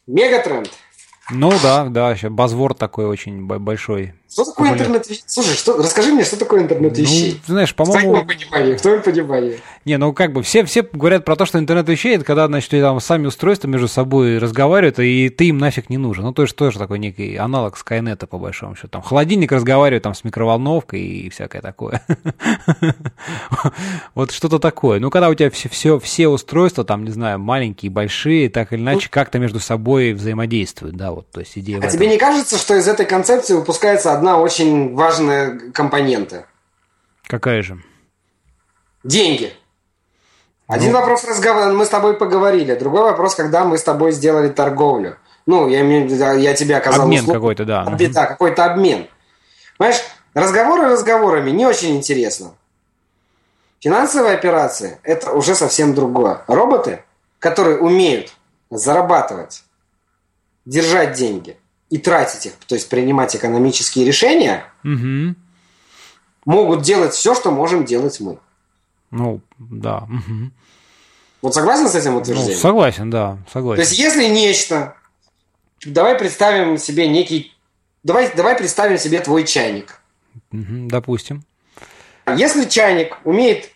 Мегатренд. 0.07 0.71
Ну 1.31 1.51
да, 1.61 1.85
да, 1.85 2.15
сейчас 2.15 2.31
базвор 2.31 2.73
такой 2.75 3.05
очень 3.05 3.45
большой. 3.45 4.13
Что 4.35 4.43
такое 4.43 4.73
интернет 4.73 5.09
вещей? 5.09 5.23
Слушай, 5.27 5.55
что, 5.55 5.77
расскажи 5.77 6.11
мне, 6.11 6.25
что 6.25 6.37
такое 6.37 6.61
интернет 6.61 6.97
вещей? 6.97 7.39
Ну, 7.47 7.53
знаешь, 7.53 7.73
по-моему... 7.73 8.15
В 8.15 8.25
твоем 8.25 8.27
понимании, 8.27 8.75
в 8.75 8.81
твоем 8.81 9.01
понимании. 9.01 9.59
Не, 9.85 9.97
ну 9.97 10.11
как 10.11 10.33
бы 10.33 10.43
все, 10.43 10.65
все 10.65 10.81
говорят 10.81 11.23
про 11.23 11.37
то, 11.37 11.45
что 11.45 11.57
интернет 11.57 11.87
вещей, 11.87 12.15
это 12.15 12.25
когда, 12.25 12.47
значит, 12.47 12.69
там 12.71 12.99
сами 12.99 13.27
устройства 13.27 13.69
между 13.69 13.87
собой 13.87 14.37
разговаривают, 14.39 14.99
и 14.99 15.29
ты 15.29 15.45
им 15.45 15.57
нафиг 15.59 15.89
не 15.89 15.97
нужен. 15.97 16.25
Ну, 16.25 16.33
то 16.33 16.41
есть 16.41 16.53
тоже 16.57 16.79
такой 16.79 16.99
некий 16.99 17.37
аналог 17.37 17.77
Скайнета, 17.77 18.27
по 18.27 18.37
большому 18.37 18.75
счету. 18.75 18.89
Там 18.89 19.03
холодильник 19.03 19.53
разговаривает 19.53 20.03
там 20.03 20.13
с 20.13 20.25
микроволновкой 20.25 20.99
и 20.99 21.29
всякое 21.29 21.61
такое. 21.61 22.01
Вот 24.15 24.31
что-то 24.31 24.59
такое. 24.59 24.99
Ну, 24.99 25.09
когда 25.09 25.29
у 25.29 25.33
тебя 25.33 25.49
все, 25.49 25.69
все, 25.69 25.99
все 25.99 26.27
устройства, 26.27 26.83
там, 26.83 27.03
не 27.03 27.11
знаю, 27.11 27.39
маленькие, 27.39 27.91
большие, 27.91 28.49
так 28.49 28.73
или 28.73 28.81
иначе, 28.81 29.09
как-то 29.09 29.39
между 29.39 29.59
собой 29.59 30.13
взаимодействуют, 30.13 30.95
да, 30.95 31.11
вот, 31.11 31.29
то 31.31 31.41
есть 31.41 31.57
идея 31.57 31.79
А 31.81 31.87
тебе 31.87 32.07
не 32.07 32.17
кажется, 32.17 32.57
что 32.57 32.75
из 32.75 32.87
этой 32.87 33.05
концепции 33.05 33.53
выпускается 33.53 34.13
одна 34.13 34.24
очень 34.33 34.95
важная 34.95 35.71
компонента? 35.71 36.45
Какая 37.27 37.61
же? 37.61 37.81
Деньги. 39.03 39.53
Один 40.67 40.91
ну. 40.91 40.99
вопрос 40.99 41.23
разговор, 41.25 41.71
мы 41.73 41.85
с 41.85 41.89
тобой 41.89 42.17
поговорили. 42.17 42.73
Другой 42.75 43.03
вопрос, 43.03 43.35
когда 43.35 43.63
мы 43.65 43.77
с 43.77 43.83
тобой 43.83 44.11
сделали 44.11 44.49
торговлю. 44.49 45.17
Ну, 45.45 45.67
я, 45.67 46.33
я 46.33 46.53
тебе 46.55 46.77
оказал 46.77 47.03
Обмен 47.03 47.21
услугу. 47.21 47.39
какой-то, 47.39 47.65
да. 47.65 47.85
Да, 47.85 48.25
какой-то 48.25 48.65
обмен. 48.65 49.07
Понимаешь, 49.77 50.01
разговоры 50.33 50.89
разговорами 50.89 51.51
не 51.51 51.67
очень 51.67 51.95
интересно. 51.95 52.53
Финансовые 53.79 54.33
операции– 54.33 54.97
это 55.03 55.33
уже 55.33 55.53
совсем 55.53 55.93
другое. 55.93 56.41
Роботы, 56.47 57.03
которые 57.37 57.77
умеют 57.77 58.33
зарабатывать, 58.71 59.63
держать 60.65 61.13
деньги 61.13 61.59
и 61.95 61.97
тратить 61.97 62.47
их, 62.47 62.53
то 62.67 62.75
есть 62.75 62.89
принимать 62.89 63.33
экономические 63.37 64.03
решения, 64.03 64.65
угу. 64.83 65.33
могут 66.43 66.81
делать 66.81 67.13
все, 67.13 67.33
что 67.33 67.51
можем 67.51 67.85
делать 67.85 68.19
мы. 68.19 68.37
Ну, 69.11 69.39
да. 69.57 69.99
Угу. 69.99 70.51
Вот 71.41 71.53
согласен 71.53 71.87
с 71.87 71.95
этим 71.95 72.15
утверждением? 72.15 72.57
Ну, 72.57 72.61
согласен, 72.61 73.09
да, 73.09 73.37
согласен. 73.53 73.81
То 73.81 73.87
есть, 73.87 73.97
если 73.97 74.27
нечто, 74.27 74.97
давай 75.85 76.19
представим 76.19 76.77
себе 76.77 77.07
некий, 77.07 77.55
давай, 78.03 78.29
давай 78.35 78.57
представим 78.57 78.97
себе 78.97 79.21
твой 79.21 79.45
чайник. 79.45 80.01
Угу, 80.51 80.89
допустим. 80.89 81.45
Если 82.27 82.65
чайник 82.65 83.15
умеет 83.23 83.69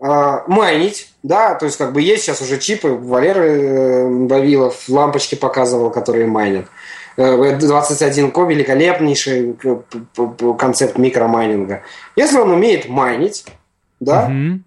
э, 0.00 0.38
майнить, 0.48 1.12
да, 1.22 1.54
то 1.54 1.66
есть 1.66 1.78
как 1.78 1.92
бы 1.92 2.02
есть 2.02 2.24
сейчас 2.24 2.42
уже 2.42 2.58
чипы, 2.58 2.88
Валеры 2.88 3.62
э, 3.62 4.08
Бавилов 4.26 4.88
лампочки 4.88 5.36
показывал, 5.36 5.92
которые 5.92 6.26
майнят. 6.26 6.66
21Ко 7.20 8.44
э, 8.44 8.48
великолепнейший 8.48 9.56
концепт 10.58 10.98
микромайнинга. 10.98 11.82
Если 12.16 12.38
он 12.38 12.50
умеет 12.50 12.88
майнить, 12.88 13.44
да, 14.00 14.26
угу 14.26 14.60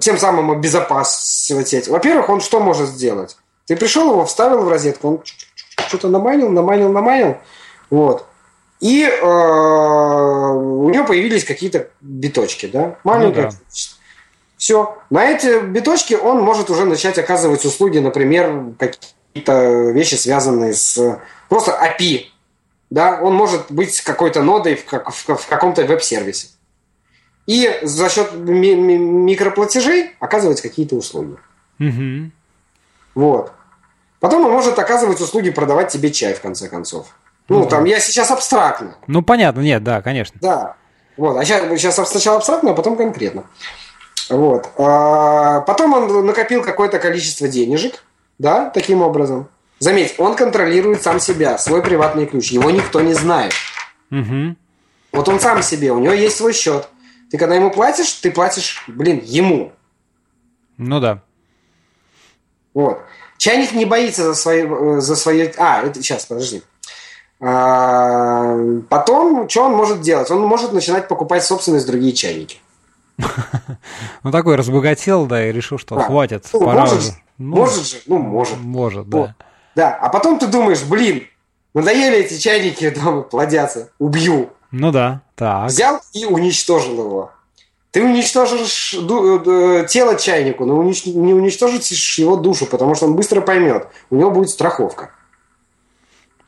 тем 0.00 0.18
самым 0.18 0.50
обезопасивать 0.50 1.68
сеть. 1.68 1.86
Во-первых, 1.88 2.28
он 2.28 2.40
что 2.40 2.60
может 2.60 2.88
сделать? 2.88 3.36
Ты 3.66 3.76
пришел 3.76 4.10
его, 4.10 4.26
вставил 4.26 4.62
в 4.62 4.68
розетку, 4.68 5.08
он 5.08 5.20
что-то 5.86 6.08
наманил, 6.08 6.50
наманил, 6.50 6.90
наманил. 6.90 7.36
Вот. 7.88 8.26
И 8.80 9.04
э, 9.04 9.24
у 9.24 10.88
него 10.88 11.04
появились 11.04 11.44
какие-то 11.44 11.88
биточки, 12.00 12.66
да, 12.66 12.96
маленькое 13.04 13.46
ну, 13.46 13.52
да. 13.52 13.56
Все. 14.56 14.98
На 15.08 15.26
эти 15.26 15.60
биточки 15.60 16.14
он 16.14 16.40
может 16.40 16.68
уже 16.70 16.84
начать 16.84 17.18
оказывать 17.18 17.64
услуги, 17.64 17.98
например, 17.98 18.72
какие-то 19.32 19.90
вещи, 19.90 20.14
связанные 20.14 20.74
с 20.74 21.20
просто 21.48 21.72
API. 21.72 22.26
Да, 22.90 23.20
он 23.22 23.34
может 23.34 23.70
быть 23.70 24.00
какой-то 24.00 24.42
нодой 24.42 24.74
в, 24.74 24.84
как, 24.84 25.10
в, 25.10 25.36
в 25.36 25.46
каком-то 25.46 25.84
веб-сервисе. 25.84 26.48
И 27.46 27.78
за 27.82 28.08
счет 28.08 28.32
ми- 28.34 28.74
ми- 28.74 28.98
микроплатежей 28.98 30.10
оказывать 30.18 30.60
какие-то 30.60 30.96
услуги. 30.96 31.36
Угу. 31.78 32.30
Вот. 33.14 33.52
Потом 34.18 34.44
он 34.44 34.52
может 34.52 34.78
оказывать 34.78 35.20
услуги, 35.20 35.50
продавать 35.50 35.88
тебе 35.88 36.10
чай, 36.10 36.34
в 36.34 36.40
конце 36.40 36.68
концов. 36.68 37.08
Ну, 37.48 37.66
там 37.66 37.84
я 37.84 37.98
сейчас 37.98 38.30
абстрактно. 38.30 38.96
Ну, 39.08 39.22
понятно, 39.22 39.60
нет, 39.60 39.82
да, 39.82 40.02
конечно. 40.02 40.38
Да. 40.40 40.76
Вот. 41.16 41.36
А 41.36 41.44
сейчас, 41.44 41.64
сейчас 41.80 42.10
сначала 42.10 42.36
абстрактно, 42.36 42.70
а 42.70 42.74
потом 42.74 42.96
конкретно. 42.96 43.44
Вот. 44.28 44.68
А 44.78 45.60
потом 45.62 45.92
он 45.92 46.26
накопил 46.26 46.62
какое-то 46.62 47.00
количество 47.00 47.48
денежек, 47.48 48.04
да, 48.40 48.70
таким 48.70 49.02
образом. 49.02 49.48
Заметь, 49.80 50.14
он 50.16 50.34
контролирует 50.34 51.02
сам 51.02 51.20
себя, 51.20 51.58
свой 51.58 51.82
приватный 51.82 52.24
ключ. 52.24 52.50
Его 52.52 52.70
никто 52.70 53.02
не 53.02 53.12
знает. 53.12 53.52
Угу. 54.10 54.56
Вот 55.12 55.28
он 55.28 55.40
сам 55.40 55.62
себе, 55.62 55.92
у 55.92 55.98
него 55.98 56.14
есть 56.14 56.38
свой 56.38 56.54
счет. 56.54 56.88
Ты 57.30 57.36
когда 57.36 57.54
ему 57.54 57.70
платишь, 57.70 58.10
ты 58.14 58.30
платишь, 58.30 58.82
блин, 58.88 59.20
ему. 59.22 59.72
Ну 60.78 61.00
да. 61.00 61.22
Вот. 62.72 63.00
Чайник 63.36 63.72
не 63.72 63.84
боится 63.84 64.24
за 64.24 64.34
свое... 64.34 65.00
За 65.02 65.16
свое... 65.16 65.52
А, 65.58 65.82
это, 65.82 66.02
сейчас, 66.02 66.24
подожди. 66.24 66.62
А, 67.40 68.56
потом, 68.88 69.50
что 69.50 69.64
он 69.64 69.72
может 69.72 70.00
делать? 70.00 70.30
Он 70.30 70.40
может 70.40 70.72
начинать 70.72 71.08
покупать 71.08 71.44
собственность 71.44 71.86
другие 71.86 72.14
чайники. 72.14 72.58
Ну, 74.22 74.30
такой 74.30 74.56
разбогател, 74.56 75.26
да, 75.26 75.46
и 75.46 75.52
решил, 75.52 75.78
что 75.78 75.98
хватит, 75.98 76.46
ну, 76.52 76.60
пора 76.60 76.84
уже. 76.84 77.12
Ну, 77.40 77.56
может 77.56 77.86
же, 77.86 77.96
ну, 78.04 78.18
может. 78.18 78.58
Может, 78.58 79.08
да. 79.08 79.34
Да, 79.74 79.94
а 79.94 80.10
потом 80.10 80.38
ты 80.38 80.46
думаешь, 80.46 80.82
блин, 80.82 81.26
надоели 81.72 82.18
эти 82.18 82.38
чайники 82.38 82.90
дома 83.02 83.22
плодятся, 83.22 83.90
убью. 83.98 84.50
Ну 84.70 84.92
да, 84.92 85.22
так. 85.36 85.70
Взял 85.70 86.02
и 86.12 86.26
уничтожил 86.26 87.02
его. 87.02 87.32
Ты 87.92 88.04
уничтожишь 88.04 88.94
э, 88.94 89.86
тело 89.88 90.16
чайнику, 90.16 90.66
но 90.66 90.82
не 90.82 91.32
уничтожишь 91.32 92.18
его 92.18 92.36
душу, 92.36 92.66
потому 92.66 92.94
что 92.94 93.06
он 93.06 93.16
быстро 93.16 93.40
поймет. 93.40 93.88
У 94.10 94.16
него 94.16 94.30
будет 94.30 94.50
страховка. 94.50 95.10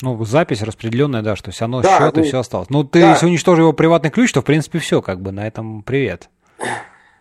Ну, 0.03 0.23
запись 0.27 0.61
распределенная, 0.61 1.23
да, 1.23 1.37
что 1.37 1.53
все 1.53 1.63
равно 1.63 1.81
да, 1.81 1.99
счет 1.99 2.17
ну, 2.17 2.23
и 2.23 2.27
все 2.27 2.39
осталось. 2.41 2.69
Ну, 2.69 2.85
ты 2.85 3.01
да. 3.01 3.13
если 3.13 3.25
уничтожил 3.25 3.63
его 3.65 3.73
приватный 3.73 4.11
ключ, 4.11 4.31
то, 4.33 4.43
в 4.43 4.45
принципе, 4.45 4.79
все, 4.79 5.01
как 5.01 5.23
бы, 5.23 5.33
на 5.33 5.47
этом 5.47 5.83
привет. 5.83 6.29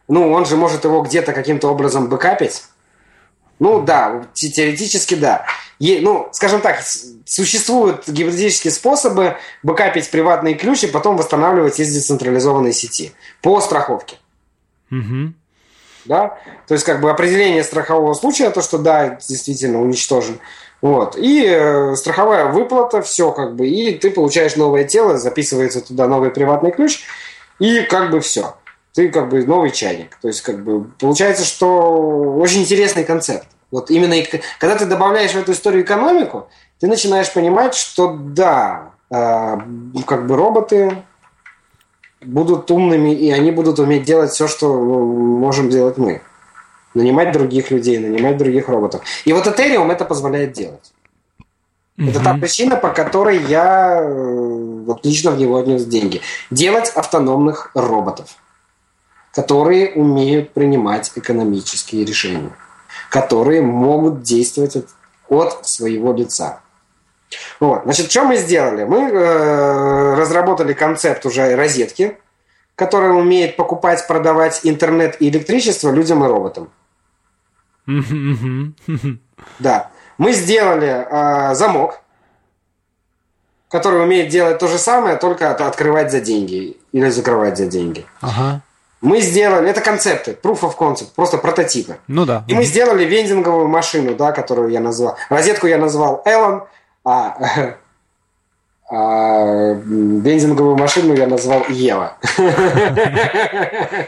Ну, 0.10 0.30
он 0.30 0.46
же 0.46 0.58
может 0.58 0.84
его 0.84 1.02
где-то 1.04 1.32
каким-то 1.32 1.70
образом 1.70 2.10
бэкапить. 2.10 2.64
Ну, 3.62 3.80
да, 3.80 4.26
теоретически, 4.34 5.14
да. 5.14 5.46
Е, 5.78 6.00
ну, 6.02 6.30
скажем 6.32 6.62
так, 6.62 6.82
существуют 7.26 8.10
гибридические 8.10 8.72
способы 8.72 9.38
бэкапить 9.62 10.10
приватные 10.10 10.56
ключи, 10.56 10.88
потом 10.88 11.16
восстанавливать 11.16 11.80
из 11.80 11.94
децентрализованной 11.94 12.74
сети 12.74 13.12
по 13.44 13.62
страховке. 13.62 14.18
Угу. 14.90 15.34
Да? 16.06 16.40
То 16.68 16.74
есть, 16.74 16.84
как 16.84 17.02
бы 17.02 17.12
определение 17.12 17.64
страхового 17.64 18.16
случая, 18.16 18.50
то, 18.50 18.64
что 18.64 18.80
да, 18.80 19.20
действительно 19.28 19.80
уничтожен. 19.80 20.40
Вот. 20.82 21.16
И 21.16 21.46
э, 21.46 21.96
страховая 21.96 22.48
выплата, 22.48 23.04
все 23.04 23.32
как 23.32 23.56
бы, 23.56 23.68
и 23.68 23.94
ты 23.94 24.10
получаешь 24.10 24.56
новое 24.56 24.86
тело, 24.86 25.20
записывается 25.20 25.82
туда 25.82 26.08
новый 26.08 26.32
приватный 26.32 26.72
ключ, 26.72 27.04
и 27.60 27.84
как 27.84 28.10
бы 28.10 28.22
все. 28.22 28.56
Ты 28.94 29.10
как 29.10 29.30
бы 29.30 29.46
новый 29.46 29.72
чайник. 29.72 30.18
То 30.22 30.28
есть, 30.28 30.42
как 30.42 30.64
бы, 30.64 30.86
получается, 31.00 31.46
что 31.46 32.36
очень 32.38 32.62
интересный 32.62 33.04
концепт. 33.04 33.48
Вот 33.72 33.90
именно, 33.90 34.16
когда 34.60 34.76
ты 34.76 34.86
добавляешь 34.86 35.32
в 35.32 35.38
эту 35.38 35.54
историю 35.54 35.84
экономику, 35.84 36.50
ты 36.80 36.88
начинаешь 36.88 37.32
понимать, 37.32 37.74
что 37.74 38.18
да, 38.20 38.92
э, 39.10 39.58
как 40.06 40.28
бы 40.28 40.36
роботы 40.36 40.98
будут 42.22 42.70
умными, 42.70 43.14
и 43.14 43.32
они 43.32 43.52
будут 43.52 43.80
уметь 43.80 44.04
делать 44.04 44.32
все, 44.32 44.48
что 44.48 44.74
можем 44.74 45.70
делать 45.70 45.98
мы 45.98 46.22
нанимать 46.94 47.32
других 47.32 47.72
людей, 47.72 47.98
нанимать 48.00 48.38
других 48.38 48.68
роботов. 48.68 49.02
И 49.26 49.34
вот 49.34 49.48
Ethereum 49.48 49.92
это 49.92 50.06
позволяет 50.06 50.54
делать. 50.54 50.92
Mm-hmm. 51.98 52.10
Это 52.10 52.20
та 52.24 52.34
причина, 52.34 52.76
по 52.76 52.90
которой 52.90 53.42
я 53.44 54.02
э, 54.02 54.84
вот 54.86 55.06
лично 55.06 55.32
в 55.32 55.38
него 55.38 55.58
отнес 55.58 55.86
деньги. 55.86 56.22
Делать 56.50 56.90
автономных 56.90 57.72
роботов, 57.74 58.36
которые 59.34 59.94
умеют 59.94 60.54
принимать 60.54 61.12
экономические 61.16 62.06
решения, 62.06 62.52
которые 63.10 63.62
могут 63.62 64.24
действовать 64.24 64.76
от, 64.76 64.88
от 65.30 65.68
своего 65.68 66.14
лица. 66.14 66.62
Вот. 67.60 67.84
Значит, 67.84 68.12
что 68.12 68.26
мы 68.26 68.36
сделали? 68.38 68.84
Мы 68.84 69.10
э, 69.10 70.16
разработали 70.16 70.74
концепт 70.74 71.26
уже 71.26 71.56
розетки, 71.56 72.18
которая 72.76 73.12
умеет 73.12 73.56
покупать, 73.56 74.06
продавать 74.08 74.62
интернет 74.64 75.22
и 75.22 75.30
электричество 75.30 75.92
людям 75.92 76.24
и 76.26 76.28
роботам. 76.28 76.70
Да. 79.60 79.92
Мы 80.18 80.34
сделали 80.34 80.88
э, 81.10 81.56
замок, 81.56 82.02
который 83.70 84.04
умеет 84.04 84.30
делать 84.30 84.60
то 84.60 84.68
же 84.68 84.78
самое, 84.78 85.16
только 85.16 85.52
открывать 85.52 86.12
за 86.12 86.20
деньги 86.20 86.78
или 86.92 87.10
закрывать 87.10 87.58
за 87.58 87.66
деньги. 87.66 88.06
Ага. 88.20 88.62
Мы 89.02 89.20
сделали, 89.20 89.68
это 89.70 89.82
концепты, 89.82 90.38
proof 90.42 90.60
of 90.62 90.78
concept, 90.78 91.10
просто 91.16 91.40
прототипы. 91.40 91.98
Ну 92.08 92.26
да. 92.26 92.46
И 92.48 92.54
мы 92.54 92.64
сделали 92.64 93.04
вендинговую 93.04 93.68
машину, 93.68 94.16
да, 94.16 94.32
которую 94.32 94.70
я 94.70 94.80
назвал. 94.80 95.18
Розетку 95.30 95.66
я 95.66 95.80
назвал 95.80 96.22
Эллен, 96.24 96.62
а, 97.04 97.36
а 98.92 99.74
вендинговую 99.74 100.78
машину 100.78 101.16
я 101.16 101.28
назвал 101.28 101.66
Ева. 101.70 102.18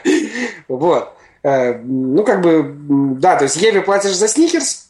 Вот. 0.68 1.14
Э, 1.44 1.74
ну, 1.74 2.24
как 2.24 2.41
бы, 2.41 2.74
да, 3.20 3.36
то 3.36 3.44
есть 3.44 3.57
Еве 3.57 3.82
платишь 3.82 4.15
за 4.15 4.28
сникерс, 4.28 4.90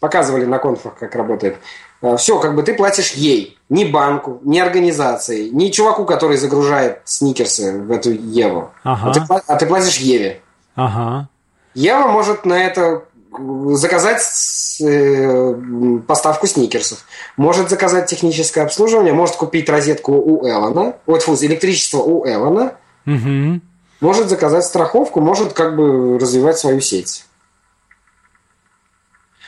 показывали 0.00 0.44
на 0.44 0.58
конфах, 0.58 0.96
как 0.98 1.14
работает. 1.14 1.58
Э, 2.06 2.16
Все, 2.16 2.38
как 2.38 2.54
бы 2.54 2.62
ты 2.62 2.74
платишь 2.74 3.12
ей, 3.12 3.58
ни 3.68 3.84
банку, 3.84 4.40
ни 4.44 4.58
организации, 4.58 5.48
ни 5.48 5.70
чуваку, 5.70 6.04
который 6.04 6.36
загружает 6.36 7.00
сникерсы 7.04 7.78
в 7.80 7.90
эту 7.90 8.10
Еву. 8.10 8.70
Ага. 8.84 9.10
А, 9.10 9.12
ты, 9.12 9.42
а 9.46 9.56
ты 9.56 9.66
платишь 9.66 9.96
Еве. 9.98 10.40
Ага. 10.74 11.28
Ева 11.74 12.06
может 12.06 12.46
на 12.46 12.54
это 12.54 13.02
заказать 13.74 14.22
э, 14.80 15.54
поставку 16.06 16.46
сникерсов, 16.46 17.04
может 17.36 17.68
заказать 17.68 18.06
техническое 18.06 18.62
обслуживание, 18.62 19.12
может 19.12 19.36
купить 19.36 19.68
розетку 19.68 20.12
у 20.12 20.46
Эллона, 20.46 20.96
вот 21.06 21.22
фу, 21.22 21.34
электричество 21.34 21.98
у 21.98 22.24
Эллона, 22.24 22.72
угу 23.04 23.60
может 24.00 24.28
заказать 24.28 24.64
страховку, 24.64 25.20
может 25.20 25.52
как 25.52 25.76
бы 25.76 26.18
развивать 26.18 26.58
свою 26.58 26.80
сеть. 26.80 27.24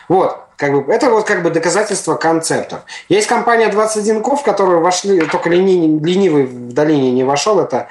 Вот, 0.08 0.40
как 0.56 0.72
бы, 0.72 0.92
это 0.92 1.10
вот 1.10 1.26
как 1.26 1.42
бы 1.42 1.50
доказательство 1.50 2.14
концептов. 2.14 2.80
Есть 3.08 3.28
компания 3.28 3.68
21 3.68 4.22
Ков, 4.22 4.40
в 4.40 4.44
которую 4.44 4.80
вошли, 4.80 5.20
только 5.20 5.50
лени, 5.50 6.00
ленивый 6.02 6.46
в 6.46 6.72
долине 6.72 7.12
не 7.12 7.24
вошел, 7.24 7.60
это 7.60 7.88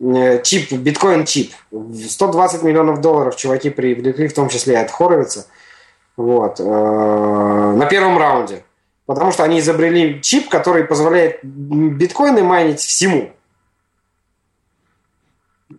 э, 0.00 0.42
чип, 0.42 0.72
биткоин 0.72 1.24
чип. 1.24 1.52
120 1.70 2.62
миллионов 2.62 3.00
долларов 3.00 3.36
чуваки 3.36 3.70
привлекли, 3.70 4.28
в 4.28 4.34
том 4.34 4.48
числе 4.48 4.74
и 4.74 4.78
от 4.78 4.90
Хоровица. 4.90 5.46
Вот, 6.16 6.60
э, 6.60 6.64
на 6.64 7.86
первом 7.86 8.18
раунде. 8.18 8.64
Потому 9.06 9.32
что 9.32 9.42
они 9.42 9.58
изобрели 9.60 10.20
чип, 10.22 10.48
который 10.48 10.84
позволяет 10.84 11.40
биткоины 11.42 12.42
майнить 12.42 12.80
всему. 12.80 13.30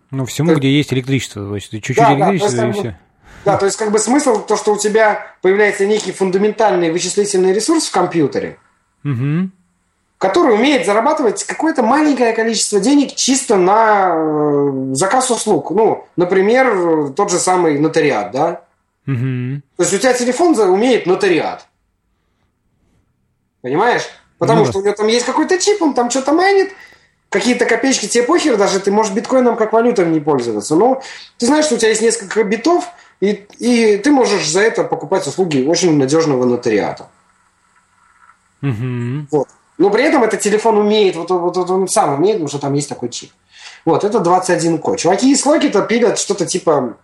Ну, 0.09 0.25
всему, 0.25 0.55
где 0.55 0.69
есть 0.69 0.91
электричество. 0.91 1.47
То 1.47 1.55
есть 1.55 1.71
чуть-чуть 1.71 1.97
да, 1.97 2.13
электричества 2.13 2.57
да, 2.57 2.69
и 2.69 2.71
все. 2.73 2.99
Да, 3.45 3.57
то 3.57 3.65
есть 3.65 3.77
как 3.77 3.91
бы 3.91 3.99
смысл 3.99 4.45
то, 4.45 4.55
что 4.55 4.73
у 4.73 4.77
тебя 4.77 5.27
появляется 5.41 5.85
некий 5.85 6.11
фундаментальный 6.11 6.91
вычислительный 6.91 7.53
ресурс 7.53 7.87
в 7.87 7.91
компьютере, 7.91 8.57
угу. 9.03 9.49
который 10.17 10.53
умеет 10.55 10.85
зарабатывать 10.85 11.43
какое-то 11.43 11.81
маленькое 11.81 12.33
количество 12.33 12.79
денег 12.79 13.15
чисто 13.15 13.57
на 13.57 14.13
э, 14.13 14.93
заказ 14.93 15.31
услуг. 15.31 15.71
Ну, 15.71 16.05
например, 16.15 17.13
тот 17.15 17.31
же 17.31 17.39
самый 17.39 17.79
нотариат, 17.79 18.31
да? 18.31 18.61
Угу. 19.07 19.61
То 19.77 19.83
есть 19.83 19.93
у 19.93 19.97
тебя 19.97 20.13
телефон 20.13 20.57
умеет 20.59 21.07
нотариат. 21.07 21.65
Понимаешь? 23.61 24.03
Потому 24.37 24.61
ну, 24.61 24.65
что 24.65 24.79
у 24.79 24.83
него 24.83 24.93
там 24.93 25.07
есть 25.07 25.25
какой-то 25.25 25.59
чип, 25.59 25.81
он 25.81 25.93
там 25.93 26.09
что-то 26.09 26.33
майнит, 26.33 26.71
какие-то 27.29 27.65
копеечки, 27.65 28.07
тебе 28.07 28.23
похер, 28.23 28.57
даже 28.57 28.79
ты 28.79 28.91
можешь 28.91 29.13
биткоином 29.13 29.55
как 29.55 29.71
валютой 29.71 30.05
не 30.07 30.19
пользоваться. 30.19 30.75
Но 30.75 31.01
ты 31.37 31.45
знаешь, 31.45 31.65
что 31.65 31.75
у 31.75 31.77
тебя 31.77 31.89
есть 31.89 32.01
несколько 32.01 32.43
битов, 32.43 32.89
и, 33.21 33.45
и 33.59 33.97
ты 33.97 34.11
можешь 34.11 34.49
за 34.49 34.61
это 34.61 34.83
покупать 34.83 35.25
услуги 35.27 35.65
очень 35.65 35.97
надежного 35.97 36.43
нотариата. 36.43 37.07
Угу. 38.61 39.27
Вот. 39.31 39.47
Но 39.77 39.89
при 39.89 40.03
этом 40.03 40.23
этот 40.23 40.41
телефон 40.41 40.77
умеет, 40.77 41.15
вот, 41.15 41.29
вот, 41.29 41.55
вот 41.55 41.69
он 41.69 41.87
сам 41.87 42.15
умеет, 42.15 42.35
потому 42.35 42.49
что 42.49 42.59
там 42.59 42.73
есть 42.73 42.89
такой 42.89 43.09
чип. 43.09 43.31
Вот, 43.85 44.03
это 44.03 44.19
21Ко. 44.19 44.97
Чуваки 44.97 45.31
из 45.31 45.45
Локита 45.45 45.81
пилят 45.81 46.19
что-то 46.19 46.45
типа 46.45 46.97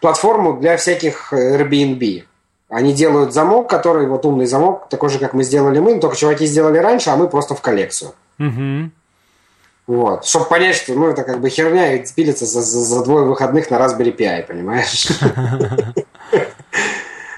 платформу 0.00 0.58
для 0.58 0.76
всяких 0.76 1.32
Airbnb. 1.32 2.24
Они 2.68 2.92
делают 2.92 3.32
замок, 3.32 3.68
который, 3.70 4.06
вот 4.06 4.26
умный 4.26 4.46
замок, 4.46 4.88
такой 4.88 5.10
же, 5.10 5.18
как 5.18 5.32
мы 5.32 5.44
сделали 5.44 5.78
мы, 5.78 5.98
только 6.00 6.16
чуваки 6.16 6.46
сделали 6.46 6.78
раньше, 6.78 7.10
а 7.10 7.16
мы 7.16 7.28
просто 7.28 7.54
в 7.54 7.60
коллекцию. 7.60 8.12
Угу. 8.38 8.90
Вот. 9.86 10.24
Чтобы 10.24 10.46
понять, 10.46 10.76
что 10.76 10.94
ну, 10.94 11.08
это 11.08 11.24
как 11.24 11.40
бы 11.40 11.50
херня 11.50 11.94
и 11.94 12.04
пилится 12.14 12.46
за, 12.46 12.62
за, 12.62 12.80
за 12.80 13.04
двое 13.04 13.24
выходных 13.24 13.70
на 13.70 13.76
Raspberry 13.76 14.16
Pi, 14.16 14.46
понимаешь? 14.46 15.08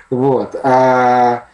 Вот. 0.08 0.54
А, 0.62 1.46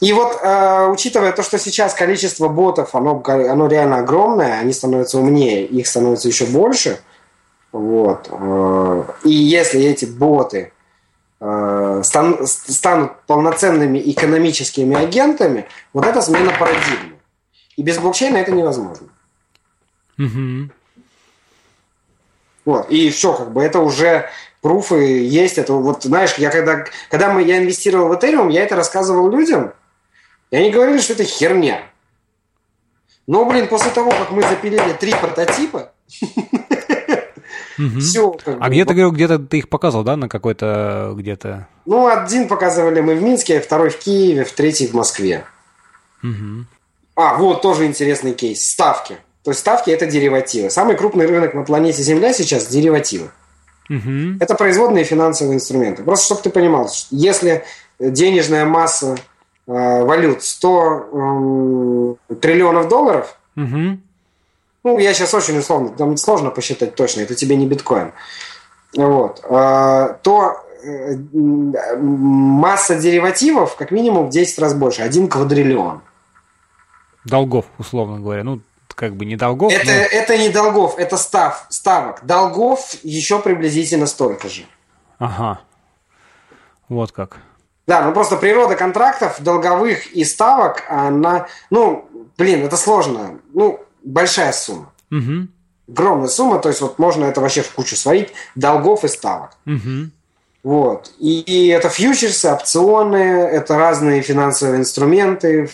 и 0.00 0.12
вот, 0.12 0.36
а, 0.42 0.88
учитывая 0.88 1.30
то, 1.30 1.44
что 1.44 1.56
сейчас 1.56 1.94
количество 1.94 2.48
ботов, 2.48 2.96
оно, 2.96 3.22
оно 3.24 3.68
реально 3.68 3.98
огромное, 3.98 4.58
они 4.58 4.72
становятся 4.72 5.18
умнее, 5.18 5.64
их 5.64 5.86
становится 5.86 6.26
еще 6.26 6.46
больше. 6.46 6.98
Вот. 7.70 8.28
А, 8.30 9.06
и 9.24 9.30
если 9.30 9.82
эти 9.82 10.04
боты 10.04 10.72
станут 12.02 13.22
полноценными 13.26 13.98
экономическими 13.98 14.96
агентами, 14.96 15.66
вот 15.92 16.06
это 16.06 16.20
смена 16.22 16.52
парадигмы. 16.58 17.18
И 17.76 17.82
без 17.82 17.98
блокчейна 17.98 18.36
это 18.36 18.52
невозможно. 18.52 19.08
Угу. 20.18 20.70
Вот, 22.64 22.90
и 22.90 23.10
все, 23.10 23.34
как 23.34 23.52
бы 23.52 23.62
это 23.62 23.80
уже 23.80 24.30
пруфы 24.60 25.24
есть. 25.24 25.58
Это 25.58 25.72
вот, 25.72 26.04
знаешь, 26.04 26.34
я 26.38 26.50
когда, 26.50 26.84
когда 27.10 27.32
мы, 27.32 27.42
я 27.42 27.58
инвестировал 27.58 28.08
в 28.08 28.12
Ethereum, 28.12 28.50
я 28.50 28.62
это 28.62 28.76
рассказывал 28.76 29.30
людям, 29.30 29.72
и 30.50 30.56
они 30.56 30.70
говорили, 30.70 30.98
что 30.98 31.12
это 31.14 31.24
херня. 31.24 31.82
Но, 33.26 33.44
блин, 33.44 33.68
после 33.68 33.90
того, 33.90 34.10
как 34.10 34.30
мы 34.30 34.42
запилили 34.42 34.92
три 34.94 35.12
прототипа, 35.12 35.92
все. 38.00 38.36
А 38.60 38.68
где 38.68 38.84
ты 38.84 38.94
говорил, 38.94 39.12
где-то 39.12 39.38
ты 39.38 39.58
их 39.58 39.68
показывал, 39.68 40.04
да, 40.04 40.16
на 40.16 40.28
какой-то 40.28 41.12
где-то? 41.16 41.68
Ну, 41.86 42.06
один 42.06 42.48
показывали 42.48 43.00
мы 43.00 43.14
в 43.14 43.22
Минске, 43.22 43.60
второй 43.60 43.90
в 43.90 43.98
Киеве, 43.98 44.44
в 44.44 44.52
третий 44.52 44.86
в 44.86 44.94
Москве. 44.94 45.44
А, 47.14 47.36
вот 47.36 47.62
тоже 47.62 47.86
интересный 47.86 48.34
кейс. 48.34 48.70
Ставки. 48.70 49.16
То 49.44 49.50
есть 49.50 49.60
ставки 49.60 49.90
это 49.90 50.06
деривативы. 50.06 50.70
Самый 50.70 50.96
крупный 50.96 51.26
рынок 51.26 51.54
на 51.54 51.64
планете 51.64 52.02
Земля 52.02 52.32
сейчас 52.32 52.68
деривативы. 52.68 53.30
Угу. 53.90 54.38
Это 54.40 54.54
производные 54.54 55.04
финансовые 55.04 55.56
инструменты. 55.56 56.02
Просто 56.04 56.26
чтобы 56.26 56.42
ты 56.42 56.50
понимал, 56.50 56.88
если 57.10 57.64
денежная 57.98 58.64
масса 58.64 59.16
э, 59.66 60.04
валют 60.04 60.42
100 60.42 62.16
э, 62.30 62.34
триллионов 62.36 62.88
долларов, 62.88 63.36
угу. 63.56 63.98
ну, 64.84 64.98
я 64.98 65.12
сейчас 65.12 65.34
очень 65.34 65.58
условно, 65.58 65.90
там 65.90 66.16
сложно 66.16 66.50
посчитать 66.50 66.94
точно, 66.94 67.22
это 67.22 67.34
тебе 67.34 67.56
не 67.56 67.66
биткоин, 67.66 68.12
вот, 68.96 69.40
э, 69.44 70.14
то 70.22 70.56
э, 70.84 71.16
масса 71.32 72.96
деривативов 72.96 73.76
как 73.76 73.90
минимум 73.90 74.28
в 74.28 74.30
10 74.30 74.58
раз 74.60 74.74
больше, 74.74 75.02
1 75.02 75.28
квадриллион. 75.28 76.02
Долгов, 77.24 77.66
условно 77.78 78.18
говоря. 78.18 78.42
Ну, 78.42 78.60
как 78.94 79.16
бы 79.16 79.24
не 79.24 79.36
долгов. 79.36 79.72
Это, 79.72 79.86
но... 79.86 79.92
это 79.92 80.38
не 80.38 80.48
долгов, 80.48 80.98
это 80.98 81.16
став, 81.16 81.66
ставок. 81.68 82.24
Долгов 82.24 82.94
еще 83.02 83.38
приблизительно 83.38 84.06
столько 84.06 84.48
же. 84.48 84.62
Ага. 85.18 85.60
Вот 86.88 87.12
как. 87.12 87.38
Да, 87.86 88.04
ну 88.04 88.12
просто 88.12 88.36
природа 88.36 88.76
контрактов 88.76 89.36
долговых 89.40 90.12
и 90.12 90.24
ставок, 90.24 90.84
она, 90.88 91.48
ну, 91.70 92.08
блин, 92.38 92.64
это 92.64 92.76
сложно. 92.76 93.40
Ну, 93.52 93.80
большая 94.04 94.52
сумма. 94.52 94.92
Угу. 95.10 95.48
Огромная 95.88 96.28
сумма, 96.28 96.58
то 96.58 96.68
есть 96.68 96.80
вот 96.80 96.98
можно 96.98 97.24
это 97.24 97.40
вообще 97.40 97.62
в 97.62 97.72
кучу 97.72 97.96
сварить, 97.96 98.32
долгов 98.54 99.04
и 99.04 99.08
ставок. 99.08 99.56
Угу. 99.66 100.10
Вот. 100.62 101.12
И, 101.18 101.40
и 101.40 101.68
это 101.68 101.88
фьючерсы, 101.88 102.48
опционы, 102.48 103.16
это 103.16 103.76
разные 103.76 104.22
финансовые 104.22 104.78
инструменты, 104.78 105.68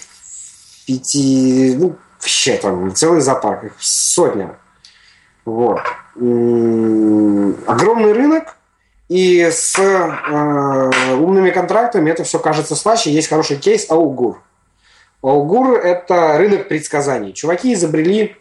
пяти, 0.86 1.76
ну, 1.76 1.96
вообще 2.28 2.58
там 2.58 2.94
целый 2.94 3.20
зоопарк, 3.22 3.64
их 3.64 3.72
сотня. 3.78 4.56
Вот. 5.46 5.80
Огромный 6.14 8.12
рынок, 8.12 8.54
и 9.08 9.48
с 9.50 9.78
э, 9.78 11.14
умными 11.14 11.48
контрактами 11.50 12.10
это 12.10 12.24
все 12.24 12.38
кажется 12.38 12.76
слаще. 12.76 13.10
Есть 13.10 13.28
хороший 13.28 13.56
кейс 13.56 13.90
Аугур. 13.90 14.42
Аугур– 15.22 15.78
это 15.82 16.36
рынок 16.36 16.68
предсказаний. 16.68 17.32
Чуваки 17.32 17.72
изобрели... 17.72 18.36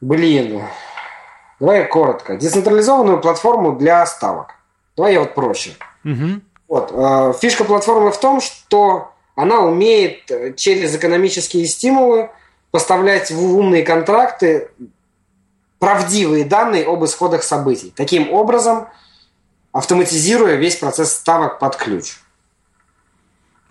Блин, 0.00 0.62
давай 1.60 1.80
я 1.80 1.84
коротко. 1.84 2.38
Децентрализованную 2.38 3.20
платформу 3.20 3.76
для 3.76 4.06
ставок. 4.06 4.54
Давай 4.96 5.12
я 5.12 5.20
вот 5.20 5.34
проще. 5.34 5.72
Угу. 6.04 6.40
Вот. 6.68 6.92
Э, 6.94 7.34
фишка 7.38 7.64
платформы 7.64 8.10
в 8.10 8.18
том, 8.18 8.40
что 8.40 9.13
она 9.34 9.60
умеет 9.60 10.30
э, 10.30 10.54
через 10.54 10.94
экономические 10.94 11.66
стимулы 11.66 12.30
поставлять 12.70 13.30
в 13.30 13.42
умные 13.42 13.82
контракты 13.82 14.70
правдивые 15.78 16.44
данные 16.44 16.86
об 16.86 17.04
исходах 17.04 17.42
событий. 17.42 17.92
Таким 17.94 18.32
образом, 18.32 18.88
автоматизируя 19.72 20.54
весь 20.56 20.76
процесс 20.76 21.12
ставок 21.12 21.58
под 21.58 21.76
ключ. 21.76 22.16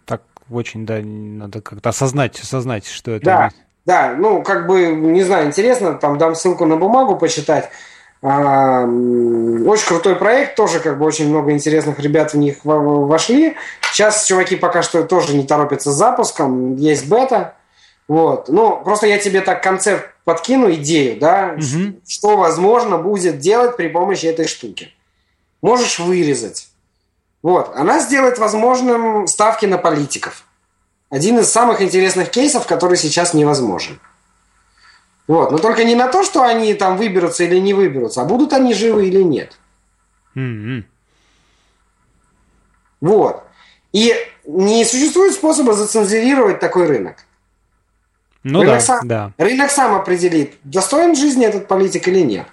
Так 0.05 0.21
очень, 0.49 0.85
да, 0.85 0.99
надо 1.01 1.61
как-то 1.61 1.89
осознать, 1.89 2.39
осознать, 2.39 2.85
что 2.85 3.11
это. 3.11 3.25
Да, 3.25 3.49
да, 3.85 4.15
ну, 4.17 4.43
как 4.43 4.67
бы, 4.67 4.87
не 4.87 5.23
знаю, 5.23 5.47
интересно, 5.47 5.95
там 5.95 6.17
дам 6.17 6.35
ссылку 6.35 6.65
на 6.65 6.77
бумагу 6.77 7.17
почитать. 7.17 7.69
Очень 8.23 9.87
крутой 9.87 10.15
проект, 10.15 10.55
тоже 10.55 10.79
как 10.79 10.97
бы 10.97 11.05
очень 11.05 11.27
много 11.27 11.51
интересных 11.51 11.99
ребят 11.99 12.33
в 12.33 12.37
них 12.37 12.59
вошли. 12.63 13.57
Сейчас 13.91 14.25
чуваки 14.25 14.55
пока 14.55 14.81
что 14.81 15.03
тоже 15.03 15.35
не 15.35 15.43
торопятся 15.45 15.91
с 15.91 15.95
запуском, 15.95 16.77
есть 16.77 17.09
бета. 17.09 17.55
Вот. 18.07 18.47
Ну, 18.47 18.81
просто 18.81 19.07
я 19.07 19.17
тебе 19.17 19.41
так 19.41 19.61
концепт 19.61 20.09
подкину, 20.23 20.71
идею, 20.73 21.19
да, 21.19 21.55
угу. 21.57 21.99
что 22.07 22.37
возможно 22.37 22.97
будет 22.97 23.39
делать 23.39 23.75
при 23.75 23.89
помощи 23.89 24.25
этой 24.25 24.47
штуки. 24.47 24.93
Можешь 25.61 25.99
вырезать. 25.99 26.69
Вот. 27.41 27.73
Она 27.75 27.99
сделает 27.99 28.37
возможным 28.39 29.27
ставки 29.27 29.65
на 29.65 29.77
политиков. 29.77 30.45
Один 31.09 31.39
из 31.39 31.49
самых 31.49 31.81
интересных 31.81 32.29
кейсов, 32.29 32.67
который 32.67 32.95
сейчас 32.95 33.33
невозможен. 33.33 33.99
Вот. 35.27 35.51
Но 35.51 35.57
только 35.57 35.83
не 35.83 35.95
на 35.95 36.07
то, 36.07 36.23
что 36.23 36.43
они 36.43 36.73
там 36.73 36.97
выберутся 36.97 37.43
или 37.43 37.57
не 37.59 37.73
выберутся, 37.73 38.21
а 38.21 38.25
будут 38.25 38.53
они 38.53 38.73
живы 38.73 39.07
или 39.07 39.23
нет. 39.23 39.57
Mm-hmm. 40.35 40.83
Вот. 43.01 43.43
И 43.93 44.13
не 44.45 44.83
существует 44.85 45.33
способа 45.33 45.73
зацензурировать 45.73 46.59
такой 46.59 46.87
рынок. 46.87 47.25
Ну 48.43 48.61
рынок, 48.61 48.75
да, 48.75 48.79
сам, 48.81 49.07
да. 49.07 49.31
рынок 49.37 49.71
сам 49.71 49.95
определит, 49.95 50.55
достоин 50.65 51.15
жизни 51.15 51.45
этот 51.45 51.67
политик 51.67 52.07
или 52.09 52.19
нет. 52.19 52.47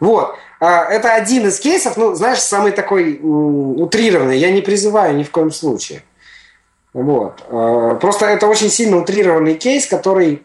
Вот. 0.00 0.36
А, 0.60 0.84
это 0.84 1.14
один 1.14 1.46
из 1.46 1.58
кейсов, 1.58 1.96
ну, 1.96 2.14
знаешь, 2.14 2.40
самый 2.40 2.72
такой 2.72 3.18
утрированный. 3.22 4.38
Я 4.38 4.52
не 4.52 4.60
призываю 4.60 5.16
ни 5.16 5.22
в 5.22 5.30
коем 5.30 5.50
случае. 5.50 6.02
Вот. 6.92 7.42
А, 7.48 7.94
просто 7.94 8.26
это 8.26 8.46
очень 8.46 8.68
сильно 8.68 8.98
утрированный 8.98 9.54
кейс, 9.54 9.86
который 9.86 10.42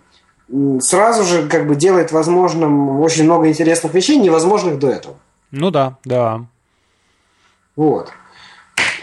сразу 0.80 1.24
же 1.24 1.48
как 1.48 1.68
бы 1.68 1.76
делает 1.76 2.12
возможным 2.12 3.00
очень 3.00 3.24
много 3.24 3.50
интересных 3.50 3.94
вещей, 3.94 4.18
невозможных 4.18 4.80
до 4.80 4.90
этого. 4.90 5.16
Ну 5.52 5.72
да, 5.72 5.98
да. 6.04 6.46
Вот. 7.76 8.12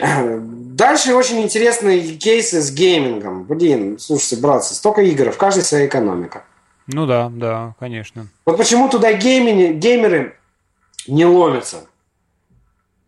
Дальше 0.00 1.14
очень 1.14 1.40
интересные 1.40 2.16
кейсы 2.16 2.60
с 2.60 2.72
геймингом. 2.72 3.44
Блин, 3.44 3.98
слушайте, 3.98 4.36
братцы, 4.36 4.74
столько 4.74 5.02
игр, 5.02 5.30
в 5.30 5.36
каждой 5.36 5.62
своя 5.62 5.86
экономика. 5.86 6.44
Ну 6.86 7.06
да, 7.06 7.30
да, 7.32 7.74
конечно. 7.78 8.26
Вот 8.44 8.56
почему 8.56 8.88
туда 8.88 9.12
геймеры, 9.12 9.74
геймеры 9.74 10.36
не 11.06 11.24
ломятся? 11.24 11.86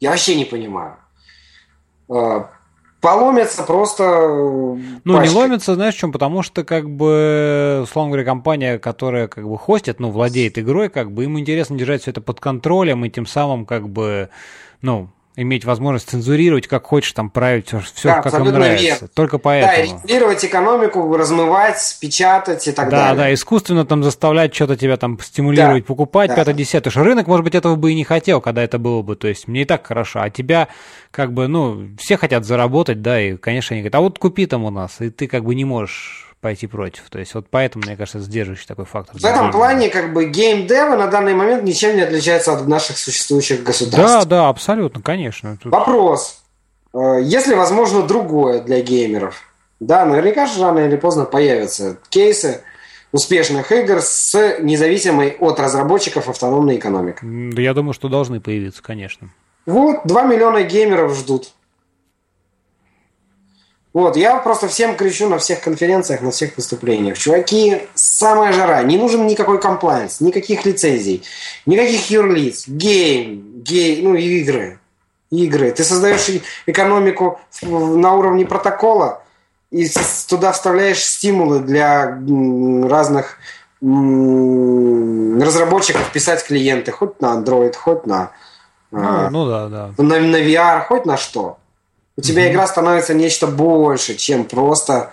Я 0.00 0.10
вообще 0.10 0.36
не 0.36 0.44
понимаю. 0.44 0.96
Поломятся 3.07 3.62
просто... 3.62 4.03
Ну, 4.03 5.15
пачкой. 5.15 5.28
не 5.28 5.41
ломятся, 5.41 5.77
знаешь, 5.77 5.95
чем? 5.95 6.11
Потому 6.11 6.43
что, 6.43 6.65
как 6.65 6.91
бы, 6.91 7.83
условно 7.85 8.11
говоря, 8.11 8.24
компания, 8.24 8.81
которая, 8.81 9.28
как 9.28 9.49
бы, 9.49 9.57
хостит, 9.57 10.01
ну, 10.01 10.11
владеет 10.11 10.59
игрой, 10.59 10.89
как 10.89 11.12
бы, 11.12 11.23
им 11.23 11.39
интересно 11.39 11.78
держать 11.78 12.03
все 12.03 12.11
это 12.11 12.20
под 12.20 12.41
контролем, 12.41 13.05
и 13.05 13.09
тем 13.09 13.24
самым, 13.24 13.65
как 13.65 13.89
бы, 13.89 14.31
ну, 14.83 15.09
иметь 15.36 15.64
возможность 15.64 16.08
цензурировать, 16.08 16.66
как 16.66 16.86
хочешь, 16.86 17.12
там 17.12 17.28
править 17.28 17.68
все, 17.68 18.08
да, 18.08 18.22
как 18.22 18.34
им 18.34 18.46
нравится. 18.46 18.84
Верно. 18.84 19.08
Только 19.14 19.38
поэтому. 19.38 19.76
Да, 19.76 19.98
регулировать 19.98 20.44
экономику, 20.44 21.16
размывать, 21.16 21.98
печатать 22.00 22.66
и 22.66 22.72
так 22.72 22.88
да, 22.88 22.96
далее. 22.96 23.16
Да, 23.16 23.22
да, 23.24 23.34
искусственно 23.34 23.84
там 23.84 24.02
заставлять 24.02 24.54
что-то 24.54 24.76
тебя 24.76 24.96
там 24.96 25.18
стимулировать, 25.20 25.84
да, 25.84 25.86
покупать, 25.86 26.30
да. 26.30 26.44
5 26.44 26.56
10 26.56 26.72
Потому 26.72 26.90
что 26.90 27.04
рынок, 27.04 27.26
может 27.26 27.44
быть, 27.44 27.54
этого 27.54 27.76
бы 27.76 27.92
и 27.92 27.94
не 27.94 28.04
хотел, 28.04 28.40
когда 28.40 28.62
это 28.62 28.78
было 28.78 29.02
бы. 29.02 29.14
То 29.14 29.28
есть 29.28 29.46
мне 29.46 29.62
и 29.62 29.64
так 29.66 29.86
хорошо, 29.86 30.22
а 30.22 30.30
тебя 30.30 30.68
как 31.10 31.32
бы, 31.32 31.48
ну, 31.48 31.88
все 31.98 32.16
хотят 32.16 32.44
заработать, 32.44 33.02
да, 33.02 33.20
и, 33.20 33.36
конечно, 33.36 33.74
они 33.74 33.82
говорят, 33.82 33.94
а 33.96 34.00
вот 34.00 34.18
купи 34.18 34.46
там 34.46 34.64
у 34.64 34.70
нас, 34.70 35.00
и 35.00 35.10
ты 35.10 35.26
как 35.26 35.44
бы 35.44 35.54
не 35.54 35.64
можешь 35.64 36.26
пойти 36.40 36.66
против. 36.66 37.08
То 37.10 37.18
есть 37.18 37.34
вот 37.34 37.46
поэтому, 37.50 37.84
мне 37.86 37.96
кажется, 37.96 38.20
сдерживающий 38.20 38.66
такой 38.66 38.84
фактор. 38.84 39.16
В 39.18 39.24
этом 39.24 39.50
плане 39.50 39.88
как 39.88 40.12
бы 40.12 40.26
геймдевы 40.28 40.96
на 40.96 41.08
данный 41.08 41.34
момент 41.34 41.64
ничем 41.64 41.96
не 41.96 42.02
отличаются 42.02 42.52
от 42.52 42.66
наших 42.68 42.98
существующих 42.98 43.62
государств. 43.62 44.24
Да, 44.28 44.42
да, 44.42 44.48
абсолютно, 44.48 45.02
конечно. 45.02 45.56
Тут... 45.60 45.72
Вопрос. 45.72 46.42
Э, 46.94 47.20
если 47.22 47.54
возможно 47.54 48.02
другое 48.02 48.60
для 48.60 48.80
геймеров? 48.80 49.42
Да, 49.80 50.04
наверняка 50.04 50.46
же 50.46 50.62
рано 50.62 50.80
или 50.80 50.96
поздно 50.96 51.24
появятся 51.24 51.98
кейсы 52.08 52.62
успешных 53.12 53.72
игр 53.72 54.00
с 54.00 54.58
независимой 54.60 55.36
от 55.38 55.60
разработчиков 55.60 56.28
автономной 56.28 56.76
экономикой. 56.76 57.52
Да 57.52 57.62
я 57.62 57.74
думаю, 57.74 57.92
что 57.92 58.08
должны 58.08 58.40
появиться, 58.40 58.82
конечно. 58.82 59.30
Вот, 59.66 60.02
2 60.04 60.22
миллиона 60.24 60.62
геймеров 60.62 61.14
ждут. 61.16 61.52
Вот, 63.97 64.14
я 64.14 64.36
просто 64.36 64.68
всем 64.68 64.94
кричу 64.94 65.27
на 65.27 65.39
всех 65.39 65.62
конференциях, 65.62 66.20
на 66.20 66.31
всех 66.31 66.55
выступлениях. 66.59 67.16
Чуваки, 67.16 67.81
самая 67.94 68.52
жара. 68.52 68.82
Не 68.82 68.98
нужен 68.98 69.27
никакой 69.27 69.59
комплайнс, 69.59 70.20
никаких 70.20 70.66
лицензий, 70.66 71.24
никаких 71.64 72.10
юрлиц. 72.10 72.68
Гейм, 72.68 73.62
гей, 73.62 74.02
ну, 74.02 74.14
игры. 74.14 74.81
Игры. 75.31 75.70
Ты 75.70 75.82
создаешь 75.82 76.28
экономику 76.66 77.40
на 77.62 78.12
уровне 78.12 78.44
протокола 78.44 79.23
и 79.70 79.89
туда 80.28 80.52
вставляешь 80.52 81.02
стимулы 81.02 81.60
для 81.60 82.18
разных 82.90 83.39
разработчиков 85.40 86.12
писать 86.12 86.44
клиенты, 86.44 86.93
хоть 86.93 87.18
на 87.23 87.28
Android, 87.28 87.74
хоть 87.74 88.05
на, 88.05 88.31
ну, 88.90 89.01
а, 89.01 89.31
ну 89.31 89.47
да, 89.48 89.68
да. 89.68 89.90
на, 89.97 90.20
на 90.20 90.36
VR, 90.36 90.82
хоть 90.82 91.06
на 91.06 91.16
что. 91.16 91.56
У 92.16 92.22
тебя 92.22 92.47
mm-hmm. 92.47 92.52
игра 92.52 92.66
становится 92.66 93.14
нечто 93.14 93.47
больше, 93.47 94.16
чем 94.16 94.44
просто 94.44 95.12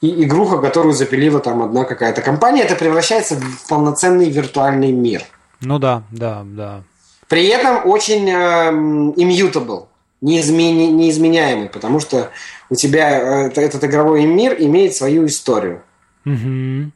и 0.00 0.24
игруха, 0.24 0.58
которую 0.58 0.92
запилила 0.92 1.40
там 1.40 1.62
одна 1.62 1.84
какая-то 1.84 2.20
компания. 2.20 2.62
Это 2.62 2.76
превращается 2.76 3.36
в 3.36 3.68
полноценный 3.68 4.28
виртуальный 4.30 4.92
мир. 4.92 5.22
Ну 5.60 5.78
да, 5.78 6.02
да, 6.10 6.42
да. 6.44 6.82
При 7.28 7.46
этом 7.46 7.86
очень 7.86 8.28
э, 8.28 8.70
immutable, 9.16 9.86
неизмени, 10.20 10.86
неизменяемый, 10.86 11.68
потому 11.68 11.98
что 11.98 12.30
у 12.68 12.74
тебя 12.74 13.46
э, 13.46 13.50
этот 13.54 13.82
игровой 13.84 14.26
мир 14.26 14.54
имеет 14.58 14.94
свою 14.94 15.26
историю. 15.26 15.82
Угу. 16.24 16.90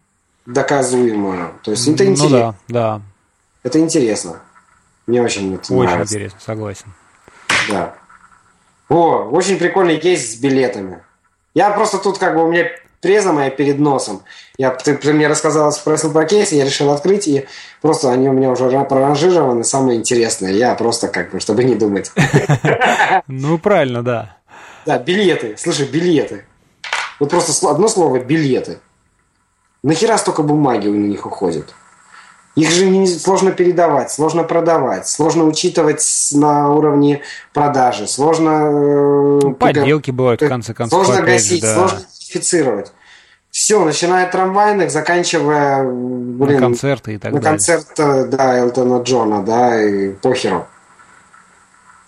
Доказуемую. 0.47 1.53
То 1.63 1.71
есть 1.71 1.89
это 1.89 2.05
интересно. 2.05 2.29
Ну 2.29 2.31
да, 2.31 2.55
да. 2.69 3.03
Это 3.63 3.81
интересно. 3.81 4.41
Мне 5.07 5.23
очень 5.23 5.55
это 5.55 5.73
Очень 5.73 5.91
нравится. 5.91 6.15
интересно, 6.15 6.41
согласен. 6.45 6.87
Да. 7.69 7.95
О, 8.91 9.29
очень 9.31 9.57
прикольный 9.57 9.99
кейс 9.99 10.33
с 10.33 10.37
билетами. 10.37 11.01
Я 11.55 11.71
просто 11.71 11.99
тут 11.99 12.19
как 12.19 12.35
бы 12.35 12.45
у 12.45 12.51
меня 12.51 12.67
преза 13.01 13.33
моя 13.33 13.49
перед 13.51 13.79
носом. 13.79 14.23
Я, 14.59 14.71
ты, 14.71 14.97
ты 14.97 15.13
мне 15.13 15.29
рассказал, 15.29 15.73
спросил 15.73 16.13
про 16.13 16.25
кейс, 16.25 16.53
я 16.53 16.65
решил 16.65 16.91
открыть, 16.91 17.29
и 17.29 17.47
просто 17.81 18.11
они 18.11 18.29
у 18.29 18.33
меня 18.33 18.51
уже 18.51 18.69
проранжированы, 18.85 19.65
самые 19.65 19.99
интересные. 19.99 20.59
Я 20.59 20.75
просто 20.75 21.09
как 21.09 21.31
бы, 21.31 21.41
чтобы 21.41 21.65
не 21.65 21.75
думать. 21.75 22.13
Ну, 23.27 23.59
правильно, 23.59 24.03
да. 24.03 24.37
Да, 24.87 24.99
билеты. 24.99 25.55
Слушай, 25.57 25.87
билеты. 25.87 26.45
Вот 27.21 27.31
просто 27.31 27.71
одно 27.71 27.87
слово– 27.87 28.19
билеты. 28.25 28.79
Нахера 29.83 30.17
столько 30.17 30.43
бумаги 30.43 30.89
у 30.89 30.95
них 30.95 31.27
уходит? 31.27 31.75
Их 32.57 32.71
же 32.71 32.87
не, 32.87 33.07
сложно 33.07 33.53
передавать, 33.53 34.11
сложно 34.11 34.43
продавать, 34.43 35.07
сложно 35.07 35.45
учитывать 35.45 36.05
на 36.33 36.73
уровне 36.73 37.23
продажи, 37.53 38.09
сложно... 38.09 38.51
Э, 38.51 39.39
ну, 39.43 39.55
подделки 39.55 40.11
бывают, 40.11 40.43
в 40.43 40.49
конце 40.49 40.75
концов. 40.75 41.07
Сложно 41.07 41.25
гасить, 41.25 41.61
же, 41.61 41.69
да. 41.69 41.75
сложно 41.75 41.99
идентифицировать. 41.99 42.93
Все, 43.51 43.85
начиная 43.85 44.27
от 44.27 44.33
трамвайных, 44.33 44.91
заканчивая... 44.91 45.85
Блин, 45.85 46.55
на 46.55 46.59
концерты 46.59 47.15
и 47.15 47.19
так 47.19 47.33
на 47.33 47.41
далее. 47.41 47.51
На 47.53 47.57
концерт, 47.57 47.87
э, 47.99 48.25
да, 48.27 48.59
Элтона 48.59 49.03
Джона, 49.03 49.43
да, 49.43 49.83
и 49.83 50.11
похеру. 50.11 50.67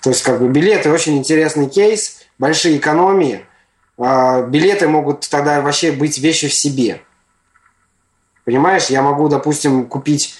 То 0.02 0.10
есть, 0.10 0.22
как 0.22 0.40
бы, 0.40 0.48
билеты 0.48 0.90
очень 0.90 1.16
интересный 1.16 1.68
кейс, 1.68 2.22
большие 2.38 2.78
экономии. 2.78 3.46
А, 3.98 4.42
билеты 4.42 4.88
могут 4.88 5.28
тогда 5.28 5.60
вообще 5.60 5.92
быть 5.92 6.18
вещью 6.18 6.50
в 6.50 6.54
себе. 6.54 7.00
Понимаешь, 8.44 8.86
я 8.86 9.02
могу, 9.02 9.28
допустим, 9.28 9.86
купить... 9.86 10.34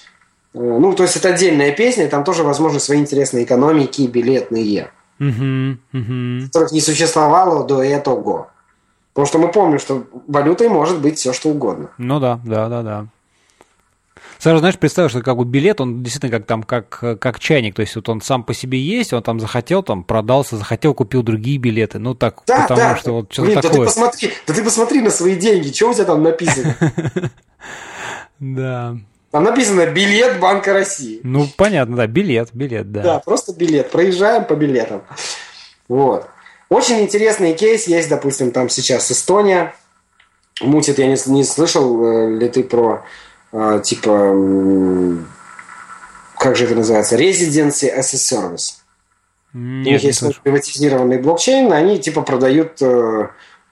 Э, 0.53 0.59
ну, 0.59 0.93
то 0.93 1.03
есть 1.03 1.15
это 1.15 1.29
отдельная 1.29 1.71
песня, 1.71 2.05
и 2.05 2.09
там 2.09 2.23
тоже, 2.23 2.43
возможно, 2.43 2.79
свои 2.79 2.99
интересные 2.99 3.45
экономики 3.45 4.01
билетные, 4.01 4.91
uh-huh, 5.19 5.77
uh-huh. 5.93 6.45
которых 6.45 6.71
не 6.71 6.81
существовало 6.81 7.65
до 7.65 7.81
этого. 7.81 8.49
Потому 9.13 9.27
что 9.27 9.39
мы 9.39 9.51
помним, 9.51 9.79
что 9.79 10.05
валютой 10.27 10.69
может 10.69 10.99
быть 10.99 11.17
все, 11.17 11.33
что 11.33 11.49
угодно. 11.49 11.91
Ну 11.97 12.19
да, 12.19 12.39
да, 12.43 12.67
да, 12.67 12.81
да. 12.81 13.07
Сразу, 14.39 14.59
знаешь, 14.59 14.77
представь, 14.77 15.11
что 15.11 15.21
как 15.21 15.37
бы 15.37 15.45
билет, 15.45 15.79
он 15.79 16.03
действительно 16.03 16.37
как 16.37 16.45
там, 16.45 16.63
как, 16.63 17.19
как 17.19 17.39
чайник, 17.39 17.75
то 17.75 17.81
есть 17.81 17.95
вот 17.95 18.09
он 18.09 18.21
сам 18.21 18.43
по 18.43 18.53
себе 18.53 18.77
есть, 18.77 19.13
он 19.13 19.23
там 19.23 19.39
захотел, 19.39 19.83
там 19.83 20.03
продался, 20.03 20.57
захотел, 20.57 20.93
купил 20.93 21.23
другие 21.23 21.57
билеты, 21.57 21.99
ну 21.99 22.13
так, 22.13 22.41
да, 22.45 22.63
потому 22.63 22.79
да. 22.79 22.95
что 22.97 23.11
вот 23.13 23.31
что-то 23.31 23.61
такое. 23.61 23.71
Да 23.71 23.77
ты, 23.77 23.85
посмотри, 23.85 24.31
да 24.45 24.53
ты 24.53 24.63
посмотри 24.63 25.01
на 25.01 25.11
свои 25.11 25.35
деньги, 25.37 25.71
что 25.73 25.91
у 25.91 25.93
тебя 25.93 26.05
там 26.05 26.23
написано? 26.23 26.75
Да. 28.43 28.97
Там 29.31 29.45
написано 29.45 29.85
билет 29.87 30.39
Банка 30.39 30.73
России. 30.73 31.21
Ну, 31.23 31.47
понятно, 31.55 31.95
да, 31.95 32.07
билет, 32.07 32.49
билет, 32.53 32.91
да. 32.91 33.01
Да, 33.01 33.19
просто 33.19 33.53
билет. 33.53 33.89
Проезжаем 33.89 34.43
по 34.43 34.53
билетам. 34.53 35.03
Вот. 35.87 36.27
Очень 36.67 36.99
интересный 36.99 37.53
кейс 37.53 37.87
есть, 37.87 38.09
допустим, 38.09 38.51
там 38.51 38.67
сейчас 38.67 39.09
Эстония. 39.11 39.73
Мутит, 40.61 40.99
я 40.99 41.07
не, 41.07 41.17
не 41.31 41.43
слышал 41.45 42.05
э, 42.05 42.37
ли 42.37 42.49
ты 42.49 42.63
про, 42.63 43.05
э, 43.53 43.81
типа, 43.83 44.35
как 46.37 46.55
же 46.55 46.65
это 46.65 46.75
называется, 46.75 47.15
Residency 47.15 47.95
as 47.95 48.13
a 48.13 48.17
Service. 48.17 48.73
Нет, 49.53 49.87
У 49.87 49.89
них 49.91 50.03
есть 50.03 50.19
слышу. 50.19 50.41
приватизированный 50.43 51.19
блокчейн, 51.19 51.71
они 51.71 51.97
типа 51.99 52.21
продают 52.21 52.81
э, 52.81 53.29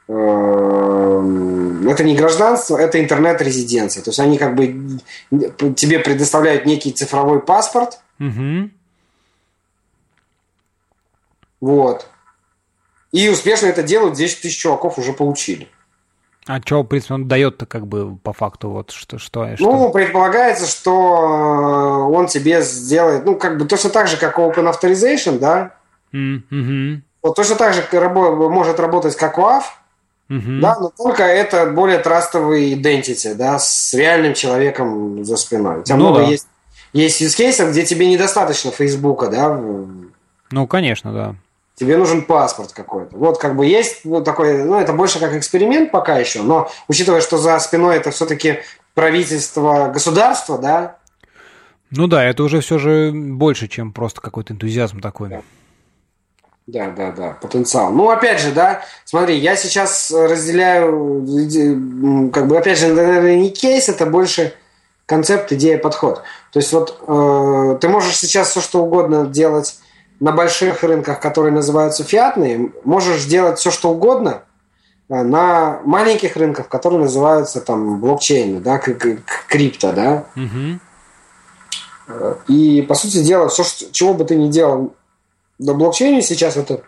это 0.07 2.03
не 2.03 2.15
гражданство, 2.15 2.77
это 2.77 3.01
интернет-резиденция. 3.01 4.03
То 4.03 4.09
есть 4.09 4.19
они 4.19 4.37
как 4.37 4.55
бы 4.55 4.99
тебе 5.75 5.99
предоставляют 5.99 6.65
некий 6.65 6.91
цифровой 6.91 7.41
паспорт. 7.41 7.99
Угу. 8.19 8.69
Вот. 11.61 12.07
И 13.11 13.29
успешно 13.29 13.67
это 13.67 13.83
делают, 13.83 14.15
10 14.15 14.41
тысяч 14.41 14.57
чуваков 14.57 14.97
уже 14.97 15.13
получили. 15.13 15.69
А 16.47 16.59
что, 16.59 16.81
в 16.81 16.87
принципе, 16.87 17.13
он 17.13 17.27
дает-то 17.27 17.67
как 17.67 17.85
бы 17.85 18.17
по 18.17 18.33
факту 18.33 18.69
вот 18.71 18.91
что, 18.91 19.19
что, 19.19 19.55
что? 19.55 19.63
Ну, 19.63 19.91
предполагается, 19.91 20.65
что 20.65 20.91
он 22.11 22.25
тебе 22.27 22.61
сделает, 22.63 23.25
ну, 23.25 23.35
как 23.35 23.59
бы 23.59 23.65
точно 23.65 23.91
так 23.91 24.07
же, 24.07 24.17
как 24.17 24.39
Open 24.39 24.71
Authorization, 24.71 25.37
да? 25.37 25.75
Mm-hmm. 26.13 27.01
Вот 27.21 27.35
точно 27.35 27.55
так 27.55 27.75
же 27.75 27.83
может 28.49 28.79
работать 28.79 29.15
как 29.15 29.37
OAuth, 29.37 29.65
Угу. 30.31 30.61
Да, 30.61 30.79
но 30.79 30.93
только 30.97 31.23
это 31.23 31.65
более 31.65 31.99
трастовый 31.99 32.73
identity, 32.73 33.35
да, 33.35 33.59
с 33.59 33.93
реальным 33.93 34.33
человеком 34.33 35.25
за 35.25 35.35
спиной. 35.35 35.79
У 35.79 35.83
тебя 35.83 35.97
ну, 35.97 36.05
много 36.05 36.21
да. 36.21 36.31
есть, 36.31 36.47
есть 36.93 37.21
use 37.21 37.37
cases, 37.37 37.71
где 37.71 37.85
тебе 37.85 38.07
недостаточно 38.07 38.71
Фейсбука, 38.71 39.27
да. 39.27 39.61
Ну, 40.51 40.67
конечно, 40.67 41.11
да. 41.13 41.35
Тебе 41.75 41.97
нужен 41.97 42.21
паспорт 42.21 42.71
какой-то. 42.71 43.17
Вот 43.17 43.39
как 43.39 43.57
бы 43.57 43.65
есть 43.65 44.05
ну, 44.05 44.23
такой, 44.23 44.63
ну, 44.63 44.79
это 44.79 44.93
больше 44.93 45.19
как 45.19 45.35
эксперимент 45.35 45.91
пока 45.91 46.17
еще, 46.17 46.43
но 46.43 46.71
учитывая, 46.87 47.19
что 47.19 47.37
за 47.37 47.59
спиной 47.59 47.97
это 47.97 48.11
все-таки 48.11 48.59
правительство, 48.93 49.89
государство, 49.93 50.57
да. 50.57 50.95
Ну 51.89 52.07
да, 52.07 52.23
это 52.23 52.43
уже 52.43 52.61
все 52.61 52.77
же 52.77 53.11
больше, 53.13 53.67
чем 53.67 53.91
просто 53.91 54.21
какой-то 54.21 54.53
энтузиазм 54.53 55.01
такой. 55.01 55.27
Да. 55.27 55.41
Да, 56.71 56.89
да, 56.89 57.11
да, 57.11 57.37
потенциал. 57.41 57.91
Ну, 57.91 58.09
опять 58.09 58.39
же, 58.39 58.53
да, 58.53 58.83
смотри, 59.03 59.37
я 59.37 59.57
сейчас 59.57 60.09
разделяю, 60.09 62.31
как 62.31 62.47
бы, 62.47 62.57
опять 62.57 62.79
же, 62.79 62.93
наверное, 62.93 63.35
не 63.35 63.49
кейс, 63.49 63.89
это 63.89 64.05
больше 64.05 64.53
концепт, 65.05 65.51
идея, 65.51 65.77
подход. 65.77 66.21
То 66.53 66.59
есть 66.59 66.71
вот 66.71 66.97
э, 67.05 67.77
ты 67.81 67.89
можешь 67.89 68.15
сейчас 68.15 68.51
все 68.51 68.61
что 68.61 68.85
угодно 68.85 69.25
делать 69.25 69.79
на 70.21 70.31
больших 70.31 70.81
рынках, 70.83 71.19
которые 71.19 71.51
называются 71.51 72.05
фиатные, 72.05 72.71
можешь 72.85 73.25
делать 73.25 73.59
все 73.59 73.69
что 73.69 73.89
угодно 73.89 74.43
э, 75.09 75.23
на 75.23 75.81
маленьких 75.83 76.37
рынках, 76.37 76.69
которые 76.69 77.01
называются 77.01 77.59
там 77.59 77.99
блокчейны, 77.99 78.61
да, 78.61 78.77
крипто, 78.77 79.91
да. 79.91 80.23
Угу. 80.37 80.79
И 82.47 82.81
по 82.83 82.95
сути 82.95 83.21
дела, 83.21 83.49
все, 83.49 83.65
что, 83.65 83.91
чего 83.91 84.13
бы 84.13 84.23
ты 84.23 84.35
ни 84.35 84.49
делал 84.49 84.93
на 85.61 85.73
блокчейне 85.75 86.21
сейчас 86.21 86.57
это 86.57 86.83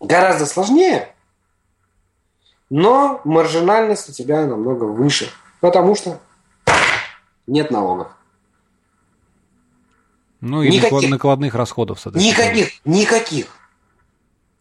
гораздо 0.00 0.46
сложнее, 0.46 1.12
но 2.70 3.20
маржинальность 3.24 4.08
у 4.08 4.12
тебя 4.12 4.46
намного 4.46 4.84
выше, 4.84 5.30
потому 5.60 5.94
что 5.96 6.20
нет 7.46 7.70
налогов. 7.70 8.08
Ну 10.40 10.62
и 10.62 10.70
никаких, 10.70 11.10
накладных 11.10 11.54
расходов, 11.54 12.04
Никаких, 12.14 12.70
никаких. 12.84 13.46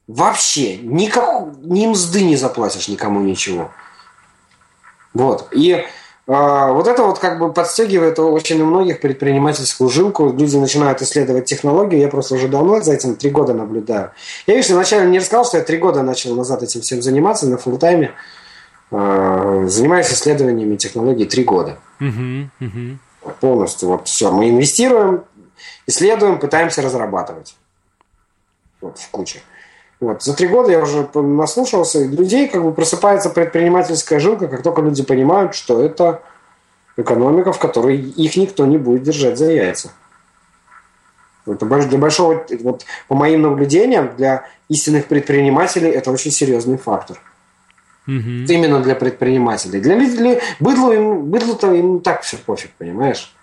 Вообще, 0.07 0.77
никак, 0.77 1.57
ни 1.57 1.85
мзды 1.85 2.23
не 2.23 2.37
заплатишь 2.37 2.87
никому 2.87 3.21
ничего. 3.21 3.69
Вот. 5.13 5.49
И 5.51 5.85
вот 6.27 6.87
это 6.87 7.03
вот 7.03 7.19
как 7.19 7.39
бы 7.39 7.53
подстегивает 7.53 8.19
очень 8.19 8.61
у 8.61 8.65
многих 8.65 8.99
предпринимательскую 8.99 9.89
жилку. 9.89 10.33
Люди 10.33 10.57
начинают 10.57 11.01
исследовать 11.01 11.45
технологию. 11.45 12.01
Я 12.01 12.09
просто 12.09 12.35
уже 12.35 12.49
давно 12.49 12.81
за 12.81 12.93
этим 12.93 13.15
три 13.15 13.29
года 13.29 13.53
наблюдаю. 13.53 14.11
Я, 14.45 14.55
видишь, 14.55 14.69
вначале 14.69 15.09
не 15.09 15.19
рассказал, 15.19 15.45
что 15.45 15.57
я 15.57 15.63
три 15.63 15.77
года 15.77 16.03
начал 16.03 16.35
назад 16.35 16.63
этим 16.63 16.81
всем 16.81 17.01
заниматься 17.01 17.47
на 17.47 17.57
фултайме. 17.57 18.11
А, 18.91 19.63
занимаюсь 19.67 20.11
исследованиями 20.11 20.75
технологий 20.75 21.25
три 21.25 21.45
года. 21.45 21.77
Угу. 22.01 23.31
Полностью. 23.39 23.87
Вот 23.87 24.09
все. 24.09 24.29
Мы 24.29 24.49
инвестируем, 24.49 25.23
исследуем, 25.87 26.39
пытаемся 26.39 26.81
разрабатывать. 26.81 27.55
Вот 28.81 28.99
в 28.99 29.09
куче. 29.11 29.39
Вот. 29.99 30.21
За 30.21 30.35
три 30.35 30.47
года 30.47 30.71
я 30.71 30.79
уже 30.79 31.09
наслушался, 31.13 31.99
и 31.99 32.07
людей 32.07 32.47
как 32.47 32.63
бы 32.63 32.71
просыпается 32.71 33.29
предпринимательская 33.29 34.19
жилка, 34.19 34.47
как 34.47 34.61
только 34.61 34.81
люди 34.81 35.03
понимают, 35.03 35.55
что 35.55 35.81
это 35.81 36.21
экономика, 36.97 37.51
в 37.51 37.59
которой 37.59 37.97
их 37.97 38.37
никто 38.37 38.65
не 38.65 38.77
будет 38.77 39.03
держать 39.03 39.37
за 39.37 39.51
яйца. 39.51 39.91
Это 41.47 41.65
для 41.65 41.97
большого, 41.97 42.45
вот 42.59 42.85
по 43.07 43.15
моим 43.15 43.41
наблюдениям, 43.41 44.15
для 44.17 44.45
истинных 44.69 45.05
предпринимателей 45.05 45.89
это 45.89 46.11
очень 46.11 46.31
серьезный 46.31 46.77
фактор. 46.77 47.17
Угу. 48.05 48.45
Именно 48.47 48.81
для 48.81 48.95
предпринимателей. 48.95 49.79
Для, 49.79 49.95
для 49.97 50.39
быдлу 50.59 50.91
им, 50.91 51.25
быдлу-то 51.25 51.73
им 51.73 52.01
так 52.01 52.21
все 52.21 52.37
пофиг, 52.37 52.71
понимаешь? 52.77 53.33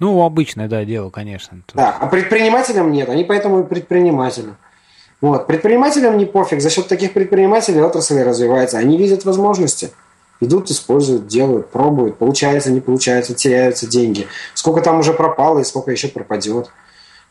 Ну, 0.00 0.22
обычное, 0.22 0.68
да, 0.68 0.84
дело, 0.84 1.10
конечно. 1.10 1.58
Тут... 1.66 1.76
Да, 1.76 1.96
а 1.98 2.06
предпринимателям 2.06 2.90
нет, 2.92 3.08
они 3.08 3.24
поэтому 3.24 3.60
и 3.60 3.66
предприниматели. 3.66 4.54
Вот. 5.20 5.46
Предпринимателям 5.46 6.18
не 6.18 6.26
пофиг. 6.26 6.60
За 6.60 6.70
счет 6.70 6.88
таких 6.88 7.12
предпринимателей 7.12 7.80
отрасль 7.80 8.22
развивается. 8.22 8.78
Они 8.78 8.96
видят 8.98 9.24
возможности. 9.24 9.90
Идут, 10.40 10.70
используют, 10.70 11.26
делают, 11.26 11.70
пробуют. 11.70 12.18
Получается, 12.18 12.70
не 12.70 12.80
получается, 12.80 13.34
теряются 13.34 13.86
деньги. 13.86 14.26
Сколько 14.54 14.80
там 14.80 14.98
уже 14.98 15.12
пропало 15.12 15.60
и 15.60 15.64
сколько 15.64 15.90
еще 15.90 16.08
пропадет. 16.08 16.70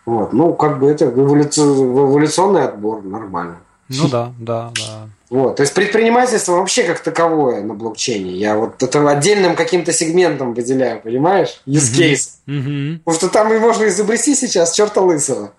Вот. 0.05 0.33
Ну, 0.33 0.53
как 0.53 0.79
бы 0.79 0.89
это 0.89 1.05
эволюционный 1.05 2.63
отбор, 2.63 3.03
нормально. 3.03 3.57
Ну 3.89 4.07
да, 4.07 4.33
да, 4.39 4.71
да. 4.75 5.07
Вот. 5.29 5.57
То 5.57 5.61
есть 5.61 5.73
предпринимательство 5.73 6.53
вообще 6.53 6.83
как 6.83 6.99
таковое 6.99 7.61
на 7.61 7.73
блокчейне. 7.73 8.31
Я 8.31 8.55
вот 8.55 8.81
это 8.81 9.09
отдельным 9.09 9.55
каким-то 9.55 9.91
сегментом 9.91 10.53
выделяю, 10.53 11.01
понимаешь? 11.01 11.61
Use 11.65 11.93
case. 11.93 12.29
Mm-hmm. 12.47 12.99
Потому 12.99 13.15
что 13.15 13.29
там 13.29 13.53
и 13.53 13.57
можно 13.57 13.87
изобрести 13.87 14.35
сейчас 14.35 14.73
черта 14.73 15.01
лысого. 15.01 15.51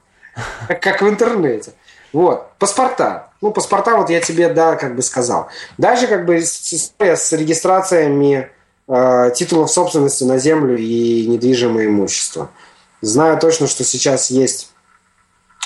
Как, 0.69 0.83
как 0.83 1.03
в 1.03 1.09
интернете. 1.09 1.73
Вот. 2.15 2.47
Паспорта. 2.61 3.31
Ну, 3.41 3.51
паспорта 3.51 3.97
вот 3.97 4.09
я 4.09 4.21
тебе, 4.21 4.49
да, 4.49 4.77
как 4.77 4.95
бы 4.95 5.03
сказал. 5.03 5.49
Дальше 5.79 6.07
как 6.07 6.25
бы 6.25 6.39
история 6.39 7.17
с 7.17 7.33
регистрациями 7.33 8.51
э, 8.89 9.31
титулов 9.35 9.71
собственности 9.71 10.23
на 10.23 10.39
землю 10.39 10.79
и 10.79 11.27
недвижимое 11.27 11.87
имущество. 11.87 12.51
Знаю 13.01 13.37
точно, 13.39 13.67
что 13.67 13.83
сейчас 13.83 14.31
есть 14.31 14.71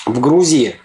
в 0.07 0.19
Грузии 0.21 0.77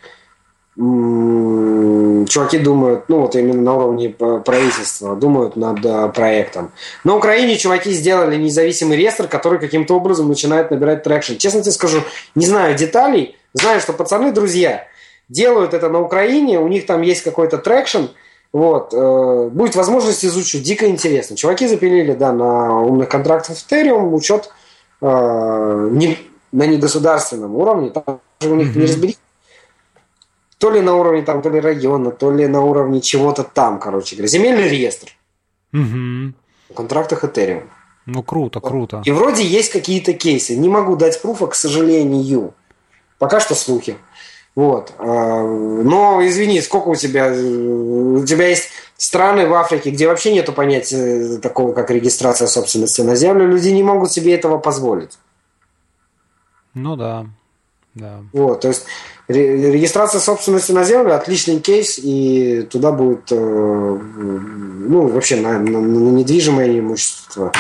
чуваки 0.76 2.58
думают, 2.58 3.08
ну 3.08 3.22
вот 3.22 3.36
именно 3.36 3.62
на 3.62 3.76
уровне 3.76 4.10
правительства, 4.10 5.16
думают 5.16 5.56
над 5.56 5.86
э, 5.86 6.10
проектом. 6.10 6.72
На 7.04 7.16
Украине 7.16 7.58
чуваки 7.58 7.92
сделали 7.92 8.38
независимый 8.38 8.98
реестр, 8.98 9.28
который 9.28 9.60
каким-то 9.60 9.96
образом 9.96 10.28
начинает 10.28 10.72
набирать 10.72 11.04
traction. 11.04 11.36
Честно 11.38 11.62
тебе 11.62 11.72
скажу, 11.72 12.02
не 12.34 12.48
знаю 12.48 12.76
деталей, 12.76 13.38
знаю, 13.54 13.80
что 13.80 13.94
пацаны 13.94 14.32
друзья– 14.32 14.88
делают 15.34 15.74
это 15.74 15.90
на 15.90 16.00
Украине, 16.00 16.60
у 16.60 16.68
них 16.68 16.86
там 16.86 17.02
есть 17.02 17.24
какой-то 17.24 17.58
traction, 17.58 18.06
вот, 18.54 18.94
э, 18.94 19.50
будет 19.52 19.76
возможность 19.76 20.24
изучить, 20.24 20.64
дико 20.64 20.88
интересно. 20.88 21.36
Чуваки 21.36 21.68
запилили, 21.68 22.14
да, 22.14 22.32
на 22.32 22.80
умных 22.80 23.10
контрактах 23.10 23.58
Ethereum 23.58 24.14
учет 24.14 24.52
э, 25.02 25.90
не, 25.92 26.18
на 26.52 26.68
негосударственном 26.68 27.56
уровне, 27.56 27.90
там 27.90 28.22
же 28.40 28.50
у 28.50 28.56
них 28.56 28.68
mm-hmm. 28.68 28.80
не 28.80 28.84
разберись, 28.84 29.20
то 30.60 30.70
ли 30.70 30.82
на 30.82 30.96
уровне 30.96 31.24
там, 31.24 31.42
то 31.42 31.50
ли 31.50 31.60
района, 31.60 32.12
то 32.12 32.32
ли 32.32 32.48
на 32.48 32.62
уровне 32.62 33.02
чего-то 33.02 33.44
там, 33.44 33.80
короче 33.80 34.16
говоря. 34.16 34.30
Земельный 34.30 34.70
реестр. 34.70 35.10
Угу. 35.74 36.34
В 36.70 36.74
контрактах 36.74 37.26
Ethereum. 37.26 37.64
Ну, 38.06 38.24
круто, 38.24 38.62
круто. 38.62 39.02
И 39.04 39.12
вроде 39.12 39.44
есть 39.44 39.72
какие-то 39.72 40.14
кейсы. 40.14 40.56
Не 40.56 40.70
могу 40.70 40.96
дать 40.96 41.22
пруфа, 41.22 41.48
к 41.48 41.56
сожалению. 41.56 42.54
Пока 43.18 43.40
что 43.40 43.56
слухи. 43.56 43.98
Вот. 44.56 44.94
А, 45.00 45.42
но, 45.42 46.26
извини, 46.26 46.62
сколько 46.62 46.90
у 46.90 46.96
тебя... 46.96 47.32
У 47.32 48.24
тебя 48.26 48.48
есть 48.48 48.70
страны 48.98 49.48
в 49.48 49.54
Африке, 49.54 49.90
где 49.92 50.08
вообще 50.08 50.34
нету 50.34 50.54
понятия 50.54 51.38
такого, 51.40 51.74
как 51.74 51.90
регистрация 51.90 52.48
собственности 52.48 53.02
на 53.02 53.16
землю. 53.16 53.48
Люди 53.48 53.70
не 53.70 53.84
могут 53.84 54.12
себе 54.12 54.34
этого 54.34 54.60
позволить. 54.60 55.18
Ну 56.74 56.96
да. 56.96 57.26
да. 57.96 58.22
Вот, 58.32 58.62
то 58.62 58.70
есть 58.70 58.86
регистрация 59.28 60.20
собственности 60.20 60.72
на 60.72 60.84
землю 60.84 61.16
отличный 61.16 61.60
кейс, 61.60 62.00
и 62.02 62.64
туда 62.64 62.92
будет, 62.92 63.32
э, 63.32 63.36
ну, 63.36 65.08
вообще 65.08 65.38
на, 65.38 65.60
на, 65.60 65.80
на 65.80 66.10
недвижимое 66.10 66.80
имущество. 66.80 67.52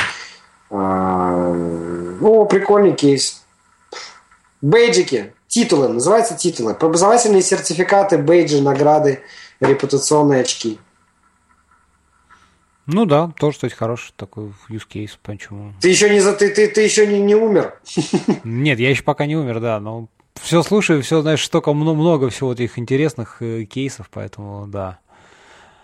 А, 0.69 1.53
ну, 1.53 2.45
прикольный 2.45 2.93
кейс. 2.93 3.43
Бейджики 4.61 5.33
Титулы, 5.53 5.87
называются 5.87 6.35
титулы. 6.35 6.71
Образовательные 6.71 7.43
сертификаты, 7.43 8.17
бейджи, 8.17 8.59
награды, 8.59 9.21
репутационные 9.59 10.41
очки. 10.41 10.79
Ну 12.87 13.05
да, 13.05 13.31
тоже, 13.37 13.57
кстати, 13.57 13.75
хороший 13.75 14.13
такой 14.15 14.45
use 14.67 14.87
case, 14.91 15.11
почему. 15.21 15.73
Ты 15.79 15.89
еще 15.89 16.09
не, 16.09 16.21
за, 16.21 16.33
ты, 16.33 16.49
ты, 16.49 16.67
ты 16.67 16.81
еще 16.81 17.05
не, 17.05 17.19
не 17.19 17.35
умер? 17.35 17.79
Нет, 18.43 18.79
я 18.79 18.89
еще 18.89 19.03
пока 19.03 19.27
не 19.27 19.35
умер, 19.35 19.59
да, 19.59 19.79
но 19.79 20.07
все 20.41 20.63
слушаю, 20.63 21.03
все, 21.03 21.21
знаешь, 21.21 21.45
столько 21.45 21.71
много, 21.71 21.99
много 21.99 22.29
всего 22.31 22.53
этих 22.53 22.79
интересных 22.79 23.43
э, 23.43 23.65
кейсов, 23.65 24.09
поэтому 24.11 24.65
да. 24.65 25.01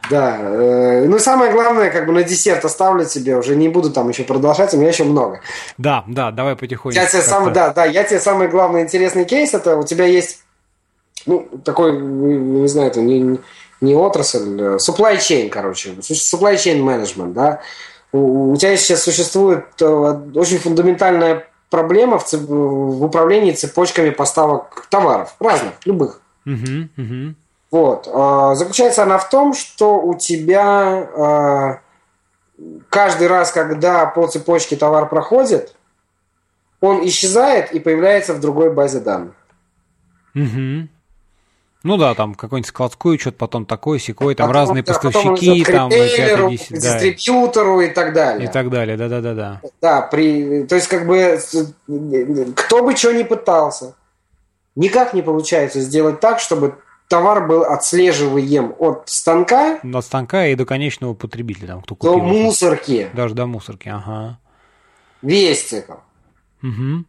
Да, 0.10 0.38
э, 0.40 1.06
ну 1.06 1.20
самое 1.20 1.52
главное, 1.52 1.92
как 1.92 2.06
бы 2.06 2.14
на 2.14 2.24
десерт 2.24 2.64
оставлю 2.66 3.06
тебе, 3.06 3.36
уже 3.36 3.56
не 3.56 3.70
буду 3.70 3.92
там 3.92 4.10
еще 4.10 4.24
продолжать, 4.24 4.74
у 4.74 4.78
меня 4.78 4.90
еще 4.90 5.04
много. 5.04 5.42
Да, 5.78 6.04
да, 6.08 6.32
давай 6.32 6.56
потихоньку. 6.56 7.00
Я 7.00 7.06
тебе 7.06 7.22
сам, 7.22 7.54
да, 7.54 7.74
да, 7.74 7.86
я 7.86 8.04
тебе 8.04 8.20
самый 8.20 8.48
главный 8.48 8.82
интересный 8.82 9.26
кейс, 9.26 9.54
это 9.54 9.78
у 9.78 9.84
тебя 9.84 10.06
есть, 10.06 10.44
ну, 11.26 11.48
такой, 11.64 12.00
не 12.00 12.68
знаю, 12.68 12.90
это 12.90 13.02
не, 13.02 13.40
не 13.82 13.94
отрасль, 13.94 14.78
supply 14.78 15.18
chain, 15.18 15.50
короче, 15.50 15.92
supply 16.00 16.56
chain 16.56 16.82
management, 16.82 17.34
да. 17.34 17.62
У, 18.12 18.54
у 18.54 18.58
тебя 18.58 18.76
сейчас 18.78 19.04
существует 19.04 19.66
э, 19.82 19.86
очень 19.86 20.58
фундаментальная 20.58 21.46
проблема 21.70 22.18
в, 22.18 22.32
в 22.34 23.04
управлении 23.04 23.52
цепочками 23.52 24.10
поставок 24.10 24.88
товаров, 24.90 25.36
разных, 25.40 25.74
любых. 25.86 26.22
Угу, 26.46 26.90
угу. 26.98 27.36
Вот. 27.72 28.10
А, 28.12 28.56
заключается 28.56 29.04
она 29.04 29.18
в 29.18 29.30
том, 29.30 29.54
что 29.54 30.00
у 30.00 30.16
тебя 30.16 31.08
а, 31.18 31.80
каждый 32.90 33.28
раз, 33.28 33.52
когда 33.52 34.06
по 34.06 34.28
цепочке 34.28 34.76
товар 34.76 35.08
проходит, 35.08 35.76
он 36.82 37.06
исчезает 37.08 37.72
и 37.72 37.80
появляется 37.80 38.34
в 38.34 38.40
другой 38.40 38.74
базе 38.74 39.00
данных. 39.00 39.34
Угу. 40.34 40.88
Ну 41.82 41.96
да, 41.98 42.14
там 42.14 42.36
какой-нибудь 42.36 42.68
складской 42.68 43.16
учет, 43.16 43.38
потом 43.38 43.66
такой, 43.66 44.00
секой, 44.00 44.36
там 44.36 44.48
потом, 44.48 44.62
разные 44.62 44.84
да, 44.84 44.94
поставщики, 44.94 45.64
там 45.64 45.90
ритейлеру, 45.90 46.50
дистрибьютору 46.50 47.78
да. 47.78 47.86
и 47.86 47.90
так 47.90 48.14
далее. 48.14 48.50
И 48.50 48.52
так 48.52 48.70
далее, 48.70 48.98
да-да-да-да. 48.98 49.62
Да, 49.80 50.02
при, 50.02 50.64
то 50.64 50.76
есть 50.76 50.90
как 50.90 51.08
бы 51.08 51.40
кто 52.56 52.84
бы 52.84 52.96
что 52.98 53.14
ни 53.14 53.24
пытался, 53.24 53.96
никак 54.76 55.14
не 55.14 55.22
получается 55.22 55.80
сделать 55.80 56.20
так, 56.20 56.42
чтобы 56.42 56.76
товар 57.10 57.48
был 57.48 57.64
отслеживаем 57.64 58.74
от 58.78 59.10
станка. 59.10 59.80
От 59.84 60.06
станка 60.06 60.48
и 60.48 60.56
до 60.56 60.66
конечного 60.66 61.14
потребителя, 61.14 61.68
там, 61.68 61.82
кто 61.82 61.96
купил. 61.96 62.20
До 62.20 62.24
мусорки. 62.24 63.10
Даже 63.14 63.34
до 63.34 63.48
мусорки, 63.48 63.90
ага. 63.90 64.40
Весь 65.22 65.68
цикл. 65.68 65.94
Угу. 66.64 67.04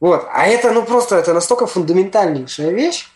Вот. 0.00 0.26
А 0.30 0.46
это, 0.46 0.70
ну, 0.72 0.84
просто, 0.84 1.16
это 1.16 1.32
настолько 1.32 1.66
фундаментальнейшая 1.66 2.70
вещь, 2.70 3.08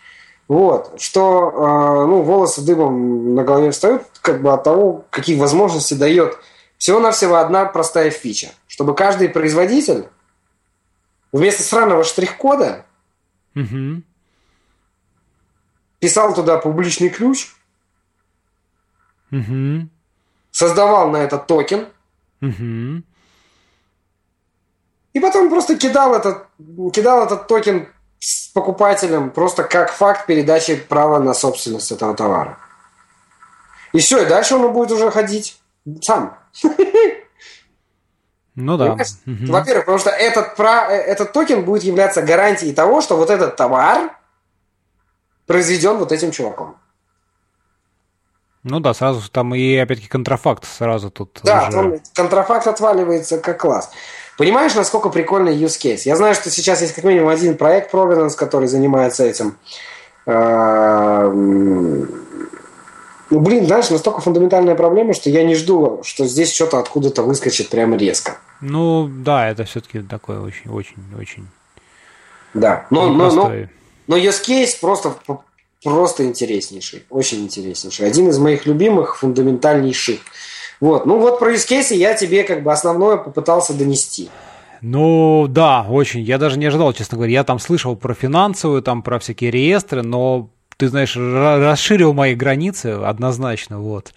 вот, 0.48 1.00
что, 1.00 1.50
э, 1.50 2.06
ну, 2.06 2.22
волосы 2.22 2.64
дыбом 2.64 3.34
на 3.34 3.44
голове 3.44 3.70
встают, 3.70 4.02
как 4.22 4.42
бы 4.42 4.52
от 4.52 4.64
того, 4.64 5.04
какие 5.10 5.38
возможности 5.38 5.94
дает 5.94 6.38
всего-навсего 6.78 7.36
одна 7.36 7.66
простая 7.66 8.10
фича. 8.10 8.48
Чтобы 8.68 8.94
каждый 8.94 9.28
производитель 9.28 10.06
вместо 11.32 11.62
странного 11.62 12.04
штрих-кода 12.04 12.86
угу 13.54 14.02
писал 16.06 16.32
туда 16.32 16.58
публичный 16.58 17.08
ключ, 17.08 17.48
угу. 19.32 19.88
создавал 20.52 21.10
на 21.10 21.16
этот 21.16 21.48
токен, 21.48 21.88
угу. 22.40 23.02
и 25.12 25.20
потом 25.20 25.50
просто 25.50 25.76
кидал 25.76 26.14
этот, 26.14 26.46
кидал 26.92 27.26
этот 27.26 27.48
токен 27.48 27.88
с 28.20 28.46
покупателем 28.52 29.30
просто 29.30 29.64
как 29.64 29.90
факт 29.90 30.26
передачи 30.26 30.76
права 30.76 31.18
на 31.18 31.34
собственность 31.34 31.90
этого 31.90 32.14
товара. 32.14 32.56
И 33.92 33.98
все, 33.98 34.22
и 34.22 34.28
дальше 34.28 34.54
он 34.54 34.72
будет 34.72 34.92
уже 34.92 35.10
ходить 35.10 35.60
сам. 36.02 36.38
Ну 38.54 38.76
да. 38.76 38.92
Угу. 38.92 39.46
Во-первых, 39.48 39.86
потому 39.86 39.98
что 39.98 40.10
этот, 40.10 40.54
про, 40.54 40.86
этот 40.86 41.32
токен 41.32 41.64
будет 41.64 41.82
являться 41.82 42.22
гарантией 42.22 42.72
того, 42.72 43.00
что 43.00 43.16
вот 43.16 43.28
этот 43.28 43.56
товар 43.56 44.16
произведен 45.46 45.98
вот 45.98 46.12
этим 46.12 46.30
чуваком. 46.30 46.76
Ну 48.62 48.80
да, 48.80 48.94
сразу 48.94 49.30
там 49.30 49.54
и 49.54 49.76
опять-таки 49.76 50.08
контрафакт 50.08 50.64
сразу 50.64 51.10
тут. 51.10 51.40
Да, 51.44 51.68
уже... 51.68 52.00
контрафакт 52.14 52.66
отваливается 52.66 53.38
как 53.38 53.60
класс. 53.60 53.90
Понимаешь, 54.36 54.74
насколько 54.74 55.08
прикольный 55.08 55.56
use 55.56 55.80
case? 55.80 56.02
Я 56.04 56.16
знаю, 56.16 56.34
что 56.34 56.50
сейчас 56.50 56.82
есть 56.82 56.94
как 56.94 57.04
минимум 57.04 57.28
один 57.28 57.56
проект 57.56 57.94
Provenance, 57.94 58.36
который 58.36 58.68
занимается 58.68 59.24
этим. 59.24 59.56
А, 60.26 61.30
ну, 61.30 62.06
блин, 63.30 63.66
знаешь, 63.66 63.88
настолько 63.88 64.20
фундаментальная 64.20 64.74
проблема, 64.74 65.14
что 65.14 65.30
я 65.30 65.44
не 65.44 65.54
жду, 65.54 66.02
что 66.02 66.26
здесь 66.26 66.52
что-то 66.52 66.78
откуда-то 66.78 67.22
выскочит 67.22 67.70
прямо 67.70 67.96
резко. 67.96 68.36
Ну, 68.60 69.08
да, 69.08 69.48
это 69.48 69.64
все-таки 69.64 70.00
такое 70.00 70.40
очень-очень-очень... 70.40 71.46
Да, 72.52 72.86
но, 72.90 73.10
но, 73.10 73.30
но, 73.30 73.52
но 74.06 74.16
use 74.16 74.42
case 74.46 74.78
просто, 74.80 75.14
просто 75.82 76.24
интереснейший, 76.24 77.04
очень 77.10 77.42
интереснейший. 77.44 78.06
Один 78.06 78.28
из 78.28 78.38
моих 78.38 78.66
любимых, 78.66 79.16
фундаментальнейших. 79.16 80.20
Вот, 80.80 81.06
ну 81.06 81.18
вот 81.18 81.38
про 81.38 81.52
use 81.52 81.68
case 81.68 81.94
я 81.94 82.14
тебе 82.14 82.44
как 82.44 82.62
бы 82.62 82.72
основное 82.72 83.16
попытался 83.16 83.72
донести. 83.72 84.28
Ну, 84.82 85.46
да, 85.48 85.86
очень. 85.88 86.20
Я 86.20 86.38
даже 86.38 86.58
не 86.58 86.66
ожидал, 86.66 86.92
честно 86.92 87.16
говоря. 87.16 87.32
Я 87.32 87.44
там 87.44 87.58
слышал 87.58 87.96
про 87.96 88.14
финансовую, 88.14 88.82
там 88.82 89.02
про 89.02 89.18
всякие 89.18 89.50
реестры, 89.50 90.02
но 90.02 90.50
ты 90.76 90.88
знаешь, 90.88 91.16
расширил 91.16 92.12
мои 92.12 92.34
границы 92.34 92.88
однозначно, 92.88 93.80
вот. 93.80 94.12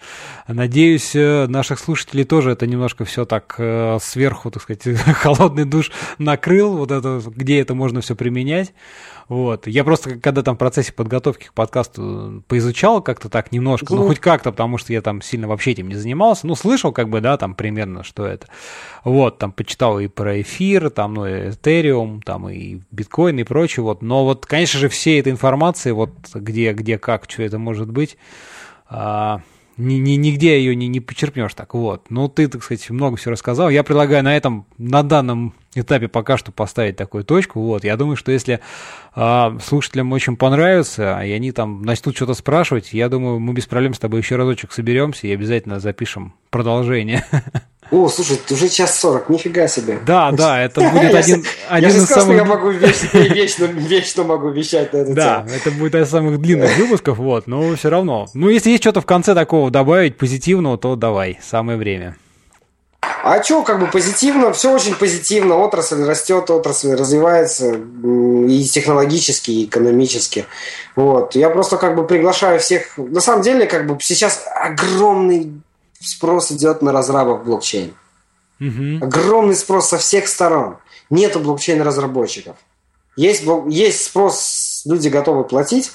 Надеюсь, 0.52 1.14
э, 1.14 1.46
наших 1.46 1.78
слушателей 1.78 2.24
тоже 2.24 2.50
это 2.50 2.66
немножко 2.66 3.04
все 3.04 3.24
так 3.24 3.54
э, 3.58 3.98
сверху, 4.02 4.50
так 4.50 4.62
сказать, 4.62 4.82
холодный 5.14 5.64
душ 5.64 5.92
накрыл, 6.18 6.76
вот 6.76 6.90
это, 6.90 7.22
где 7.24 7.60
это 7.60 7.74
можно 7.74 8.00
все 8.00 8.16
применять. 8.16 8.72
Вот. 9.28 9.68
Я 9.68 9.84
просто, 9.84 10.18
когда 10.18 10.42
там 10.42 10.56
в 10.56 10.58
процессе 10.58 10.92
подготовки 10.92 11.46
к 11.46 11.54
подкасту 11.54 12.42
поизучал 12.48 13.00
как-то 13.00 13.28
так 13.28 13.52
немножко, 13.52 13.94
ну, 13.94 14.08
хоть 14.08 14.18
как-то, 14.18 14.50
потому 14.50 14.76
что 14.76 14.92
я 14.92 15.02
там 15.02 15.22
сильно 15.22 15.46
вообще 15.46 15.70
этим 15.70 15.88
не 15.88 15.94
занимался, 15.94 16.48
ну, 16.48 16.56
слышал 16.56 16.90
как 16.90 17.08
бы, 17.08 17.20
да, 17.20 17.36
там 17.36 17.54
примерно, 17.54 18.02
что 18.02 18.26
это. 18.26 18.48
Вот, 19.04 19.38
там 19.38 19.52
почитал 19.52 20.00
и 20.00 20.08
про 20.08 20.40
эфир, 20.40 20.90
там, 20.90 21.14
ну, 21.14 21.28
Этериум, 21.28 22.22
там 22.22 22.48
и 22.48 22.80
биткоин 22.90 23.38
и 23.38 23.44
прочее, 23.44 23.84
вот. 23.84 24.02
Но 24.02 24.24
вот, 24.24 24.46
конечно 24.46 24.80
же, 24.80 24.88
все 24.88 25.20
этой 25.20 25.30
информации, 25.30 25.92
вот 25.92 26.10
где, 26.34 26.72
где, 26.72 26.98
как, 26.98 27.30
что 27.30 27.44
это 27.44 27.58
может 27.58 27.88
быть, 27.88 28.16
а, 28.88 29.42
ни, 29.80 29.94
ни, 29.94 30.12
нигде 30.12 30.58
ее 30.58 30.76
не, 30.76 30.88
не 30.88 31.00
почерпнешь 31.00 31.54
так. 31.54 31.74
Вот. 31.74 32.10
Ну, 32.10 32.28
ты, 32.28 32.48
так 32.48 32.62
сказать, 32.62 32.88
много 32.90 33.16
все 33.16 33.30
рассказал. 33.30 33.70
Я 33.70 33.82
предлагаю 33.82 34.22
на 34.22 34.36
этом, 34.36 34.66
на 34.78 35.02
данном 35.02 35.54
этапе 35.74 36.08
пока 36.08 36.36
что 36.36 36.52
поставить 36.52 36.96
такую 36.96 37.24
точку. 37.24 37.60
Вот. 37.60 37.84
Я 37.84 37.96
думаю, 37.96 38.16
что 38.16 38.30
если 38.30 38.60
э, 39.16 39.58
слушателям 39.62 40.12
очень 40.12 40.36
понравится, 40.36 41.20
и 41.22 41.32
они 41.32 41.52
там 41.52 41.82
начнут 41.82 42.14
что-то 42.14 42.34
спрашивать, 42.34 42.92
я 42.92 43.08
думаю, 43.08 43.40
мы 43.40 43.54
без 43.54 43.66
проблем 43.66 43.94
с 43.94 43.98
тобой 43.98 44.20
еще 44.20 44.36
разочек 44.36 44.72
соберемся 44.72 45.26
и 45.26 45.32
обязательно 45.32 45.80
запишем 45.80 46.34
продолжение. 46.50 47.24
О, 47.90 48.08
слушай, 48.08 48.38
уже 48.50 48.68
час 48.68 48.98
сорок, 48.98 49.28
нифига 49.28 49.66
себе. 49.66 49.98
Да, 50.06 50.30
да, 50.30 50.62
это 50.62 50.80
будет 50.92 51.14
один, 51.14 51.44
один 51.68 51.90
я 51.90 51.96
из 51.96 52.04
сказал, 52.04 52.24
самых... 52.24 52.36
я 52.36 52.44
могу 52.44 52.70
вечно, 52.70 53.64
вечно, 53.64 54.24
могу 54.24 54.50
вещать 54.50 54.92
на 54.92 54.98
эту 54.98 55.14
Да, 55.14 55.44
это 55.52 55.70
будет 55.72 55.94
один 55.94 56.06
из 56.06 56.10
самых 56.10 56.40
длинных 56.40 56.76
выпусков, 56.78 57.18
вот, 57.18 57.46
но 57.46 57.74
все 57.74 57.90
равно. 57.90 58.26
Ну, 58.34 58.48
если 58.48 58.70
есть 58.70 58.82
что-то 58.82 59.00
в 59.00 59.06
конце 59.06 59.34
такого 59.34 59.70
добавить 59.70 60.16
позитивного, 60.16 60.78
то 60.78 60.94
давай, 60.94 61.38
самое 61.42 61.76
время. 61.76 62.16
А 63.22 63.42
что, 63.42 63.62
как 63.62 63.80
бы 63.80 63.86
позитивно, 63.86 64.52
все 64.52 64.72
очень 64.72 64.94
позитивно, 64.94 65.56
отрасль 65.56 66.04
растет, 66.04 66.48
отрасль 66.48 66.94
развивается 66.94 67.74
и 67.74 68.64
технологически, 68.64 69.50
и 69.50 69.64
экономически. 69.66 70.46
Вот. 70.96 71.34
Я 71.34 71.50
просто 71.50 71.76
как 71.76 71.96
бы 71.96 72.06
приглашаю 72.06 72.60
всех, 72.60 72.96
на 72.96 73.20
самом 73.20 73.42
деле, 73.42 73.66
как 73.66 73.86
бы 73.86 73.98
сейчас 74.00 74.42
огромный 74.54 75.52
спрос 76.00 76.50
идет 76.52 76.82
на 76.82 76.92
разрабов 76.92 77.44
блокчейн. 77.44 77.94
Угу. 78.60 79.04
Огромный 79.04 79.54
спрос 79.54 79.88
со 79.88 79.98
всех 79.98 80.28
сторон. 80.28 80.78
Нету 81.08 81.40
блокчейн-разработчиков. 81.40 82.56
Есть, 83.16 83.44
есть 83.68 84.04
спрос, 84.04 84.82
люди 84.84 85.08
готовы 85.08 85.44
платить, 85.44 85.92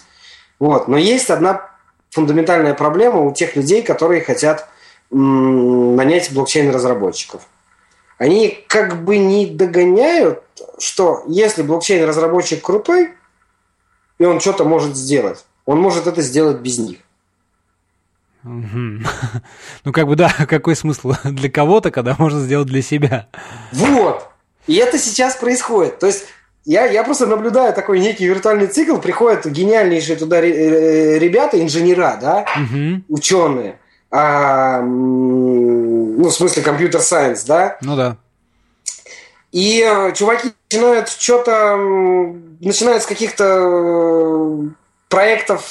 вот, 0.59 0.87
но 0.87 0.97
есть 0.97 1.29
одна 1.29 1.69
фундаментальная 2.11 2.73
проблема 2.73 3.21
у 3.21 3.33
тех 3.33 3.55
людей, 3.55 3.81
которые 3.81 4.21
хотят 4.21 4.67
м- 5.11 5.95
нанять 5.95 6.31
блокчейн-разработчиков. 6.31 7.41
Они 8.17 8.63
как 8.67 9.03
бы 9.03 9.17
не 9.17 9.47
догоняют, 9.47 10.43
что 10.77 11.23
если 11.27 11.63
блокчейн-разработчик 11.63 12.61
крутой, 12.61 13.13
и 14.17 14.25
он 14.25 14.39
что-то 14.39 14.63
может 14.63 14.95
сделать, 14.95 15.45
он 15.65 15.79
может 15.79 16.07
это 16.07 16.21
сделать 16.21 16.57
без 16.57 16.77
них. 16.77 16.99
Ну, 19.83 19.91
как 19.91 20.07
бы, 20.07 20.15
да, 20.15 20.33
какой 20.47 20.75
смысл 20.75 21.13
для 21.23 21.49
кого-то, 21.49 21.91
когда 21.91 22.15
можно 22.17 22.39
сделать 22.39 22.67
для 22.67 22.81
себя? 22.81 23.27
Вот! 23.71 24.27
И 24.67 24.75
это 24.75 24.97
сейчас 24.97 25.35
происходит. 25.35 25.99
То 25.99 26.07
есть 26.07 26.25
я, 26.65 26.85
я 26.85 27.03
просто 27.03 27.27
наблюдаю 27.27 27.73
такой 27.73 27.99
некий 27.99 28.25
виртуальный 28.25 28.67
цикл, 28.67 28.97
приходят 28.97 29.45
гениальнейшие 29.45 30.15
туда 30.15 30.41
э, 30.41 31.19
ребята, 31.19 31.61
инженера, 31.61 32.17
да, 32.19 32.45
угу. 32.55 33.03
ученые, 33.09 33.79
а, 34.09 34.81
ну, 34.81 36.23
в 36.23 36.31
смысле 36.31 36.63
компьютер-сайенс, 36.63 37.43
да? 37.43 37.77
Ну 37.81 37.95
да. 37.95 38.17
И 39.51 39.81
э, 39.85 40.11
чуваки 40.13 40.53
начинают 40.71 41.09
что-то, 41.09 41.77
начинают 42.59 43.03
с 43.03 43.05
каких-то 43.05 43.43
э, 43.45 44.61
проектов 45.07 45.63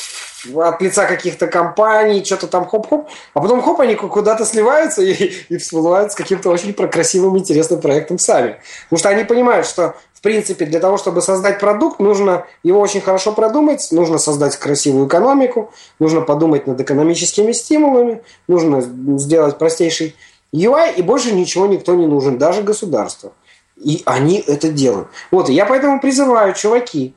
от 0.54 0.82
лица 0.82 1.06
каких-то 1.06 1.46
компаний, 1.46 2.24
что-то 2.24 2.46
там 2.46 2.66
хоп-хоп, 2.66 3.08
а 3.34 3.40
потом 3.40 3.62
хоп, 3.62 3.80
они 3.80 3.94
куда-то 3.94 4.44
сливаются 4.44 5.02
и, 5.02 5.32
и 5.48 5.56
всплывают 5.56 6.12
с 6.12 6.14
каким-то 6.14 6.50
очень 6.50 6.72
красивым, 6.74 7.38
интересным 7.38 7.80
проектом 7.80 8.18
сами. 8.18 8.60
Потому 8.84 8.98
что 8.98 9.08
они 9.08 9.24
понимают, 9.24 9.66
что 9.66 9.94
в 10.12 10.20
принципе, 10.20 10.64
для 10.64 10.80
того, 10.80 10.96
чтобы 10.96 11.20
создать 11.20 11.60
продукт, 11.60 12.00
нужно 12.00 12.46
его 12.62 12.80
очень 12.80 13.02
хорошо 13.02 13.32
продумать, 13.32 13.88
нужно 13.90 14.16
создать 14.16 14.56
красивую 14.56 15.06
экономику, 15.06 15.70
нужно 15.98 16.22
подумать 16.22 16.66
над 16.66 16.80
экономическими 16.80 17.52
стимулами, 17.52 18.22
нужно 18.48 18.80
сделать 19.18 19.58
простейший 19.58 20.16
UI, 20.54 20.94
и 20.96 21.02
больше 21.02 21.32
ничего 21.32 21.66
никто 21.66 21.94
не 21.94 22.06
нужен, 22.06 22.38
даже 22.38 22.62
государство. 22.62 23.32
И 23.76 24.02
они 24.06 24.42
это 24.46 24.68
делают. 24.68 25.08
Вот, 25.30 25.48
я 25.48 25.66
поэтому 25.66 26.00
призываю, 26.00 26.54
чуваки, 26.54 27.14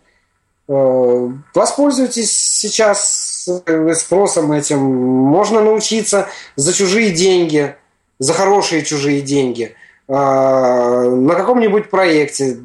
воспользуйтесь 0.68 2.32
сейчас 2.32 3.48
э, 3.66 3.94
спросом 3.94 4.52
этим. 4.52 4.80
Можно 4.80 5.62
научиться 5.62 6.28
за 6.56 6.74
чужие 6.74 7.12
деньги, 7.12 7.76
за 8.20 8.34
хорошие 8.34 8.84
чужие 8.84 9.22
деньги, 9.22 9.76
э, 10.08 10.14
на 10.14 11.36
каком-нибудь 11.36 11.90
проекте, 11.90 12.58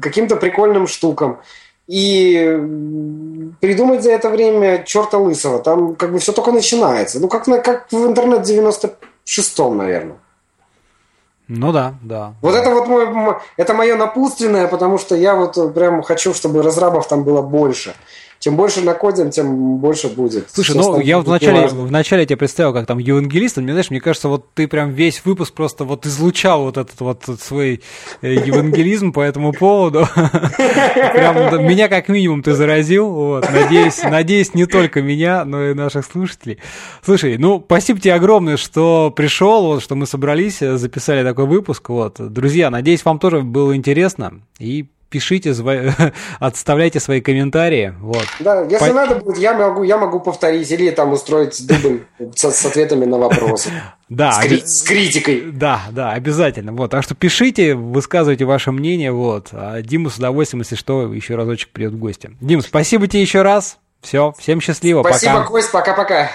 каким-то 0.00 0.36
прикольным 0.36 0.86
штукам. 0.86 1.40
И 1.88 2.58
придумать 3.60 4.02
за 4.02 4.12
это 4.12 4.30
время 4.30 4.82
черта 4.84 5.18
лысого. 5.18 5.58
Там 5.58 5.94
как 5.94 6.12
бы 6.12 6.20
все 6.20 6.32
только 6.32 6.52
начинается. 6.52 7.20
Ну, 7.20 7.28
как, 7.28 7.46
на, 7.46 7.58
как 7.58 7.90
в 7.92 8.06
интернет 8.06 8.48
96-м, 8.48 9.76
наверное. 9.76 10.16
Ну 11.48 11.72
да, 11.72 11.94
да. 12.02 12.34
Вот 12.40 12.54
это 12.54 12.70
вот 12.70 12.86
мой, 12.86 13.36
это 13.56 13.74
мое 13.74 13.96
напутственное, 13.96 14.68
потому 14.68 14.98
что 14.98 15.16
я 15.16 15.34
вот 15.34 15.74
прям 15.74 16.02
хочу, 16.02 16.34
чтобы 16.34 16.62
разрабов 16.62 17.08
там 17.08 17.24
было 17.24 17.42
больше 17.42 17.94
чем 18.42 18.56
больше 18.56 18.80
накодим, 18.80 19.30
тем 19.30 19.76
больше 19.76 20.08
будет. 20.08 20.50
Слушай, 20.52 20.74
ну 20.74 20.98
я 20.98 21.18
вот 21.18 21.28
вначале, 21.28 21.68
вначале 21.68 22.26
тебя 22.26 22.36
представил 22.36 22.72
как 22.72 22.86
там 22.86 22.98
евангелист, 22.98 23.58
мне 23.58 23.70
знаешь, 23.70 23.90
мне 23.90 24.00
кажется, 24.00 24.28
вот 24.28 24.52
ты 24.54 24.66
прям 24.66 24.90
весь 24.90 25.24
выпуск 25.24 25.54
просто 25.54 25.84
вот 25.84 26.06
излучал 26.06 26.64
вот 26.64 26.76
этот 26.76 27.00
вот 27.00 27.22
свой 27.40 27.82
э, 28.20 28.34
евангелизм 28.34 29.12
по 29.12 29.20
этому 29.20 29.52
поводу. 29.52 30.08
Прям 30.16 31.64
меня 31.64 31.88
как 31.88 32.08
минимум 32.08 32.42
ты 32.42 32.54
заразил, 32.54 33.10
вот, 33.10 33.48
надеюсь, 33.48 34.02
надеюсь, 34.02 34.54
не 34.54 34.66
только 34.66 35.02
меня, 35.02 35.44
но 35.44 35.66
и 35.66 35.74
наших 35.74 36.04
слушателей. 36.04 36.58
Слушай, 37.04 37.38
ну, 37.38 37.62
спасибо 37.64 38.00
тебе 38.00 38.14
огромное, 38.14 38.56
что 38.56 39.12
пришел, 39.14 39.66
вот, 39.66 39.84
что 39.84 39.94
мы 39.94 40.04
собрались, 40.04 40.58
записали 40.58 41.22
такой 41.22 41.46
выпуск, 41.46 41.88
вот. 41.90 42.16
Друзья, 42.18 42.70
надеюсь, 42.70 43.04
вам 43.04 43.20
тоже 43.20 43.42
было 43.42 43.76
интересно, 43.76 44.40
и 44.58 44.88
пишите, 45.12 45.54
отставляйте 46.40 46.98
свои 46.98 47.20
комментарии. 47.20 47.94
Вот. 48.00 48.24
Да, 48.40 48.62
если 48.62 48.88
По... 48.88 48.92
надо 48.94 49.16
будет, 49.16 49.38
я 49.38 49.52
могу, 49.52 49.82
я 49.82 49.98
могу 49.98 50.18
повторить 50.18 50.70
или 50.70 50.90
там 50.90 51.12
устроить 51.12 51.64
дубль 51.66 52.04
с, 52.34 52.50
с 52.50 52.66
ответами 52.66 53.04
на 53.04 53.18
вопросы. 53.18 53.70
Да, 54.08 54.32
с, 54.32 54.40
кри- 54.40 54.62
с 54.62 54.82
критикой. 54.82 55.40
Да, 55.52 55.84
да, 55.90 56.10
обязательно. 56.10 56.72
Вот, 56.72 56.90
так 56.90 57.02
что 57.02 57.14
пишите, 57.14 57.74
высказывайте 57.74 58.44
ваше 58.44 58.70
мнение. 58.70 59.10
Вот. 59.10 59.48
А 59.52 59.80
Дима 59.80 60.10
с 60.10 60.16
удовольствием, 60.18 60.60
если 60.60 60.74
что, 60.74 61.10
еще 61.14 61.34
разочек 61.34 61.70
придет 61.70 61.94
в 61.94 61.98
гости. 61.98 62.36
Дим, 62.42 62.60
спасибо 62.60 63.08
тебе 63.08 63.22
еще 63.22 63.40
раз. 63.40 63.78
Все, 64.02 64.34
всем 64.38 64.60
счастливо. 64.60 65.02
Спасибо, 65.02 65.32
пока. 65.32 65.46
Кость, 65.46 65.72
пока-пока. 65.72 66.30